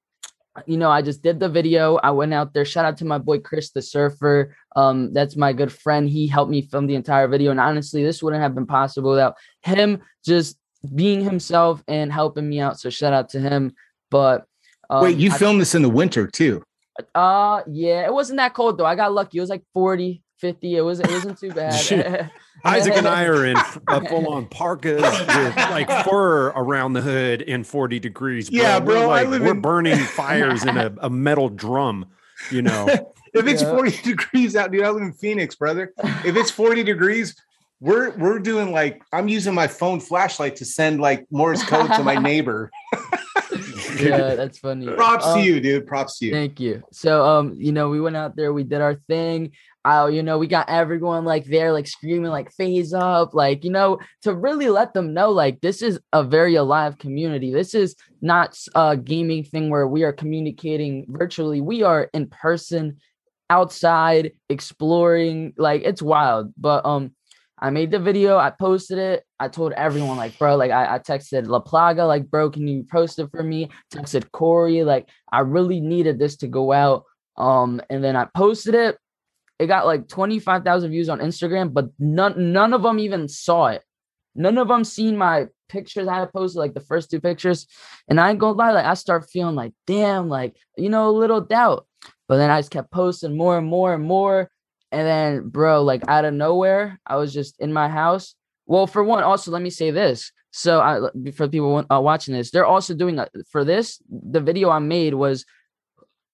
you 0.66 0.76
know, 0.76 0.90
I 0.90 1.02
just 1.02 1.22
did 1.22 1.40
the 1.40 1.48
video. 1.48 1.96
I 1.96 2.10
went 2.10 2.32
out 2.32 2.54
there. 2.54 2.64
Shout 2.64 2.84
out 2.84 2.96
to 2.98 3.04
my 3.04 3.18
boy 3.18 3.38
Chris 3.38 3.70
the 3.70 3.82
Surfer. 3.82 4.56
Um, 4.74 5.12
that's 5.12 5.36
my 5.36 5.52
good 5.52 5.72
friend. 5.72 6.08
He 6.08 6.26
helped 6.26 6.50
me 6.50 6.62
film 6.62 6.86
the 6.86 6.94
entire 6.94 7.28
video. 7.28 7.50
And 7.50 7.60
honestly, 7.60 8.02
this 8.02 8.22
wouldn't 8.22 8.42
have 8.42 8.54
been 8.54 8.66
possible 8.66 9.10
without 9.10 9.36
him 9.62 10.00
just 10.24 10.56
being 10.94 11.22
himself 11.22 11.82
and 11.88 12.12
helping 12.12 12.48
me 12.48 12.60
out. 12.60 12.80
So 12.80 12.90
shout 12.90 13.12
out 13.12 13.30
to 13.30 13.40
him. 13.40 13.74
But 14.10 14.46
um, 14.88 15.02
wait, 15.02 15.16
you 15.16 15.30
I, 15.32 15.38
filmed 15.38 15.60
this 15.60 15.74
in 15.74 15.82
the 15.82 15.88
winter 15.88 16.26
too? 16.26 16.62
Uh 17.14 17.60
yeah, 17.66 18.06
it 18.06 18.12
wasn't 18.12 18.38
that 18.38 18.54
cold 18.54 18.78
though. 18.78 18.86
I 18.86 18.94
got 18.94 19.12
lucky. 19.12 19.38
It 19.38 19.42
was 19.42 19.50
like 19.50 19.64
40, 19.74 20.22
50. 20.38 20.76
It 20.76 20.80
was 20.82 21.00
it 21.00 21.10
wasn't 21.10 21.38
too 21.38 21.52
bad. 21.52 22.30
Isaac 22.64 22.94
and 22.96 23.06
I 23.06 23.24
are 23.24 23.44
in 23.46 23.56
full 24.08 24.28
on 24.28 24.46
parkas 24.46 25.02
with 25.02 25.56
like 25.56 25.88
fur 26.04 26.48
around 26.48 26.94
the 26.94 27.00
hood 27.00 27.42
in 27.42 27.64
40 27.64 27.98
degrees. 27.98 28.50
Bro. 28.50 28.60
Yeah, 28.60 28.80
bro. 28.80 29.00
We're, 29.00 29.06
like, 29.06 29.28
we're 29.28 29.50
in... 29.52 29.60
burning 29.60 29.98
fires 30.04 30.64
in 30.64 30.76
a, 30.76 30.94
a, 31.00 31.10
metal 31.10 31.48
drum, 31.48 32.06
you 32.50 32.62
know. 32.62 32.86
if 33.34 33.46
it's 33.46 33.62
yeah. 33.62 33.70
40 33.70 34.02
degrees 34.02 34.56
out, 34.56 34.72
dude, 34.72 34.84
I 34.84 34.90
live 34.90 35.02
in 35.02 35.12
Phoenix, 35.12 35.54
brother. 35.54 35.92
If 36.24 36.36
it's 36.36 36.50
40 36.50 36.82
degrees, 36.82 37.36
we're 37.80 38.16
we're 38.16 38.38
doing 38.38 38.72
like 38.72 39.02
I'm 39.12 39.28
using 39.28 39.54
my 39.54 39.66
phone 39.66 40.00
flashlight 40.00 40.56
to 40.56 40.64
send 40.64 41.00
like 41.00 41.26
Morse 41.30 41.62
code 41.64 41.92
to 41.94 42.02
my 42.02 42.14
neighbor. 42.30 42.70
yeah, 43.98 44.34
that's 44.34 44.58
funny. 44.58 44.86
Props 44.86 45.26
um, 45.26 45.38
to 45.38 45.44
you, 45.44 45.60
dude. 45.60 45.86
Props 45.86 46.18
to 46.18 46.26
you. 46.26 46.32
Thank 46.32 46.60
you. 46.60 46.82
So 46.92 47.24
um, 47.24 47.54
you 47.56 47.72
know, 47.72 47.88
we 47.88 48.00
went 48.00 48.16
out 48.16 48.36
there, 48.36 48.52
we 48.52 48.64
did 48.64 48.80
our 48.80 48.94
thing 49.08 49.52
oh, 49.86 50.08
you 50.08 50.22
know, 50.22 50.36
we 50.36 50.48
got 50.48 50.68
everyone 50.68 51.24
like 51.24 51.44
there, 51.44 51.72
like 51.72 51.86
screaming, 51.86 52.30
like 52.30 52.52
FaZe 52.52 52.92
up, 52.92 53.34
like, 53.34 53.64
you 53.64 53.70
know, 53.70 53.98
to 54.22 54.34
really 54.34 54.68
let 54.68 54.92
them 54.92 55.14
know, 55.14 55.30
like, 55.30 55.60
this 55.60 55.80
is 55.80 56.00
a 56.12 56.24
very 56.24 56.56
alive 56.56 56.98
community. 56.98 57.52
This 57.52 57.72
is 57.72 57.94
not 58.20 58.58
a 58.74 58.96
gaming 58.96 59.44
thing 59.44 59.70
where 59.70 59.86
we 59.86 60.02
are 60.02 60.12
communicating 60.12 61.06
virtually. 61.08 61.60
We 61.60 61.84
are 61.84 62.10
in 62.12 62.26
person, 62.26 62.98
outside, 63.48 64.32
exploring. 64.48 65.54
Like, 65.56 65.82
it's 65.84 66.02
wild. 66.02 66.52
But, 66.58 66.84
um, 66.84 67.14
I 67.58 67.70
made 67.70 67.90
the 67.90 67.98
video, 67.98 68.36
I 68.36 68.50
posted 68.50 68.98
it. 68.98 69.24
I 69.40 69.48
told 69.48 69.72
everyone, 69.72 70.18
like, 70.18 70.38
bro, 70.38 70.56
like, 70.56 70.70
I, 70.70 70.96
I 70.96 70.98
texted 70.98 71.46
La 71.46 71.60
Plaga, 71.60 72.06
like, 72.06 72.30
bro, 72.30 72.50
can 72.50 72.68
you 72.68 72.84
post 72.84 73.18
it 73.18 73.30
for 73.30 73.42
me? 73.42 73.70
Texted 73.92 74.30
Corey, 74.30 74.84
like, 74.84 75.08
I 75.32 75.40
really 75.40 75.80
needed 75.80 76.18
this 76.18 76.36
to 76.38 76.48
go 76.48 76.72
out. 76.72 77.04
Um, 77.36 77.80
and 77.90 78.02
then 78.02 78.16
I 78.16 78.26
posted 78.34 78.74
it 78.74 78.98
it 79.58 79.66
got 79.66 79.86
like 79.86 80.08
25,000 80.08 80.90
views 80.90 81.08
on 81.08 81.20
Instagram, 81.20 81.72
but 81.72 81.88
none 81.98 82.52
none 82.52 82.72
of 82.72 82.82
them 82.82 82.98
even 82.98 83.28
saw 83.28 83.66
it. 83.66 83.82
None 84.34 84.58
of 84.58 84.68
them 84.68 84.84
seen 84.84 85.16
my 85.16 85.46
pictures 85.68 86.08
I 86.08 86.20
had 86.20 86.32
posted, 86.32 86.58
like 86.58 86.74
the 86.74 86.80
first 86.80 87.10
two 87.10 87.20
pictures. 87.20 87.66
And 88.08 88.20
I 88.20 88.30
ain't 88.30 88.38
gonna 88.38 88.56
lie, 88.56 88.72
like 88.72 88.84
I 88.84 88.94
start 88.94 89.30
feeling 89.30 89.54
like, 89.54 89.72
damn, 89.86 90.28
like, 90.28 90.56
you 90.76 90.90
know, 90.90 91.08
a 91.08 91.18
little 91.18 91.40
doubt. 91.40 91.86
But 92.28 92.36
then 92.36 92.50
I 92.50 92.58
just 92.60 92.70
kept 92.70 92.90
posting 92.90 93.36
more 93.36 93.56
and 93.56 93.66
more 93.66 93.94
and 93.94 94.04
more. 94.04 94.50
And 94.96 95.06
then, 95.06 95.48
bro, 95.50 95.82
like 95.82 96.02
out 96.08 96.24
of 96.24 96.32
nowhere, 96.32 96.98
I 97.06 97.16
was 97.16 97.34
just 97.34 97.60
in 97.60 97.70
my 97.70 97.86
house. 97.86 98.34
Well, 98.64 98.86
for 98.86 99.04
one, 99.04 99.22
also, 99.22 99.50
let 99.50 99.60
me 99.60 99.68
say 99.68 99.90
this. 99.90 100.32
So, 100.52 100.80
I, 100.80 101.00
for 101.32 101.48
people 101.48 101.84
uh, 101.92 102.00
watching 102.00 102.32
this, 102.32 102.50
they're 102.50 102.64
also 102.64 102.94
doing 102.94 103.18
a, 103.18 103.28
for 103.52 103.62
this. 103.62 104.00
The 104.08 104.40
video 104.40 104.70
I 104.70 104.78
made 104.78 105.12
was 105.12 105.44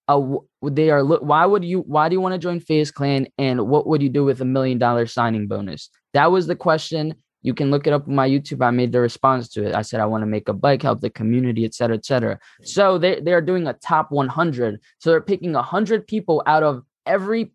uh, 0.07 0.37
they 0.63 0.91
are 0.91 1.05
why 1.05 1.45
would 1.45 1.65
you 1.65 1.81
why 1.81 2.09
do 2.09 2.15
you 2.15 2.21
want 2.21 2.35
to 2.35 2.39
join 2.39 2.61
FaZe 2.61 2.93
Clan 2.93 3.27
and 3.37 3.67
what 3.67 3.89
would 3.89 4.01
you 4.01 4.09
do 4.09 4.25
with 4.25 4.41
a 4.41 4.45
million 4.45 4.79
dollar 4.79 5.07
signing 5.07 5.47
bonus 5.47 5.91
that 6.13 6.31
was 6.31 6.49
the 6.49 6.57
question 6.57 7.15
you 7.43 7.55
can 7.55 7.71
look 7.71 7.87
it 7.87 7.93
up 7.93 8.09
on 8.09 8.15
my 8.17 8.29
youtube 8.29 8.65
i 8.67 8.71
made 8.71 8.91
the 8.91 9.01
response 9.01 9.49
to 9.49 9.65
it 9.65 9.77
i 9.77 9.83
said 9.83 10.01
i 10.01 10.05
want 10.05 10.23
to 10.23 10.27
make 10.27 10.49
a 10.49 10.53
bike 10.53 10.83
help 10.83 11.01
the 11.01 11.09
community 11.09 11.65
etc 11.65 11.97
etc 11.97 12.37
so 12.65 12.99
they, 12.99 13.21
they're 13.21 13.41
doing 13.41 13.69
a 13.69 13.75
top 13.75 14.11
100 14.11 14.81
so 14.99 15.11
they're 15.11 15.21
picking 15.21 15.53
100 15.53 16.05
people 16.09 16.43
out 16.47 16.65
of 16.65 16.83
every 17.07 17.53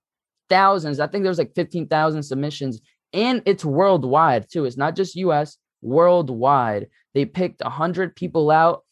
thousands 0.50 1.00
i 1.00 1.08
think 1.08 1.24
there's 1.24 1.38
like 1.38 1.54
15000 1.56 2.24
submissions 2.24 2.82
and 3.14 3.42
it's 3.46 3.66
worldwide 3.66 4.50
too 4.50 4.66
it's 4.66 4.78
not 4.78 4.96
just 4.96 5.16
us 5.16 5.58
worldwide 5.82 6.88
they 7.14 7.26
picked 7.26 7.62
100 7.64 8.16
people 8.16 8.52
out 8.52 8.84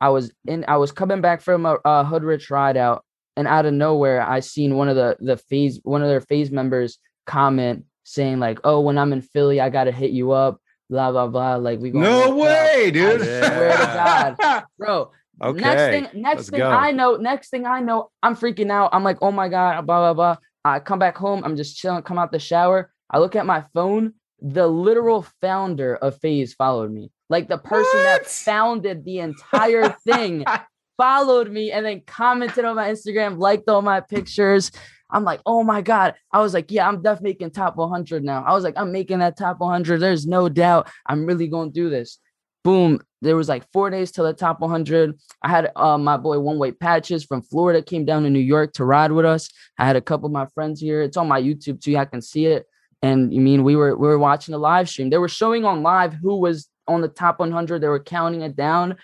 I 0.00 0.10
was 0.10 0.32
in 0.46 0.64
I 0.68 0.76
was 0.76 0.92
coming 0.92 1.20
back 1.20 1.40
from 1.40 1.66
a, 1.66 1.78
a 1.84 2.04
Hoodrich 2.04 2.50
ride 2.50 2.76
out 2.76 3.04
and 3.36 3.48
out 3.48 3.66
of 3.66 3.72
nowhere 3.72 4.22
I 4.22 4.40
seen 4.40 4.76
one 4.76 4.88
of 4.88 4.96
the 4.96 5.16
the 5.20 5.36
FaZe 5.36 5.80
one 5.82 6.02
of 6.02 6.08
their 6.08 6.20
FaZe 6.20 6.50
members 6.50 6.98
comment 7.26 7.84
saying 8.04 8.38
like, 8.38 8.60
"Oh, 8.64 8.80
when 8.80 8.98
I'm 8.98 9.12
in 9.12 9.22
Philly, 9.22 9.60
I 9.60 9.70
gotta 9.70 9.92
hit 9.92 10.10
you 10.10 10.32
up." 10.32 10.60
Blah 10.88 11.12
blah 11.12 11.26
blah. 11.26 11.56
Like 11.56 11.80
we 11.80 11.90
go, 11.90 11.98
no 11.98 12.36
way, 12.36 12.86
out. 12.86 12.92
dude. 12.92 13.22
I 13.22 13.24
swear 13.24 13.76
to 13.76 14.36
God, 14.38 14.64
bro. 14.78 15.10
Okay. 15.42 15.60
Next 15.60 15.82
thing, 16.12 16.22
next 16.22 16.50
thing 16.50 16.60
go. 16.60 16.70
I 16.70 16.92
know, 16.92 17.16
next 17.16 17.50
thing 17.50 17.66
I 17.66 17.80
know, 17.80 18.10
I'm 18.22 18.36
freaking 18.36 18.70
out. 18.70 18.90
I'm 18.92 19.04
like, 19.04 19.18
oh 19.20 19.32
my 19.32 19.48
god, 19.48 19.84
blah 19.84 20.12
blah 20.12 20.14
blah. 20.14 20.36
I 20.74 20.80
come 20.80 20.98
back 20.98 21.16
home. 21.16 21.42
I'm 21.44 21.56
just 21.56 21.76
chilling. 21.76 22.02
Come 22.02 22.18
out 22.18 22.32
the 22.32 22.38
shower. 22.38 22.90
I 23.10 23.18
look 23.18 23.36
at 23.36 23.46
my 23.46 23.64
phone. 23.72 24.14
The 24.40 24.66
literal 24.66 25.26
founder 25.40 25.96
of 25.96 26.18
FaZe 26.20 26.54
followed 26.54 26.92
me. 26.92 27.10
Like 27.28 27.48
the 27.48 27.58
person 27.58 28.00
what? 28.00 28.22
that 28.22 28.26
founded 28.26 29.04
the 29.04 29.20
entire 29.20 29.90
thing 30.06 30.44
followed 30.96 31.50
me 31.50 31.72
and 31.72 31.84
then 31.84 32.02
commented 32.06 32.64
on 32.64 32.76
my 32.76 32.90
Instagram, 32.90 33.38
liked 33.38 33.68
all 33.68 33.82
my 33.82 34.00
pictures. 34.00 34.70
I'm 35.10 35.24
like, 35.24 35.40
oh 35.46 35.62
my 35.62 35.82
God. 35.82 36.14
I 36.32 36.40
was 36.40 36.52
like, 36.52 36.70
yeah, 36.70 36.88
I'm 36.88 37.02
definitely 37.02 37.30
making 37.30 37.52
top 37.52 37.76
100 37.76 38.24
now. 38.24 38.42
I 38.44 38.52
was 38.52 38.64
like, 38.64 38.74
I'm 38.76 38.92
making 38.92 39.20
that 39.20 39.38
top 39.38 39.60
100. 39.60 39.98
There's 39.98 40.26
no 40.26 40.48
doubt 40.48 40.90
I'm 41.06 41.26
really 41.26 41.48
going 41.48 41.72
to 41.72 41.74
do 41.74 41.90
this. 41.90 42.18
Boom. 42.64 43.00
There 43.26 43.36
was 43.36 43.48
like 43.48 43.70
four 43.72 43.90
days 43.90 44.10
till 44.10 44.24
the 44.24 44.32
top 44.32 44.60
100. 44.60 45.18
I 45.42 45.48
had 45.48 45.70
uh, 45.76 45.98
my 45.98 46.16
boy 46.16 46.38
One 46.38 46.58
Way 46.58 46.72
Patches 46.72 47.24
from 47.24 47.42
Florida 47.42 47.82
came 47.82 48.04
down 48.04 48.22
to 48.22 48.30
New 48.30 48.38
York 48.38 48.72
to 48.74 48.84
ride 48.84 49.12
with 49.12 49.26
us. 49.26 49.50
I 49.78 49.84
had 49.84 49.96
a 49.96 50.00
couple 50.00 50.26
of 50.26 50.32
my 50.32 50.46
friends 50.46 50.80
here. 50.80 51.02
It's 51.02 51.16
on 51.16 51.28
my 51.28 51.40
YouTube 51.40 51.82
too. 51.82 51.96
I 51.96 52.04
can 52.04 52.22
see 52.22 52.46
it. 52.46 52.66
And 53.02 53.32
you 53.32 53.40
mean 53.40 53.62
we 53.62 53.76
were 53.76 53.96
we 53.96 54.08
were 54.08 54.18
watching 54.18 54.52
the 54.52 54.58
live 54.58 54.88
stream. 54.88 55.10
They 55.10 55.18
were 55.18 55.28
showing 55.28 55.64
on 55.64 55.82
live 55.82 56.14
who 56.14 56.38
was 56.38 56.68
on 56.88 57.02
the 57.02 57.08
top 57.08 57.40
100. 57.40 57.80
They 57.80 57.88
were 57.88 58.00
counting 58.00 58.42
it 58.42 58.56
down. 58.56 58.96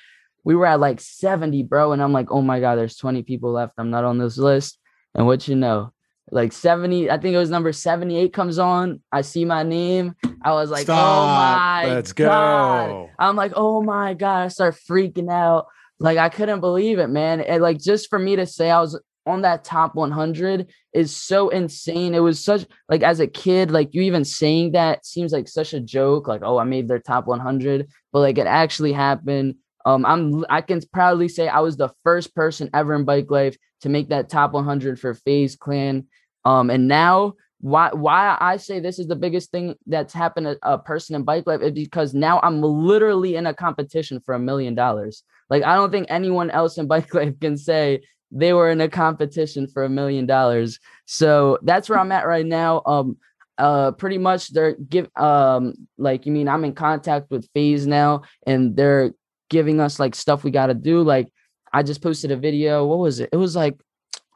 We 0.45 0.55
were 0.55 0.67
at 0.67 0.81
like 0.81 1.01
70, 1.01 1.63
bro. 1.65 1.93
And 1.93 2.03
I'm 2.03 2.13
like, 2.13 2.31
oh 2.31 2.43
my 2.43 2.59
God, 2.61 2.77
there's 2.77 2.97
20 2.97 3.23
people 3.23 3.53
left. 3.53 3.75
I'm 3.79 3.91
not 3.91 4.05
on 4.05 4.19
this 4.19 4.39
list. 4.39 4.79
And 5.15 5.27
what 5.27 5.47
you 5.47 5.57
know, 5.57 5.93
like 6.31 6.53
70, 6.53 7.11
I 7.11 7.19
think 7.19 7.35
it 7.35 7.39
was 7.39 7.51
number 7.51 7.73
78 7.73 8.33
comes 8.33 8.59
on. 8.59 9.01
I 9.11 9.23
see 9.23 9.45
my 9.45 9.63
name. 9.63 10.15
I 10.43 10.53
was 10.53 10.71
like, 10.71 10.83
oh 10.83 10.95
Stop. 10.95 11.23
oh 11.23 11.27
my 11.27 11.95
Let's 11.95 12.13
God. 12.13 12.89
go. 12.89 13.11
I'm 13.19 13.37
like, 13.37 13.53
oh 13.57 13.83
my 13.83 14.15
God. 14.15 14.45
I 14.45 14.49
start 14.49 14.77
freaking 14.89 15.31
out. 15.31 15.67
Like 15.99 16.19
I 16.19 16.29
couldn't 16.29 16.61
believe 16.61 16.99
it, 16.99 17.09
man. 17.09 17.41
And 17.41 17.63
like 17.63 17.79
just 17.79 18.09
for 18.09 18.19
me 18.19 18.37
to 18.37 18.47
say 18.47 18.71
I 18.71 18.81
was 18.81 18.99
on 19.27 19.43
that 19.43 19.65
top 19.65 19.95
100 19.95 20.71
is 20.93 21.15
so 21.15 21.49
insane. 21.49 22.15
It 22.15 22.21
was 22.21 22.43
such 22.43 22.67
like 22.89 23.03
as 23.03 23.21
a 23.21 23.27
kid, 23.27 23.71
like 23.71 23.95
you 23.95 24.03
even 24.03 24.25
saying 24.25 24.73
that 24.73 25.07
seems 25.07 25.33
like 25.33 25.49
such 25.49 25.75
a 25.75 25.81
joke, 25.81 26.27
like, 26.27 26.43
oh, 26.43 26.59
I 26.59 26.65
made 26.65 26.89
their 26.89 26.99
top 26.99 27.27
100, 27.27 27.89
but 28.13 28.21
like 28.21 28.39
it 28.39 28.47
actually 28.47 28.93
happened. 28.93 29.57
Um, 29.85 30.07
I'm 30.07 30.45
I 30.49 30.61
can 30.61 30.81
proudly 30.93 31.29
say 31.29 31.49
I 31.49 31.61
was 31.61 31.77
the 31.77 31.91
first 32.05 32.35
person 32.35 32.71
ever 32.73 32.95
in 32.95 33.05
bike 33.05 33.31
life 33.31 33.57
to 33.83 33.89
make 33.89 34.09
that 34.09 34.29
top 34.29 34.53
100 34.53 34.99
for 34.99 35.15
FaZe 35.15 35.57
Clan. 35.57 36.07
Um, 36.45 36.71
and 36.71 36.89
now 36.89 37.35
why 37.63 37.91
why 37.93 38.37
I 38.41 38.57
say 38.57 38.81
this 38.81 38.99
is 38.99 39.07
the 39.07 39.17
biggest 39.17 39.53
thing 39.53 39.77
that's 39.87 40.13
happened 40.13 40.47
to 40.47 40.59
a 40.63 40.79
person 40.79 41.15
in 41.15 41.23
bike 41.23 41.47
life 41.47 41.61
is 41.61 41.73
because 41.73 42.13
now 42.13 42.41
I'm 42.43 42.61
literally 42.61 43.37
in 43.37 43.47
a 43.47 43.55
competition 43.55 44.21
for 44.21 44.35
a 44.35 44.39
million 44.39 44.75
dollars. 44.75 45.23
Like 45.49 45.63
I 45.63 45.77
don't 45.77 45.93
think 45.93 46.09
anyone 46.11 46.51
else 46.51 46.77
in 46.77 46.87
bike 46.89 47.15
life 47.15 47.39
can 47.41 47.57
say 47.57 48.03
they 48.33 48.53
were 48.53 48.71
in 48.71 48.81
a 48.81 48.89
competition 48.89 49.69
for 49.69 49.85
a 49.85 49.89
million 49.89 50.27
dollars. 50.27 50.81
So 51.05 51.59
that's 51.63 51.89
where 51.89 51.99
I'm 51.99 52.11
at 52.11 52.27
right 52.27 52.47
now. 52.47 52.83
Um, 52.85 53.17
uh, 53.59 53.93
pretty 53.93 54.19
much 54.19 54.53
they're 54.53 54.75
give 54.75 55.09
um 55.17 55.75
like 55.99 56.27
you 56.27 56.33
mean 56.33 56.49
I'm 56.49 56.65
in 56.65 56.75
contact 56.75 57.31
with 57.31 57.49
FaZe 57.55 57.87
now, 57.87 58.23
and 58.45 58.75
they're 58.75 59.13
giving 59.51 59.79
us 59.79 60.01
like 60.01 60.17
stuff 60.17 60.43
we 60.43 60.51
got 60.51 60.67
to 60.67 60.75
do. 60.75 61.03
Like 61.03 61.33
I 61.73 61.83
just 61.83 62.03
posted 62.03 62.31
a 62.31 62.37
video. 62.37 62.87
What 62.87 62.99
was 62.99 63.21
it? 63.21 63.31
It 63.33 63.37
was 63.37 63.57
like, 63.57 63.81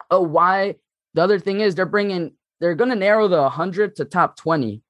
oh, 0.09 0.21
why? 0.21 0.75
The 1.13 1.21
other 1.21 1.39
thing 1.39 1.61
is 1.61 1.75
they're 1.75 1.85
bringing 1.85 2.33
they're 2.59 2.75
gonna 2.75 2.95
narrow 2.95 3.27
the 3.27 3.41
100 3.41 3.95
to 3.97 4.05
top 4.05 4.35
20. 4.37 4.81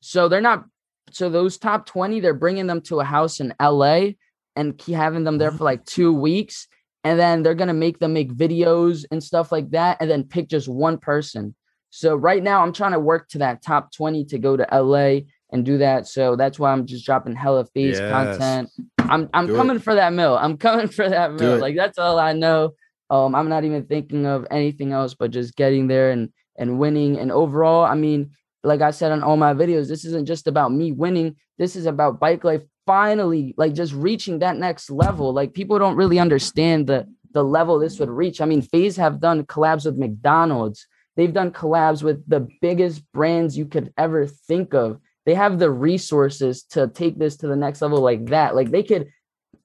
So 0.00 0.28
they're 0.28 0.40
not. 0.40 0.64
So 1.10 1.28
those 1.28 1.58
top 1.58 1.86
20, 1.86 2.20
they're 2.20 2.34
bringing 2.34 2.66
them 2.66 2.80
to 2.82 3.00
a 3.00 3.04
house 3.04 3.40
in 3.40 3.54
LA 3.60 4.12
and 4.56 4.76
keep 4.76 4.96
having 4.96 5.24
them 5.24 5.38
there 5.38 5.50
for 5.50 5.64
like 5.64 5.84
two 5.84 6.12
weeks 6.12 6.68
and 7.04 7.18
then 7.18 7.42
they're 7.42 7.54
gonna 7.54 7.74
make 7.74 7.98
them 7.98 8.12
make 8.12 8.32
videos 8.32 9.04
and 9.10 9.22
stuff 9.22 9.50
like 9.50 9.70
that, 9.70 9.98
and 10.00 10.10
then 10.10 10.24
pick 10.24 10.48
just 10.48 10.68
one 10.68 10.98
person. 10.98 11.54
So 11.90 12.14
right 12.14 12.42
now 12.42 12.62
I'm 12.62 12.72
trying 12.72 12.92
to 12.92 13.00
work 13.00 13.28
to 13.30 13.38
that 13.38 13.62
top 13.62 13.92
20 13.92 14.24
to 14.26 14.38
go 14.38 14.56
to 14.56 14.66
LA 14.72 15.20
and 15.50 15.64
do 15.64 15.78
that. 15.78 16.06
So 16.06 16.36
that's 16.36 16.58
why 16.58 16.72
I'm 16.72 16.86
just 16.86 17.04
dropping 17.04 17.34
hella 17.34 17.66
FaZe 17.66 17.98
yes. 17.98 18.10
content. 18.10 18.70
I'm 19.12 19.28
I'm 19.34 19.46
do 19.46 19.56
coming 19.56 19.76
it. 19.76 19.82
for 19.82 19.94
that 19.94 20.12
mill. 20.12 20.36
I'm 20.36 20.56
coming 20.56 20.88
for 20.88 21.08
that 21.08 21.34
mill. 21.34 21.58
Like 21.58 21.76
that's 21.76 21.98
all 21.98 22.18
I 22.18 22.32
know. 22.32 22.74
Um, 23.10 23.34
I'm 23.34 23.48
not 23.48 23.64
even 23.64 23.84
thinking 23.84 24.24
of 24.26 24.46
anything 24.50 24.92
else 24.92 25.14
but 25.14 25.30
just 25.30 25.54
getting 25.54 25.86
there 25.86 26.10
and 26.10 26.30
and 26.56 26.78
winning. 26.78 27.18
And 27.18 27.30
overall, 27.30 27.84
I 27.84 27.94
mean, 27.94 28.30
like 28.64 28.80
I 28.80 28.90
said 28.90 29.12
on 29.12 29.22
all 29.22 29.36
my 29.36 29.54
videos, 29.54 29.88
this 29.88 30.04
isn't 30.04 30.26
just 30.26 30.46
about 30.46 30.72
me 30.72 30.92
winning. 30.92 31.36
This 31.58 31.76
is 31.76 31.86
about 31.86 32.20
bike 32.20 32.42
life 32.42 32.62
finally 32.86 33.54
like 33.56 33.74
just 33.74 33.92
reaching 33.92 34.38
that 34.40 34.56
next 34.56 34.90
level. 34.90 35.32
Like 35.32 35.54
people 35.54 35.78
don't 35.78 35.96
really 35.96 36.18
understand 36.18 36.86
the 36.86 37.06
the 37.32 37.44
level 37.44 37.78
this 37.78 37.98
would 37.98 38.10
reach. 38.10 38.40
I 38.40 38.46
mean, 38.46 38.62
FaZe 38.62 38.96
have 38.96 39.20
done 39.20 39.44
collabs 39.44 39.84
with 39.84 39.96
McDonald's. 39.96 40.86
They've 41.16 41.32
done 41.32 41.50
collabs 41.50 42.02
with 42.02 42.26
the 42.28 42.48
biggest 42.60 43.02
brands 43.12 43.56
you 43.56 43.66
could 43.66 43.92
ever 43.96 44.26
think 44.26 44.74
of. 44.74 44.98
They 45.24 45.34
have 45.34 45.58
the 45.58 45.70
resources 45.70 46.64
to 46.70 46.88
take 46.88 47.18
this 47.18 47.36
to 47.38 47.46
the 47.46 47.56
next 47.56 47.82
level 47.82 48.00
like 48.00 48.26
that. 48.26 48.54
Like 48.54 48.70
they 48.70 48.82
could 48.82 49.08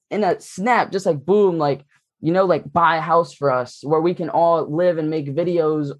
in 0.09 0.23
a 0.23 0.39
snap, 0.39 0.91
just 0.91 1.05
like 1.05 1.25
boom, 1.25 1.57
like 1.57 1.83
you 2.21 2.31
know, 2.31 2.45
like 2.45 2.71
buy 2.71 2.97
a 2.97 3.01
house 3.01 3.33
for 3.33 3.51
us 3.51 3.83
where 3.83 4.01
we 4.01 4.13
can 4.13 4.29
all 4.29 4.65
live 4.65 4.97
and 4.97 5.09
make 5.09 5.33
videos 5.33 5.91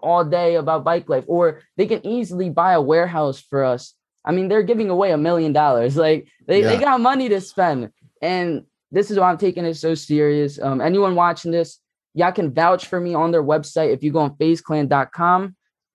all 0.00 0.24
day 0.24 0.56
about 0.56 0.84
bike 0.84 1.08
life, 1.08 1.24
or 1.26 1.60
they 1.76 1.86
can 1.86 2.04
easily 2.06 2.50
buy 2.50 2.72
a 2.72 2.80
warehouse 2.80 3.40
for 3.40 3.64
us 3.64 3.94
I 4.24 4.32
mean, 4.32 4.48
they're 4.48 4.62
giving 4.62 4.90
away 4.90 5.12
a 5.12 5.18
million 5.18 5.52
dollars. 5.52 5.96
Like 6.00 6.28
they, 6.46 6.62
yeah. 6.62 6.68
they 6.68 6.78
got 6.78 7.00
money 7.00 7.28
to 7.28 7.40
spend. 7.40 7.90
And 8.22 8.64
this 8.90 9.10
is 9.10 9.18
why 9.18 9.30
I'm 9.30 9.36
taking 9.36 9.66
it 9.66 9.74
so 9.74 9.94
serious. 9.94 10.58
Um, 10.58 10.80
anyone 10.80 11.14
watching 11.14 11.52
this, 11.52 11.78
y'all 12.14 12.32
can 12.32 12.54
vouch 12.54 12.86
for 12.86 12.98
me 12.98 13.12
on 13.12 13.32
their 13.32 13.42
website. 13.42 13.92
If 13.92 14.02
you 14.02 14.12
go 14.12 14.20
on 14.20 14.34
fazeclan.com, 14.36 15.54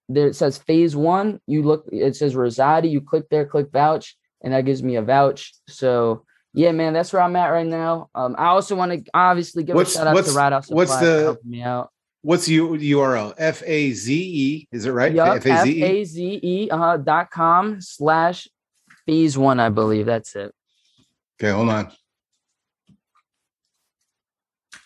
there 0.10 0.28
it 0.28 0.36
says 0.36 0.58
FaZe 0.58 0.96
one. 0.96 1.40
You 1.48 1.64
look, 1.64 1.86
it 1.92 2.16
says 2.16 2.36
Rozaati. 2.36 2.90
You 2.90 3.02
click 3.02 3.30
there, 3.30 3.46
click 3.46 3.72
vouch, 3.72 4.16
and 4.42 4.54
that 4.54 4.66
gives 4.66 4.84
me 4.84 4.96
a 4.96 5.02
vouch. 5.02 5.54
So 5.68 6.26
yeah, 6.54 6.72
man, 6.72 6.94
that's 6.94 7.12
where 7.12 7.22
I'm 7.22 7.36
at 7.36 7.48
right 7.48 7.66
now. 7.66 8.10
Um, 8.16 8.36
I 8.38 8.48
also 8.48 8.76
want 8.76 8.92
to 8.92 9.12
obviously 9.14 9.64
give 9.64 9.76
what's, 9.76 9.96
a 9.96 9.98
shout 10.00 10.08
out 10.08 10.26
to 10.26 10.32
Ride 10.32 10.54
Out 10.54 10.66
What's 10.70 10.96
the 10.98 11.22
helping 11.24 11.52
me 11.52 11.62
out? 11.62 11.90
What's 12.22 12.46
the 12.46 12.58
URL? 12.58 13.34
F 13.38 13.62
A 13.66 13.92
Z 13.92 14.14
E. 14.14 14.68
Is 14.72 14.86
it 14.86 14.92
right? 14.92 15.14
Yep, 15.14 15.46
F 15.46 15.66
A 15.66 16.04
Z 16.06 16.40
E 16.42 16.70
uh, 16.72 16.98
dot 16.98 17.30
com 17.30 17.82
slash 17.82 18.48
FaZe 19.06 19.38
one, 19.38 19.60
I 19.60 19.70
believe. 19.70 20.06
That's 20.06 20.36
it. 20.36 20.54
Okay, 21.40 21.52
hold 21.52 21.70
on. 21.70 21.92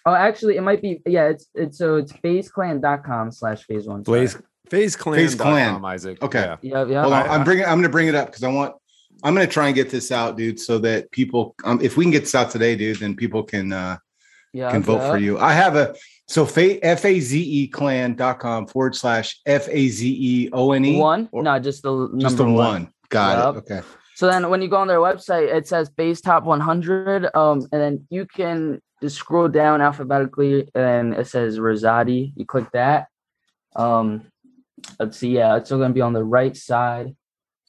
Oh, 0.05 0.13
actually, 0.13 0.57
it 0.57 0.61
might 0.61 0.81
be. 0.81 1.01
Yeah, 1.05 1.27
it's 1.27 1.47
it's 1.53 1.77
so 1.77 1.97
it's 1.97 2.11
fazeclan.com 2.11 3.31
slash 3.31 3.63
FaZe 3.63 3.87
one. 3.87 4.03
FaZe 4.03 4.41
FaZe 4.69 4.95
clan. 4.95 5.19
FaZe 5.19 5.35
clan. 5.35 5.85
Isaac. 5.85 6.21
Okay. 6.21 6.39
Yeah. 6.39 6.57
Yeah. 6.61 6.85
yeah. 6.85 7.01
Hold 7.01 7.13
on. 7.13 7.29
I'm 7.29 7.43
bringing. 7.43 7.65
I'm 7.65 7.73
going 7.73 7.83
to 7.83 7.89
bring 7.89 8.07
it 8.07 8.15
up 8.15 8.27
because 8.27 8.43
I 8.43 8.49
want. 8.49 8.75
I'm 9.23 9.35
going 9.35 9.45
to 9.45 9.51
try 9.51 9.67
and 9.67 9.75
get 9.75 9.89
this 9.89 10.11
out, 10.11 10.37
dude, 10.37 10.59
so 10.59 10.77
that 10.79 11.11
people. 11.11 11.55
Um, 11.63 11.79
if 11.81 11.97
we 11.97 12.05
can 12.05 12.11
get 12.11 12.21
this 12.21 12.35
out 12.35 12.51
today, 12.51 12.75
dude, 12.75 12.99
then 12.99 13.15
people 13.15 13.43
can. 13.43 13.73
uh 13.73 13.97
yeah, 14.53 14.71
can 14.71 14.81
vote 14.81 15.07
for 15.07 15.17
you. 15.17 15.37
I 15.37 15.53
have 15.53 15.75
a 15.75 15.95
so 16.27 16.43
F 16.43 17.05
A 17.05 17.19
Z 17.19 17.39
E 17.39 17.67
clan.com 17.67 18.67
forward 18.67 18.95
slash 18.95 19.39
F 19.45 19.67
A 19.69 19.87
Z 19.89 20.17
E 20.19 20.49
O 20.53 20.71
N 20.71 20.85
E. 20.85 20.99
One? 20.99 21.29
No, 21.33 21.59
just 21.59 21.83
the 21.83 22.09
just 22.17 22.37
the 22.37 22.45
one. 22.45 22.53
one. 22.53 22.93
Got 23.09 23.55
yep. 23.55 23.63
it. 23.63 23.71
Okay. 23.71 23.87
So 24.15 24.27
then 24.27 24.49
when 24.49 24.61
you 24.61 24.67
go 24.67 24.77
on 24.77 24.87
their 24.87 24.99
website, 24.99 25.53
it 25.53 25.67
says 25.67 25.89
base 25.89 26.19
top 26.19 26.43
100. 26.43 27.29
Um, 27.35 27.67
and 27.71 27.81
then 27.81 28.07
you 28.09 28.25
can 28.25 28.81
just 29.01 29.15
scroll 29.15 29.47
down 29.47 29.81
alphabetically 29.81 30.69
and 30.75 31.13
it 31.13 31.27
says 31.27 31.57
Rozaati. 31.57 32.33
You 32.35 32.45
click 32.45 32.69
that. 32.73 33.07
Um, 33.75 34.28
let's 34.99 35.17
see. 35.17 35.35
Yeah, 35.35 35.57
it's 35.57 35.67
still 35.67 35.77
going 35.77 35.91
to 35.91 35.95
be 35.95 36.01
on 36.01 36.13
the 36.13 36.23
right 36.23 36.55
side. 36.55 37.15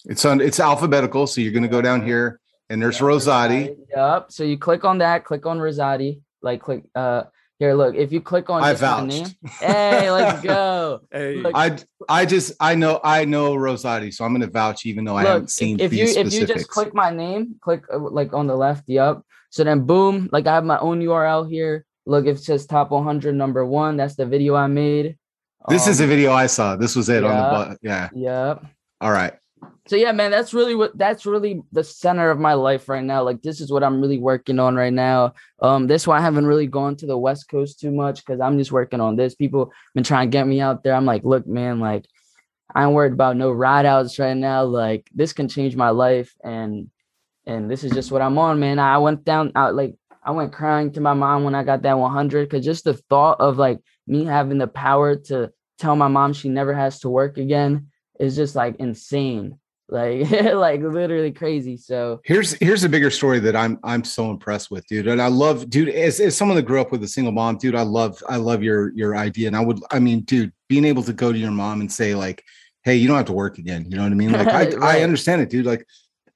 It's 0.06 0.24
on, 0.24 0.40
it's 0.40 0.60
alphabetical. 0.60 1.26
So 1.26 1.40
you're 1.40 1.52
going 1.52 1.62
to 1.62 1.68
go 1.68 1.82
down 1.82 2.04
here 2.04 2.40
and 2.68 2.80
there's 2.80 2.96
yep, 2.96 3.04
Rozaati. 3.04 3.76
Yep. 3.94 4.32
So 4.32 4.44
you 4.44 4.58
click 4.58 4.84
on 4.84 4.98
that, 4.98 5.24
click 5.24 5.46
on 5.46 5.58
Rozaati, 5.58 6.20
like 6.42 6.62
click, 6.62 6.84
uh, 6.94 7.24
here, 7.60 7.74
look. 7.74 7.94
If 7.94 8.10
you 8.10 8.22
click 8.22 8.48
on 8.48 8.62
I 8.62 8.72
vouched. 8.72 9.36
Hey, 9.60 10.10
let's 10.10 10.40
go. 10.40 11.02
hey. 11.12 11.36
Look, 11.36 11.52
I 11.54 11.76
I 12.08 12.24
just 12.24 12.52
I 12.58 12.74
know 12.74 13.00
I 13.04 13.26
know 13.26 13.54
Rozaati, 13.54 14.14
so 14.14 14.24
I'm 14.24 14.32
gonna 14.32 14.46
vouch 14.46 14.86
even 14.86 15.04
though 15.04 15.16
look, 15.16 15.26
I 15.26 15.32
haven't 15.32 15.50
seen. 15.50 15.78
If 15.78 15.92
you 15.92 16.06
specifics. 16.06 16.34
if 16.34 16.40
you 16.40 16.46
just 16.46 16.68
click 16.68 16.94
my 16.94 17.10
name, 17.10 17.56
click 17.60 17.84
uh, 17.92 17.98
like 17.98 18.32
on 18.32 18.46
the 18.46 18.56
left, 18.56 18.84
yep. 18.86 19.20
So 19.50 19.62
then 19.62 19.84
boom, 19.84 20.30
like 20.32 20.46
I 20.46 20.54
have 20.54 20.64
my 20.64 20.78
own 20.78 21.02
URL 21.02 21.50
here. 21.50 21.84
Look, 22.06 22.24
it 22.24 22.40
says 22.40 22.64
top 22.64 22.92
100 22.92 23.34
number 23.34 23.64
one. 23.66 23.98
That's 23.98 24.16
the 24.16 24.24
video 24.24 24.54
I 24.54 24.66
made. 24.66 25.18
This 25.68 25.86
um, 25.86 25.90
is 25.90 26.00
a 26.00 26.06
video 26.06 26.32
I 26.32 26.46
saw. 26.46 26.76
This 26.76 26.96
was 26.96 27.08
it 27.08 27.24
on 27.24 27.36
the 27.36 27.42
button. 27.42 27.76
Yeah. 27.82 28.08
Yep. 28.14 28.64
All 29.00 29.12
right 29.12 29.34
so 29.86 29.96
yeah 29.96 30.12
man 30.12 30.30
that's 30.30 30.54
really 30.54 30.74
what 30.74 30.96
that's 30.96 31.26
really 31.26 31.62
the 31.72 31.82
center 31.82 32.30
of 32.30 32.38
my 32.38 32.54
life 32.54 32.88
right 32.88 33.04
now 33.04 33.22
like 33.22 33.42
this 33.42 33.60
is 33.60 33.72
what 33.72 33.82
i'm 33.82 34.00
really 34.00 34.18
working 34.18 34.58
on 34.58 34.74
right 34.74 34.92
now 34.92 35.34
um 35.60 35.86
this 35.86 36.06
why 36.06 36.18
i 36.18 36.20
haven't 36.20 36.46
really 36.46 36.66
gone 36.66 36.94
to 36.96 37.06
the 37.06 37.18
west 37.18 37.48
coast 37.48 37.80
too 37.80 37.90
much 37.90 38.24
because 38.24 38.40
i'm 38.40 38.56
just 38.56 38.72
working 38.72 39.00
on 39.00 39.16
this 39.16 39.34
people 39.34 39.72
been 39.94 40.04
trying 40.04 40.30
to 40.30 40.32
get 40.32 40.46
me 40.46 40.60
out 40.60 40.82
there 40.82 40.94
i'm 40.94 41.04
like 41.04 41.24
look 41.24 41.46
man 41.46 41.80
like 41.80 42.06
I'm 42.72 42.92
worried 42.92 43.14
about 43.14 43.36
no 43.36 43.50
ride 43.50 43.84
outs 43.84 44.20
right 44.20 44.36
now 44.36 44.62
like 44.62 45.10
this 45.12 45.32
can 45.32 45.48
change 45.48 45.74
my 45.74 45.90
life 45.90 46.32
and 46.44 46.88
and 47.44 47.68
this 47.68 47.82
is 47.82 47.90
just 47.90 48.12
what 48.12 48.22
i'm 48.22 48.38
on 48.38 48.60
man 48.60 48.78
i 48.78 48.96
went 48.98 49.24
down 49.24 49.50
out 49.56 49.74
like 49.74 49.96
i 50.22 50.30
went 50.30 50.52
crying 50.52 50.92
to 50.92 51.00
my 51.00 51.14
mom 51.14 51.42
when 51.42 51.56
i 51.56 51.64
got 51.64 51.82
that 51.82 51.98
100 51.98 52.48
because 52.48 52.64
just 52.64 52.84
the 52.84 52.94
thought 52.94 53.40
of 53.40 53.58
like 53.58 53.80
me 54.10 54.24
having 54.24 54.58
the 54.58 54.66
power 54.66 55.16
to 55.16 55.52
tell 55.78 55.96
my 55.96 56.08
mom 56.08 56.32
she 56.32 56.48
never 56.48 56.74
has 56.74 56.98
to 57.00 57.08
work 57.08 57.38
again 57.38 57.88
is 58.18 58.36
just 58.36 58.54
like 58.54 58.76
insane 58.76 59.58
like 59.90 60.30
like 60.54 60.80
literally 60.82 61.32
crazy 61.32 61.76
so 61.76 62.20
here's 62.24 62.52
here's 62.54 62.84
a 62.84 62.88
bigger 62.88 63.10
story 63.10 63.40
that 63.40 63.56
i'm 63.56 63.76
i'm 63.82 64.04
so 64.04 64.30
impressed 64.30 64.70
with 64.70 64.86
dude 64.86 65.08
and 65.08 65.20
i 65.20 65.26
love 65.26 65.68
dude 65.68 65.88
as, 65.88 66.20
as 66.20 66.36
someone 66.36 66.54
that 66.54 66.62
grew 66.62 66.80
up 66.80 66.92
with 66.92 67.02
a 67.02 67.08
single 67.08 67.32
mom 67.32 67.56
dude 67.56 67.74
i 67.74 67.82
love 67.82 68.22
i 68.28 68.36
love 68.36 68.62
your 68.62 68.92
your 68.94 69.16
idea 69.16 69.48
and 69.48 69.56
i 69.56 69.60
would 69.60 69.80
i 69.90 69.98
mean 69.98 70.20
dude 70.20 70.52
being 70.68 70.84
able 70.84 71.02
to 71.02 71.12
go 71.12 71.32
to 71.32 71.38
your 71.38 71.50
mom 71.50 71.80
and 71.80 71.90
say 71.90 72.14
like 72.14 72.44
hey 72.84 72.94
you 72.94 73.08
don't 73.08 73.16
have 73.16 73.26
to 73.26 73.32
work 73.32 73.58
again 73.58 73.84
you 73.88 73.96
know 73.96 74.04
what 74.04 74.12
i 74.12 74.14
mean 74.14 74.30
like 74.30 74.46
I, 74.46 74.68
right. 74.76 74.78
I 74.80 75.02
understand 75.02 75.42
it 75.42 75.50
dude 75.50 75.66
like 75.66 75.84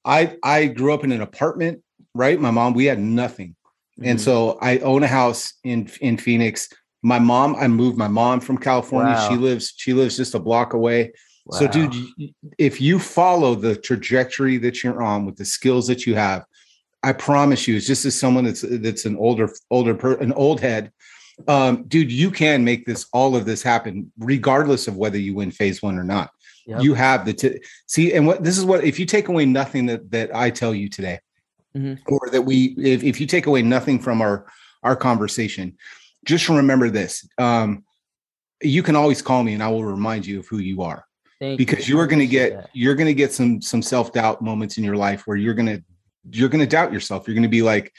i 0.05 0.37
i 0.43 0.67
grew 0.67 0.93
up 0.93 1.05
in 1.05 1.13
an 1.13 1.21
apartment 1.21 1.81
right 2.13 2.41
my 2.41 2.51
mom 2.51 2.75
we 2.75 2.87
had 2.87 2.99
nothing 2.99 3.55
mm-hmm. 4.01 4.11
and 4.11 4.21
so 4.21 4.59
i 4.63 4.79
own 4.79 5.05
a 5.05 5.09
house 5.09 5.53
in 5.63 5.89
in 6.01 6.17
phoenix 6.17 6.69
my 7.05 7.19
mom 7.19 7.55
i 7.57 7.69
moved 7.69 7.97
my 7.97 8.09
mom 8.09 8.41
from 8.41 8.59
california 8.59 9.13
wow. 9.13 9.29
she 9.29 9.37
lives 9.37 9.73
she 9.77 9.93
lives 9.93 10.17
just 10.17 10.35
a 10.35 10.39
block 10.39 10.73
away 10.73 11.13
Wow. 11.47 11.59
So, 11.59 11.69
dude, 11.69 11.95
if 12.57 12.81
you 12.81 12.99
follow 12.99 13.55
the 13.55 13.77
trajectory 13.77 14.57
that 14.59 14.83
you're 14.83 15.03
on 15.03 15.27
with 15.27 15.37
the 15.37 15.45
skills 15.45 15.87
that 15.89 16.07
you 16.07 16.15
have, 16.15 16.47
I 17.03 17.13
promise 17.13 17.69
you, 17.69 17.77
it's 17.77 17.87
just 17.87 18.07
as 18.07 18.19
someone 18.19 18.45
that's 18.45 18.63
that's 18.63 19.05
an 19.05 19.17
older 19.17 19.51
older 19.71 19.95
per, 19.95 20.15
an 20.15 20.33
old 20.33 20.61
head, 20.61 20.91
um, 21.47 21.85
dude, 21.87 22.11
you 22.11 22.31
can 22.31 22.65
make 22.65 22.87
this 22.87 23.07
all 23.13 23.37
of 23.37 23.45
this 23.45 23.63
happen 23.63 24.11
regardless 24.19 24.89
of 24.89 24.97
whether 24.97 25.19
you 25.19 25.35
win 25.35 25.51
FaZe 25.51 25.83
one 25.83 25.99
or 25.99 26.05
not. 26.05 26.31
Yep. 26.67 26.81
You 26.81 26.95
have 26.95 27.27
the 27.27 27.35
t- 27.35 27.61
see, 27.87 28.15
and 28.15 28.27
what 28.27 28.43
this 28.43 28.57
is 28.57 28.65
what 28.65 28.83
if 28.85 28.99
you 28.99 29.05
take 29.05 29.29
away 29.29 29.45
nothing 29.45 29.85
that 29.87 30.11
that 30.13 30.35
I 30.35 30.49
tell 30.49 30.75
you 30.75 30.89
today, 30.89 31.21
mm-hmm. 31.77 32.01
or 32.07 32.31
that 32.31 32.43
we 32.43 32.75
if 32.79 33.05
if 33.05 33.21
you 33.21 33.27
take 33.27 33.45
away 33.45 33.61
nothing 33.61 33.99
from 33.99 34.23
our 34.23 34.47
our 34.83 34.97
conversation, 34.97 35.77
just 36.25 36.49
remember 36.49 36.91
this. 36.91 37.27
Um, 37.39 37.85
you 38.63 38.83
can 38.83 38.97
always 38.97 39.23
call 39.23 39.43
me 39.43 39.55
and 39.55 39.63
I 39.63 39.69
will 39.69 39.85
remind 39.85 40.27
you 40.27 40.41
of 40.41 40.49
who 40.49 40.59
you 40.59 40.83
are. 40.83 41.05
Thank 41.41 41.59
because 41.59 41.89
you. 41.89 41.97
you 41.97 42.01
are 42.01 42.07
going 42.07 42.21
to 42.21 42.27
get 42.27 42.53
that. 42.53 42.71
you're 42.73 42.95
going 42.95 43.09
to 43.09 43.15
get 43.15 43.33
some 43.33 43.61
some 43.61 43.83
self-doubt 43.83 44.41
moments 44.41 44.79
in 44.79 44.85
your 44.85 44.97
life 44.97 45.27
where 45.27 45.37
you're 45.37 45.55
going 45.55 45.67
to 45.67 45.83
you're 46.31 46.49
going 46.49 46.61
to 46.61 46.67
doubt 46.67 46.93
yourself 46.93 47.27
you're 47.27 47.35
going 47.35 47.43
to 47.43 47.49
be 47.49 47.63
like 47.63 47.93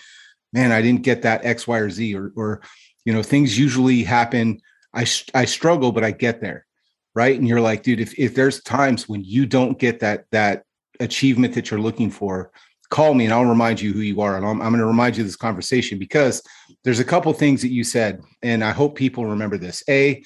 man 0.53 0.71
i 0.71 0.81
didn't 0.81 1.03
get 1.03 1.21
that 1.21 1.45
x 1.45 1.67
y 1.67 1.77
or 1.77 1.89
z 1.89 2.15
or 2.15 2.31
or 2.35 2.61
you 3.03 3.13
know 3.13 3.21
things 3.21 3.59
usually 3.59 4.03
happen 4.03 4.59
i 4.93 5.05
i 5.33 5.45
struggle 5.45 5.91
but 5.91 6.03
i 6.03 6.11
get 6.11 6.41
there 6.41 6.65
right 7.13 7.37
and 7.37 7.47
you're 7.47 7.61
like 7.61 7.83
dude 7.83 7.99
if 7.99 8.17
if 8.17 8.33
there's 8.33 8.61
times 8.63 9.07
when 9.07 9.23
you 9.23 9.45
don't 9.45 9.77
get 9.77 9.99
that 9.99 10.25
that 10.31 10.63
achievement 10.99 11.53
that 11.53 11.69
you're 11.69 11.79
looking 11.79 12.09
for 12.09 12.51
call 12.89 13.13
me 13.13 13.25
and 13.25 13.33
I'll 13.33 13.45
remind 13.45 13.81
you 13.81 13.93
who 13.93 13.99
you 13.99 14.21
are. 14.21 14.37
And 14.37 14.45
I'm, 14.45 14.61
I'm 14.61 14.71
going 14.71 14.79
to 14.79 14.85
remind 14.85 15.17
you 15.17 15.23
of 15.23 15.27
this 15.27 15.35
conversation 15.35 15.99
because 15.99 16.41
there's 16.83 16.99
a 16.99 17.05
couple 17.05 17.31
things 17.33 17.61
that 17.61 17.71
you 17.71 17.83
said, 17.83 18.21
and 18.41 18.63
I 18.63 18.71
hope 18.71 18.95
people 18.95 19.25
remember 19.25 19.57
this. 19.57 19.83
A, 19.89 20.23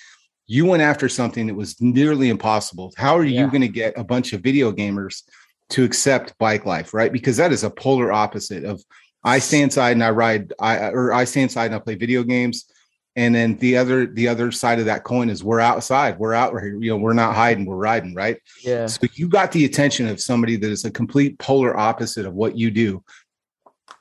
you 0.48 0.65
went 0.65 0.81
after 0.81 1.07
something 1.07 1.48
that 1.48 1.56
was 1.56 1.80
nearly 1.80 2.30
impossible. 2.30 2.91
How 2.98 3.15
are 3.18 3.23
yeah. 3.23 3.41
you 3.41 3.52
going 3.52 3.61
to 3.61 3.68
get 3.68 3.98
a 3.98 4.03
bunch 4.03 4.34
of 4.34 4.41
video 4.41 4.72
gamers 4.72 5.23
to 5.69 5.84
accept 5.84 6.38
bike 6.40 6.65
life, 6.65 6.94
right? 6.94 7.14
Because 7.14 7.38
that 7.38 7.52
is 7.52 7.64
a 7.64 7.69
polar 7.69 8.11
opposite 8.11 8.64
of 8.64 8.84
I 9.23 9.40
stay 9.40 9.61
inside 9.61 9.91
and 9.91 10.03
I 10.03 10.10
ride, 10.10 10.53
I 10.60 10.90
or 10.90 11.14
I 11.14 11.26
stay 11.26 11.41
inside 11.41 11.68
and 11.68 11.76
I 11.76 11.80
play 11.80 11.95
video 11.95 12.23
games. 12.23 12.65
And 13.15 13.34
then 13.34 13.57
the 13.57 13.77
other 13.77 14.06
the 14.06 14.27
other 14.27 14.52
side 14.52 14.80
of 14.80 14.86
that 14.86 15.03
coin 15.03 15.30
is 15.30 15.44
we're 15.44 15.60
outside, 15.60 16.19
we're 16.19 16.34
out 16.34 16.52
here, 16.52 16.77
you 16.80 16.91
know, 16.91 16.98
we're 16.98 17.14
not 17.14 17.36
hiding, 17.36 17.65
we're 17.65 17.76
riding, 17.76 18.14
right? 18.14 18.38
Yeah. 18.64 18.86
So 18.86 19.07
you 19.14 19.27
got 19.27 19.52
the 19.52 19.65
attention 19.65 20.07
of 20.07 20.22
somebody 20.22 20.56
that 20.57 20.69
is 20.69 20.86
a 20.86 20.91
complete 20.91 21.38
polar 21.40 21.76
opposite 21.76 22.26
of 22.26 22.34
what 22.34 22.57
you 22.57 22.72
do. 22.72 23.03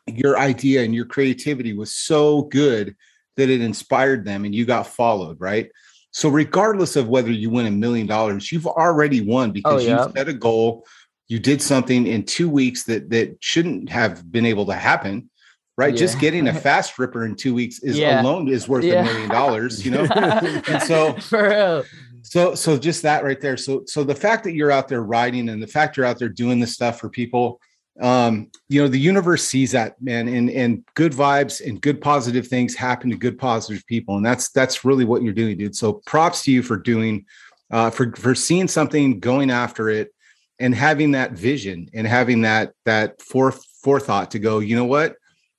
Your 0.07 0.39
idea 0.39 0.83
and 0.83 0.95
your 0.95 1.07
creativity 1.07 1.73
was 1.73 1.95
so 1.95 2.43
good 2.43 2.95
that 3.37 3.51
it 3.51 3.61
inspired 3.61 4.25
them 4.25 4.45
and 4.45 4.55
you 4.55 4.65
got 4.65 4.87
followed, 4.87 5.41
right? 5.41 5.71
So 6.11 6.29
regardless 6.29 6.97
of 6.97 7.09
whether 7.09 7.31
you 7.31 7.51
win 7.51 7.67
a 7.67 7.71
million 7.71 8.07
dollars, 8.07 8.51
you've 8.51 8.67
already 8.67 9.21
won 9.21 9.51
oh, 9.51 9.53
because 9.53 9.85
oh, 9.85 9.87
yeah. 9.87 10.07
you 10.07 10.13
set 10.17 10.29
a 10.29 10.33
goal, 10.33 10.87
you 11.29 11.39
did 11.39 11.63
something 11.63 12.07
in 12.07 12.25
two 12.25 12.49
weeks 12.49 12.85
that 12.85 13.11
that 13.11 13.37
shouldn't 13.41 13.89
have 13.91 14.31
been 14.31 14.47
able 14.47 14.67
to 14.67 14.75
happen 14.75 15.31
right? 15.79 15.95
Yeah. 15.95 15.99
just 15.99 16.19
getting 16.19 16.49
a 16.49 16.53
Fast 16.61 16.99
Ripper 16.99 17.25
in 17.25 17.37
two 17.37 17.55
weeks 17.55 17.79
is 17.79 17.97
yeah. 17.97 18.21
alone 18.21 18.49
is 18.49 18.69
worth 18.69 18.85
a 18.85 19.03
million 19.03 19.31
dollars 19.31 19.87
you 19.87 19.93
know? 19.93 20.07
And 20.69 20.83
so 20.83 21.17
so 22.23 22.55
so 22.55 22.77
just 22.77 23.03
that 23.03 23.25
right 23.25 23.41
there. 23.41 23.57
So 23.57 23.85
so 23.87 24.05
the 24.05 24.15
fact 24.15 24.45
that 24.45 24.53
you're 24.53 24.73
out 24.73 24.89
there 24.89 25.03
riding 25.03 25.49
and 25.49 25.63
the 25.63 25.67
fact 25.67 25.97
you're 25.97 26.05
out 26.05 26.19
there 26.19 26.29
doing 26.29 26.61
this 26.61 26.75
stuff 26.75 27.01
for 27.01 27.09
people 27.09 27.61
um 28.01 28.49
you 28.69 28.81
know 28.81 28.87
the 28.87 28.99
universe 28.99 29.43
sees 29.43 29.73
that 29.73 30.01
man 30.01 30.29
and 30.29 30.51
and 30.51 30.85
good 30.95 31.13
vibes 31.13 31.67
and 31.67 31.81
good 31.81 32.01
positive 32.01 32.47
things 32.47 32.77
happen 32.77 33.11
to 33.11 33.17
good 33.17 33.37
positive 33.37 33.85
people 33.87 34.17
and 34.17 34.25
that's 34.25 34.51
that's 34.51 34.85
really 34.85 35.05
what 35.05 35.23
you're 35.23 35.33
doing 35.33 35.57
dude. 35.57 35.75
So 35.75 35.95
props 36.07 36.43
to 36.43 36.53
you 36.53 36.63
for 36.63 36.77
doing 36.77 37.25
uh 37.73 37.91
for 37.91 38.13
for 38.13 38.35
seeing 38.35 38.69
something 38.69 39.19
going 39.19 39.51
after 39.51 39.89
it 39.89 40.13
and 40.61 40.75
having 40.75 41.13
that 41.13 41.33
vision 41.33 41.89
and 41.95 42.07
having 42.07 42.43
that 42.43 42.73
that 42.85 43.21
forth 43.23 43.65
forethought 43.83 44.31
to 44.33 44.39
go 44.39 44.59
you 44.59 44.77
know 44.77 44.85
what 44.85 45.17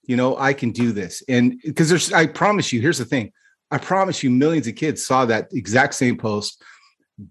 you 0.10 0.16
know 0.16 0.36
i 0.38 0.54
can 0.54 0.72
do 0.72 0.92
this 0.92 1.22
and 1.30 1.62
because 1.64 1.88
there's 1.88 2.12
i 2.12 2.26
promise 2.26 2.74
you 2.74 2.82
here's 2.82 2.98
the 2.98 3.06
thing 3.06 3.32
i 3.70 3.78
promise 3.78 4.24
you 4.24 4.30
millions 4.32 4.66
of 4.68 4.76
kids 4.76 5.06
saw 5.06 5.24
that 5.26 5.48
exact 5.54 5.94
same 5.94 6.18
post 6.18 6.64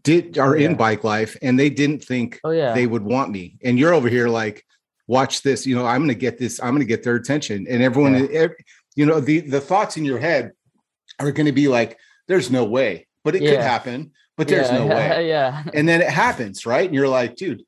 did 0.03 0.39
are 0.39 0.55
oh, 0.55 0.59
yeah. 0.59 0.69
in 0.69 0.77
bike 0.77 1.03
life 1.03 1.37
and 1.43 1.59
they 1.59 1.69
didn't 1.69 2.05
think 2.05 2.39
oh, 2.45 2.51
yeah. 2.51 2.73
they 2.73 2.87
would 2.87 3.03
want 3.03 3.31
me 3.31 3.59
and 3.65 3.79
you're 3.79 3.95
over 3.95 4.09
here 4.09 4.29
like 4.29 4.65
watch 5.09 5.43
this 5.43 5.67
you 5.67 5.75
know 5.75 5.85
i'm 5.85 6.01
going 6.01 6.09
to 6.09 6.15
get 6.15 6.39
this 6.39 6.63
i'm 6.63 6.71
going 6.71 6.81
to 6.81 6.87
get 6.87 7.03
their 7.03 7.17
attention 7.17 7.67
and 7.69 7.83
everyone 7.83 8.15
yeah. 8.15 8.39
every, 8.39 8.57
you 8.95 9.05
know 9.05 9.19
the 9.19 9.41
the 9.41 9.61
thoughts 9.61 9.97
in 9.97 10.05
your 10.05 10.19
head 10.19 10.53
are 11.19 11.33
going 11.33 11.47
to 11.47 11.53
be 11.53 11.67
like 11.67 11.99
there's 12.29 12.51
no 12.51 12.65
way 12.65 13.07
but 13.25 13.35
it 13.35 13.41
could 13.41 13.61
happen 13.61 14.13
but 14.39 14.47
there's 14.47 14.71
no 14.71 14.87
way. 14.87 15.29
yeah. 15.29 15.65
And 15.75 15.87
then 15.87 16.01
it 16.01 16.09
happens, 16.09 16.65
right? 16.65 16.87
And 16.87 16.95
you're 16.95 17.09
like, 17.09 17.35
dude, 17.35 17.65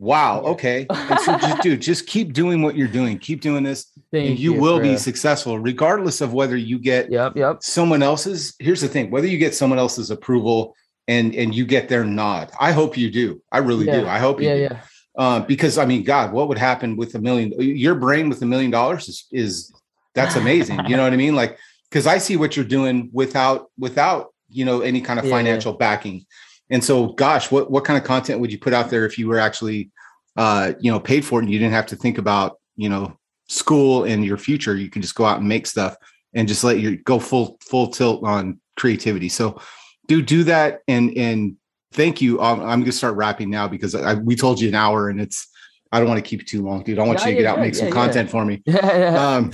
wow, 0.00 0.40
okay. 0.40 0.86
And 0.90 1.20
so 1.20 1.38
just 1.38 1.62
dude, 1.62 1.82
just 1.82 2.06
keep 2.06 2.32
doing 2.32 2.62
what 2.62 2.76
you're 2.76 2.88
doing. 2.88 3.18
Keep 3.18 3.42
doing 3.42 3.62
this. 3.62 3.86
Thank 4.12 4.30
and 4.30 4.38
you, 4.38 4.54
you 4.54 4.60
will 4.60 4.80
be 4.80 4.96
successful, 4.96 5.58
regardless 5.58 6.20
of 6.20 6.32
whether 6.32 6.56
you 6.56 6.78
get 6.78 7.12
yep, 7.12 7.36
yep. 7.36 7.62
someone 7.62 8.02
else's. 8.02 8.54
Here's 8.58 8.80
the 8.80 8.88
thing: 8.88 9.10
whether 9.10 9.26
you 9.26 9.38
get 9.38 9.54
someone 9.54 9.78
else's 9.78 10.10
approval 10.10 10.74
and 11.06 11.34
and 11.34 11.54
you 11.54 11.66
get 11.66 11.88
their 11.88 12.04
nod. 12.04 12.50
I 12.58 12.72
hope 12.72 12.96
you 12.96 13.10
do. 13.10 13.42
I 13.52 13.58
really 13.58 13.86
yeah. 13.86 14.00
do. 14.00 14.06
I 14.06 14.18
hope 14.18 14.40
you 14.40 14.48
yeah, 14.48 14.54
do. 14.54 14.60
Yeah. 14.62 14.80
Uh, 15.16 15.40
because 15.40 15.76
I 15.76 15.84
mean, 15.84 16.02
God, 16.02 16.32
what 16.32 16.48
would 16.48 16.58
happen 16.58 16.96
with 16.96 17.14
a 17.14 17.20
million? 17.20 17.52
Your 17.58 17.94
brain 17.94 18.28
with 18.28 18.40
a 18.42 18.46
million 18.46 18.70
dollars 18.70 19.08
is 19.08 19.26
is 19.30 19.72
that's 20.14 20.36
amazing. 20.36 20.80
you 20.86 20.96
know 20.96 21.04
what 21.04 21.12
I 21.12 21.16
mean? 21.16 21.34
Like, 21.34 21.58
because 21.90 22.06
I 22.06 22.18
see 22.18 22.36
what 22.36 22.56
you're 22.56 22.64
doing 22.64 23.10
without 23.12 23.70
without 23.78 24.32
you 24.48 24.64
know 24.64 24.80
any 24.80 25.00
kind 25.00 25.18
of 25.18 25.26
yeah, 25.26 25.32
financial 25.32 25.72
yeah. 25.72 25.78
backing 25.78 26.26
and 26.70 26.82
so 26.82 27.08
gosh 27.08 27.50
what 27.50 27.70
what 27.70 27.84
kind 27.84 27.98
of 27.98 28.04
content 28.04 28.40
would 28.40 28.52
you 28.52 28.58
put 28.58 28.72
out 28.72 28.90
there 28.90 29.04
if 29.04 29.18
you 29.18 29.28
were 29.28 29.38
actually 29.38 29.90
uh 30.36 30.72
you 30.80 30.90
know 30.90 31.00
paid 31.00 31.24
for 31.24 31.40
it 31.40 31.44
and 31.44 31.52
you 31.52 31.58
didn't 31.58 31.74
have 31.74 31.86
to 31.86 31.96
think 31.96 32.18
about 32.18 32.58
you 32.76 32.88
know 32.88 33.16
school 33.48 34.04
and 34.04 34.24
your 34.24 34.38
future? 34.38 34.76
You 34.76 34.88
can 34.88 35.02
just 35.02 35.14
go 35.14 35.24
out 35.24 35.38
and 35.38 35.48
make 35.48 35.66
stuff 35.66 35.96
and 36.34 36.48
just 36.48 36.64
let 36.64 36.78
you 36.78 36.96
go 36.98 37.18
full 37.18 37.58
full 37.60 37.88
tilt 37.88 38.24
on 38.24 38.60
creativity. 38.76 39.28
So 39.28 39.60
do 40.06 40.22
do 40.22 40.44
that 40.44 40.80
and 40.88 41.16
and 41.16 41.56
thank 41.92 42.22
you. 42.22 42.40
I'm, 42.40 42.60
I'm 42.60 42.80
gonna 42.80 42.92
start 42.92 43.16
wrapping 43.16 43.50
now 43.50 43.68
because 43.68 43.94
I, 43.94 44.14
we 44.14 44.36
told 44.36 44.60
you 44.60 44.68
an 44.68 44.74
hour 44.74 45.08
and 45.08 45.20
it's 45.20 45.48
i 45.92 45.98
don't 45.98 46.08
want 46.08 46.24
to 46.24 46.28
keep 46.28 46.40
it 46.40 46.46
too 46.46 46.62
long 46.62 46.84
dude. 46.84 46.98
I 46.98 47.02
want 47.02 47.20
yeah, 47.20 47.26
you 47.26 47.34
to 47.34 47.42
get 47.42 47.48
out 47.48 47.56
and 47.56 47.66
make 47.66 47.74
some 47.74 47.90
content 47.90 48.30
for 48.30 48.44
me. 48.44 48.62
Yeah, 48.66 48.96
yeah. 48.96 49.28
um 49.28 49.52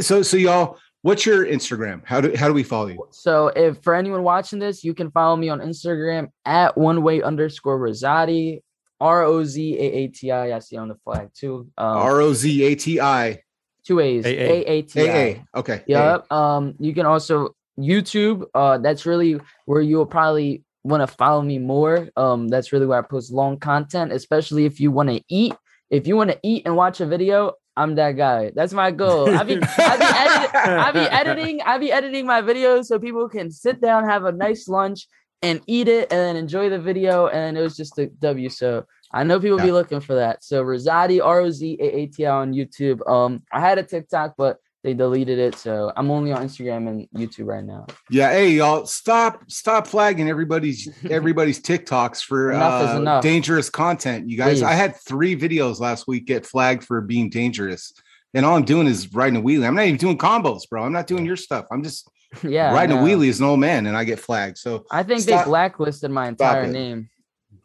so 0.00 0.22
so 0.22 0.36
y'all 0.36 0.78
What's 1.02 1.24
your 1.24 1.46
Instagram? 1.46 2.02
How 2.04 2.20
do 2.20 2.36
how 2.36 2.46
do 2.46 2.54
we 2.54 2.62
follow 2.62 2.88
you? 2.88 3.06
So 3.10 3.48
if 3.48 3.82
for 3.82 3.94
anyone 3.94 4.22
watching 4.22 4.58
this, 4.58 4.84
you 4.84 4.92
can 4.92 5.10
follow 5.10 5.34
me 5.36 5.48
on 5.48 5.60
Instagram 5.60 6.28
at 6.44 6.76
one 6.76 7.02
way 7.02 7.22
underscore 7.22 7.78
Rozaati. 7.78 8.60
R 9.00 9.22
O 9.22 9.42
Z 9.42 9.78
A 9.78 9.82
A 9.82 10.08
T 10.08 10.30
I. 10.30 10.54
I 10.54 10.58
see 10.58 10.76
on 10.76 10.88
the 10.88 10.96
flag 10.96 11.30
too. 11.34 11.70
Um, 11.78 11.96
R 11.96 12.20
O 12.20 12.34
Z 12.34 12.62
A 12.64 12.74
T 12.74 13.00
I. 13.00 13.42
Two 13.82 13.98
A's. 14.00 14.26
A 14.26 14.70
A 14.70 14.82
T 14.82 15.10
I. 15.10 15.44
Okay. 15.54 15.82
Yep. 15.86 16.30
Um, 16.30 16.74
you 16.78 16.92
can 16.92 17.06
also 17.06 17.56
YouTube. 17.78 18.44
Uh, 18.54 18.76
that's 18.76 19.06
really 19.06 19.40
where 19.64 19.80
you'll 19.80 20.04
probably 20.04 20.64
want 20.84 21.00
to 21.00 21.06
follow 21.06 21.40
me 21.40 21.58
more. 21.58 22.08
Um, 22.16 22.48
that's 22.48 22.72
really 22.72 22.86
where 22.86 22.98
I 22.98 23.02
post 23.02 23.32
long 23.32 23.58
content, 23.58 24.12
especially 24.12 24.66
if 24.66 24.80
you 24.80 24.90
want 24.90 25.08
to 25.08 25.22
eat. 25.28 25.54
If 25.88 26.06
you 26.06 26.14
want 26.14 26.30
to 26.30 26.38
eat 26.42 26.62
and 26.66 26.76
watch 26.76 27.00
a 27.00 27.06
video, 27.06 27.54
I'm 27.76 27.94
that 27.94 28.12
guy. 28.12 28.52
That's 28.54 28.72
my 28.72 28.90
goal. 28.90 29.28
I 29.28 29.42
be, 29.42 29.54
I 29.54 29.96
be, 29.96 30.04
edit, 30.04 30.54
I 30.54 30.92
be 30.92 30.98
editing. 31.10 31.62
I 31.62 31.78
be 31.78 31.92
editing 31.92 32.26
my 32.26 32.42
videos 32.42 32.86
so 32.86 32.98
people 32.98 33.28
can 33.28 33.50
sit 33.50 33.80
down, 33.80 34.04
have 34.04 34.24
a 34.24 34.32
nice 34.32 34.68
lunch, 34.68 35.06
and 35.42 35.60
eat 35.66 35.88
it, 35.88 36.12
and 36.12 36.20
then 36.20 36.36
enjoy 36.36 36.68
the 36.68 36.78
video. 36.78 37.28
And 37.28 37.56
it 37.56 37.62
was 37.62 37.76
just 37.76 37.98
a 37.98 38.06
W. 38.06 38.48
So 38.48 38.84
I 39.12 39.24
know 39.24 39.40
people 39.40 39.58
yeah. 39.58 39.66
be 39.66 39.72
looking 39.72 40.00
for 40.00 40.14
that. 40.16 40.44
So 40.44 40.64
Rozaati 40.64 41.24
R 41.24 41.40
O 41.40 41.50
Z 41.50 41.76
A 41.80 41.84
A 41.84 42.06
T 42.06 42.26
I 42.26 42.30
on 42.30 42.52
YouTube. 42.52 43.08
Um, 43.08 43.42
I 43.52 43.60
had 43.60 43.78
a 43.78 43.82
TikTok, 43.82 44.34
but 44.36 44.58
they 44.82 44.94
deleted 44.94 45.38
it. 45.38 45.56
So 45.56 45.92
I'm 45.96 46.10
only 46.10 46.32
on 46.32 46.46
Instagram 46.46 46.88
and 46.88 47.08
YouTube 47.14 47.46
right 47.46 47.64
now. 47.64 47.86
Yeah, 48.08 48.30
hey 48.30 48.50
y'all, 48.52 48.86
stop 48.86 49.50
stop 49.50 49.86
flagging 49.86 50.28
everybody's 50.28 50.88
everybody's 51.10 51.60
TikToks 51.60 52.22
for 52.22 52.52
uh, 52.52 53.20
dangerous 53.20 53.68
content. 53.68 54.28
You 54.28 54.36
guys, 54.36 54.58
Please. 54.58 54.62
I 54.62 54.72
had 54.72 54.96
three 54.96 55.36
videos 55.36 55.80
last 55.80 56.06
week 56.08 56.26
get 56.26 56.46
flagged 56.46 56.84
for 56.84 57.00
being 57.00 57.28
dangerous, 57.28 57.92
and 58.32 58.46
all 58.46 58.56
I'm 58.56 58.64
doing 58.64 58.86
is 58.86 59.12
riding 59.12 59.38
a 59.38 59.42
wheelie. 59.42 59.66
I'm 59.66 59.74
not 59.74 59.84
even 59.84 59.98
doing 59.98 60.18
combos, 60.18 60.68
bro. 60.68 60.82
I'm 60.82 60.92
not 60.92 61.06
doing 61.06 61.26
your 61.26 61.36
stuff. 61.36 61.66
I'm 61.70 61.82
just 61.82 62.08
yeah 62.42 62.72
riding 62.72 62.96
a 62.96 63.00
wheelie 63.00 63.28
as 63.28 63.40
an 63.40 63.46
old 63.46 63.60
man, 63.60 63.86
and 63.86 63.96
I 63.96 64.04
get 64.04 64.18
flagged. 64.18 64.58
So 64.58 64.84
I 64.90 65.02
think 65.02 65.20
stop, 65.20 65.44
they 65.44 65.50
blacklisted 65.50 66.10
my 66.10 66.28
entire 66.28 66.66
name. 66.66 67.10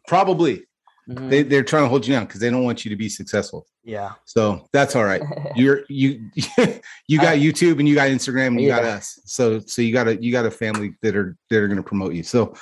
Probably. 0.06 0.64
Mm-hmm. 1.08 1.28
They 1.28 1.42
they're 1.44 1.62
trying 1.62 1.84
to 1.84 1.88
hold 1.88 2.06
you 2.06 2.14
down 2.14 2.26
because 2.26 2.40
they 2.40 2.50
don't 2.50 2.64
want 2.64 2.84
you 2.84 2.90
to 2.90 2.96
be 2.96 3.08
successful. 3.08 3.66
Yeah. 3.84 4.12
So 4.24 4.66
that's 4.72 4.96
all 4.96 5.04
right. 5.04 5.22
You're 5.56 5.82
you 5.88 6.30
you 7.06 7.18
got 7.18 7.38
YouTube 7.38 7.78
and 7.78 7.88
you 7.88 7.94
got 7.94 8.08
Instagram 8.08 8.48
and 8.48 8.60
you 8.60 8.68
yeah. 8.68 8.80
got 8.80 8.84
us. 8.84 9.20
So 9.24 9.60
so 9.60 9.82
you 9.82 9.92
got 9.92 10.08
a 10.08 10.20
you 10.22 10.32
got 10.32 10.46
a 10.46 10.50
family 10.50 10.94
that 11.02 11.14
are 11.14 11.36
that 11.50 11.58
are 11.58 11.68
going 11.68 11.76
to 11.76 11.82
promote 11.82 12.14
you. 12.14 12.24
So 12.24 12.54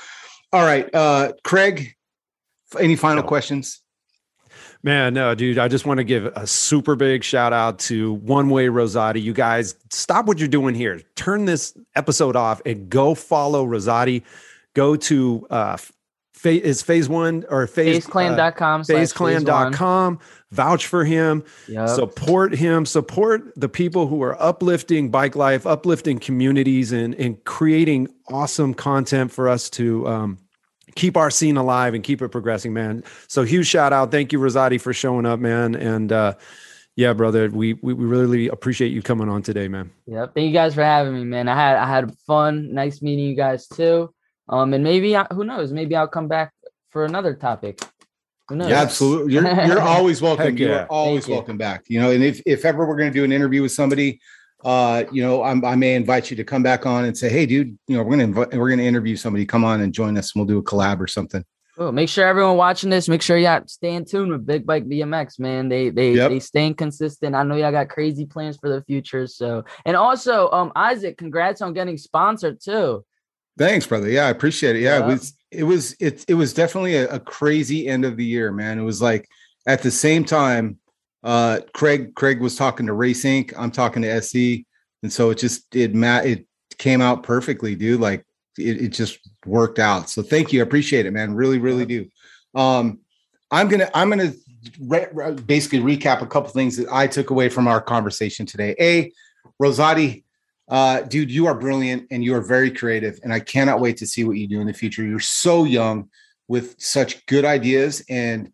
all 0.53 0.65
right, 0.65 0.93
uh 0.95 1.33
Craig, 1.43 1.95
any 2.79 2.97
final 2.97 3.23
questions? 3.23 3.81
Man, 4.83 5.15
no, 5.15 5.35
dude. 5.35 5.59
I 5.59 5.69
just 5.69 5.87
want 5.87 5.97
to 5.97 6.05
give 6.05 6.27
a 6.27 6.47
super 6.47 6.95
big 6.95 7.25
shout 7.25 7.55
out 7.55 7.79
to 7.81 8.12
One 8.12 8.51
Way 8.51 8.66
Rozaati. 8.66 9.23
You 9.23 9.33
guys, 9.33 9.77
stop 9.91 10.27
what 10.27 10.39
you're 10.39 10.47
doing 10.47 10.75
here. 10.75 11.01
Turn 11.16 11.47
this 11.47 11.75
episode 11.97 12.37
off 12.37 12.61
and 12.66 12.91
go 12.91 13.15
follow 13.15 13.66
Rozaati. 13.66 14.25
Go 14.75 14.95
to 14.95 15.47
uh, 15.49 15.79
is 16.45 16.83
FaZe 16.83 17.09
one 17.09 17.45
or 17.49 17.66
FaZe 17.66 18.07
FazeClan.com, 18.07 20.19
uh. 20.21 20.25
Vouch 20.53 20.87
for 20.87 21.05
him, 21.05 21.45
yep. 21.69 21.89
support 21.89 22.55
him, 22.55 22.87
support 22.87 23.53
the 23.57 23.69
people 23.69 24.07
who 24.07 24.23
are 24.23 24.41
uplifting 24.41 25.11
bike 25.11 25.35
life, 25.35 25.66
uplifting 25.66 26.19
communities, 26.19 26.93
and, 26.93 27.15
and 27.16 27.43
creating 27.45 28.09
awesome 28.29 28.75
content 28.75 29.33
for 29.33 29.49
us 29.49 29.69
to 29.71 30.07
um, 30.07 30.39
keep 30.95 31.16
our 31.16 31.31
scene 31.31 31.57
alive 31.57 31.95
and 31.95 32.05
keep 32.05 32.23
it 32.23 32.29
progressing, 32.29 32.73
man. 32.73 33.05
So 33.29 33.43
huge 33.43 33.66
shout 33.66 33.93
out. 33.93 34.11
Thank 34.11 34.33
you, 34.33 34.39
Rozaati, 34.39 34.81
for 34.81 34.93
showing 34.93 35.27
up, 35.27 35.41
man. 35.41 35.75
And 35.75 36.12
uh, 36.12 36.35
yeah, 36.97 37.12
brother, 37.12 37.51
we, 37.51 37.75
we 37.75 37.93
we 37.93 38.05
really 38.05 38.49
appreciate 38.49 38.93
you 38.93 39.03
coming 39.03 39.29
on 39.29 39.43
today, 39.43 39.66
man. 39.66 39.91
Yep. 40.07 40.35
Thank 40.35 40.47
you 40.47 40.53
guys 40.53 40.75
for 40.75 40.85
having 40.85 41.15
me, 41.15 41.25
man. 41.25 41.49
I 41.49 41.57
had 41.57 41.77
I 41.77 41.87
had 41.87 42.16
fun. 42.27 42.73
Nice 42.73 43.03
meeting 43.03 43.25
you 43.25 43.35
guys 43.35 43.66
too. 43.66 44.14
Um, 44.49 44.75
and 44.75 44.85
maybe 44.85 45.16
who 45.33 45.45
knows? 45.45 45.73
Maybe 45.73 45.97
I'll 45.97 46.09
come 46.09 46.29
back 46.29 46.53
for 46.91 47.05
another 47.05 47.35
topic. 47.35 47.81
Who 48.49 48.57
knows? 48.57 48.69
Yeah, 48.69 48.83
absolutely. 48.83 49.33
You're 49.33 49.66
you're 49.66 49.81
always 49.97 50.21
welcome. 50.21 50.57
Yeah. 50.57 50.66
You're 50.66 50.87
always 50.87 51.25
Thank 51.25 51.35
welcome 51.35 51.55
you. 51.55 51.59
back. 51.59 51.85
You 51.89 52.01
know, 52.01 52.11
and 52.11 52.23
if 52.23 52.43
if 52.45 52.65
ever 52.65 52.87
we're 52.87 52.97
going 52.97 53.11
to 53.11 53.19
do 53.19 53.25
an 53.25 53.33
interview 53.33 53.62
with 53.62 53.73
somebody, 53.73 54.21
uh, 54.65 55.05
you 55.12 55.23
know, 55.23 55.43
I'm, 55.43 55.65
i 55.65 55.75
may 55.77 55.95
invite 55.95 56.31
you 56.31 56.37
to 56.37 56.45
come 56.45 56.62
back 56.62 56.87
on 56.87 57.05
and 57.05 57.16
say, 57.16 57.29
hey, 57.29 57.47
dude, 57.47 57.79
you 57.87 57.97
know, 57.97 58.03
we're 58.03 58.16
gonna 58.16 58.29
inv- 58.29 58.59
we're 58.59 58.71
gonna 58.71 58.83
interview 58.83 59.16
somebody. 59.16 59.47
Come 59.47 59.65
on 59.65 59.81
and 59.81 59.93
join 59.93 60.16
us, 60.19 60.35
and 60.35 60.41
we'll 60.41 60.47
do 60.47 60.59
a 60.59 60.62
collab 60.62 61.01
or 61.01 61.07
something. 61.07 61.45
Oh, 61.77 61.91
make 61.91 62.09
sure 62.09 62.27
everyone 62.27 62.57
watching 62.57 62.89
this, 62.89 63.09
make 63.09 63.21
sure 63.21 63.37
y'all 63.37 63.62
stay 63.66 63.95
in 63.95 64.05
tune 64.05 64.31
with 64.31 64.47
Big 64.47 64.65
Bike 64.65 64.85
BMX, 64.85 65.41
man. 65.41 65.69
They 65.69 65.91
they 65.91 66.12
yep. 66.12 66.31
they 66.31 66.39
staying 66.39 66.75
consistent. 66.75 67.35
I 67.35 67.43
know 67.43 67.57
y'all 67.57 67.73
got 67.73 67.89
crazy 67.89 68.27
plans 68.27 68.57
for 68.57 68.69
the 68.69 68.83
future. 68.85 69.27
So 69.27 69.65
and 69.85 69.97
also, 69.97 70.51
um, 70.51 70.71
Isaac, 70.77 71.19
congrats 71.19 71.61
on 71.62 71.75
getting 71.75 71.99
sponsored 71.99 72.61
too. 72.61 73.05
Thanks, 73.56 73.86
brother. 73.86 74.09
Yeah, 74.09 74.26
I 74.26 74.31
appreciate 74.31 74.76
it. 74.76 74.81
Yeah, 74.81 74.98
yep. 74.98 75.02
it 75.02 75.06
was 75.06 75.35
it 75.51 75.62
was 75.62 75.97
it 76.01 76.24
it 76.28 76.35
was 76.35 76.52
definitely 76.52 76.97
a, 76.97 77.09
a 77.09 77.20
crazy 77.20 77.86
end 77.86 78.05
of 78.05 78.16
the 78.16 78.24
year, 78.24 78.51
man. 78.51 78.78
It 78.78 78.82
was 78.82 79.01
like 79.01 79.28
at 79.66 79.82
the 79.82 79.90
same 79.90 80.24
time, 80.24 80.78
uh, 81.22 81.60
Craig 81.72 82.14
Craig 82.14 82.40
was 82.40 82.56
talking 82.56 82.86
to 82.86 82.93
Race 82.93 83.24
Inc. 83.24 83.55
I'm 83.56 83.70
talking 83.70 84.02
to 84.02 84.09
SE, 84.09 84.66
and 85.02 85.12
so 85.12 85.31
it 85.31 85.39
just 85.39 85.74
it 85.74 85.94
mat 85.94 86.26
it 86.26 86.47
came 86.78 87.01
out 87.01 87.22
perfectly, 87.22 87.74
dude. 87.74 88.01
Like 88.01 88.24
it, 88.59 88.82
it 88.82 88.89
just 88.89 89.20
worked 89.47 89.78
out. 89.78 90.10
So 90.10 90.22
thank 90.22 90.52
you. 90.52 90.60
I 90.60 90.64
appreciate 90.64 91.06
it, 91.06 91.12
man. 91.12 91.35
Really, 91.35 91.59
really 91.59 91.86
do. 91.86 92.09
Um, 92.55 93.01
I'm 93.51 93.68
gonna 93.68 93.90
I'm 93.94 94.10
gonna 94.10 94.32
re- 94.81 95.06
re- 95.12 95.32
basically 95.35 95.81
recap 95.81 96.22
a 96.22 96.26
couple 96.26 96.51
things 96.51 96.76
that 96.76 96.89
I 96.90 97.06
took 97.06 97.31
away 97.31 97.48
from 97.48 97.68
our 97.68 97.81
conversation 97.81 98.47
today. 98.47 98.74
A, 98.81 99.12
Rozaati, 99.62 100.23
uh, 100.69 101.03
dude, 101.03 101.31
you 101.31 101.47
are 101.47 101.55
brilliant 101.55 102.07
and 102.11 102.24
you 102.24 102.35
are 102.35 102.41
very 102.41 102.70
creative, 102.70 103.19
and 103.23 103.32
I 103.32 103.41
cannot 103.41 103.81
wait 103.81 103.97
to 103.99 104.07
see 104.07 104.24
what 104.24 104.36
you 104.36 104.49
do 104.49 104.61
in 104.61 104.66
the 104.66 104.73
future. 104.73 105.03
You're 105.03 105.20
so 105.20 105.65
young 105.65 106.09
with 106.49 106.81
such 106.81 107.24
good 107.27 107.45
ideas, 107.45 108.03
and 108.09 108.51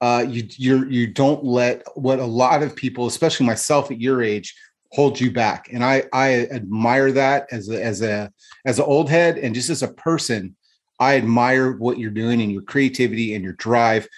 uh, 0.00 0.24
you 0.28 0.48
you're 0.56 0.88
you 0.88 1.08
don't 1.08 1.44
let 1.44 1.82
what 1.96 2.20
a 2.20 2.24
lot 2.24 2.62
of 2.62 2.76
people, 2.76 3.06
especially 3.06 3.46
myself 3.46 3.90
at 3.90 4.00
your 4.00 4.22
age, 4.22 4.54
hold 4.92 5.18
you 5.20 5.32
back. 5.32 5.68
And 5.72 5.84
I 5.84 6.04
I 6.12 6.46
admire 6.46 7.10
that 7.12 7.48
as 7.50 7.68
a 7.68 7.82
as 7.82 8.02
a 8.02 8.30
as 8.64 8.78
an 8.78 8.84
old 8.84 9.10
head 9.10 9.38
and 9.38 9.54
just 9.54 9.70
as 9.70 9.82
a 9.82 9.92
person. 9.92 10.54
I 11.00 11.16
admire 11.16 11.72
what 11.72 11.98
you're 11.98 12.10
doing 12.10 12.42
and 12.42 12.50
your 12.50 12.62
creativity 12.62 13.34
and 13.34 13.44
your 13.44 13.52
drive. 13.52 14.08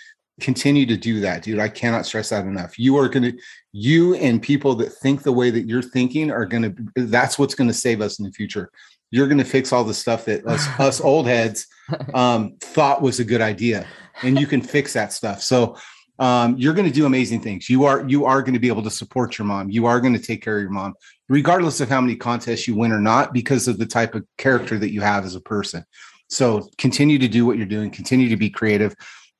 Continue 0.40 0.86
to 0.86 0.96
do 0.96 1.20
that, 1.20 1.42
dude. 1.42 1.58
I 1.58 1.68
cannot 1.68 2.06
stress 2.06 2.30
that 2.30 2.46
enough. 2.46 2.78
You 2.78 2.96
are 2.96 3.06
going 3.06 3.24
to, 3.24 3.38
you 3.72 4.14
and 4.14 4.42
people 4.42 4.74
that 4.76 4.90
think 4.90 5.22
the 5.22 5.32
way 5.32 5.50
that 5.50 5.66
you're 5.66 5.82
thinking 5.82 6.30
are 6.30 6.44
going 6.44 6.62
to, 6.62 7.06
that's 7.06 7.38
what's 7.38 7.54
going 7.54 7.68
to 7.68 7.74
save 7.74 8.00
us 8.00 8.18
in 8.18 8.24
the 8.24 8.32
future. 8.32 8.70
You're 9.10 9.26
going 9.26 9.38
to 9.38 9.44
fix 9.44 9.72
all 9.72 9.84
the 9.84 9.94
stuff 9.94 10.24
that 10.26 10.46
us, 10.46 10.66
us 10.78 11.00
old 11.00 11.26
heads 11.26 11.66
um, 12.14 12.56
thought 12.60 13.02
was 13.02 13.20
a 13.20 13.24
good 13.24 13.40
idea, 13.40 13.86
and 14.22 14.38
you 14.38 14.46
can 14.46 14.62
fix 14.62 14.92
that 14.92 15.12
stuff. 15.12 15.42
So 15.42 15.76
um, 16.20 16.56
you're 16.58 16.74
going 16.74 16.86
to 16.86 16.94
do 16.94 17.06
amazing 17.06 17.40
things. 17.40 17.68
You 17.68 17.84
are 17.84 18.06
you 18.08 18.24
are 18.26 18.42
going 18.42 18.54
to 18.54 18.60
be 18.60 18.68
able 18.68 18.84
to 18.84 18.90
support 18.90 19.36
your 19.36 19.46
mom. 19.46 19.70
You 19.70 19.86
are 19.86 20.00
going 20.00 20.12
to 20.12 20.22
take 20.22 20.42
care 20.42 20.58
of 20.58 20.62
your 20.62 20.70
mom, 20.70 20.94
regardless 21.28 21.80
of 21.80 21.88
how 21.88 22.00
many 22.00 22.14
contests 22.14 22.68
you 22.68 22.76
win 22.76 22.92
or 22.92 23.00
not, 23.00 23.32
because 23.32 23.66
of 23.66 23.78
the 23.78 23.86
type 23.86 24.14
of 24.14 24.24
character 24.38 24.78
that 24.78 24.92
you 24.92 25.00
have 25.00 25.24
as 25.24 25.34
a 25.34 25.40
person. 25.40 25.84
So 26.28 26.68
continue 26.78 27.18
to 27.18 27.26
do 27.26 27.44
what 27.44 27.56
you're 27.56 27.66
doing. 27.66 27.90
Continue 27.90 28.28
to 28.28 28.36
be 28.36 28.50
creative. 28.50 28.94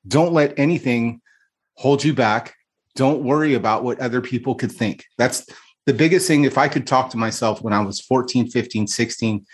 Don't 0.07 0.33
let 0.33 0.57
anything 0.59 1.21
hold 1.75 2.03
you 2.03 2.13
back. 2.13 2.55
Don't 2.95 3.23
worry 3.23 3.53
about 3.53 3.83
what 3.83 3.99
other 3.99 4.21
people 4.21 4.55
could 4.55 4.71
think. 4.71 5.05
That's 5.17 5.45
the 5.85 5.93
biggest 5.93 6.27
thing. 6.27 6.43
If 6.43 6.57
I 6.57 6.67
could 6.67 6.85
talk 6.85 7.09
to 7.11 7.17
myself 7.17 7.61
when 7.61 7.73
I 7.73 7.81
was 7.81 7.99
14, 8.01 8.49
15, 8.49 8.87
16, 8.87 9.45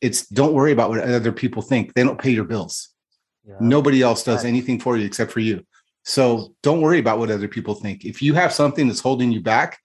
it's 0.00 0.26
don't 0.26 0.54
worry 0.54 0.72
about 0.72 0.90
what 0.90 1.00
other 1.00 1.32
people 1.32 1.62
think. 1.62 1.94
They 1.94 2.02
don't 2.02 2.20
pay 2.20 2.30
your 2.30 2.44
bills. 2.44 2.90
Yeah. 3.46 3.56
Nobody 3.60 4.02
else 4.02 4.24
does 4.24 4.44
anything 4.44 4.80
for 4.80 4.96
you 4.96 5.04
except 5.04 5.32
for 5.32 5.40
you. 5.40 5.64
So 6.04 6.54
don't 6.62 6.80
worry 6.80 6.98
about 6.98 7.18
what 7.18 7.30
other 7.30 7.48
people 7.48 7.74
think. 7.74 8.04
If 8.04 8.22
you 8.22 8.34
have 8.34 8.52
something 8.52 8.86
that's 8.88 9.00
holding 9.00 9.32
you 9.32 9.40
back, 9.40 9.78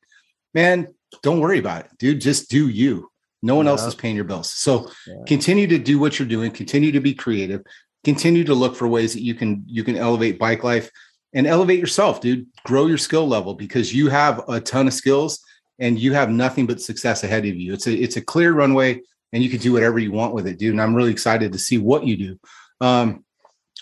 man, 0.53 0.87
don't 1.23 1.39
worry 1.39 1.59
about 1.59 1.85
it, 1.85 1.91
dude. 1.97 2.21
Just 2.21 2.49
do 2.49 2.67
you. 2.69 3.09
No 3.41 3.55
one 3.55 3.65
yeah. 3.65 3.71
else 3.71 3.85
is 3.85 3.95
paying 3.95 4.15
your 4.15 4.25
bills. 4.25 4.51
So 4.51 4.91
yeah. 5.07 5.15
continue 5.25 5.67
to 5.67 5.77
do 5.77 5.97
what 5.97 6.19
you're 6.19 6.27
doing. 6.27 6.51
Continue 6.51 6.91
to 6.91 6.99
be 6.99 7.13
creative. 7.13 7.61
Continue 8.03 8.43
to 8.43 8.53
look 8.53 8.75
for 8.75 8.87
ways 8.87 9.13
that 9.13 9.21
you 9.21 9.33
can 9.33 9.63
you 9.65 9.83
can 9.83 9.95
elevate 9.95 10.39
bike 10.39 10.63
life 10.63 10.89
and 11.33 11.47
elevate 11.47 11.79
yourself, 11.79 12.21
dude. 12.21 12.47
Grow 12.63 12.87
your 12.87 12.97
skill 12.97 13.27
level 13.27 13.53
because 13.53 13.93
you 13.93 14.09
have 14.09 14.43
a 14.49 14.59
ton 14.59 14.87
of 14.87 14.93
skills 14.93 15.39
and 15.79 15.99
you 15.99 16.13
have 16.13 16.29
nothing 16.29 16.65
but 16.65 16.81
success 16.81 17.23
ahead 17.23 17.45
of 17.45 17.55
you. 17.55 17.73
It's 17.73 17.87
a 17.87 17.93
it's 17.93 18.17
a 18.17 18.21
clear 18.21 18.53
runway 18.53 19.01
and 19.31 19.43
you 19.43 19.49
can 19.49 19.59
do 19.59 19.73
whatever 19.73 19.99
you 19.99 20.11
want 20.11 20.33
with 20.33 20.47
it, 20.47 20.57
dude. 20.57 20.71
And 20.71 20.81
I'm 20.81 20.95
really 20.95 21.11
excited 21.11 21.51
to 21.53 21.59
see 21.59 21.77
what 21.77 22.05
you 22.05 22.17
do. 22.17 22.39
Um, 22.81 23.23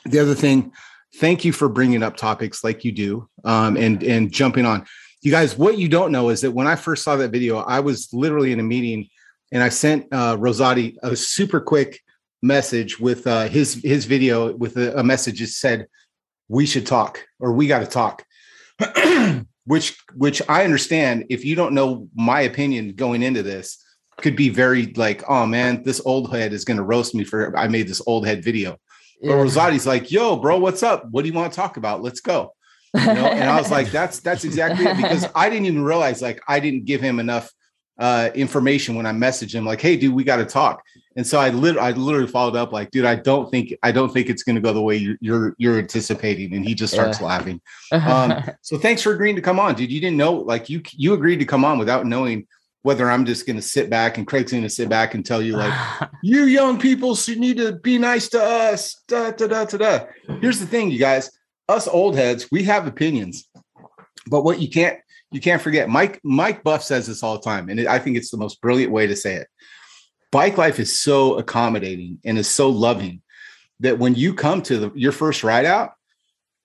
the 0.05 0.19
other 0.19 0.35
thing 0.35 0.71
thank 1.15 1.45
you 1.45 1.51
for 1.51 1.69
bringing 1.69 2.03
up 2.03 2.15
topics 2.15 2.63
like 2.63 2.83
you 2.83 2.91
do 2.91 3.29
um, 3.43 3.77
and 3.77 4.03
and 4.03 4.31
jumping 4.31 4.65
on 4.65 4.85
you 5.21 5.31
guys 5.31 5.57
what 5.57 5.77
you 5.77 5.87
don't 5.87 6.11
know 6.11 6.29
is 6.29 6.41
that 6.41 6.51
when 6.51 6.67
i 6.67 6.75
first 6.75 7.03
saw 7.03 7.15
that 7.15 7.31
video 7.31 7.57
i 7.59 7.79
was 7.79 8.11
literally 8.13 8.51
in 8.51 8.59
a 8.59 8.63
meeting 8.63 9.07
and 9.51 9.63
i 9.63 9.69
sent 9.69 10.05
uh, 10.11 10.35
Rozaati 10.37 10.95
a 11.03 11.15
super 11.15 11.59
quick 11.59 12.01
message 12.41 12.99
with 12.99 13.25
uh, 13.25 13.47
his 13.47 13.81
his 13.83 14.05
video 14.05 14.53
with 14.55 14.77
a, 14.77 14.97
a 14.99 15.03
message 15.03 15.39
that 15.39 15.47
said 15.47 15.87
we 16.47 16.65
should 16.65 16.85
talk 16.85 17.25
or 17.39 17.51
we 17.51 17.67
got 17.67 17.79
to 17.79 17.87
talk 17.87 18.23
which 19.65 19.97
which 20.15 20.41
i 20.49 20.63
understand 20.63 21.25
if 21.29 21.43
you 21.43 21.55
don't 21.55 21.73
know 21.73 22.07
my 22.15 22.41
opinion 22.41 22.93
going 22.93 23.23
into 23.23 23.43
this 23.43 23.83
could 24.17 24.35
be 24.35 24.49
very 24.49 24.87
like 24.93 25.23
oh 25.27 25.45
man 25.45 25.83
this 25.83 26.01
old 26.05 26.33
head 26.33 26.53
is 26.53 26.65
going 26.65 26.77
to 26.77 26.83
roast 26.83 27.13
me 27.13 27.23
for 27.23 27.55
i 27.57 27.67
made 27.67 27.87
this 27.87 28.01
old 28.05 28.25
head 28.25 28.43
video 28.43 28.77
yeah. 29.21 29.31
But 29.31 29.43
Rozaati's 29.43 29.87
like, 29.87 30.11
yo, 30.11 30.35
bro, 30.37 30.59
what's 30.59 30.83
up? 30.83 31.05
What 31.09 31.23
do 31.23 31.29
you 31.29 31.33
want 31.33 31.51
to 31.51 31.55
talk 31.55 31.77
about? 31.77 32.01
Let's 32.01 32.21
go. 32.21 32.53
You 32.93 33.05
know? 33.05 33.25
and 33.25 33.49
I 33.49 33.57
was 33.57 33.71
like, 33.71 33.91
that's 33.91 34.19
that's 34.19 34.43
exactly 34.43 34.85
it 34.85 34.97
because 34.97 35.27
I 35.35 35.49
didn't 35.49 35.65
even 35.65 35.83
realize 35.83 36.21
like 36.21 36.41
I 36.47 36.59
didn't 36.59 36.85
give 36.85 37.01
him 37.01 37.19
enough 37.19 37.51
uh, 37.99 38.29
information 38.35 38.95
when 38.95 39.05
I 39.05 39.11
messaged 39.11 39.53
him 39.53 39.65
like, 39.65 39.81
hey, 39.81 39.97
dude, 39.97 40.13
we 40.13 40.23
got 40.23 40.37
to 40.37 40.45
talk. 40.45 40.81
And 41.17 41.25
so 41.25 41.39
I 41.39 41.49
literally, 41.49 41.87
I 41.87 41.91
literally 41.91 42.27
followed 42.27 42.55
up 42.55 42.71
like, 42.71 42.91
dude, 42.91 43.03
I 43.03 43.15
don't 43.15 43.49
think, 43.49 43.73
I 43.81 43.91
don't 43.91 44.13
think 44.13 44.29
it's 44.29 44.43
going 44.43 44.55
to 44.55 44.61
go 44.61 44.71
the 44.71 44.81
way 44.81 44.97
you're, 44.97 45.17
you're, 45.19 45.55
you're 45.57 45.79
anticipating. 45.79 46.53
And 46.53 46.63
he 46.63 46.75
just 46.75 46.93
starts 46.93 47.19
yeah. 47.19 47.25
laughing. 47.25 47.61
Um, 47.91 48.43
so 48.61 48.77
thanks 48.77 49.01
for 49.01 49.13
agreeing 49.13 49.37
to 49.37 49.41
come 49.41 49.59
on, 49.59 49.73
dude. 49.73 49.91
You 49.91 49.99
didn't 49.99 50.17
know, 50.17 50.33
like 50.33 50.69
you, 50.69 50.81
you 50.93 51.13
agreed 51.13 51.37
to 51.37 51.45
come 51.45 51.65
on 51.65 51.79
without 51.79 52.05
knowing 52.05 52.45
whether 52.83 53.09
I'm 53.09 53.25
just 53.25 53.47
going 53.47 53.55
to 53.55 53.61
sit 53.61 53.89
back 53.89 54.17
and 54.17 54.27
Craig's 54.27 54.51
going 54.51 54.63
to 54.63 54.69
sit 54.69 54.87
back 54.87 55.13
and 55.13 55.25
tell 55.25 55.41
you 55.41 55.57
like, 55.57 55.73
you 56.23 56.43
young 56.43 56.79
people 56.79 57.17
need 57.27 57.57
to 57.57 57.73
be 57.73 57.97
nice 57.97 58.29
to 58.29 58.43
us. 58.43 59.03
Da, 59.07 59.31
da, 59.31 59.47
da, 59.47 59.65
da, 59.65 59.77
da. 59.77 60.05
Here's 60.41 60.59
the 60.59 60.67
thing, 60.67 60.91
you 60.91 60.99
guys, 60.99 61.31
us 61.67 61.87
old 61.87 62.15
heads, 62.15 62.47
we 62.51 62.63
have 62.63 62.87
opinions, 62.87 63.49
but 64.29 64.43
what 64.43 64.61
you 64.61 64.69
can't, 64.69 64.99
you 65.31 65.41
can't 65.41 65.61
forget 65.61 65.89
Mike, 65.89 66.19
Mike 66.23 66.63
Buff 66.63 66.83
says 66.83 67.07
this 67.07 67.23
all 67.23 67.37
the 67.37 67.43
time. 67.43 67.69
And 67.69 67.87
I 67.87 67.99
think 67.99 68.15
it's 68.15 68.31
the 68.31 68.37
most 68.37 68.61
brilliant 68.61 68.91
way 68.91 69.07
to 69.07 69.15
say 69.15 69.35
it. 69.35 69.47
Bike 70.31 70.57
life 70.57 70.79
is 70.79 70.99
so 70.99 71.37
accommodating 71.37 72.19
and 72.25 72.37
is 72.37 72.49
so 72.49 72.69
loving 72.69 73.21
that 73.79 73.99
when 73.99 74.15
you 74.15 74.33
come 74.33 74.61
to 74.63 74.77
the, 74.77 74.91
your 74.95 75.11
first 75.11 75.43
ride 75.43 75.65
out, 75.65 75.93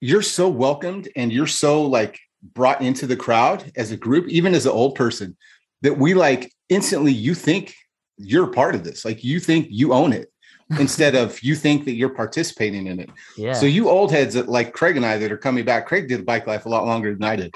you're 0.00 0.22
so 0.22 0.48
welcomed 0.48 1.08
and 1.14 1.32
you're 1.32 1.46
so 1.46 1.82
like 1.82 2.18
brought 2.42 2.82
into 2.82 3.06
the 3.06 3.16
crowd 3.16 3.70
as 3.76 3.92
a 3.92 3.96
group, 3.96 4.28
even 4.28 4.54
as 4.54 4.66
an 4.66 4.72
old 4.72 4.94
person 4.94 5.36
that 5.82 5.96
we 5.96 6.14
like 6.14 6.52
instantly 6.68 7.12
you 7.12 7.34
think 7.34 7.74
you're 8.18 8.48
part 8.48 8.74
of 8.74 8.84
this. 8.84 9.04
Like 9.04 9.22
you 9.22 9.38
think 9.38 9.68
you 9.70 9.92
own 9.92 10.12
it 10.12 10.32
instead 10.78 11.14
of 11.14 11.40
you 11.42 11.54
think 11.54 11.84
that 11.84 11.94
you're 11.94 12.08
participating 12.08 12.86
in 12.86 12.98
it. 12.98 13.10
Yeah. 13.36 13.52
So 13.52 13.66
you 13.66 13.88
old 13.88 14.10
heads 14.10 14.34
that 14.34 14.48
like 14.48 14.72
craig 14.72 14.96
and 14.96 15.06
i 15.06 15.18
that 15.18 15.30
are 15.30 15.36
coming 15.36 15.64
back 15.64 15.86
craig 15.86 16.08
did 16.08 16.26
bike 16.26 16.46
life 16.46 16.66
a 16.66 16.68
lot 16.68 16.86
longer 16.86 17.12
than 17.12 17.24
i 17.24 17.36
did. 17.36 17.54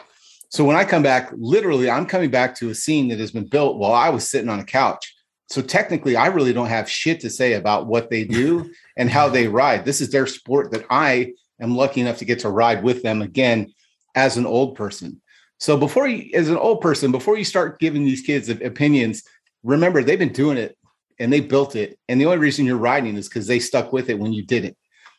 So 0.50 0.64
when 0.64 0.76
i 0.76 0.84
come 0.84 1.02
back 1.02 1.30
literally 1.36 1.90
i'm 1.90 2.06
coming 2.06 2.30
back 2.30 2.54
to 2.56 2.70
a 2.70 2.74
scene 2.74 3.08
that 3.08 3.18
has 3.18 3.30
been 3.30 3.46
built 3.46 3.78
while 3.78 3.92
i 3.92 4.08
was 4.08 4.28
sitting 4.28 4.48
on 4.48 4.60
a 4.60 4.64
couch 4.64 5.15
so 5.48 5.62
technically 5.62 6.16
i 6.16 6.26
really 6.26 6.52
don't 6.52 6.68
have 6.68 6.90
shit 6.90 7.20
to 7.20 7.30
say 7.30 7.54
about 7.54 7.86
what 7.86 8.10
they 8.10 8.24
do 8.24 8.70
and 8.96 9.10
how 9.10 9.28
they 9.28 9.48
ride 9.48 9.84
this 9.84 10.00
is 10.00 10.10
their 10.10 10.26
sport 10.26 10.70
that 10.70 10.84
i 10.90 11.32
am 11.60 11.76
lucky 11.76 12.00
enough 12.00 12.18
to 12.18 12.24
get 12.24 12.40
to 12.40 12.50
ride 12.50 12.82
with 12.82 13.02
them 13.02 13.22
again 13.22 13.72
as 14.14 14.36
an 14.36 14.46
old 14.46 14.74
person 14.74 15.20
so 15.58 15.76
before 15.76 16.06
you, 16.06 16.30
as 16.34 16.48
an 16.48 16.56
old 16.56 16.80
person, 16.80 17.10
before 17.10 17.38
you 17.38 17.44
start 17.44 17.78
giving 17.78 18.04
these 18.04 18.20
kids 18.20 18.48
opinions, 18.48 19.22
remember 19.62 20.02
they've 20.02 20.18
been 20.18 20.32
doing 20.32 20.58
it 20.58 20.76
and 21.18 21.32
they 21.32 21.40
built 21.40 21.76
it. 21.76 21.98
And 22.08 22.20
the 22.20 22.26
only 22.26 22.38
reason 22.38 22.66
you're 22.66 22.76
riding 22.76 23.16
is 23.16 23.28
because 23.28 23.46
they 23.46 23.58
stuck 23.58 23.92
with 23.92 24.10
it 24.10 24.18
when 24.18 24.32
you 24.32 24.44
didn't. 24.44 24.76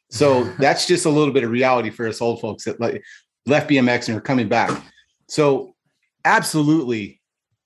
So 0.10 0.44
that's 0.60 0.86
just 0.86 1.06
a 1.06 1.10
little 1.10 1.34
bit 1.34 1.44
of 1.44 1.52
reality 1.52 1.90
for 1.90 2.08
us 2.08 2.22
old 2.22 2.40
folks 2.40 2.66
that 2.66 2.80
like 2.80 3.04
left 3.46 3.70
BMX 3.70 4.10
and 4.10 4.18
are 4.18 4.22
coming 4.22 4.48
back. 4.48 4.84
So 5.28 5.76
absolutely 6.24 7.17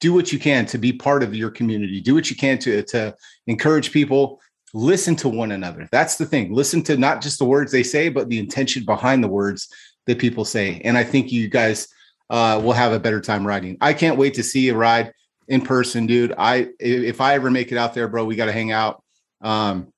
do 0.02 0.14
what 0.14 0.34
you 0.34 0.40
can 0.40 0.66
to 0.66 0.78
be 0.78 0.92
part 0.92 1.24
of 1.24 1.34
your 1.34 1.50
community. 1.50 2.02
Do 2.02 2.14
what 2.14 2.30
you 2.30 2.36
can 2.36 2.58
to, 2.60 2.84
to 2.84 3.16
encourage 3.48 3.92
people. 3.92 4.42
Listen 4.74 5.16
to 5.18 5.30
one 5.30 5.52
another. 5.52 5.88
That's 5.92 6.18
the 6.18 6.26
thing. 6.26 6.54
Listen 6.54 6.84
to 6.84 6.98
not 6.98 7.22
just 7.22 7.40
the 7.40 7.46
words 7.46 7.72
they 7.72 7.84
say, 7.84 8.10
but 8.10 8.28
the 8.28 8.40
intention 8.40 8.84
behind 8.84 9.24
the 9.24 9.28
words 9.30 9.70
that 10.08 10.20
people 10.20 10.44
say. 10.44 10.82
And 10.84 10.98
I 10.98 11.04
think 11.04 11.32
you 11.32 11.48
guys 11.48 11.88
uh, 12.32 12.60
we'll 12.64 12.72
have 12.72 12.94
a 12.94 13.00
better 13.00 13.20
time 13.20 13.46
riding. 13.46 13.78
I 13.82 13.94
can't 13.94 14.18
wait 14.18 14.36
to 14.36 14.44
see 14.44 14.70
a 14.70 14.76
ride 14.76 15.12
in 15.50 15.62
person, 15.62 16.08
dude. 16.08 16.34
I 16.38 16.70
if 16.80 17.20
I 17.20 17.36
ever 17.36 17.52
make 17.52 17.74
it 17.74 17.78
out 17.78 17.94
there, 17.94 18.08
bro, 18.08 18.24
we 18.24 18.38
got 18.38 18.46
to 18.46 18.54
hang 18.54 18.72
out. 18.72 19.04
Um, 19.42 19.92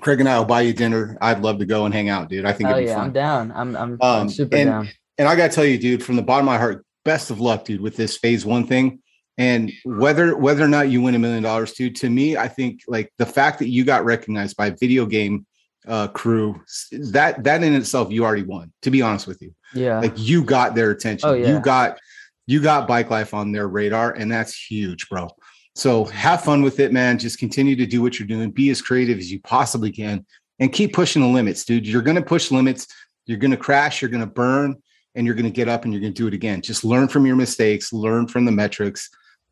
Craig 0.00 0.18
and 0.18 0.28
I 0.28 0.36
will 0.36 0.46
buy 0.46 0.62
you 0.62 0.72
dinner. 0.72 1.16
I'd 1.20 1.40
love 1.40 1.60
to 1.60 1.66
go 1.66 1.84
and 1.84 1.94
hang 1.94 2.08
out, 2.08 2.28
dude. 2.28 2.44
I 2.44 2.52
think 2.52 2.70
oh, 2.70 2.76
yeah, 2.76 2.96
fun. 2.96 3.04
I'm 3.04 3.12
down. 3.12 3.52
I'm 3.52 3.76
I'm, 3.76 3.92
um, 3.92 3.98
I'm 4.02 4.28
super 4.28 4.56
and, 4.56 4.68
down. 4.68 4.88
And 5.16 5.28
I 5.28 5.36
gotta 5.36 5.52
tell 5.52 5.64
you, 5.64 5.78
dude, 5.78 6.02
from 6.02 6.16
the 6.16 6.22
bottom 6.22 6.48
of 6.48 6.52
my 6.52 6.58
heart, 6.58 6.84
best 7.04 7.30
of 7.30 7.40
luck, 7.40 7.64
dude, 7.64 7.80
with 7.80 7.96
this 7.96 8.16
FaZe 8.16 8.44
one 8.44 8.66
thing. 8.66 9.00
And 9.40 9.72
whether 9.84 10.36
whether 10.36 10.62
or 10.62 10.68
not 10.68 10.90
you 10.90 11.00
win 11.00 11.14
a 11.14 11.18
million 11.18 11.42
dollars, 11.42 11.72
dude, 11.72 11.96
to 11.96 12.10
me, 12.10 12.36
I 12.36 12.46
think 12.46 12.82
like 12.86 13.10
the 13.16 13.24
fact 13.24 13.58
that 13.60 13.68
you 13.68 13.84
got 13.84 14.04
recognized 14.04 14.54
by 14.54 14.68
video 14.70 15.06
game 15.06 15.46
uh, 15.88 16.08
crew. 16.08 16.60
That 16.92 17.42
that 17.44 17.62
in 17.62 17.74
itself, 17.74 18.10
you 18.10 18.24
already 18.24 18.42
won. 18.42 18.70
To 18.82 18.90
be 18.90 19.02
honest 19.02 19.26
with 19.26 19.40
you, 19.40 19.54
yeah, 19.74 19.98
like 20.00 20.12
you 20.16 20.44
got 20.44 20.74
their 20.74 20.90
attention. 20.90 21.28
Oh, 21.28 21.32
yeah. 21.32 21.48
You 21.48 21.60
got 21.60 21.98
you 22.46 22.60
got 22.60 22.86
bike 22.86 23.08
life 23.08 23.32
on 23.32 23.50
their 23.50 23.66
radar, 23.66 24.12
and 24.12 24.30
that's 24.30 24.54
huge, 24.54 25.08
bro. 25.08 25.28
So 25.74 26.04
have 26.04 26.44
fun 26.44 26.62
with 26.62 26.80
it, 26.80 26.92
man. 26.92 27.18
Just 27.18 27.38
continue 27.38 27.76
to 27.76 27.86
do 27.86 28.02
what 28.02 28.18
you're 28.18 28.28
doing. 28.28 28.50
Be 28.50 28.70
as 28.70 28.82
creative 28.82 29.18
as 29.18 29.32
you 29.32 29.40
possibly 29.40 29.90
can, 29.90 30.26
and 30.58 30.72
keep 30.72 30.92
pushing 30.92 31.22
the 31.22 31.28
limits, 31.28 31.64
dude. 31.64 31.86
You're 31.86 32.02
gonna 32.02 32.22
push 32.22 32.50
limits. 32.50 32.86
You're 33.26 33.38
gonna 33.38 33.56
crash. 33.56 34.02
You're 34.02 34.10
gonna 34.10 34.26
burn, 34.26 34.76
and 35.14 35.26
you're 35.26 35.36
gonna 35.36 35.50
get 35.50 35.68
up 35.68 35.84
and 35.84 35.94
you're 35.94 36.02
gonna 36.02 36.12
do 36.12 36.26
it 36.26 36.34
again. 36.34 36.60
Just 36.60 36.84
learn 36.84 37.08
from 37.08 37.24
your 37.24 37.36
mistakes. 37.36 37.92
Learn 37.92 38.26
from 38.26 38.44
the 38.44 38.52
metrics, 38.52 39.08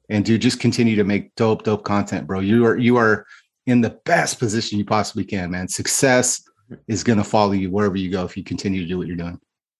and 0.08 0.24
dude, 0.24 0.40
just 0.40 0.60
continue 0.60 0.96
to 0.96 1.04
make 1.04 1.34
dope, 1.34 1.64
dope 1.64 1.84
content, 1.84 2.26
bro. 2.26 2.40
You 2.40 2.66
are 2.66 2.76
you 2.76 2.96
are 2.96 3.26
in 3.66 3.80
the 3.80 3.98
best 4.04 4.38
position 4.38 4.78
you 4.78 4.84
possibly 4.84 5.24
can, 5.24 5.50
man. 5.50 5.68
Success 5.68 6.42
is 6.86 7.04
going 7.04 7.18
to 7.18 7.24
follow 7.24 7.52
you 7.52 7.70
wherever 7.70 7.96
you 7.96 8.10
go 8.10 8.24
if 8.24 8.36
you 8.36 8.44
continue 8.44 8.80
to 8.82 8.86
do 8.86 8.98
what 8.98 9.06
you're 9.06 9.16
doing. 9.16 9.38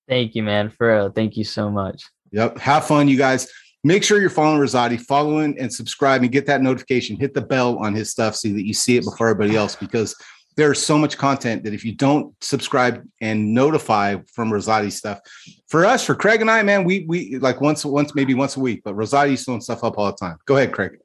Thank 0.08 0.34
you, 0.34 0.42
man. 0.42 0.70
For 0.70 0.88
real. 0.88 1.10
Thank 1.10 1.36
you 1.36 1.44
so 1.44 1.70
much. 1.70 2.02
Yep. 2.32 2.58
Have 2.58 2.86
fun, 2.86 3.08
you 3.08 3.16
guys. 3.16 3.50
Make 3.84 4.02
sure 4.02 4.20
you're 4.20 4.30
following 4.30 4.60
Rozaati, 4.60 5.00
following 5.00 5.58
and 5.58 5.72
subscribing. 5.72 6.30
get 6.30 6.46
that 6.46 6.62
notification. 6.62 7.16
Hit 7.16 7.32
the 7.32 7.40
bell 7.40 7.78
on 7.78 7.94
his 7.94 8.10
stuff 8.10 8.34
so 8.36 8.48
that 8.48 8.66
you 8.66 8.74
see 8.74 8.96
it 8.96 9.04
before 9.04 9.28
everybody 9.28 9.56
else 9.56 9.76
because 9.76 10.14
there's 10.58 10.84
so 10.84 10.98
much 10.98 11.16
content 11.16 11.62
that 11.62 11.72
if 11.72 11.84
you 11.84 11.92
don't 11.92 12.34
subscribe 12.42 13.08
and 13.20 13.54
notify 13.54 14.16
from 14.26 14.50
Rozaati 14.50 14.90
stuff, 14.90 15.20
for 15.68 15.86
us, 15.86 16.04
for 16.04 16.16
Craig 16.16 16.40
and 16.40 16.50
I, 16.50 16.64
man, 16.64 16.82
we 16.82 17.04
we 17.06 17.38
like 17.38 17.60
once 17.60 17.84
once 17.84 18.12
maybe 18.16 18.34
once 18.34 18.56
a 18.56 18.60
week, 18.60 18.82
but 18.84 18.96
Rozaati's 18.96 19.44
throwing 19.44 19.60
stuff 19.60 19.84
up 19.84 19.96
all 19.96 20.06
the 20.06 20.16
time. 20.16 20.36
Go 20.46 20.56
ahead, 20.56 20.72
Craig. 20.72 20.98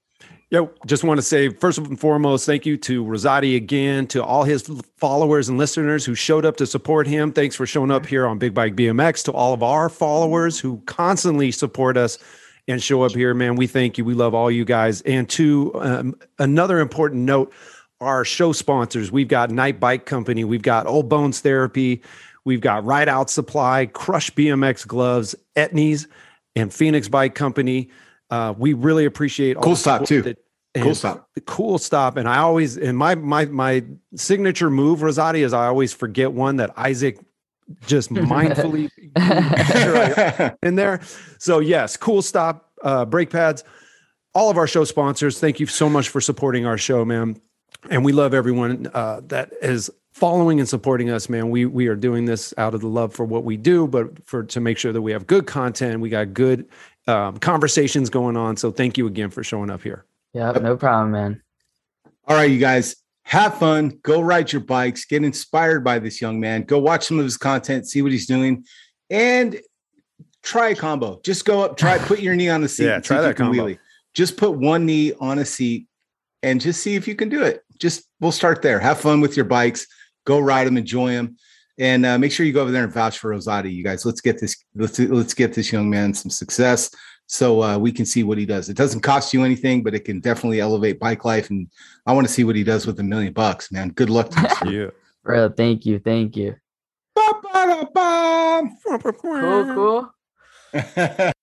Yeah, 0.49 0.65
just 0.88 1.03
want 1.03 1.19
to 1.19 1.21
say 1.21 1.49
first 1.49 1.77
and 1.77 1.99
foremost, 1.99 2.47
thank 2.47 2.65
you 2.65 2.77
to 2.77 3.05
Rozaati 3.05 3.55
again, 3.55 4.07
to 4.07 4.23
all 4.23 4.43
his 4.43 4.63
followers 4.97 5.49
and 5.49 5.59
listeners 5.59 6.03
who 6.03 6.15
showed 6.15 6.45
up 6.45 6.57
to 6.57 6.65
support 6.65 7.05
him. 7.05 7.31
Thanks 7.31 7.55
for 7.55 7.67
showing 7.67 7.91
up 7.91 8.07
here 8.07 8.25
on 8.25 8.39
Big 8.39 8.55
Bike 8.55 8.75
BMX. 8.75 9.23
To 9.25 9.34
all 9.34 9.53
of 9.53 9.61
our 9.61 9.88
followers 9.88 10.59
who 10.59 10.81
constantly 10.88 11.51
support 11.51 11.95
us 11.95 12.17
and 12.67 12.81
show 12.81 13.03
up 13.03 13.11
here, 13.11 13.35
man, 13.35 13.55
we 13.55 13.67
thank 13.67 13.99
you. 13.99 14.05
We 14.05 14.15
love 14.15 14.34
all 14.34 14.49
you 14.49 14.65
guys. 14.65 15.01
And 15.01 15.30
to 15.30 15.71
um, 15.75 16.15
another 16.39 16.80
important 16.80 17.21
note, 17.21 17.53
our 18.03 18.25
show 18.25 18.51
sponsors, 18.51 19.11
we've 19.11 19.27
got 19.27 19.51
Knight 19.51 19.80
Bike 19.80 20.05
Company, 20.05 20.43
we've 20.43 20.61
got 20.61 20.88
Old 20.88 21.09
Bones 21.09 21.39
Therapy, 21.39 22.01
we've 22.45 22.61
got 22.61 22.85
Ride 22.85 23.09
Out 23.09 23.30
Supply, 23.30 23.85
Crush 23.88 24.31
BMX 24.31 24.85
Gloves, 24.88 25.35
Etnies, 25.55 26.07
and 26.55 26.73
Phoenix 26.73 27.07
Bike 27.07 27.35
Company. 27.35 27.89
Uh, 28.30 28.53
we 28.57 28.73
really 28.73 29.05
appreciate 29.05 29.57
Kool 29.61 29.75
Stop 29.75 30.05
too. 30.05 30.21
That, 30.21 30.38
Kool 30.75 30.95
Stop. 30.95 31.30
Kool 31.45 31.77
Stop. 31.77 32.17
And 32.17 32.27
I 32.27 32.38
always 32.38 32.77
and 32.77 32.97
my 32.97 33.15
my 33.15 33.45
my 33.45 33.84
signature 34.15 34.69
move, 34.69 34.99
Rozaati, 34.99 35.43
is 35.43 35.53
I 35.53 35.67
always 35.67 35.93
forget 35.93 36.31
one 36.31 36.57
that 36.57 36.71
Isaac 36.77 37.19
just 37.85 38.09
mindfully 38.13 38.89
in 40.63 40.75
there. 40.75 41.01
So 41.38 41.59
yes, 41.59 41.97
Kool 41.97 42.21
Stop, 42.21 42.71
uh, 42.81 43.05
brake 43.05 43.30
pads. 43.30 43.63
All 44.35 44.49
of 44.49 44.57
our 44.57 44.65
show 44.65 44.84
sponsors, 44.84 45.39
thank 45.39 45.59
you 45.59 45.67
so 45.67 45.88
much 45.88 46.09
for 46.09 46.19
supporting 46.19 46.65
our 46.65 46.77
show, 46.77 47.05
man. 47.05 47.39
And 47.89 48.05
we 48.05 48.11
love 48.13 48.33
everyone 48.33 48.89
uh, 48.93 49.21
that 49.27 49.51
is 49.61 49.89
following 50.13 50.59
and 50.59 50.69
supporting 50.69 51.09
us, 51.09 51.27
man. 51.27 51.49
We 51.49 51.65
we 51.65 51.87
are 51.87 51.95
doing 51.95 52.25
this 52.25 52.53
out 52.57 52.73
of 52.73 52.81
the 52.81 52.87
love 52.87 53.13
for 53.13 53.25
what 53.25 53.43
we 53.43 53.57
do, 53.57 53.87
but 53.87 54.25
for 54.27 54.43
to 54.43 54.59
make 54.59 54.77
sure 54.77 54.93
that 54.93 55.01
we 55.01 55.11
have 55.11 55.27
good 55.27 55.47
content, 55.47 55.99
we 55.99 56.09
got 56.09 56.33
good 56.33 56.67
um, 57.07 57.37
conversations 57.37 58.09
going 58.09 58.37
on. 58.37 58.55
So 58.55 58.71
thank 58.71 58.97
you 58.97 59.07
again 59.07 59.29
for 59.29 59.43
showing 59.43 59.69
up 59.69 59.81
here. 59.81 60.05
Yeah, 60.33 60.51
no 60.51 60.77
problem, 60.77 61.11
man. 61.11 61.41
All 62.27 62.35
right, 62.37 62.49
you 62.49 62.59
guys, 62.59 62.95
have 63.23 63.57
fun. 63.57 63.99
Go 64.03 64.21
ride 64.21 64.51
your 64.51 64.61
bikes. 64.61 65.05
Get 65.05 65.23
inspired 65.23 65.83
by 65.83 65.99
this 65.99 66.21
young 66.21 66.39
man. 66.39 66.63
Go 66.63 66.79
watch 66.79 67.05
some 67.05 67.19
of 67.19 67.25
his 67.25 67.37
content, 67.37 67.87
see 67.87 68.01
what 68.01 68.11
he's 68.11 68.25
doing, 68.25 68.65
and 69.09 69.59
try 70.41 70.69
a 70.69 70.75
combo. 70.75 71.19
Just 71.23 71.45
go 71.45 71.61
up, 71.61 71.77
try, 71.77 71.97
put 71.97 72.19
your 72.19 72.35
knee 72.35 72.49
on 72.49 72.61
the 72.61 72.69
seat. 72.69 72.85
yeah, 72.85 72.99
try 72.99 73.21
that 73.21 73.35
combo. 73.35 73.67
Wheelie. 73.67 73.79
Just 74.13 74.37
put 74.37 74.51
one 74.51 74.85
knee 74.85 75.13
on 75.19 75.39
a 75.39 75.45
seat 75.45 75.87
and 76.43 76.61
just 76.61 76.83
see 76.83 76.95
if 76.95 77.07
you 77.07 77.15
can 77.15 77.29
do 77.29 77.43
it. 77.43 77.63
Just 77.79 78.07
we'll 78.19 78.31
start 78.31 78.61
there. 78.61 78.79
Have 78.79 78.99
fun 78.99 79.21
with 79.21 79.35
your 79.35 79.45
bikes. 79.45 79.87
Go 80.25 80.39
ride 80.39 80.67
them, 80.67 80.77
enjoy 80.77 81.13
them, 81.13 81.37
and 81.77 82.05
uh, 82.05 82.17
make 82.17 82.31
sure 82.31 82.45
you 82.45 82.53
go 82.53 82.61
over 82.61 82.71
there 82.71 82.83
and 82.83 82.93
vouch 82.93 83.17
for 83.17 83.33
Rozaati. 83.33 83.73
You 83.73 83.83
guys, 83.83 84.05
let's 84.05 84.21
get 84.21 84.39
this. 84.39 84.63
Let's 84.75 84.99
let's 84.99 85.33
get 85.33 85.53
this 85.53 85.71
young 85.71 85.89
man 85.89 86.13
some 86.13 86.29
success 86.29 86.91
so 87.27 87.63
uh, 87.63 87.77
we 87.77 87.91
can 87.91 88.05
see 88.05 88.23
what 88.23 88.37
he 88.37 88.45
does. 88.45 88.69
It 88.69 88.77
doesn't 88.77 89.01
cost 89.01 89.33
you 89.33 89.43
anything, 89.43 89.83
but 89.83 89.95
it 89.95 90.01
can 90.01 90.19
definitely 90.19 90.59
elevate 90.59 90.99
bike 90.99 91.25
life. 91.25 91.49
And 91.49 91.67
I 92.05 92.13
want 92.13 92.27
to 92.27 92.33
see 92.33 92.43
what 92.43 92.55
he 92.55 92.63
does 92.63 92.85
with 92.85 92.99
a 92.99 93.03
million 93.03 93.33
bucks, 93.33 93.71
man. 93.71 93.89
Good 93.89 94.09
luck 94.09 94.29
to 94.29 94.71
you. 94.71 94.91
Bro, 95.23 95.49
thank 95.51 95.85
you. 95.85 95.99
Thank 95.99 96.35
you. 96.35 96.55
Cool, 99.13 100.11
cool. 100.73 101.31